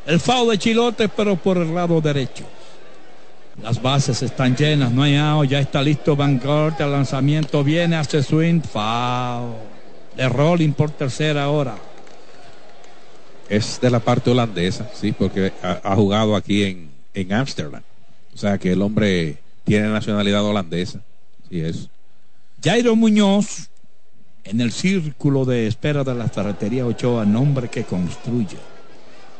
El 0.06 0.20
foul 0.20 0.50
de 0.50 0.58
Chilote, 0.58 1.08
pero 1.08 1.38
por 1.38 1.58
el 1.58 1.74
lado 1.74 2.02
derecho. 2.02 2.44
Las 3.62 3.82
bases 3.82 4.22
están 4.24 4.56
llenas, 4.56 4.92
no 4.92 5.04
hay 5.04 5.16
out, 5.16 5.48
ya 5.48 5.60
está 5.60 5.82
listo 5.82 6.16
Van 6.16 6.40
Gogh, 6.40 6.74
el 6.80 6.92
lanzamiento 6.92 7.64
viene, 7.64 7.96
hace 7.96 8.24
swing, 8.24 8.62
foul. 8.62 9.54
De 10.16 10.28
rolling 10.28 10.74
por 10.74 10.92
tercera 10.92 11.50
hora. 11.50 11.76
Es 13.48 13.80
de 13.80 13.90
la 13.90 14.00
parte 14.00 14.32
holandesa, 14.32 14.90
sí, 14.94 15.14
porque 15.14 15.54
ha, 15.64 15.80
ha 15.84 15.96
jugado 15.96 16.36
aquí 16.36 16.64
en, 16.64 16.90
en 17.14 17.32
Ámsterdam. 17.32 17.84
O 18.34 18.38
sea 18.38 18.58
que 18.58 18.72
el 18.74 18.82
hombre 18.82 19.38
tiene 19.64 19.88
nacionalidad 19.90 20.44
holandesa. 20.44 21.00
Sí, 21.50 21.62
es. 21.62 21.90
Jairo 22.64 22.96
Muñoz, 22.96 23.70
en 24.44 24.62
el 24.62 24.72
círculo 24.72 25.46
de 25.46 25.66
espera 25.66 26.04
de 26.04 26.14
la 26.14 26.30
ferretería 26.30 26.86
Ochoa, 26.86 27.26
nombre 27.26 27.70
que 27.70 27.86
construye. 27.86 28.58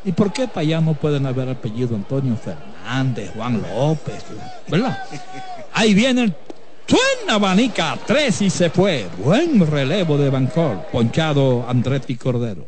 ¿Y 0.04 0.12
por 0.12 0.34
qué 0.34 0.48
para 0.48 0.62
allá 0.62 0.82
no 0.82 0.96
pueden 0.96 1.28
haber 1.28 1.48
apellido 1.48 1.96
Antonio 1.96 2.36
Fernández, 2.36 3.30
Juan 3.36 3.62
López? 3.62 4.24
¿Verdad? 4.68 5.04
Ahí 5.74 5.94
viene 5.94 6.24
el 6.24 6.36
suena 6.88 7.36
abanica, 7.36 8.00
tres 8.08 8.42
y 8.42 8.50
se 8.50 8.72
fue. 8.72 9.08
Buen 9.24 9.68
relevo 9.70 10.18
de 10.18 10.32
Bancor, 10.32 10.88
ponchado 10.92 11.64
Andretti 11.70 12.16
Cordero. 12.16 12.66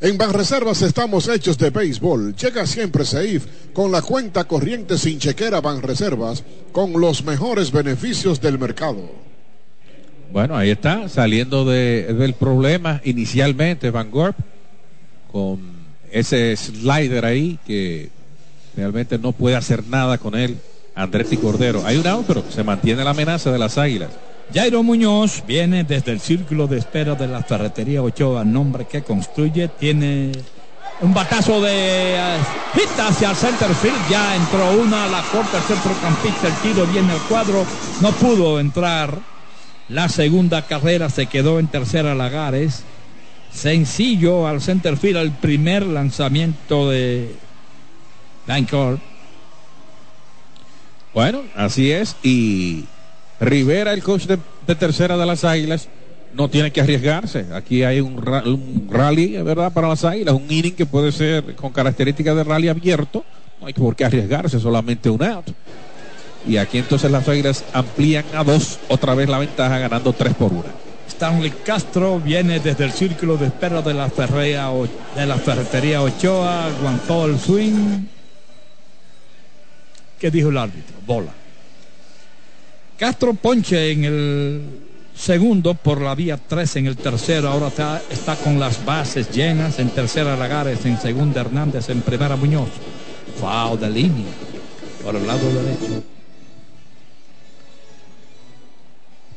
En 0.00 0.16
Banreservas 0.16 0.80
estamos 0.80 1.28
hechos 1.28 1.58
de 1.58 1.68
béisbol. 1.68 2.34
Llega 2.34 2.66
siempre 2.66 3.04
Seif 3.04 3.46
con 3.74 3.92
la 3.92 4.00
cuenta 4.00 4.44
corriente 4.44 4.96
sin 4.96 5.18
chequera 5.18 5.60
Banreservas 5.60 6.42
con 6.72 6.98
los 6.98 7.22
mejores 7.24 7.70
beneficios 7.70 8.40
del 8.40 8.58
mercado. 8.58 9.31
Bueno, 10.32 10.56
ahí 10.56 10.70
está, 10.70 11.08
saliendo 11.10 11.66
de- 11.66 12.14
del 12.14 12.32
problema 12.32 13.00
inicialmente 13.04 13.90
Van 13.90 14.10
Gorp 14.10 14.36
con 15.30 15.60
ese 16.10 16.56
slider 16.56 17.26
ahí 17.26 17.58
que 17.66 18.08
realmente 18.74 19.18
no 19.18 19.32
puede 19.32 19.56
hacer 19.56 19.84
nada 19.86 20.16
con 20.16 20.34
él. 20.34 20.56
Andretti 20.94 21.36
Cordero. 21.36 21.84
Hay 21.86 21.96
un 21.96 22.06
out, 22.06 22.50
se 22.50 22.62
mantiene 22.64 23.04
la 23.04 23.10
amenaza 23.10 23.50
de 23.50 23.58
las 23.58 23.76
águilas. 23.76 24.10
Jairo 24.54 24.82
Muñoz 24.82 25.42
viene 25.46 25.84
desde 25.84 26.12
el 26.12 26.20
círculo 26.20 26.66
de 26.66 26.78
espera 26.78 27.14
de 27.14 27.28
la 27.28 27.42
ferretería 27.42 28.02
Ochoa, 28.02 28.44
nombre 28.44 28.86
que 28.86 29.02
construye, 29.02 29.68
tiene 29.68 30.32
un 31.00 31.14
batazo 31.14 31.60
de 31.62 31.70
eh, 32.16 32.36
hit 32.74 32.90
hacia 32.98 33.30
el 33.30 33.36
center 33.36 33.74
field, 33.74 34.10
ya 34.10 34.36
entró 34.36 34.70
una, 34.82 35.06
la 35.08 35.22
corta 35.32 35.56
el 35.58 35.62
centrocampista, 35.64 36.48
el 36.48 36.54
tiro 36.62 36.86
viene 36.86 37.12
al 37.12 37.20
cuadro, 37.22 37.64
no 38.00 38.10
pudo 38.12 38.60
entrar. 38.60 39.31
La 39.92 40.08
segunda 40.08 40.62
carrera 40.62 41.10
se 41.10 41.26
quedó 41.26 41.58
en 41.58 41.66
tercera 41.66 42.14
Lagares. 42.14 42.82
Sencillo 43.52 44.48
al 44.48 44.62
center 44.62 44.96
field, 44.96 45.18
el 45.18 45.32
primer 45.32 45.86
lanzamiento 45.86 46.88
de 46.88 47.34
Vancouver. 48.46 48.98
Bueno, 51.12 51.42
así 51.54 51.90
es. 51.90 52.16
Y 52.22 52.86
Rivera, 53.38 53.92
el 53.92 54.02
coach 54.02 54.24
de, 54.24 54.38
tercera 54.74 55.18
de 55.18 55.26
las 55.26 55.44
águilas, 55.44 55.90
no 56.32 56.48
tiene 56.48 56.70
que 56.70 56.80
arriesgarse. 56.80 57.44
Aquí 57.52 57.82
hay 57.82 58.00
un, 58.00 58.14
un 58.16 58.88
rally, 58.90 59.42
¿verdad? 59.42 59.74
Para 59.74 59.88
las 59.88 60.06
águilas, 60.06 60.34
un 60.34 60.46
inning 60.48 60.74
que 60.74 60.86
puede 60.86 61.12
ser 61.12 61.54
con 61.54 61.70
características 61.70 62.34
de 62.34 62.44
rally 62.44 62.68
abierto. 62.68 63.26
No 63.60 63.66
hay 63.66 63.74
por 63.74 63.94
qué 63.94 64.06
arriesgarse, 64.06 64.58
solamente 64.58 65.10
un 65.10 65.22
out. 65.22 65.50
Y 66.46 66.56
aquí 66.56 66.78
entonces 66.78 67.10
las 67.10 67.28
águilas 67.28 67.64
amplían 67.72 68.24
a 68.34 68.42
dos, 68.42 68.78
otra 68.88 69.14
vez 69.14 69.28
la 69.28 69.38
ventaja, 69.38 69.78
ganando 69.78 70.12
tres 70.12 70.34
por 70.34 70.52
una. 70.52 70.70
Stanley 71.08 71.52
Castro 71.64 72.18
viene 72.18 72.58
desde 72.58 72.84
el 72.84 72.92
círculo 72.92 73.36
de 73.36 73.46
espera 73.46 73.82
de 73.82 73.94
la, 73.94 74.08
ferrea 74.08 74.70
de 75.14 75.26
la 75.26 75.36
ferretería 75.36 76.02
Ochoa, 76.02 76.66
aguantó 76.66 77.26
el 77.26 77.38
swing. 77.38 78.06
¿Qué 80.18 80.30
dijo 80.30 80.48
el 80.48 80.58
árbitro? 80.58 80.96
Bola. 81.06 81.32
Castro 82.98 83.34
ponche 83.34 83.90
en 83.90 84.04
el 84.04 84.62
segundo 85.14 85.74
por 85.74 86.00
la 86.00 86.14
vía 86.14 86.36
3 86.36 86.76
en 86.76 86.86
el 86.86 86.96
tercero. 86.96 87.48
Ahora 87.48 87.68
está, 87.68 88.02
está 88.10 88.36
con 88.36 88.58
las 88.58 88.84
bases 88.84 89.30
llenas. 89.30 89.78
En 89.78 89.90
tercera 89.90 90.36
Lagares, 90.36 90.84
en 90.86 90.98
segunda 91.00 91.40
Hernández, 91.40 91.88
en 91.88 92.02
primera 92.02 92.36
Muñoz. 92.36 92.68
Foul 93.40 93.80
de 93.80 93.90
línea 93.90 94.32
por 95.02 95.16
el 95.16 95.26
lado 95.26 95.40
derecho. 95.52 96.11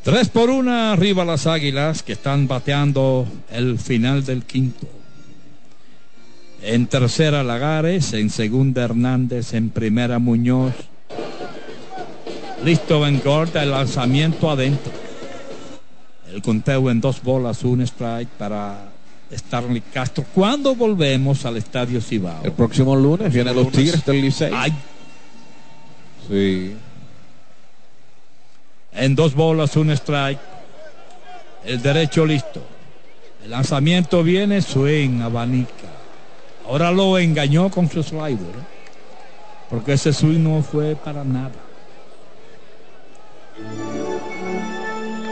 Tres 0.06 0.30
por 0.30 0.52
una 0.52 0.92
arriba 0.92 1.26
las 1.26 1.48
águilas 1.48 2.04
que 2.04 2.14
están 2.14 2.48
bateando 2.48 3.26
el 3.50 3.80
final 3.80 4.24
del 4.24 4.44
quinto. 4.44 4.88
En 6.62 6.86
tercera 6.86 7.44
Lagares, 7.44 8.14
en 8.14 8.30
segunda 8.30 8.84
Hernández, 8.84 9.56
en 9.56 9.72
primera 9.72 10.20
Muñoz. 10.20 10.76
Listo 12.64 13.00
Bengord, 13.00 13.58
el 13.58 13.72
lanzamiento 13.72 14.52
adentro. 14.52 14.92
El 16.32 16.44
conteo 16.44 16.92
en 16.92 17.02
dos 17.02 17.24
bolas, 17.24 17.64
un 17.64 17.82
strike 17.82 18.30
para 18.38 18.92
Starling 19.34 19.82
Castro. 19.92 20.24
¿Cuándo 20.36 20.76
volvemos 20.76 21.44
al 21.48 21.58
Estadio 21.58 22.00
Cibao? 22.00 22.44
El 22.44 22.52
próximo 22.52 22.96
lunes 22.96 23.34
vienen 23.34 23.56
los 23.56 23.72
Tigres 23.72 24.06
del 24.06 24.22
Licey. 24.22 24.54
Sí. 26.30 26.76
En 28.96 29.16
dos 29.16 29.34
bolas, 29.34 29.76
un 29.76 29.92
strike. 29.92 30.40
El 31.66 31.82
derecho 31.82 32.26
listo. 32.26 32.62
El 33.44 33.52
lanzamiento 33.52 34.24
viene, 34.24 34.62
swing, 34.62 35.22
abanica. 35.22 35.90
Ahora 36.68 36.92
lo 36.92 37.18
engañó 37.18 37.70
con 37.70 37.90
su 37.90 38.02
slider. 38.02 38.56
Porque 39.70 39.94
ese 39.94 40.14
swing 40.14 40.42
no 40.42 40.64
fue 40.64 40.96
para 40.96 41.24
nada. 41.24 41.52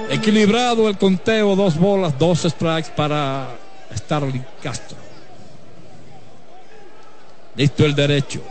Equilibrado 0.09 0.89
el 0.89 0.97
conteo, 0.97 1.55
dos 1.55 1.77
bolas, 1.77 2.17
dos 2.19 2.41
strikes 2.41 2.91
para 2.95 3.47
Starling 3.95 4.45
Castro. 4.61 4.97
Listo 7.55 7.85
el 7.85 7.95
derecho. 7.95 8.41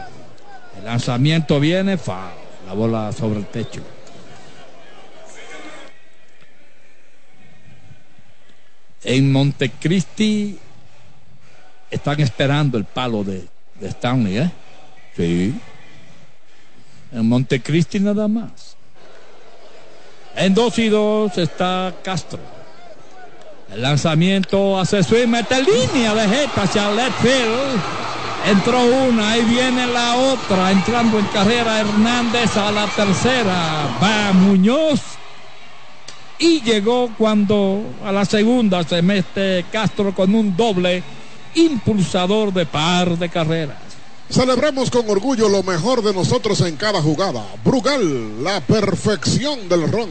El 0.79 0.85
lanzamiento 0.85 1.61
viene, 1.61 1.99
foul. 1.99 2.31
La 2.67 2.73
bola 2.73 3.13
sobre 3.13 3.41
el 3.41 3.47
techo. 3.47 3.83
En 9.05 9.33
Montecristi 9.33 10.59
están 11.91 12.21
esperando 12.21 12.79
el 12.79 12.85
palo 12.85 13.25
de, 13.25 13.47
de 13.81 13.89
Stanley, 13.89 14.39
¿eh? 14.39 14.51
Sí. 15.17 15.55
En 17.13 17.29
Montecristi 17.29 18.01
nada 18.01 18.29
más. 18.29 18.77
En 20.37 20.55
2 20.55 20.79
y 20.79 20.89
2 20.89 21.39
está 21.39 21.95
Castro. 22.03 22.39
El 23.73 23.83
lanzamiento 23.83 24.79
hace 24.79 25.03
swing, 25.03 25.29
mete 25.29 25.63
línea 25.63 26.15
de 26.15 26.29
jeta 26.29 26.63
hacia 26.63 26.91
field. 27.23 27.81
Entró 28.47 28.85
una, 28.85 29.31
ahí 29.31 29.43
viene 29.45 29.87
la 29.87 30.17
otra, 30.17 30.73
entrando 30.73 31.19
en 31.19 31.27
carrera 31.27 31.81
Hernández 31.81 32.57
a 32.57 32.73
la 32.73 32.87
tercera. 32.89 33.97
Va 34.03 34.33
Muñoz. 34.33 35.01
Y 36.43 36.61
llegó 36.61 37.09
cuando 37.17 37.85
a 38.05 38.11
la 38.11 38.25
segunda 38.25 38.83
se 38.83 39.01
mete 39.01 39.65
Castro 39.71 40.13
con 40.13 40.35
un 40.35 40.57
doble 40.57 41.01
impulsador 41.55 42.53
de 42.53 42.67
par 42.67 43.17
de 43.17 43.29
carreras. 43.29 43.77
Celebremos 44.29 44.91
con 44.91 45.09
orgullo 45.09 45.49
lo 45.49 45.63
mejor 45.63 46.03
de 46.03 46.13
nosotros 46.13 46.61
en 46.63 46.75
cada 46.75 47.01
jugada. 47.01 47.45
Brugal, 47.65 48.43
la 48.43 48.61
perfección 48.61 49.69
del 49.69 49.89
ron. 49.93 50.09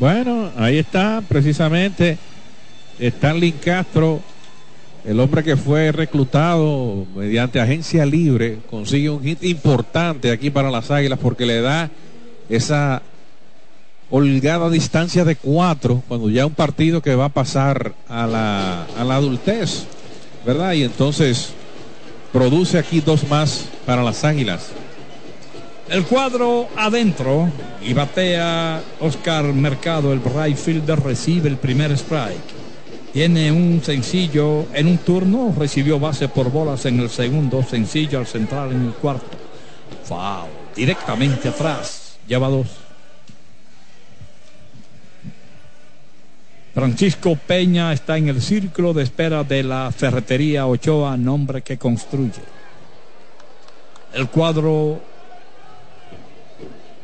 Bueno, 0.00 0.50
ahí 0.56 0.78
está 0.78 1.22
precisamente 1.28 2.18
Stanley 2.98 3.52
Castro, 3.52 4.20
el 5.04 5.20
hombre 5.20 5.44
que 5.44 5.56
fue 5.56 5.92
reclutado 5.92 7.06
mediante 7.14 7.60
agencia 7.60 8.04
libre, 8.04 8.58
consigue 8.68 9.08
un 9.08 9.22
hit 9.22 9.44
importante 9.44 10.32
aquí 10.32 10.50
para 10.50 10.72
las 10.72 10.90
Águilas 10.90 11.20
porque 11.22 11.46
le 11.46 11.60
da 11.60 11.88
esa 12.48 13.00
holgada 14.10 14.68
distancia 14.70 15.24
de 15.24 15.36
cuatro 15.36 16.02
cuando 16.08 16.28
ya 16.30 16.46
un 16.46 16.54
partido 16.54 17.00
que 17.00 17.14
va 17.14 17.26
a 17.26 17.28
pasar 17.30 17.94
a 18.08 18.26
la, 18.26 18.84
a 18.98 19.04
la 19.04 19.16
adultez, 19.16 19.84
¿verdad? 20.44 20.72
Y 20.72 20.82
entonces 20.82 21.50
produce 22.32 22.78
aquí 22.78 23.00
dos 23.00 23.28
más 23.28 23.66
para 23.86 24.02
las 24.02 24.24
Águilas. 24.24 24.70
El 25.88 26.04
cuadro 26.04 26.68
adentro 26.76 27.48
y 27.82 27.94
batea 27.94 28.80
Oscar 29.00 29.44
Mercado, 29.52 30.12
el 30.12 30.22
right 30.22 30.56
fielder 30.56 31.00
recibe 31.00 31.48
el 31.48 31.56
primer 31.56 31.90
strike. 31.92 32.60
Tiene 33.12 33.50
un 33.50 33.82
sencillo 33.82 34.66
en 34.72 34.86
un 34.86 34.98
turno, 34.98 35.52
recibió 35.58 35.98
base 35.98 36.28
por 36.28 36.52
bolas 36.52 36.86
en 36.86 37.00
el 37.00 37.10
segundo, 37.10 37.64
sencillo 37.68 38.20
al 38.20 38.26
central 38.28 38.70
en 38.70 38.86
el 38.86 38.92
cuarto. 38.92 39.36
Foul, 40.04 40.48
directamente 40.76 41.48
atrás, 41.48 42.18
lleva 42.28 42.48
dos. 42.48 42.68
Francisco 46.80 47.36
Peña 47.36 47.92
está 47.92 48.16
en 48.16 48.30
el 48.30 48.40
círculo 48.40 48.94
de 48.94 49.02
espera 49.02 49.44
de 49.44 49.62
la 49.62 49.92
ferretería 49.92 50.66
Ochoa, 50.66 51.14
nombre 51.14 51.60
que 51.60 51.76
construye. 51.76 52.40
El 54.14 54.30
cuadro 54.30 54.98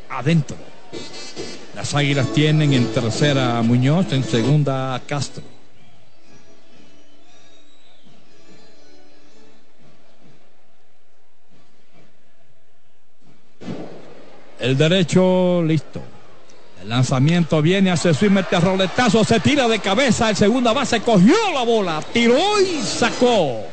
adentro. 0.09 0.57
Las 1.74 1.94
águilas 1.94 2.32
tienen 2.32 2.73
en 2.73 2.86
tercera 2.86 3.61
Muñoz, 3.61 4.11
en 4.15 4.24
segunda 4.24 4.98
Castro. 5.07 5.43
El 14.59 14.78
derecho 14.78 15.62
listo. 15.62 16.15
El 16.86 16.90
lanzamiento 16.90 17.60
viene, 17.60 17.90
hace 17.90 18.14
swing, 18.14 18.30
mete 18.30 18.60
roletazo, 18.60 19.24
se 19.24 19.40
tira 19.40 19.66
de 19.66 19.80
cabeza. 19.80 20.30
El 20.30 20.36
segunda 20.36 20.72
base 20.72 21.00
cogió 21.00 21.34
la 21.52 21.64
bola, 21.64 22.00
tiró 22.12 22.60
y 22.60 22.80
sacó. 22.80 23.64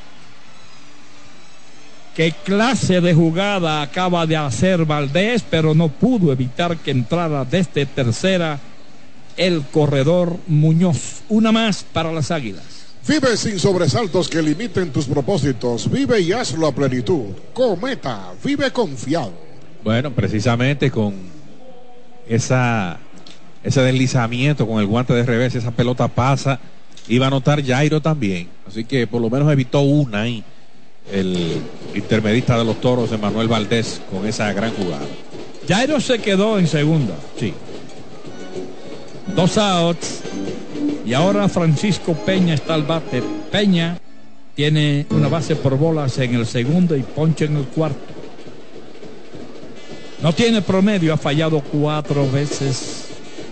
¿Qué 2.16 2.34
clase 2.44 3.02
de 3.02 3.14
jugada 3.14 3.84
acaba 3.84 4.26
de 4.26 4.36
hacer 4.36 4.84
Valdés? 4.86 5.44
Pero 5.48 5.76
no 5.76 5.90
pudo 5.90 6.32
evitar 6.32 6.76
que 6.78 6.90
entrara 6.90 7.46
desde 7.46 7.86
tercera 7.86 8.60
el 9.38 9.62
corredor 9.72 10.40
Muñoz. 10.48 11.22
Una 11.30 11.52
más 11.52 11.84
para 11.84 12.12
las 12.12 12.32
águilas. 12.32 12.64
Vive 13.08 13.38
sin 13.38 13.60
sobresaltos 13.60 14.28
que 14.28 14.42
limiten 14.42 14.92
tus 14.92 15.06
propósitos. 15.06 15.88
Vive 15.92 16.20
y 16.20 16.32
hazlo 16.32 16.66
a 16.66 16.74
plenitud. 16.74 17.26
Cometa, 17.54 18.32
vive 18.44 18.72
confiado. 18.72 19.34
Bueno, 19.84 20.10
precisamente 20.10 20.90
con 20.90 21.33
esa, 22.28 23.00
ese 23.64 23.82
deslizamiento 23.82 24.68
con 24.68 24.80
el 24.80 24.88
guante 24.88 25.14
de 25.14 25.24
revés, 25.24 25.56
esa 25.56 25.72
pelota 25.72 26.08
pasa. 26.08 26.60
Iba 27.08 27.26
a 27.26 27.28
anotar 27.28 27.64
Jairo 27.64 28.02
también. 28.02 28.48
Así 28.68 28.86
que 28.86 29.08
por 29.08 29.22
lo 29.22 29.30
menos 29.30 29.52
evitó 29.52 29.82
una 29.82 30.22
ahí. 30.22 30.44
El 31.12 31.62
intermedista 31.94 32.58
de 32.58 32.64
los 32.64 32.80
toros, 32.80 33.12
Emanuel 33.12 33.50
Valdés, 33.50 34.02
con 34.10 34.26
esa 34.26 34.52
gran 34.54 34.72
jugada. 34.74 35.06
Jairo 35.68 36.00
se 36.00 36.20
quedó 36.20 36.58
en 36.60 36.68
segunda. 36.68 37.16
Sí. 37.38 37.54
Dos 39.36 39.58
outs. 39.58 40.22
Y 41.06 41.14
ahora 41.14 41.50
Francisco 41.50 42.14
Peña 42.14 42.54
está 42.54 42.74
al 42.74 42.84
bate. 42.84 43.22
Peña 43.52 43.98
tiene 44.56 45.06
una 45.10 45.28
base 45.28 45.56
por 45.56 45.78
bolas 45.78 46.18
en 46.20 46.36
el 46.36 46.46
segundo 46.46 46.96
y 46.96 47.02
ponche 47.02 47.46
en 47.46 47.58
el 47.58 47.66
cuarto. 47.66 48.13
No 50.24 50.32
tiene 50.32 50.62
promedio, 50.62 51.14
ha 51.14 51.18
fallado 51.18 51.60
cuatro 51.60 52.32
veces. 52.32 53.10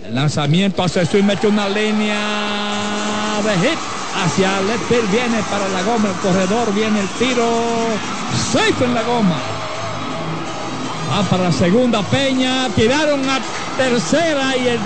El 0.07 0.15
lanzamiento 0.15 0.81
hace 0.81 1.02
esto 1.02 1.18
y 1.18 1.22
mete 1.22 1.45
una 1.45 1.68
línea 1.68 3.41
de 3.43 3.68
hit 3.68 3.77
hacia 4.15 4.52
field. 4.88 5.11
Viene 5.11 5.43
para 5.49 5.68
la 5.68 5.84
goma, 5.84 6.07
el 6.07 6.15
corredor, 6.15 6.73
viene 6.73 7.02
el 7.02 7.10
tiro. 7.19 7.45
Safe 8.53 8.85
en 8.85 8.93
la 8.93 9.03
goma. 9.03 9.35
Va 11.11 11.23
para 11.23 11.43
la 11.43 11.52
segunda 11.52 12.03
Peña. 12.03 12.69
Tiraron 12.69 13.30
a 13.30 13.41
tercera 13.76 14.56
y 14.56 14.68
el, 14.69 14.80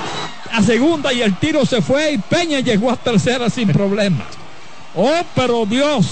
a 0.54 0.64
segunda 0.64 1.14
y 1.14 1.22
el 1.22 1.36
tiro 1.36 1.68
se 1.68 1.84
fue 1.84 2.14
y 2.14 2.18
Peña 2.18 2.62
llegó 2.62 2.90
a 2.90 2.96
tercera 2.96 3.48
sin 3.48 3.68
problemas. 3.72 4.26
Oh, 4.96 5.22
pero 5.36 5.68
Dios. 5.68 6.08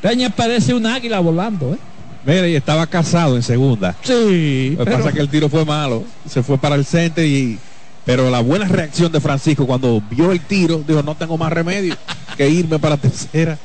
Peña 0.00 0.30
parece 0.30 0.72
un 0.72 0.86
águila 0.86 1.20
volando, 1.20 1.74
¿eh? 1.74 1.91
Mira, 2.24 2.48
y 2.48 2.54
estaba 2.54 2.86
casado 2.86 3.36
en 3.36 3.42
segunda. 3.42 3.96
Sí. 4.02 4.74
Lo 4.78 4.84
que 4.84 4.90
pasa 4.90 5.08
es 5.08 5.14
que 5.14 5.20
el 5.20 5.28
tiro 5.28 5.48
fue 5.48 5.64
malo. 5.64 6.04
Se 6.28 6.42
fue 6.42 6.58
para 6.58 6.74
el 6.76 6.84
center 6.84 7.24
y. 7.26 7.58
Pero 8.04 8.30
la 8.30 8.40
buena 8.40 8.66
reacción 8.66 9.12
de 9.12 9.20
Francisco 9.20 9.66
cuando 9.66 10.02
vio 10.10 10.32
el 10.32 10.40
tiro, 10.40 10.82
dijo, 10.86 11.02
no 11.02 11.14
tengo 11.14 11.38
más 11.38 11.52
remedio 11.52 11.96
que 12.36 12.48
irme 12.48 12.78
para 12.80 12.96
tercera. 12.96 13.56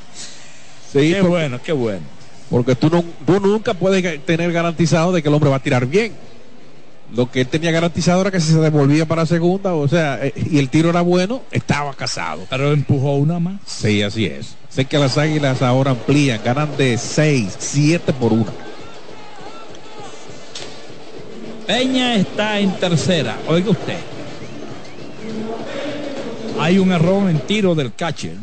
Sí, 0.92 1.00
qué 1.00 1.16
porque, 1.16 1.28
bueno, 1.28 1.60
qué 1.64 1.72
bueno. 1.72 2.02
Porque 2.50 2.76
tú, 2.76 2.90
no, 2.90 3.04
tú 3.26 3.40
nunca 3.40 3.74
puedes 3.74 4.24
tener 4.26 4.52
garantizado 4.52 5.12
de 5.12 5.24
que 5.24 5.30
el 5.30 5.34
hombre 5.34 5.50
va 5.50 5.56
a 5.56 5.64
tirar 5.64 5.88
bien. 5.88 6.14
Lo 7.16 7.32
que 7.32 7.42
él 7.42 7.48
tenía 7.48 7.72
garantizado 7.72 8.22
era 8.22 8.32
que 8.32 8.42
si 8.42 8.52
se 8.52 8.60
devolvía 8.60 9.06
para 9.06 9.26
segunda, 9.26 9.74
o 9.74 9.88
sea, 9.88 10.20
eh, 10.26 10.34
y 10.36 10.60
el 10.60 10.70
tiro 10.70 10.90
era 10.90 11.02
bueno, 11.02 11.42
estaba 11.52 11.94
casado. 11.94 12.46
Pero 12.50 12.74
empujó 12.74 13.16
una 13.16 13.40
más. 13.40 13.62
Sí, 13.66 14.02
así 14.02 14.26
es. 14.26 14.56
Sé 14.70 14.86
que 14.86 14.98
las 14.98 15.18
águilas 15.18 15.62
ahora 15.62 15.92
amplían, 15.92 16.42
ganan 16.44 16.76
de 16.78 16.98
6, 16.98 17.56
7 17.58 18.14
por 18.14 18.34
1. 18.34 18.46
Peña 21.66 22.16
está 22.16 22.60
en 22.60 22.72
tercera. 22.78 23.38
Oiga 23.48 23.72
usted. 23.72 23.98
Hay 26.60 26.80
un 26.80 26.92
error 26.92 27.30
en 27.30 27.40
tiro 27.40 27.76
del 27.76 27.94
catcher. 27.94 28.36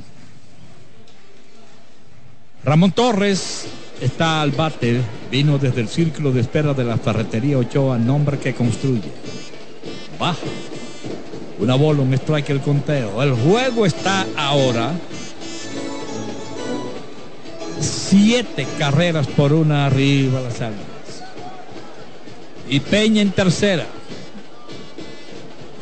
Ramón 2.65 2.93
Torres 2.93 3.67
está 4.01 4.43
al 4.43 4.51
bate. 4.51 5.01
Vino 5.31 5.59
desde 5.59 5.81
el 5.81 5.89
círculo 5.89 6.33
de 6.33 6.41
espera 6.41 6.75
de 6.75 6.85
la 6.85 6.97
ferretería 6.97 7.59
Ochoa, 7.59 7.99
nombre 7.99 8.39
que 8.39 8.55
construye. 8.55 9.11
Baja. 10.19 10.39
Una 11.59 11.75
bola, 11.77 12.03
un 12.03 12.13
strike 12.15 12.51
el 12.51 12.61
conteo. 12.61 13.23
El 13.23 13.33
juego 13.35 13.87
está 13.87 14.27
ahora. 14.37 14.93
Siete 17.81 18.67
carreras 18.79 19.27
por 19.27 19.53
una 19.53 19.87
arriba 19.87 20.41
las 20.41 20.61
águilas. 20.61 20.85
Y 22.69 22.81
Peña 22.81 23.23
en 23.23 23.31
tercera. 23.33 23.87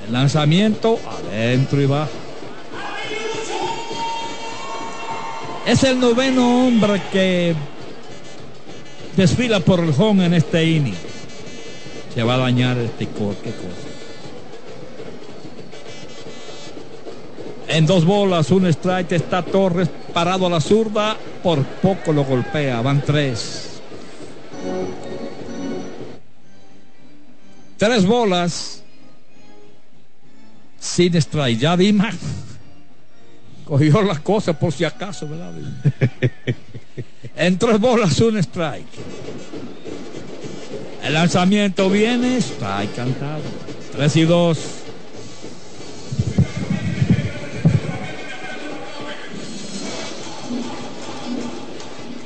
El 0.06 0.12
lanzamiento 0.12 0.98
adentro 1.30 1.80
y 1.80 1.86
baja. 1.86 2.10
Es 5.66 5.84
el 5.84 6.00
noveno 6.00 6.66
hombre 6.66 7.00
que 7.12 7.54
desfila 9.16 9.60
por 9.60 9.80
el 9.80 9.92
home 9.96 10.26
en 10.26 10.34
este 10.34 10.64
inning. 10.64 10.94
Se 12.14 12.22
va 12.22 12.34
a 12.34 12.38
dañar 12.38 12.76
este 12.78 13.06
co- 13.08 13.34
qué 13.42 13.50
cosa. 13.50 13.88
En 17.68 17.86
dos 17.86 18.04
bolas, 18.04 18.50
un 18.50 18.66
strike 18.66 19.12
está 19.12 19.42
Torres 19.42 19.88
parado 20.12 20.46
a 20.46 20.50
la 20.50 20.60
zurda, 20.60 21.16
por 21.42 21.64
poco 21.64 22.12
lo 22.12 22.24
golpea, 22.24 22.82
van 22.82 23.00
tres. 23.02 23.80
Tres 27.78 28.04
bolas 28.06 28.82
sin 30.78 31.14
strike. 31.14 31.58
Ya 31.58 31.76
Dima 31.76 32.10
cogió 33.64 34.02
las 34.02 34.20
cosas 34.20 34.54
por 34.56 34.72
si 34.72 34.84
acaso, 34.84 35.26
¿verdad? 35.28 35.52
en 37.36 37.58
tres 37.58 37.78
bolas, 37.80 38.20
un 38.20 38.36
strike. 38.38 38.86
El 41.04 41.14
lanzamiento 41.14 41.90
viene, 41.90 42.36
strike 42.38 42.94
cantado. 42.94 43.42
Tres 43.92 44.16
y 44.16 44.22
dos. 44.22 44.58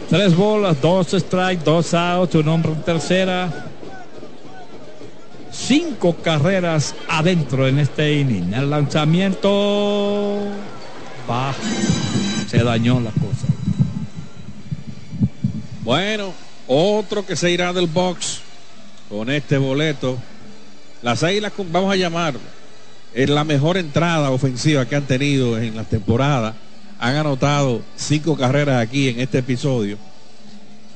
Tres 0.09 0.37
bolas, 0.37 0.81
dos 0.81 1.09
strikes, 1.09 1.65
dos 1.65 1.93
outs, 1.93 2.35
un 2.37 2.49
hombre 2.49 2.73
en 2.73 2.83
tercera. 2.83 3.67
Cinco 5.51 6.15
carreras 6.23 6.95
adentro 7.09 7.67
en 7.67 7.79
este 7.79 8.21
inning. 8.21 8.55
El 8.55 8.71
lanzamiento 8.71 10.39
bajo. 11.27 11.59
Se 12.47 12.63
dañó 12.63 13.01
la 13.01 13.11
cosa. 13.11 13.56
Bueno, 15.87 16.35
otro 16.67 17.25
que 17.25 17.37
se 17.37 17.49
irá 17.53 17.73
del 17.73 17.87
box 17.87 18.41
con 19.09 19.31
este 19.31 19.57
boleto. 19.57 20.19
Las 21.01 21.23
águilas, 21.23 21.53
vamos 21.71 21.93
a 21.93 21.95
llamarlo, 21.95 22.41
es 23.15 23.31
la 23.31 23.45
mejor 23.45 23.77
entrada 23.77 24.33
ofensiva 24.33 24.85
que 24.87 24.97
han 24.97 25.07
tenido 25.07 25.57
en 25.61 25.77
la 25.77 25.85
temporada. 25.85 26.57
Han 26.99 27.15
anotado 27.15 27.83
cinco 27.95 28.37
carreras 28.37 28.83
aquí 28.83 29.11
en 29.11 29.21
este 29.21 29.39
episodio. 29.39 29.97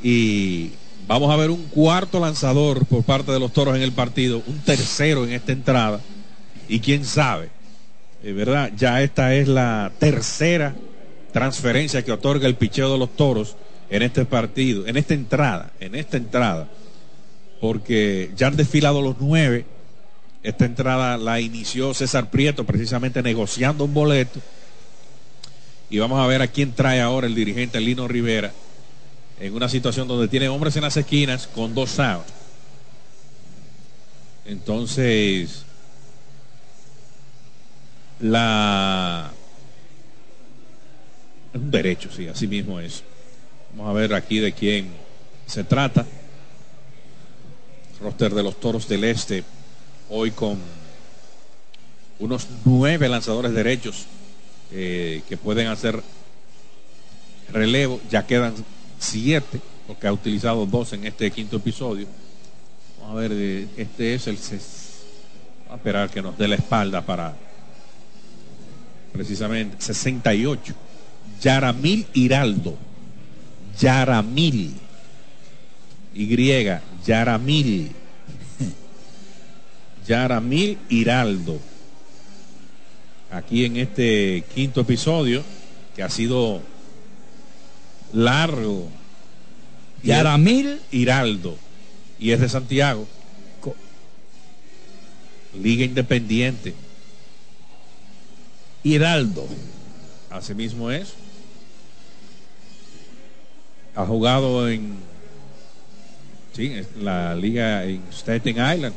Y 0.03 0.73
vamos 1.07 1.33
a 1.33 1.37
ver 1.37 1.51
un 1.51 1.67
cuarto 1.67 2.19
lanzador 2.19 2.85
por 2.85 3.05
parte 3.05 3.31
de 3.31 3.39
los 3.39 3.53
toros 3.53 3.77
en 3.77 3.83
el 3.83 3.93
partido, 3.93 4.43
un 4.45 4.59
tercero 4.59 5.23
en 5.23 5.35
esta 5.35 5.53
entrada. 5.53 6.01
Y 6.69 6.81
quién 6.81 7.05
sabe, 7.05 7.51
es 8.25 8.35
verdad, 8.35 8.73
ya 8.77 9.01
esta 9.03 9.37
es 9.37 9.47
la 9.47 9.93
tercera 10.01 10.75
transferencia 11.33 12.05
que 12.05 12.11
otorga 12.11 12.49
el 12.49 12.57
picheo 12.57 12.91
de 12.91 12.99
los 12.99 13.15
toros 13.15 13.55
en 13.91 14.03
este 14.03 14.25
partido, 14.25 14.87
en 14.87 14.97
esta 14.97 15.15
entrada, 15.15 15.73
en 15.81 15.95
esta 15.95 16.17
entrada, 16.17 16.69
porque 17.61 18.31
ya 18.37 18.47
han 18.47 18.57
desfilado 18.57 19.03
los 19.03 19.17
nueve. 19.19 19.67
Esta 20.43 20.65
entrada 20.65 21.19
la 21.19 21.41
inició 21.41 21.93
César 21.93 22.31
Prieto 22.31 22.65
precisamente 22.65 23.23
negociando 23.23 23.85
un 23.85 23.93
boleto. 23.93 24.41
Y 25.91 25.99
vamos 25.99 26.21
a 26.21 26.27
ver 26.27 26.41
a 26.41 26.47
quién 26.47 26.73
trae 26.73 27.01
ahora 27.01 27.27
el 27.27 27.35
dirigente 27.35 27.81
Lino 27.81 28.09
Rivera 28.09 28.53
en 29.41 29.55
una 29.55 29.69
situación 29.69 30.07
donde 30.07 30.29
tiene 30.29 30.49
hombres 30.49 30.77
en 30.77 30.83
las 30.83 30.97
esquinas 30.97 31.47
con 31.49 31.75
dos 31.75 31.99
outs. 31.99 32.33
Entonces, 34.47 35.65
la 38.21 39.31
es 41.53 41.61
un 41.61 41.71
derecho, 41.71 42.09
sí, 42.15 42.29
así 42.29 42.47
mismo 42.47 42.79
es. 42.79 43.03
Vamos 43.75 43.91
a 43.91 43.93
ver 43.93 44.15
aquí 44.15 44.39
de 44.41 44.53
quién 44.53 44.89
se 45.47 45.65
trata. 45.65 46.05
Roster 48.01 48.35
de 48.35 48.43
los 48.43 48.59
Toros 48.59 48.89
del 48.89 49.05
Este, 49.05 49.45
hoy 50.09 50.31
con 50.31 50.59
unos 52.19 52.49
nueve 52.65 53.09
lanzadores 53.09 53.53
derechos 53.53 54.07
eh, 54.73 55.23
que 55.29 55.37
pueden 55.37 55.69
hacer 55.69 56.03
relevo. 57.53 58.01
Ya 58.11 58.27
quedan 58.27 58.55
siete, 58.99 59.61
porque 59.87 60.07
ha 60.07 60.13
utilizado 60.13 60.67
dos 60.67 60.93
en 60.93 61.07
este 61.07 61.31
quinto 61.31 61.57
episodio. 61.57 62.07
Vamos 63.01 63.17
a 63.17 63.21
ver, 63.21 63.33
eh, 63.35 63.69
este 63.77 64.15
es 64.15 64.27
el... 64.27 64.37
Vamos 64.37 65.71
a 65.71 65.75
esperar 65.77 66.11
que 66.11 66.23
nos 66.23 66.37
dé 66.37 66.49
la 66.49 66.57
espalda 66.57 67.03
para 67.03 67.37
precisamente 69.13 69.77
68. 69.79 70.75
Yaramil 71.41 72.07
Hiraldo. 72.13 72.90
Yaramil. 73.81 74.75
Y. 76.15 76.65
Yaramil. 77.07 77.93
Yaramil 80.07 80.79
Hiraldo. 80.89 81.59
Aquí 83.31 83.65
en 83.65 83.77
este 83.77 84.45
quinto 84.55 84.81
episodio, 84.81 85.43
que 85.97 86.03
ha 86.03 86.11
sido 86.11 86.61
largo. 88.13 88.89
Yaramil 90.03 90.81
Hiraldo. 90.91 91.57
Y 92.19 92.33
es 92.33 92.41
de 92.41 92.49
Santiago. 92.49 93.07
Liga 95.61 95.85
Independiente. 95.85 96.75
Hiraldo. 98.85 99.47
Así 100.31 100.55
mismo 100.55 100.91
es. 100.91 101.15
Ha 104.01 104.07
jugado 104.07 104.67
en 104.67 104.95
sí, 106.55 106.73
la 107.03 107.35
liga 107.35 107.85
en 107.85 108.03
Staten 108.11 108.57
Island. 108.57 108.95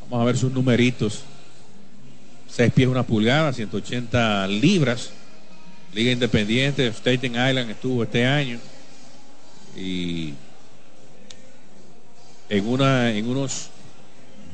Vamos 0.00 0.22
a 0.22 0.24
ver 0.24 0.38
sus 0.38 0.50
numeritos. 0.50 1.22
6 2.48 2.72
pies 2.72 2.88
una 2.88 3.02
pulgada, 3.02 3.52
180 3.52 4.46
libras. 4.48 5.10
Liga 5.92 6.12
Independiente, 6.12 6.86
Staten 6.88 7.32
Island 7.32 7.70
estuvo 7.70 8.02
este 8.02 8.24
año. 8.24 8.58
Y 9.76 10.32
en 12.48 12.66
una 12.66 13.12
en 13.12 13.28
unos 13.28 13.68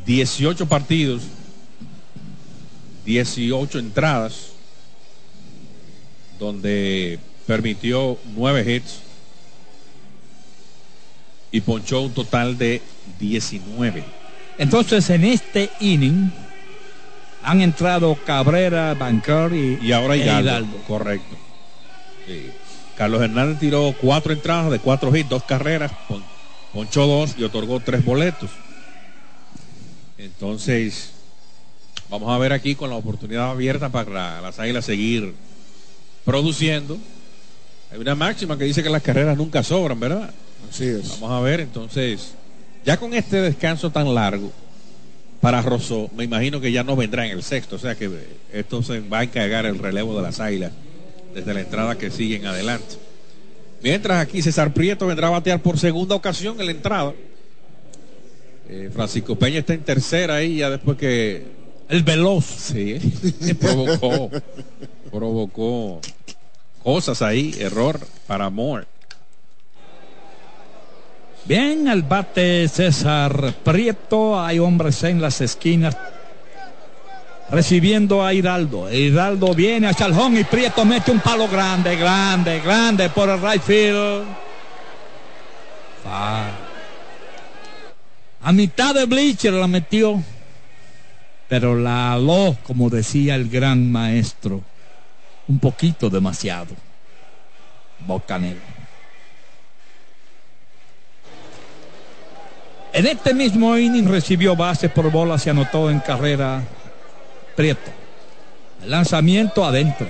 18 0.07 0.67
partidos 0.67 1.23
18 3.05 3.79
entradas, 3.79 4.49
donde 6.41 7.21
permitió 7.49 8.19
9 8.37 8.75
hits 8.77 9.01
y 11.51 11.63
ponchó 11.63 12.03
un 12.03 12.13
total 12.13 12.59
de 12.59 12.83
19. 13.19 14.05
Entonces 14.59 15.09
en 15.09 15.25
este 15.25 15.71
inning 15.81 16.31
han 17.43 17.63
entrado 17.63 18.15
Cabrera, 18.27 18.93
Bancar 18.93 19.55
y, 19.55 19.79
Y 19.83 19.93
ahora 19.93 20.15
Hidalgo. 20.17 20.77
Correcto. 20.87 21.37
Sí. 22.27 22.51
Carlos 22.97 23.23
Hernández 23.23 23.59
tiró 23.61 23.95
cuatro 23.99 24.33
entradas 24.35 24.71
de 24.71 24.79
cuatro 24.81 25.17
hits, 25.17 25.31
dos 25.31 25.45
carreras, 25.45 25.91
pon- 26.07 26.25
ponchó 26.75 27.07
dos 27.07 27.35
y 27.39 27.45
otorgó 27.45 27.81
tres 27.81 28.05
boletos. 28.05 28.51
Entonces, 30.19 31.13
vamos 32.11 32.29
a 32.31 32.37
ver 32.39 32.53
aquí 32.53 32.75
con 32.75 32.91
la 32.91 32.97
oportunidad 32.97 33.53
abierta 33.53 33.89
para 33.89 34.43
las 34.43 34.59
águilas 34.59 34.85
seguir 34.85 35.33
produciendo. 36.27 36.99
Hay 37.91 37.99
una 37.99 38.15
máxima 38.15 38.59
que 38.59 38.65
dice 38.65 38.83
que 38.83 38.91
las 38.91 39.03
carreras 39.03 39.37
nunca 39.37 39.63
sobran, 39.63 39.99
¿verdad? 39.99 40.31
Así 40.69 40.85
es. 40.85 41.09
Vamos 41.21 41.31
a 41.33 41.41
ver, 41.41 41.61
entonces, 41.61 42.35
ya 42.85 42.97
con 42.99 43.15
este 43.15 43.41
descanso 43.41 43.91
tan 43.91 44.15
largo 44.15 44.53
para 45.41 45.63
Rosó, 45.63 46.11
me 46.17 46.25
imagino 46.25 46.61
que 46.61 46.71
ya 46.73 46.85
no 46.85 46.97
vendrá 46.97 47.25
en 47.27 47.33
el 47.33 47.43
sexto, 47.43 47.77
o 47.77 47.79
sea 47.79 47.95
que 47.95 48.11
esto 48.53 48.83
se 48.83 49.01
va 49.01 49.21
a 49.21 49.23
encargar 49.23 49.67
el 49.67 49.79
relevo 49.79 50.17
de 50.17 50.23
las 50.23 50.41
águilas 50.41 50.73
desde 51.35 51.55
la 51.55 51.61
entrada 51.61 51.97
que 51.97 52.11
sigue 52.11 52.37
en 52.37 52.47
adelante. 52.47 52.97
Mientras 53.83 54.21
aquí 54.21 54.43
César 54.43 54.75
Prieto 54.75 55.07
vendrá 55.07 55.29
a 55.29 55.31
batear 55.31 55.63
por 55.63 55.79
segunda 55.79 56.15
ocasión 56.15 56.61
en 56.61 56.67
la 56.67 56.73
entrada. 56.73 57.15
Eh, 58.69 58.91
Francisco 58.93 59.39
Peña 59.39 59.61
está 59.61 59.73
en 59.73 59.83
tercera 59.83 60.37
ahí, 60.37 60.57
ya 60.57 60.71
después 60.71 60.99
que. 60.99 61.59
El 61.89 62.03
veloz. 62.03 62.45
Sí, 62.45 62.99
provocó. 63.59 64.31
provocó 65.11 66.01
cosas 66.89 67.21
ahí, 67.21 67.55
error 67.61 68.01
para 68.27 68.49
Moore. 68.49 68.87
Bien, 71.45 71.87
al 71.87 72.03
bate 72.03 72.67
César 72.67 73.53
Prieto, 73.63 74.41
hay 74.41 74.59
hombres 74.59 75.03
en 75.03 75.21
las 75.21 75.43
esquinas 75.43 75.95
recibiendo 77.51 78.25
a 78.25 78.33
Hidalgo. 78.33 78.91
Hidalgo 78.91 79.53
viene 79.55 79.87
a 79.87 79.93
Chaljón 79.93 80.39
y 80.39 80.45
Prieto 80.45 80.87
mete 80.87 81.11
un 81.11 81.21
palo 81.21 81.47
grande, 81.47 81.95
grande, 81.95 82.59
grande 82.61 83.11
por 83.11 83.29
el 83.29 83.43
right 83.43 83.63
field. 83.63 84.25
A 88.43 88.53
mitad 88.55 88.95
de 88.95 89.05
bleacher 89.05 89.53
la 89.53 89.67
metió, 89.67 90.23
pero 91.49 91.77
la 91.77 92.15
aló, 92.15 92.57
como 92.63 92.89
decía 92.89 93.35
el 93.35 93.51
gran 93.51 93.93
maestro, 93.93 94.63
un 95.49 95.59
poquito 95.59 96.09
demasiado. 96.09 96.75
Bocanero. 98.07 98.61
En 102.93 103.07
este 103.07 103.35
mismo 103.35 103.77
inning 103.77 104.09
recibió 104.09 104.57
bases 104.57 104.91
por 104.91 105.11
bola, 105.11 105.39
se 105.39 105.51
anotó 105.51 105.91
en 105.91 106.01
carrera 106.01 106.63
Prieto. 107.55 107.91
Lanzamiento 108.87 109.65
adentro. 109.65 110.07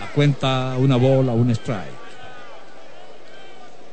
La 0.00 0.08
cuenta 0.08 0.74
una 0.78 0.96
bola, 0.96 1.32
un 1.32 1.50
strike. 1.50 1.98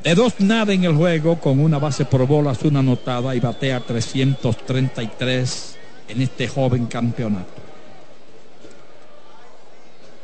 De 0.02 0.14
dos 0.14 0.34
nada 0.38 0.72
en 0.72 0.84
el 0.84 0.94
juego, 0.94 1.40
con 1.40 1.58
una 1.58 1.78
base 1.78 2.04
por 2.04 2.26
bolas, 2.26 2.62
una 2.62 2.80
anotada 2.80 3.34
y 3.34 3.40
batea 3.40 3.80
333 3.80 5.78
en 6.08 6.22
este 6.22 6.46
joven 6.46 6.86
campeonato. 6.86 7.65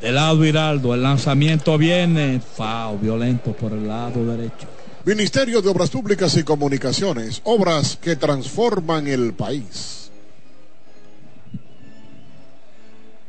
Del 0.03 0.15
lado 0.15 0.43
Hiraldo, 0.43 0.93
el 0.93 1.01
lanzamiento 1.01 1.77
viene, 1.77 2.41
fao, 2.41 2.97
violento 2.97 3.53
por 3.53 3.71
el 3.71 3.87
lado 3.87 4.25
derecho. 4.25 4.67
Ministerio 5.05 5.61
de 5.61 5.69
Obras 5.69 5.89
Públicas 5.89 6.35
y 6.35 6.43
Comunicaciones, 6.43 7.39
obras 7.45 7.97
que 8.01 8.17
transforman 8.17 9.07
el 9.07 9.31
país. 9.31 10.11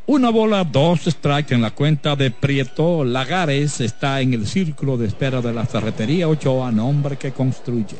Una 0.06 0.30
bola, 0.30 0.64
dos 0.64 1.02
strikes 1.02 1.54
en 1.54 1.62
la 1.62 1.70
cuenta 1.70 2.16
de 2.16 2.32
Prieto. 2.32 3.04
Lagares 3.04 3.80
está 3.80 4.20
en 4.20 4.34
el 4.34 4.44
círculo 4.44 4.96
de 4.96 5.06
espera 5.06 5.40
de 5.40 5.52
la 5.52 5.66
ferretería 5.66 6.26
Ochoa, 6.26 6.72
nombre 6.72 7.16
que 7.16 7.30
construye. 7.30 7.98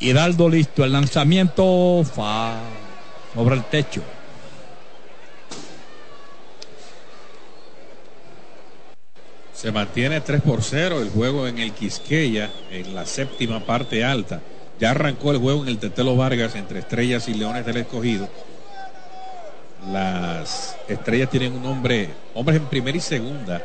Hidalgo 0.00 0.50
listo, 0.50 0.84
el 0.84 0.92
lanzamiento 0.92 2.04
fa 2.04 2.60
sobre 3.34 3.54
el 3.54 3.64
techo. 3.64 4.02
Se 9.66 9.72
mantiene 9.72 10.20
3 10.20 10.42
por 10.42 10.62
0 10.62 11.02
el 11.02 11.10
juego 11.10 11.48
en 11.48 11.58
el 11.58 11.72
Quisqueya, 11.72 12.52
en 12.70 12.94
la 12.94 13.04
séptima 13.04 13.66
parte 13.66 14.04
alta. 14.04 14.40
Ya 14.78 14.92
arrancó 14.92 15.32
el 15.32 15.38
juego 15.38 15.64
en 15.64 15.70
el 15.70 15.78
Tetelo 15.78 16.14
Vargas 16.14 16.54
entre 16.54 16.78
Estrellas 16.78 17.26
y 17.26 17.34
Leones 17.34 17.66
del 17.66 17.78
Escogido. 17.78 18.28
Las 19.90 20.76
Estrellas 20.86 21.30
tienen 21.30 21.52
un 21.54 21.66
hombre, 21.66 22.10
hombres 22.34 22.58
en 22.58 22.66
primera 22.66 22.96
y 22.96 23.00
segunda. 23.00 23.60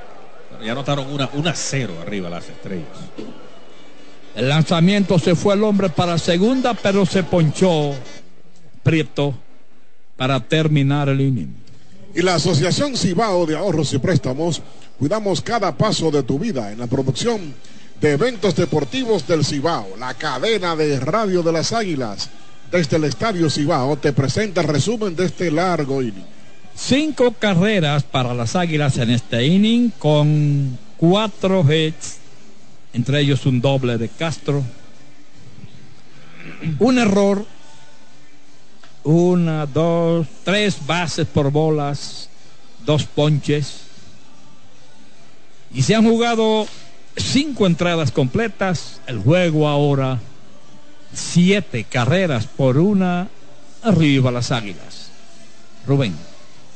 ya 0.66 0.72
anotaron 0.72 1.06
una, 1.06 1.30
una 1.34 1.54
cero 1.54 1.94
arriba 2.02 2.32
las 2.32 2.50
Estrellas. 2.50 2.88
El 4.34 4.50
lanzamiento 4.50 5.20
se 5.20 5.36
fue 5.36 5.54
el 5.54 5.64
hombre 5.64 5.90
para 5.90 6.18
segunda, 6.18 6.74
pero 6.74 7.06
se 7.06 7.22
ponchó 7.22 7.94
Prieto 8.82 9.36
para 10.18 10.40
terminar 10.40 11.10
el 11.10 11.22
inning. 11.22 11.56
Y 12.16 12.24
la 12.24 12.36
Asociación 12.36 12.98
Cibao 12.98 13.46
de 13.46 13.56
Ahorros 13.56 13.94
y 13.94 14.00
Préstamos, 14.00 14.64
cuidamos 15.02 15.42
cada 15.42 15.76
paso 15.76 16.12
de 16.12 16.22
tu 16.22 16.38
vida 16.38 16.72
en 16.72 16.78
la 16.78 16.86
producción 16.86 17.56
de 18.00 18.12
eventos 18.12 18.56
deportivos 18.56 19.28
del 19.28 19.44
Cibao, 19.44 19.98
la 19.98 20.14
cadena 20.14 20.76
de 20.76 21.00
radio 21.00 21.42
de 21.42 21.52
las 21.52 21.74
Águilas. 21.74 22.30
Desde 22.72 22.98
el 22.98 23.06
Estadio 23.06 23.50
Cibao 23.50 23.98
te 23.98 24.14
presenta 24.14 24.62
el 24.62 24.68
resumen 24.68 25.16
de 25.16 25.26
este 25.26 25.50
largo 25.50 26.04
inning. 26.04 26.24
Cinco 26.76 27.32
carreras 27.32 28.04
para 28.04 28.36
las 28.36 28.56
Águilas 28.56 28.96
en 29.00 29.10
este 29.10 29.44
inning 29.44 29.90
con 29.98 30.78
cuatro 30.98 31.66
hits, 31.68 32.18
entre 32.94 33.22
ellos 33.22 33.48
un 33.48 33.60
doble 33.60 33.98
de 33.98 34.08
Castro. 34.08 34.64
Un 36.78 37.00
error 37.00 37.44
una, 39.04 39.66
dos, 39.66 40.28
tres 40.44 40.78
bases 40.86 41.26
por 41.26 41.50
bolas, 41.50 42.30
dos 42.86 43.06
ponches. 43.06 43.90
Y 45.74 45.84
se 45.84 45.96
han 45.96 46.04
jugado 46.04 46.68
cinco 47.16 47.66
entradas 47.66 48.12
completas. 48.12 49.00
El 49.08 49.20
juego 49.20 49.68
ahora, 49.68 50.20
siete 51.14 51.84
carreras 51.84 52.46
por 52.46 52.78
una, 52.78 53.30
arriba 53.82 54.32
las 54.32 54.52
águilas. 54.52 55.12
Rubén. 55.86 56.16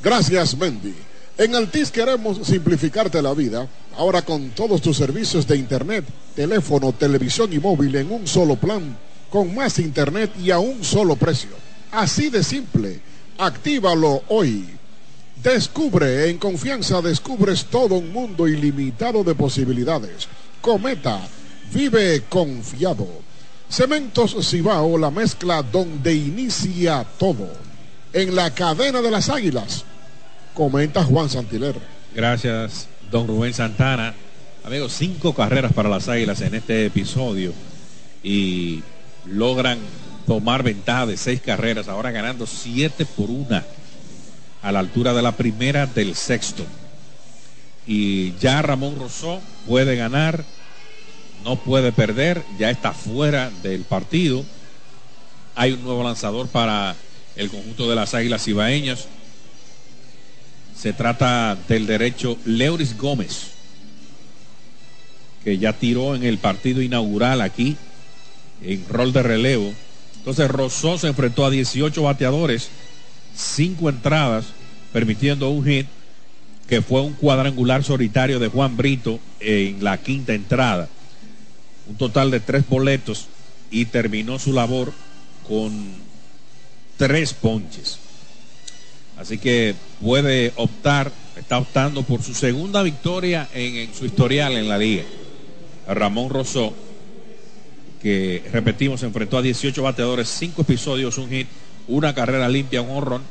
Gracias, 0.02 0.58
Mendy. 0.58 0.96
En 1.38 1.54
Altis 1.56 1.92
queremos 1.92 2.40
simplificarte 2.48 3.22
la 3.22 3.34
vida. 3.34 3.68
Ahora 3.98 4.22
con 4.22 4.50
todos 4.52 4.82
tus 4.82 4.98
servicios 4.98 5.48
de 5.48 5.58
Internet, 5.58 6.06
teléfono, 6.36 6.94
televisión 6.94 7.52
y 7.52 7.60
móvil 7.60 7.96
en 7.96 8.12
un 8.12 8.28
solo 8.28 8.56
plan, 8.56 8.98
con 9.30 9.54
más 9.54 9.80
Internet 9.80 10.32
y 10.42 10.52
a 10.52 10.60
un 10.60 10.84
solo 10.84 11.16
precio. 11.16 11.52
Así 11.92 12.30
de 12.30 12.44
simple. 12.44 13.00
Actívalo 13.38 14.24
hoy. 14.30 14.74
Descubre, 15.46 16.28
en 16.32 16.40
confianza 16.40 17.04
descubres 17.04 17.66
todo 17.66 17.94
un 17.94 18.12
mundo 18.12 18.48
ilimitado 18.48 19.24
de 19.24 19.36
posibilidades. 19.36 20.28
Cometa, 20.60 21.20
vive 21.72 22.24
confiado. 22.28 23.08
Cementos 23.70 24.36
Cibao, 24.42 24.98
la 24.98 25.12
mezcla 25.12 25.62
donde 25.62 26.16
inicia 26.16 27.06
todo. 27.20 27.48
En 28.12 28.36
la 28.36 28.56
cadena 28.56 29.04
de 29.04 29.12
las 29.12 29.30
águilas. 29.30 29.86
Comenta 30.56 31.04
Juan 31.04 31.30
Santiler. 31.30 31.76
Gracias, 32.16 32.88
don 33.12 33.28
Rubén 33.28 33.54
Santana. 33.54 34.16
Amigos, 34.66 34.94
cinco 34.94 35.36
carreras 35.36 35.74
para 35.74 35.90
las 35.90 36.10
águilas 36.10 36.42
en 36.42 36.56
este 36.56 36.88
episodio. 36.88 37.54
Y 38.24 38.82
logran 39.28 39.78
tomar 40.26 40.64
ventaja 40.64 41.06
de 41.06 41.18
seis 41.18 41.40
carreras, 41.40 41.88
ahora 41.88 42.10
ganando 42.10 42.48
siete 42.48 43.06
por 43.06 43.30
una 43.30 43.64
a 44.66 44.72
la 44.72 44.80
altura 44.80 45.14
de 45.14 45.22
la 45.22 45.34
primera 45.34 45.86
del 45.86 46.16
sexto. 46.16 46.66
Y 47.86 48.36
ya 48.38 48.64
Ramón 48.64 48.96
Rosó 48.98 49.40
puede 49.68 49.96
ganar, 49.96 50.44
no 51.44 51.58
puede 51.58 51.92
perder, 51.92 52.42
ya 52.58 52.72
está 52.72 52.92
fuera 52.92 53.52
del 53.62 53.84
partido. 53.84 54.44
Hay 55.54 55.74
un 55.74 55.84
nuevo 55.84 56.04
lanzador 56.04 56.48
para 56.48 56.96
el 57.36 57.52
conjunto 57.52 57.88
de 57.88 57.96
las 57.96 58.16
Águilas 58.16 58.48
Ibaeñas. 58.48 59.06
Se 60.76 60.94
trata 60.94 61.56
del 61.68 61.86
derecho 61.86 62.36
Leuris 62.46 62.98
Gómez, 62.98 63.52
que 65.44 65.60
ya 65.60 65.74
tiró 65.74 66.16
en 66.16 66.24
el 66.24 66.40
partido 66.40 66.82
inaugural 66.82 67.42
aquí, 67.42 67.78
en 68.64 68.84
rol 68.90 69.14
de 69.14 69.22
relevo 69.22 69.74
entonces 70.26 70.50
Rosó 70.50 70.98
se 70.98 71.06
enfrentó 71.06 71.46
a 71.46 71.52
18 71.52 72.02
bateadores, 72.02 72.70
5 73.36 73.90
entradas, 73.90 74.45
permitiendo 74.94 75.49
un 75.49 75.66
hit 75.66 75.88
que 76.68 76.82
fue 76.82 77.02
un 77.02 77.14
cuadrangular 77.14 77.84
solitario 77.84 78.40
de 78.40 78.48
Juan 78.48 78.76
Brito 78.76 79.20
en 79.40 79.84
la 79.84 79.98
quinta 79.98 80.34
entrada. 80.34 80.90
Un 81.88 81.95
total 81.95 82.32
de 82.32 82.40
tres 82.40 82.68
boletos 82.68 83.28
y 83.70 83.86
terminó 83.86 84.40
su 84.40 84.53
labor 84.53 84.94
con 85.48 85.72
tres 86.98 87.34
ponches. 87.34 87.99
Así 89.18 89.38
que 89.38 89.76
puede 90.02 90.52
optar, 90.56 91.12
está 91.38 91.60
optando 91.60 92.03
por 92.03 92.22
su 92.22 92.34
segunda 92.34 92.84
victoria 92.84 93.48
en, 93.53 93.94
su 93.94 94.06
historial 94.06 94.53
en 94.53 94.68
la 94.68 94.78
liga. 94.78 95.03
Ramón 95.88 96.30
Rosó 96.30 96.74
que 98.02 98.44
repetimos, 98.52 99.02
enfrentó 99.03 99.38
a 99.38 99.41
18 99.41 99.82
bateadores, 99.82 100.28
5 100.28 100.62
episodios, 100.62 101.18
un 101.18 101.30
hit, 101.30 101.48
una 101.88 102.14
carrera 102.14 102.49
limpia, 102.49 102.82
un 102.82 102.98
honrón, 102.98 103.22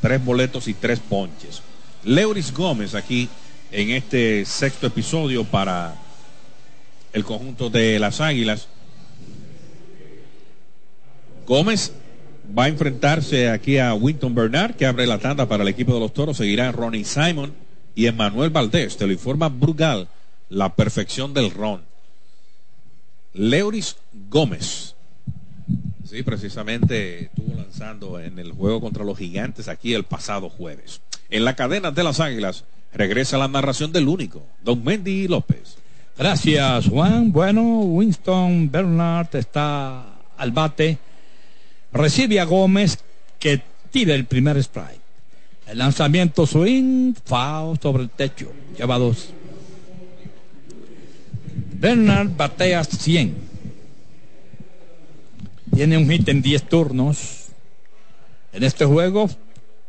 3 0.00 0.24
boletos 0.24 0.68
y 0.68 0.74
3 0.74 1.00
ponches. 1.00 1.62
Leuris 2.04 2.52
Gómez 2.52 2.94
aquí 2.94 3.28
en 3.70 3.90
este 3.90 4.44
sexto 4.44 4.86
episodio 4.86 5.44
para 5.44 5.94
el 7.12 7.24
conjunto 7.24 7.70
de 7.70 7.98
las 7.98 8.20
Águilas. 8.20 8.68
Gómez 11.46 11.92
va 12.56 12.64
a 12.64 12.68
enfrentarse 12.68 13.48
aquí 13.48 13.78
a 13.78 13.94
Winton 13.94 14.34
Bernard, 14.34 14.74
que 14.74 14.86
abre 14.86 15.06
la 15.06 15.18
tanda 15.18 15.46
para 15.46 15.62
el 15.62 15.68
equipo 15.68 15.94
de 15.94 16.00
los 16.00 16.14
toros. 16.14 16.36
Seguirá 16.36 16.72
Ronnie 16.72 17.04
Simon 17.04 17.52
y 17.94 18.06
Emmanuel 18.06 18.50
Valdés. 18.50 18.96
Te 18.96 19.06
lo 19.06 19.12
informa 19.12 19.48
Brugal, 19.48 20.08
la 20.48 20.74
perfección 20.74 21.34
del 21.34 21.50
ron. 21.50 21.82
Leuris 23.32 23.96
Gómez 24.28 24.94
Sí, 26.10 26.24
precisamente 26.24 27.26
estuvo 27.26 27.54
lanzando 27.54 28.18
en 28.18 28.40
el 28.40 28.50
juego 28.50 28.80
contra 28.80 29.04
los 29.04 29.16
gigantes 29.16 29.68
aquí 29.68 29.94
el 29.94 30.02
pasado 30.02 30.48
jueves. 30.50 31.00
En 31.30 31.44
la 31.44 31.54
cadena 31.54 31.92
de 31.92 32.02
las 32.02 32.18
águilas 32.18 32.64
regresa 32.92 33.38
la 33.38 33.46
narración 33.46 33.92
del 33.92 34.08
único, 34.08 34.42
don 34.60 34.82
Mendy 34.82 35.28
López. 35.28 35.76
Gracias, 36.18 36.88
Juan. 36.88 37.30
Bueno, 37.30 37.62
Winston 37.82 38.68
Bernard 38.72 39.28
está 39.36 40.04
al 40.36 40.50
bate. 40.50 40.98
Recibe 41.92 42.40
a 42.40 42.44
Gómez 42.44 42.98
que 43.38 43.62
tira 43.92 44.12
el 44.16 44.24
primer 44.24 44.56
strike. 44.56 45.00
El 45.68 45.78
lanzamiento 45.78 46.44
swing, 46.44 47.14
foul 47.24 47.78
sobre 47.78 48.02
el 48.02 48.10
techo. 48.10 48.50
Lleva 48.76 48.98
dos. 48.98 49.30
Bernard 51.78 52.30
batea 52.36 52.82
100. 52.82 53.49
Tiene 55.74 55.96
un 55.96 56.08
hit 56.10 56.28
en 56.28 56.42
10 56.42 56.68
turnos. 56.68 57.46
En 58.52 58.64
este 58.64 58.84
juego, 58.84 59.28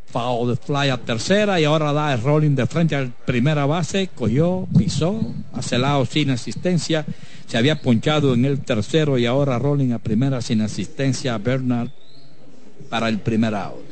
foul 0.05 0.57
fly 0.57 0.89
a 0.89 0.97
tercera 0.97 1.59
y 1.59 1.63
ahora 1.63 1.93
da 1.93 2.13
el 2.13 2.21
rolling 2.21 2.55
de 2.55 2.67
frente 2.67 2.95
al 2.95 3.11
primera 3.11 3.65
base. 3.65 4.09
Cogió, 4.13 4.67
pisó, 4.77 5.19
hace 5.53 5.77
lado 5.77 6.05
sin 6.05 6.29
asistencia. 6.29 7.05
Se 7.47 7.57
había 7.57 7.81
ponchado 7.81 8.33
en 8.33 8.45
el 8.45 8.59
tercero 8.61 9.17
y 9.17 9.25
ahora 9.25 9.57
rolling 9.57 9.91
a 9.91 9.99
primera 9.99 10.41
sin 10.41 10.61
asistencia. 10.61 11.37
Bernard 11.37 11.89
para 12.89 13.09
el 13.09 13.19
primer 13.19 13.55
out. 13.55 13.91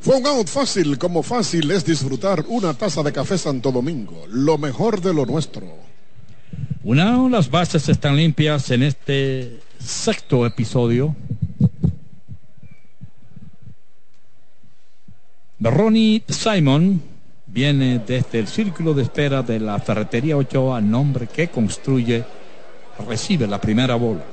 Fue 0.00 0.16
un 0.16 0.26
out 0.26 0.48
fácil, 0.48 0.96
como 0.98 1.22
fácil 1.22 1.70
es 1.70 1.84
disfrutar 1.84 2.44
una 2.48 2.74
taza 2.74 3.02
de 3.02 3.12
café 3.12 3.36
Santo 3.36 3.72
Domingo, 3.72 4.24
lo 4.28 4.56
mejor 4.56 5.00
de 5.00 5.12
lo 5.12 5.26
nuestro. 5.26 5.87
Una, 6.88 7.28
las 7.28 7.50
bases 7.50 7.86
están 7.90 8.16
limpias 8.16 8.70
en 8.70 8.82
este 8.82 9.60
sexto 9.78 10.46
episodio. 10.46 11.14
Ronnie 15.60 16.22
Simon 16.26 17.02
viene 17.46 17.98
desde 17.98 18.38
el 18.38 18.48
círculo 18.48 18.94
de 18.94 19.02
espera 19.02 19.42
de 19.42 19.60
la 19.60 19.78
ferretería 19.80 20.38
Ochoa, 20.38 20.80
nombre 20.80 21.26
que 21.26 21.48
construye, 21.48 22.24
recibe 23.06 23.46
la 23.46 23.60
primera 23.60 23.96
bola. 23.96 24.24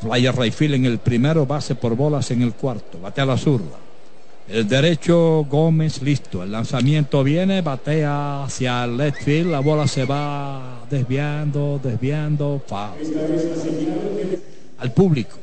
Flyer 0.00 0.36
Rayfield 0.36 0.74
en 0.74 0.84
el 0.84 0.98
primero, 0.98 1.44
base 1.44 1.74
por 1.74 1.96
bolas 1.96 2.30
en 2.30 2.42
el 2.42 2.52
cuarto, 2.52 3.00
bate 3.00 3.20
a 3.20 3.26
la 3.26 3.36
zurda. 3.36 3.87
El 4.48 4.66
derecho 4.66 5.44
Gómez 5.44 6.00
listo. 6.00 6.42
El 6.42 6.52
lanzamiento 6.52 7.22
viene, 7.22 7.60
batea 7.60 8.44
hacia 8.44 8.84
el 8.84 8.96
left 8.96 9.22
field. 9.22 9.50
La 9.50 9.60
bola 9.60 9.86
se 9.86 10.06
va 10.06 10.86
desviando, 10.90 11.78
desviando. 11.82 12.62
Foul. 12.66 12.96
Al 14.78 14.92
público. 14.92 15.36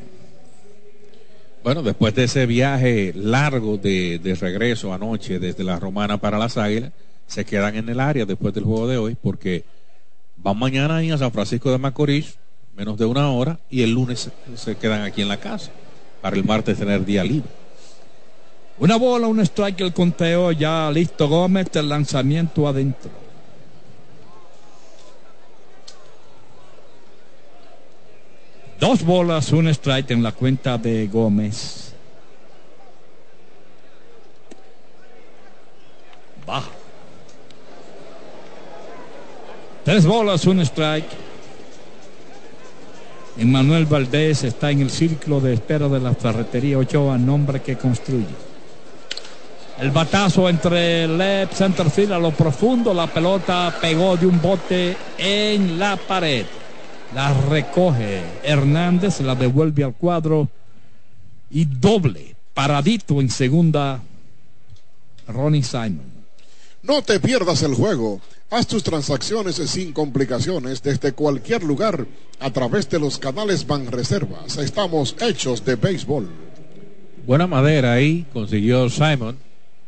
Bueno, 1.63 1.83
después 1.83 2.15
de 2.15 2.23
ese 2.23 2.47
viaje 2.47 3.13
largo 3.15 3.77
de, 3.77 4.19
de, 4.19 4.35
regreso 4.35 4.93
anoche 4.93 5.39
desde 5.39 5.63
la 5.63 5.79
Romana 5.79 6.17
para 6.17 6.39
las 6.39 6.57
Águilas, 6.57 6.91
se 7.27 7.45
quedan 7.45 7.75
en 7.75 7.89
el 7.89 7.99
área 7.99 8.25
después 8.25 8.53
del 8.53 8.63
juego 8.63 8.87
de 8.87 8.97
hoy 8.97 9.15
porque 9.19 9.65
van 10.37 10.57
mañana 10.57 10.97
a 10.97 11.17
San 11.17 11.31
Francisco 11.31 11.71
de 11.71 11.77
Macorís, 11.77 12.37
menos 12.75 12.97
de 12.97 13.05
una 13.05 13.29
hora, 13.31 13.59
y 13.69 13.81
el 13.81 13.91
lunes 13.91 14.29
se 14.55 14.75
quedan 14.75 15.01
aquí 15.01 15.21
en 15.21 15.27
la 15.27 15.37
casa 15.37 15.71
para 16.21 16.35
el 16.35 16.43
martes 16.43 16.77
tener 16.77 17.03
día 17.03 17.23
libre. 17.23 17.64
Una 18.77 18.97
bola, 18.97 19.27
un 19.27 19.39
strike, 19.39 19.81
el 19.81 19.93
conteo 19.93 20.51
ya 20.51 20.91
listo 20.91 21.29
Gómez, 21.29 21.67
el 21.75 21.87
lanzamiento 21.87 22.67
adentro. 22.67 23.09
Dos 28.79 29.03
bolas, 29.03 29.53
un 29.53 29.69
strike 29.69 30.11
en 30.11 30.21
la 30.21 30.33
cuenta 30.33 30.77
de 30.77 31.07
Gómez. 31.07 31.93
Baja. 36.45 36.69
Tres 39.85 40.05
bolas, 40.05 40.45
un 40.45 40.59
strike. 40.59 41.09
Emmanuel 43.37 43.85
Valdés 43.85 44.43
está 44.43 44.71
en 44.71 44.81
el 44.81 44.89
círculo 44.89 45.39
de 45.39 45.53
espera 45.53 45.87
de 45.87 45.99
la 45.99 46.13
ferretería 46.13 46.77
Ochoa, 46.77 47.17
nombre 47.17 47.61
que 47.61 47.77
construye. 47.77 48.44
El 49.77 49.91
batazo 49.91 50.47
entre 50.47 51.05
left 51.05 51.53
center 51.53 51.89
field 51.89 52.13
a 52.13 52.19
lo 52.19 52.31
profundo. 52.31 52.93
La 52.93 53.07
pelota 53.07 53.75
pegó 53.81 54.15
de 54.15 54.25
un 54.25 54.41
bote 54.41 54.95
en 55.17 55.77
la 55.77 55.97
pared. 55.97 56.45
La 57.13 57.33
recoge 57.33 58.21
Hernández, 58.43 59.19
la 59.19 59.35
devuelve 59.35 59.83
al 59.83 59.93
cuadro. 59.93 60.47
Y 61.51 61.65
doble, 61.65 62.35
paradito 62.53 63.19
en 63.19 63.29
segunda, 63.29 64.01
Ronnie 65.27 65.63
Simon. 65.63 66.15
No 66.81 67.01
te 67.01 67.19
pierdas 67.19 67.61
el 67.63 67.73
juego. 67.73 68.21
Haz 68.51 68.67
tus 68.67 68.83
transacciones 68.83 69.55
sin 69.55 69.91
complicaciones 69.91 70.81
desde 70.83 71.11
cualquier 71.11 71.63
lugar 71.63 72.05
a 72.39 72.49
través 72.51 72.89
de 72.89 72.99
los 72.99 73.17
canales 73.17 73.67
Banreservas. 73.67 74.57
Estamos 74.57 75.15
hechos 75.19 75.65
de 75.65 75.75
béisbol. 75.75 76.29
Buena 77.25 77.47
madera 77.47 77.93
ahí 77.93 78.25
consiguió 78.31 78.89
Simon 78.89 79.37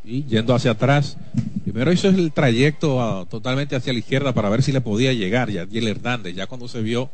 y 0.08 0.24
yendo 0.24 0.56
hacia 0.56 0.72
atrás. 0.72 1.18
Primero 1.64 1.92
hizo 1.92 2.08
el 2.08 2.32
trayecto 2.32 3.02
a, 3.02 3.26
totalmente 3.26 3.76
hacia 3.76 3.92
la 3.92 4.00
izquierda 4.00 4.34
para 4.34 4.50
ver 4.50 4.64
si 4.64 4.72
le 4.72 4.82
podía 4.82 5.12
llegar 5.14 5.50
ya 5.50 5.64
el 5.64 5.88
Hernández. 5.88 6.34
Ya 6.34 6.48
cuando 6.48 6.68
se 6.68 6.82
vio 6.82 7.10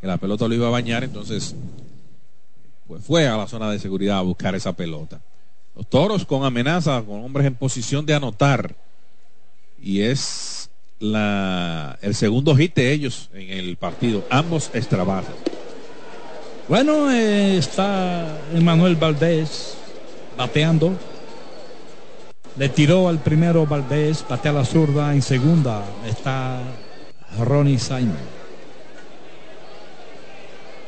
que 0.00 0.06
la 0.06 0.18
pelota 0.18 0.46
lo 0.46 0.54
iba 0.54 0.68
a 0.68 0.70
bañar, 0.70 1.02
entonces 1.02 1.56
pues 2.86 3.04
fue 3.04 3.26
a 3.26 3.36
la 3.36 3.48
zona 3.48 3.70
de 3.70 3.78
seguridad 3.80 4.18
a 4.18 4.22
buscar 4.22 4.54
esa 4.54 4.72
pelota. 4.72 5.20
Los 5.74 5.88
toros 5.90 6.24
con 6.24 6.44
amenaza, 6.44 7.02
con 7.02 7.24
hombres 7.24 7.46
en 7.46 7.54
posición 7.54 8.06
de 8.06 8.14
anotar. 8.14 8.74
Y 9.80 10.00
es 10.00 10.70
la, 11.00 11.98
el 12.02 12.14
segundo 12.14 12.56
hit 12.56 12.74
de 12.74 12.92
ellos 12.92 13.30
en 13.34 13.50
el 13.50 13.76
partido. 13.76 14.24
Ambos 14.30 14.70
extra. 14.74 15.04
Bueno, 16.68 17.10
eh, 17.10 17.58
está 17.58 18.38
Emanuel 18.54 18.96
Valdés 18.96 19.76
bateando. 20.36 20.96
Le 22.58 22.68
tiró 22.68 23.08
al 23.08 23.18
primero 23.18 23.66
Valdés, 23.66 24.24
patea 24.24 24.52
la 24.52 24.64
zurda. 24.64 25.14
En 25.14 25.22
segunda 25.22 25.84
está 26.08 26.58
Ronnie 27.38 27.78
Simon. 27.78 28.16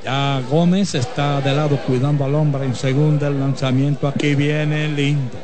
Ya 0.05 0.43
Gómez 0.51 0.97
está 0.97 1.41
de 1.41 1.55
lado 1.55 1.79
cuidando 1.87 2.25
al 2.25 2.35
hombre 2.35 2.65
en 2.65 2.75
segunda. 2.75 3.29
El 3.29 3.39
lanzamiento 3.39 4.09
aquí 4.09 4.35
viene 4.35 4.89
lindo. 4.89 5.39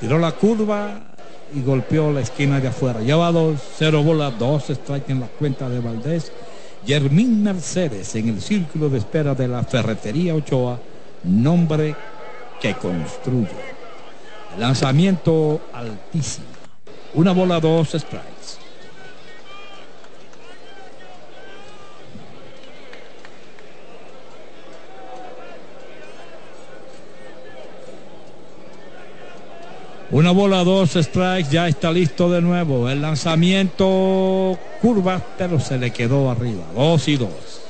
Tiró 0.00 0.18
la 0.18 0.32
curva 0.32 0.98
y 1.54 1.60
golpeó 1.60 2.10
la 2.10 2.22
esquina 2.22 2.58
de 2.58 2.68
afuera. 2.68 3.00
Lleva 3.00 3.30
dos, 3.30 3.60
cero 3.76 4.02
bolas, 4.02 4.38
dos 4.38 4.64
strikes 4.68 5.12
en 5.12 5.20
la 5.20 5.26
cuenta 5.26 5.68
de 5.68 5.80
Valdés. 5.80 6.32
Yermín 6.86 7.42
Mercedes 7.42 8.14
en 8.14 8.30
el 8.30 8.40
círculo 8.40 8.88
de 8.88 8.96
espera 8.96 9.34
de 9.34 9.46
la 9.46 9.62
ferretería 9.62 10.34
Ochoa, 10.34 10.78
nombre 11.24 11.94
que 12.62 12.72
construye. 12.74 13.81
Lanzamiento 14.58 15.60
altísimo. 15.72 16.46
Una 17.14 17.32
bola, 17.32 17.60
dos 17.60 17.88
strikes. 17.90 18.58
Una 30.10 30.30
bola, 30.30 30.62
dos 30.62 30.90
strikes, 30.90 31.50
ya 31.50 31.68
está 31.68 31.90
listo 31.90 32.30
de 32.30 32.42
nuevo. 32.42 32.90
El 32.90 33.00
lanzamiento 33.00 34.58
curva, 34.82 35.22
pero 35.38 35.58
se 35.58 35.78
le 35.78 35.90
quedó 35.90 36.30
arriba. 36.30 36.64
Dos 36.74 37.08
y 37.08 37.16
dos. 37.16 37.62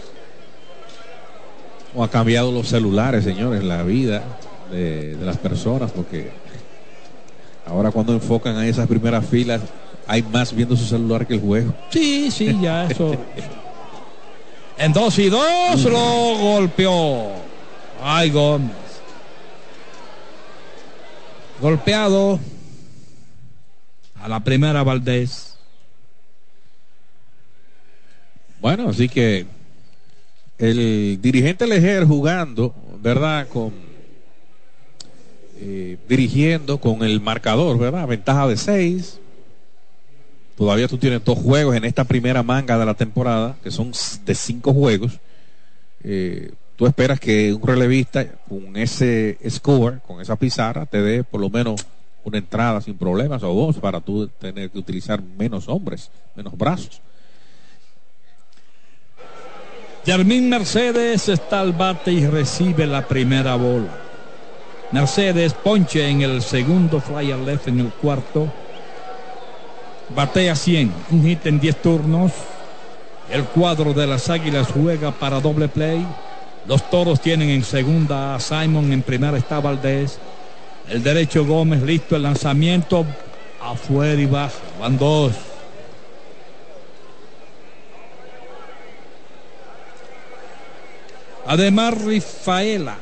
O 1.94 2.02
ha 2.02 2.10
cambiado 2.10 2.50
los 2.50 2.66
celulares, 2.66 3.22
señores, 3.22 3.62
la 3.62 3.84
vida 3.84 4.24
de, 4.72 5.14
de 5.14 5.24
las 5.24 5.36
personas, 5.36 5.92
porque 5.92 6.41
ahora 7.66 7.90
cuando 7.90 8.12
enfocan 8.12 8.56
a 8.56 8.66
esas 8.66 8.86
primeras 8.86 9.24
filas, 9.26 9.60
hay 10.06 10.22
más 10.22 10.54
viendo 10.54 10.76
su 10.76 10.84
celular 10.84 11.26
que 11.26 11.34
el 11.34 11.40
juego. 11.40 11.74
Sí, 11.90 12.30
sí, 12.30 12.56
ya 12.60 12.86
eso. 12.86 13.16
en 14.78 14.92
dos 14.92 15.18
y 15.18 15.28
dos 15.28 15.84
lo 15.84 16.36
golpeó. 16.38 17.30
Ay, 18.02 18.30
Gómez. 18.30 18.72
Golpeado 21.60 22.40
a 24.20 24.28
la 24.28 24.40
primera 24.40 24.82
Valdés. 24.82 25.56
Bueno, 28.60 28.88
así 28.88 29.08
que 29.08 29.46
el 30.58 31.20
dirigente 31.20 31.66
Lejer 31.66 32.04
jugando, 32.04 32.74
¿verdad? 33.00 33.48
Con 33.48 33.91
eh, 35.64 35.96
dirigiendo 36.08 36.78
con 36.78 37.04
el 37.04 37.20
marcador, 37.20 37.78
¿verdad? 37.78 38.08
Ventaja 38.08 38.48
de 38.48 38.56
seis. 38.56 39.20
Todavía 40.56 40.88
tú 40.88 40.98
tienes 40.98 41.24
dos 41.24 41.38
juegos 41.38 41.76
en 41.76 41.84
esta 41.84 42.02
primera 42.02 42.42
manga 42.42 42.76
de 42.76 42.84
la 42.84 42.94
temporada, 42.94 43.56
que 43.62 43.70
son 43.70 43.92
de 44.24 44.34
cinco 44.34 44.74
juegos. 44.74 45.20
Eh, 46.02 46.50
tú 46.74 46.84
esperas 46.86 47.20
que 47.20 47.54
un 47.54 47.62
relevista 47.62 48.26
con 48.48 48.76
ese 48.76 49.38
score, 49.48 50.00
con 50.04 50.20
esa 50.20 50.34
pizarra, 50.34 50.84
te 50.84 51.00
dé 51.00 51.22
por 51.22 51.40
lo 51.40 51.48
menos 51.48 51.86
una 52.24 52.38
entrada 52.38 52.80
sin 52.80 52.98
problemas 52.98 53.44
o 53.44 53.54
dos 53.54 53.78
para 53.78 54.00
tú 54.00 54.26
tener 54.26 54.68
que 54.68 54.80
utilizar 54.80 55.22
menos 55.22 55.68
hombres, 55.68 56.10
menos 56.34 56.58
brazos. 56.58 57.00
Yarmín 60.04 60.48
Mercedes 60.48 61.28
está 61.28 61.60
al 61.60 61.72
bate 61.72 62.10
y 62.10 62.26
recibe 62.26 62.84
la 62.84 63.06
primera 63.06 63.54
bola. 63.54 64.11
Mercedes 64.92 65.54
ponche 65.54 66.06
en 66.06 66.20
el 66.20 66.42
segundo 66.42 67.00
flyer 67.00 67.38
left 67.38 67.66
en 67.66 67.80
el 67.80 67.90
cuarto. 67.90 68.52
Batea 70.14 70.54
100, 70.54 70.92
un 71.10 71.24
hit 71.24 71.46
en 71.46 71.58
10 71.58 71.76
turnos. 71.80 72.32
El 73.30 73.44
cuadro 73.44 73.94
de 73.94 74.06
las 74.06 74.28
Águilas 74.28 74.68
juega 74.68 75.10
para 75.10 75.40
doble 75.40 75.68
play. 75.68 76.06
Los 76.66 76.90
toros 76.90 77.22
tienen 77.22 77.48
en 77.48 77.64
segunda 77.64 78.34
a 78.34 78.40
Simon, 78.40 78.92
en 78.92 79.00
primera 79.00 79.38
está 79.38 79.60
Valdés. 79.60 80.18
El 80.90 81.02
derecho 81.02 81.46
Gómez 81.46 81.80
listo 81.80 82.14
el 82.14 82.24
lanzamiento 82.24 83.06
afuera 83.62 84.20
y 84.20 84.26
baja. 84.26 84.58
Van 84.78 84.98
dos. 84.98 85.32
Además, 91.46 91.98
Rifaela 92.04 92.96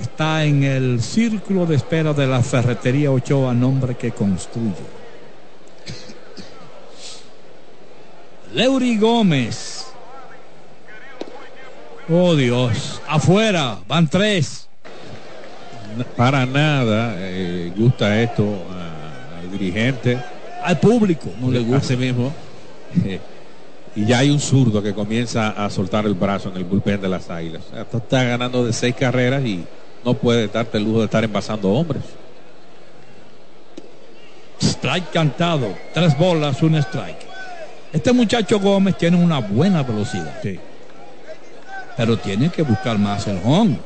está 0.00 0.44
en 0.44 0.64
el 0.64 1.02
círculo 1.02 1.66
de 1.66 1.76
espera 1.76 2.12
de 2.12 2.26
la 2.26 2.42
ferretería 2.42 3.10
Ochoa, 3.10 3.54
nombre 3.54 3.96
que 3.96 4.10
construye. 4.12 4.74
Leury 8.52 8.98
Gómez. 8.98 9.86
Oh 12.08 12.34
Dios, 12.34 13.00
afuera, 13.06 13.78
van 13.86 14.08
tres. 14.08 14.68
Para 16.16 16.46
nada 16.46 17.14
eh, 17.16 17.72
gusta 17.76 18.20
esto 18.20 18.64
al 19.40 19.50
dirigente. 19.50 20.18
Al 20.62 20.78
público 20.78 21.30
no 21.40 21.50
le 21.50 21.60
gusta. 21.60 21.78
Así 21.78 21.96
mismo. 21.96 22.32
Eh, 23.04 23.20
y 23.94 24.04
ya 24.06 24.18
hay 24.18 24.30
un 24.30 24.40
zurdo 24.40 24.82
que 24.82 24.94
comienza 24.94 25.50
a 25.50 25.68
soltar 25.70 26.06
el 26.06 26.14
brazo 26.14 26.48
en 26.50 26.56
el 26.56 26.64
bullpen 26.64 27.00
de 27.00 27.08
las 27.08 27.30
águilas. 27.30 27.62
Estás 27.74 28.24
ganando 28.24 28.64
de 28.64 28.72
seis 28.72 28.94
carreras 28.94 29.44
y 29.44 29.64
no 30.04 30.14
puedes 30.14 30.52
darte 30.52 30.78
el 30.78 30.84
lujo 30.84 31.00
de 31.00 31.04
estar 31.06 31.24
envasando 31.24 31.70
hombres. 31.70 32.02
Strike 34.60 35.10
cantado, 35.10 35.74
tres 35.94 36.16
bolas, 36.18 36.62
un 36.62 36.74
strike. 36.76 37.26
Este 37.92 38.12
muchacho 38.12 38.60
Gómez 38.60 38.96
tiene 38.96 39.16
una 39.16 39.40
buena 39.40 39.82
velocidad. 39.82 40.38
Sí. 40.42 40.58
Pero 41.96 42.16
tiene 42.16 42.50
que 42.50 42.62
buscar 42.62 42.98
más 42.98 43.26
el 43.26 43.40
home. 43.44 43.78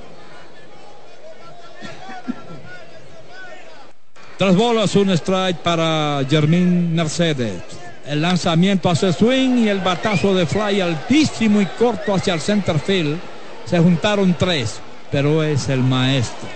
Tres 4.36 4.56
bolas, 4.56 4.94
un 4.96 5.10
strike 5.10 5.58
para 5.58 6.20
Germín 6.28 6.94
Mercedes. 6.94 7.62
El 8.06 8.20
lanzamiento 8.20 8.90
hace 8.90 9.12
swing 9.12 9.64
y 9.64 9.68
el 9.68 9.80
batazo 9.80 10.34
de 10.34 10.44
fly 10.44 10.80
altísimo 10.80 11.60
y 11.60 11.66
corto 11.66 12.14
hacia 12.14 12.34
el 12.34 12.40
center 12.40 12.78
field. 12.78 13.18
Se 13.64 13.78
juntaron 13.78 14.34
tres, 14.38 14.80
pero 15.14 15.44
es 15.44 15.68
el 15.68 15.80
maestro 15.80 16.48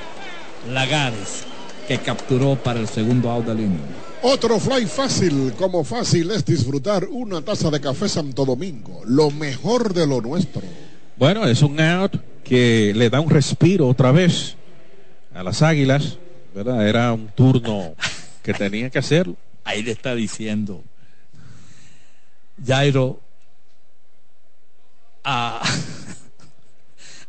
Lagares 0.73 1.45
que 1.87 1.99
capturó 1.99 2.57
para 2.57 2.81
el 2.81 2.89
segundo 2.89 3.31
out 3.31 3.47
del 3.47 3.61
inning. 3.61 3.87
Otro 4.21 4.59
fly 4.59 4.85
fácil, 4.87 5.53
como 5.57 5.85
fácil 5.85 6.33
es 6.33 6.45
disfrutar 6.45 7.07
una 7.09 7.41
taza 7.41 7.71
de 7.71 7.81
café 7.81 8.09
Santo 8.09 8.45
Domingo, 8.45 9.03
lo 9.07 9.31
mejor 9.31 9.95
de 9.95 10.09
lo 10.09 10.21
nuestro. 10.21 10.63
Bueno, 11.17 11.47
es 11.47 11.63
un 11.63 11.81
out 11.81 12.17
que 12.43 12.93
le 12.97 13.09
da 13.09 13.21
un 13.21 13.31
respiro 13.31 13.87
otra 13.87 14.11
vez 14.11 14.57
a 15.33 15.45
las 15.45 15.63
águilas, 15.63 16.19
¿verdad? 16.53 16.89
Era 16.89 17.13
un 17.13 17.29
turno 17.29 17.95
que 18.43 18.55
tenía 18.55 18.91
que 18.91 18.99
hacerlo. 18.99 19.37
Ahí 19.63 19.85
le 19.85 19.93
está 19.93 20.17
diciendo 20.17 20.83
Jairo 22.67 23.21
a, 25.23 25.63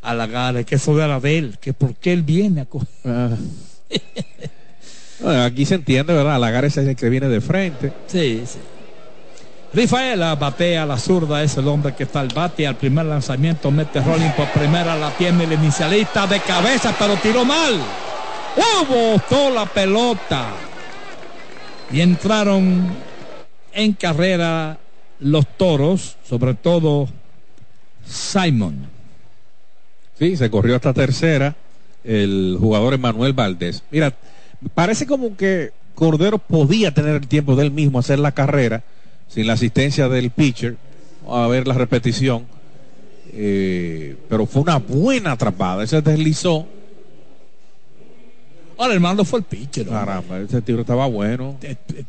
a 0.01 0.13
Lagares 0.13 0.65
que 0.65 0.75
eso 0.75 1.01
era 1.01 1.19
de 1.19 1.37
él, 1.37 1.57
que 1.59 1.73
por 1.73 1.95
qué 1.95 2.13
él 2.13 2.23
viene 2.23 2.61
a 2.61 2.65
coger. 2.65 2.87
Ah. 3.05 3.29
Bueno, 5.21 5.43
aquí 5.43 5.65
se 5.65 5.75
entiende, 5.75 6.13
¿verdad? 6.13 6.39
Lagares 6.39 6.77
es 6.77 6.87
el 6.87 6.95
que 6.95 7.09
viene 7.09 7.27
de 7.27 7.41
frente. 7.41 7.91
Sí, 8.07 8.43
sí. 8.45 8.57
Rafaela 9.73 10.33
batea 10.35 10.85
la 10.85 10.97
zurda, 10.97 11.43
es 11.43 11.55
el 11.57 11.67
hombre 11.67 11.93
que 11.93 12.03
está 12.03 12.21
al 12.21 12.29
bate. 12.29 12.65
Al 12.65 12.75
primer 12.75 13.05
lanzamiento 13.05 13.69
mete 13.69 14.01
rolling 14.01 14.31
por 14.31 14.47
primera, 14.51 14.95
la 14.95 15.11
tiene 15.11 15.43
el 15.43 15.53
inicialista 15.53 16.25
de 16.25 16.39
cabeza, 16.39 16.95
pero 16.97 17.15
tiró 17.17 17.43
mal. 17.45 17.79
¡Oh! 18.57 18.85
Botó 18.85 19.49
la 19.49 19.65
pelota. 19.65 20.47
Y 21.91 22.01
entraron 22.01 22.87
en 23.73 23.93
carrera 23.93 24.77
los 25.19 25.45
toros, 25.57 26.17
sobre 26.27 26.53
todo 26.53 27.09
Simon. 28.05 28.98
Sí, 30.19 30.35
se 30.35 30.49
corrió 30.49 30.75
hasta 30.75 30.93
tercera 30.93 31.55
el 32.03 32.57
jugador 32.59 32.93
Emanuel 32.93 33.33
Valdés. 33.33 33.83
Mira, 33.89 34.13
parece 34.73 35.07
como 35.07 35.37
que 35.37 35.71
Cordero 35.95 36.37
podía 36.37 36.93
tener 36.93 37.15
el 37.15 37.27
tiempo 37.27 37.55
de 37.55 37.65
él 37.65 37.71
mismo 37.71 37.99
hacer 37.99 38.19
la 38.19 38.33
carrera 38.33 38.83
sin 39.29 39.47
la 39.47 39.53
asistencia 39.53 40.09
del 40.09 40.31
pitcher. 40.31 40.75
A 41.27 41.47
ver 41.47 41.67
la 41.67 41.73
repetición. 41.73 42.45
Eh, 43.31 44.17
pero 44.27 44.45
fue 44.45 44.63
una 44.63 44.77
buena 44.77 45.33
atrapada. 45.33 45.83
Ese 45.83 46.01
deslizó. 46.01 46.67
Ahora 48.77 48.93
el 48.93 48.99
mando 48.99 49.23
fue 49.23 49.39
el 49.39 49.45
pitcher. 49.45 49.87
hombre. 49.87 49.99
Caramba, 49.99 50.39
ese 50.39 50.61
tiro 50.61 50.81
estaba 50.81 51.05
bueno. 51.05 51.57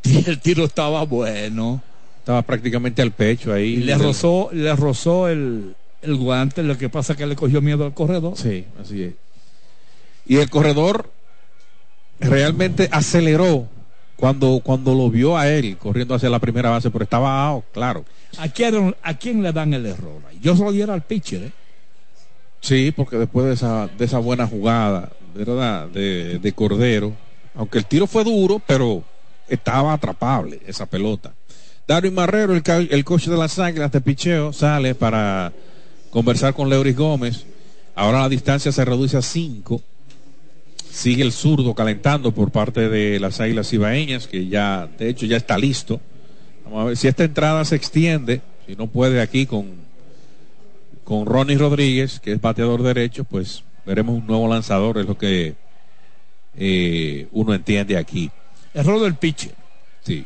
El 0.05 0.39
tiro 0.41 0.65
estaba 0.65 1.05
bueno. 1.05 1.83
Estaba 2.19 2.43
prácticamente 2.43 3.03
al 3.03 3.13
pecho 3.13 3.53
ahí. 3.53 3.75
Y 3.75 3.77
le 3.79 3.97
rozó, 3.99 4.51
le 4.53 4.75
rozó 4.77 5.29
el, 5.29 5.75
el 6.03 6.17
guante. 6.17 6.63
Lo 6.63 6.77
que 6.79 6.89
pasa 6.89 7.13
es 7.13 7.19
que 7.19 7.27
le 7.27 7.37
cogió 7.37 7.61
miedo 7.61 7.85
al 7.85 7.95
corredor. 7.95 8.37
Sí, 8.37 8.65
así 8.81 9.03
es. 9.03 9.15
Y 10.27 10.37
el 10.37 10.49
corredor 10.51 11.11
realmente 12.21 12.89
aceleró 12.93 13.67
cuando, 14.17 14.61
cuando 14.63 14.95
lo 14.95 15.11
vio 15.11 15.37
a 15.37 15.49
él 15.49 15.77
corriendo 15.79 16.15
hacia 16.15 16.29
la 16.29 16.39
primera 16.39 16.71
base, 16.71 16.91
pero 16.91 17.05
estaba 17.05 17.47
out, 17.49 17.65
claro. 17.73 18.05
¿A 18.39 18.49
quién, 18.49 18.95
¿A 19.03 19.15
quién 19.15 19.43
le 19.43 19.53
dan 19.53 19.75
el 19.75 19.87
error? 19.87 20.21
Yo 20.41 20.55
se 20.55 20.63
lo 20.63 20.73
diera 20.73 20.95
al 20.95 21.03
pitcher. 21.03 21.45
¿eh? 21.45 21.53
Sí, 22.61 22.93
porque 22.95 23.17
después 23.17 23.47
de 23.47 23.55
esa, 23.55 23.89
de 23.89 24.05
esa 24.05 24.19
buena 24.19 24.47
jugada, 24.47 25.11
¿verdad? 25.35 25.89
De, 25.89 26.39
de 26.39 26.53
Cordero, 26.53 27.15
aunque 27.55 27.79
el 27.79 27.87
tiro 27.87 28.07
fue 28.07 28.23
duro, 28.23 28.61
pero 28.65 29.03
estaba 29.49 29.95
atrapable 29.95 30.61
esa 30.67 30.87
pelota. 30.87 31.33
Darwin 31.89 32.15
Marrero, 32.15 32.55
el, 32.55 32.63
el 32.91 33.05
coach 33.05 33.27
de 33.27 33.37
las 33.37 33.59
águilas 33.59 33.91
de 33.91 34.01
picheo, 34.01 34.53
sale 34.53 34.95
para 34.95 35.53
conversar 36.11 36.55
con 36.55 36.69
Leuris 36.69 36.97
Gómez. 36.97 37.47
Ahora 37.95 38.21
la 38.21 38.29
distancia 38.29 38.73
se 38.73 38.85
reduce 38.85 39.17
a 39.17 39.23
5. 39.23 39.81
Sigue 40.91 41.23
el 41.23 41.33
zurdo 41.33 41.75
calentando 41.75 42.33
por 42.33 42.51
parte 42.51 42.89
de 42.89 43.21
las 43.21 43.41
águilas 43.41 43.73
ibaeñas, 43.73 44.27
que 44.27 44.49
ya, 44.49 44.89
de 44.99 45.09
hecho, 45.09 45.27
ya 45.27 45.37
está 45.37 45.57
listo. 45.57 46.01
Vamos 46.65 46.83
a 46.83 46.85
ver 46.87 46.97
si 46.97 47.09
esta 47.09 47.25
entrada 47.25 47.65
se 47.65 47.77
extiende, 47.77 48.43
si 48.67 48.75
no 48.77 48.87
puede 48.87 49.21
aquí 49.21 49.47
con, 49.47 49.67
con 51.05 51.27
Ronnie 51.27 51.59
Rodríguez, 51.59 52.21
que 52.21 52.33
es 52.33 52.41
bateador 52.41 52.83
derecho, 52.83 53.25
pues 53.25 53.63
veremos 53.87 54.19
un 54.19 54.27
nuevo 54.27 54.49
lanzador, 54.49 54.99
es 54.99 55.07
lo 55.07 55.17
que 55.17 55.55
eh, 56.57 57.29
uno 57.33 57.55
entiende 57.55 57.97
aquí. 57.97 58.31
Error 58.75 59.01
del 59.01 59.15
pitcher. 59.15 59.55
Sí. 60.03 60.25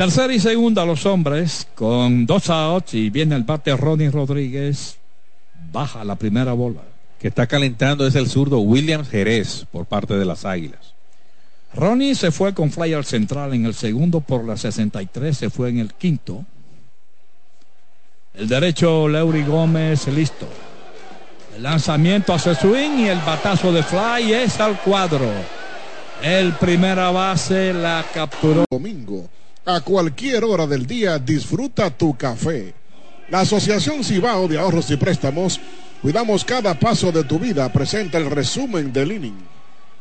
Tercera 0.00 0.32
y 0.32 0.40
segunda 0.40 0.86
los 0.86 1.04
hombres 1.04 1.68
con 1.74 2.24
dos 2.24 2.48
outs 2.48 2.94
y 2.94 3.10
viene 3.10 3.36
el 3.36 3.42
bate 3.42 3.76
Ronnie 3.76 4.10
Rodríguez. 4.10 4.96
Baja 5.70 6.04
la 6.04 6.16
primera 6.16 6.54
bola. 6.54 6.80
Que 7.18 7.28
está 7.28 7.46
calentando 7.46 8.06
es 8.06 8.14
el 8.14 8.26
zurdo 8.26 8.60
Williams 8.60 9.10
Jerez 9.10 9.66
por 9.70 9.84
parte 9.84 10.14
de 10.14 10.24
las 10.24 10.46
águilas. 10.46 10.94
Ronnie 11.74 12.14
se 12.14 12.30
fue 12.30 12.54
con 12.54 12.70
fly 12.70 12.94
al 12.94 13.04
central 13.04 13.52
en 13.52 13.66
el 13.66 13.74
segundo 13.74 14.20
por 14.20 14.42
la 14.42 14.56
63, 14.56 15.36
se 15.36 15.50
fue 15.50 15.68
en 15.68 15.80
el 15.80 15.92
quinto. 15.92 16.46
El 18.32 18.48
derecho 18.48 19.06
Leury 19.06 19.44
Gómez 19.44 20.08
listo. 20.08 20.48
El 21.54 21.62
lanzamiento 21.62 22.32
hace 22.32 22.54
swing 22.54 23.00
y 23.00 23.08
el 23.08 23.18
batazo 23.18 23.70
de 23.70 23.82
fly 23.82 24.32
es 24.32 24.58
al 24.60 24.80
cuadro. 24.80 25.30
El 26.22 26.54
primera 26.54 27.10
base 27.10 27.74
la 27.74 28.02
capturó. 28.14 28.64
Domingo, 28.70 29.28
a 29.64 29.80
cualquier 29.80 30.44
hora 30.44 30.66
del 30.66 30.86
día, 30.86 31.18
disfruta 31.18 31.90
tu 31.90 32.16
café. 32.16 32.74
La 33.28 33.40
Asociación 33.40 34.02
Cibao 34.02 34.48
de 34.48 34.58
Ahorros 34.58 34.90
y 34.90 34.96
Préstamos, 34.96 35.60
cuidamos 36.02 36.44
cada 36.44 36.78
paso 36.78 37.12
de 37.12 37.24
tu 37.24 37.38
vida, 37.38 37.70
presenta 37.72 38.18
el 38.18 38.30
resumen 38.30 38.92
del 38.92 39.12
inning. 39.12 39.38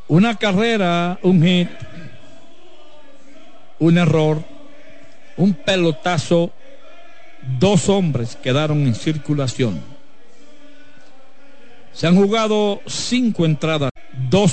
Una 0.07 0.35
carrera, 0.35 1.19
un 1.21 1.43
hit, 1.43 1.69
un 3.77 3.97
error, 3.97 4.43
un 5.37 5.53
pelotazo, 5.53 6.51
dos 7.59 7.89
hombres 7.89 8.35
quedaron 8.41 8.87
en 8.87 8.95
circulación. 8.95 9.79
Se 11.93 12.07
han 12.07 12.15
jugado 12.15 12.81
cinco 12.87 13.45
entradas, 13.45 13.91
dos 14.29 14.47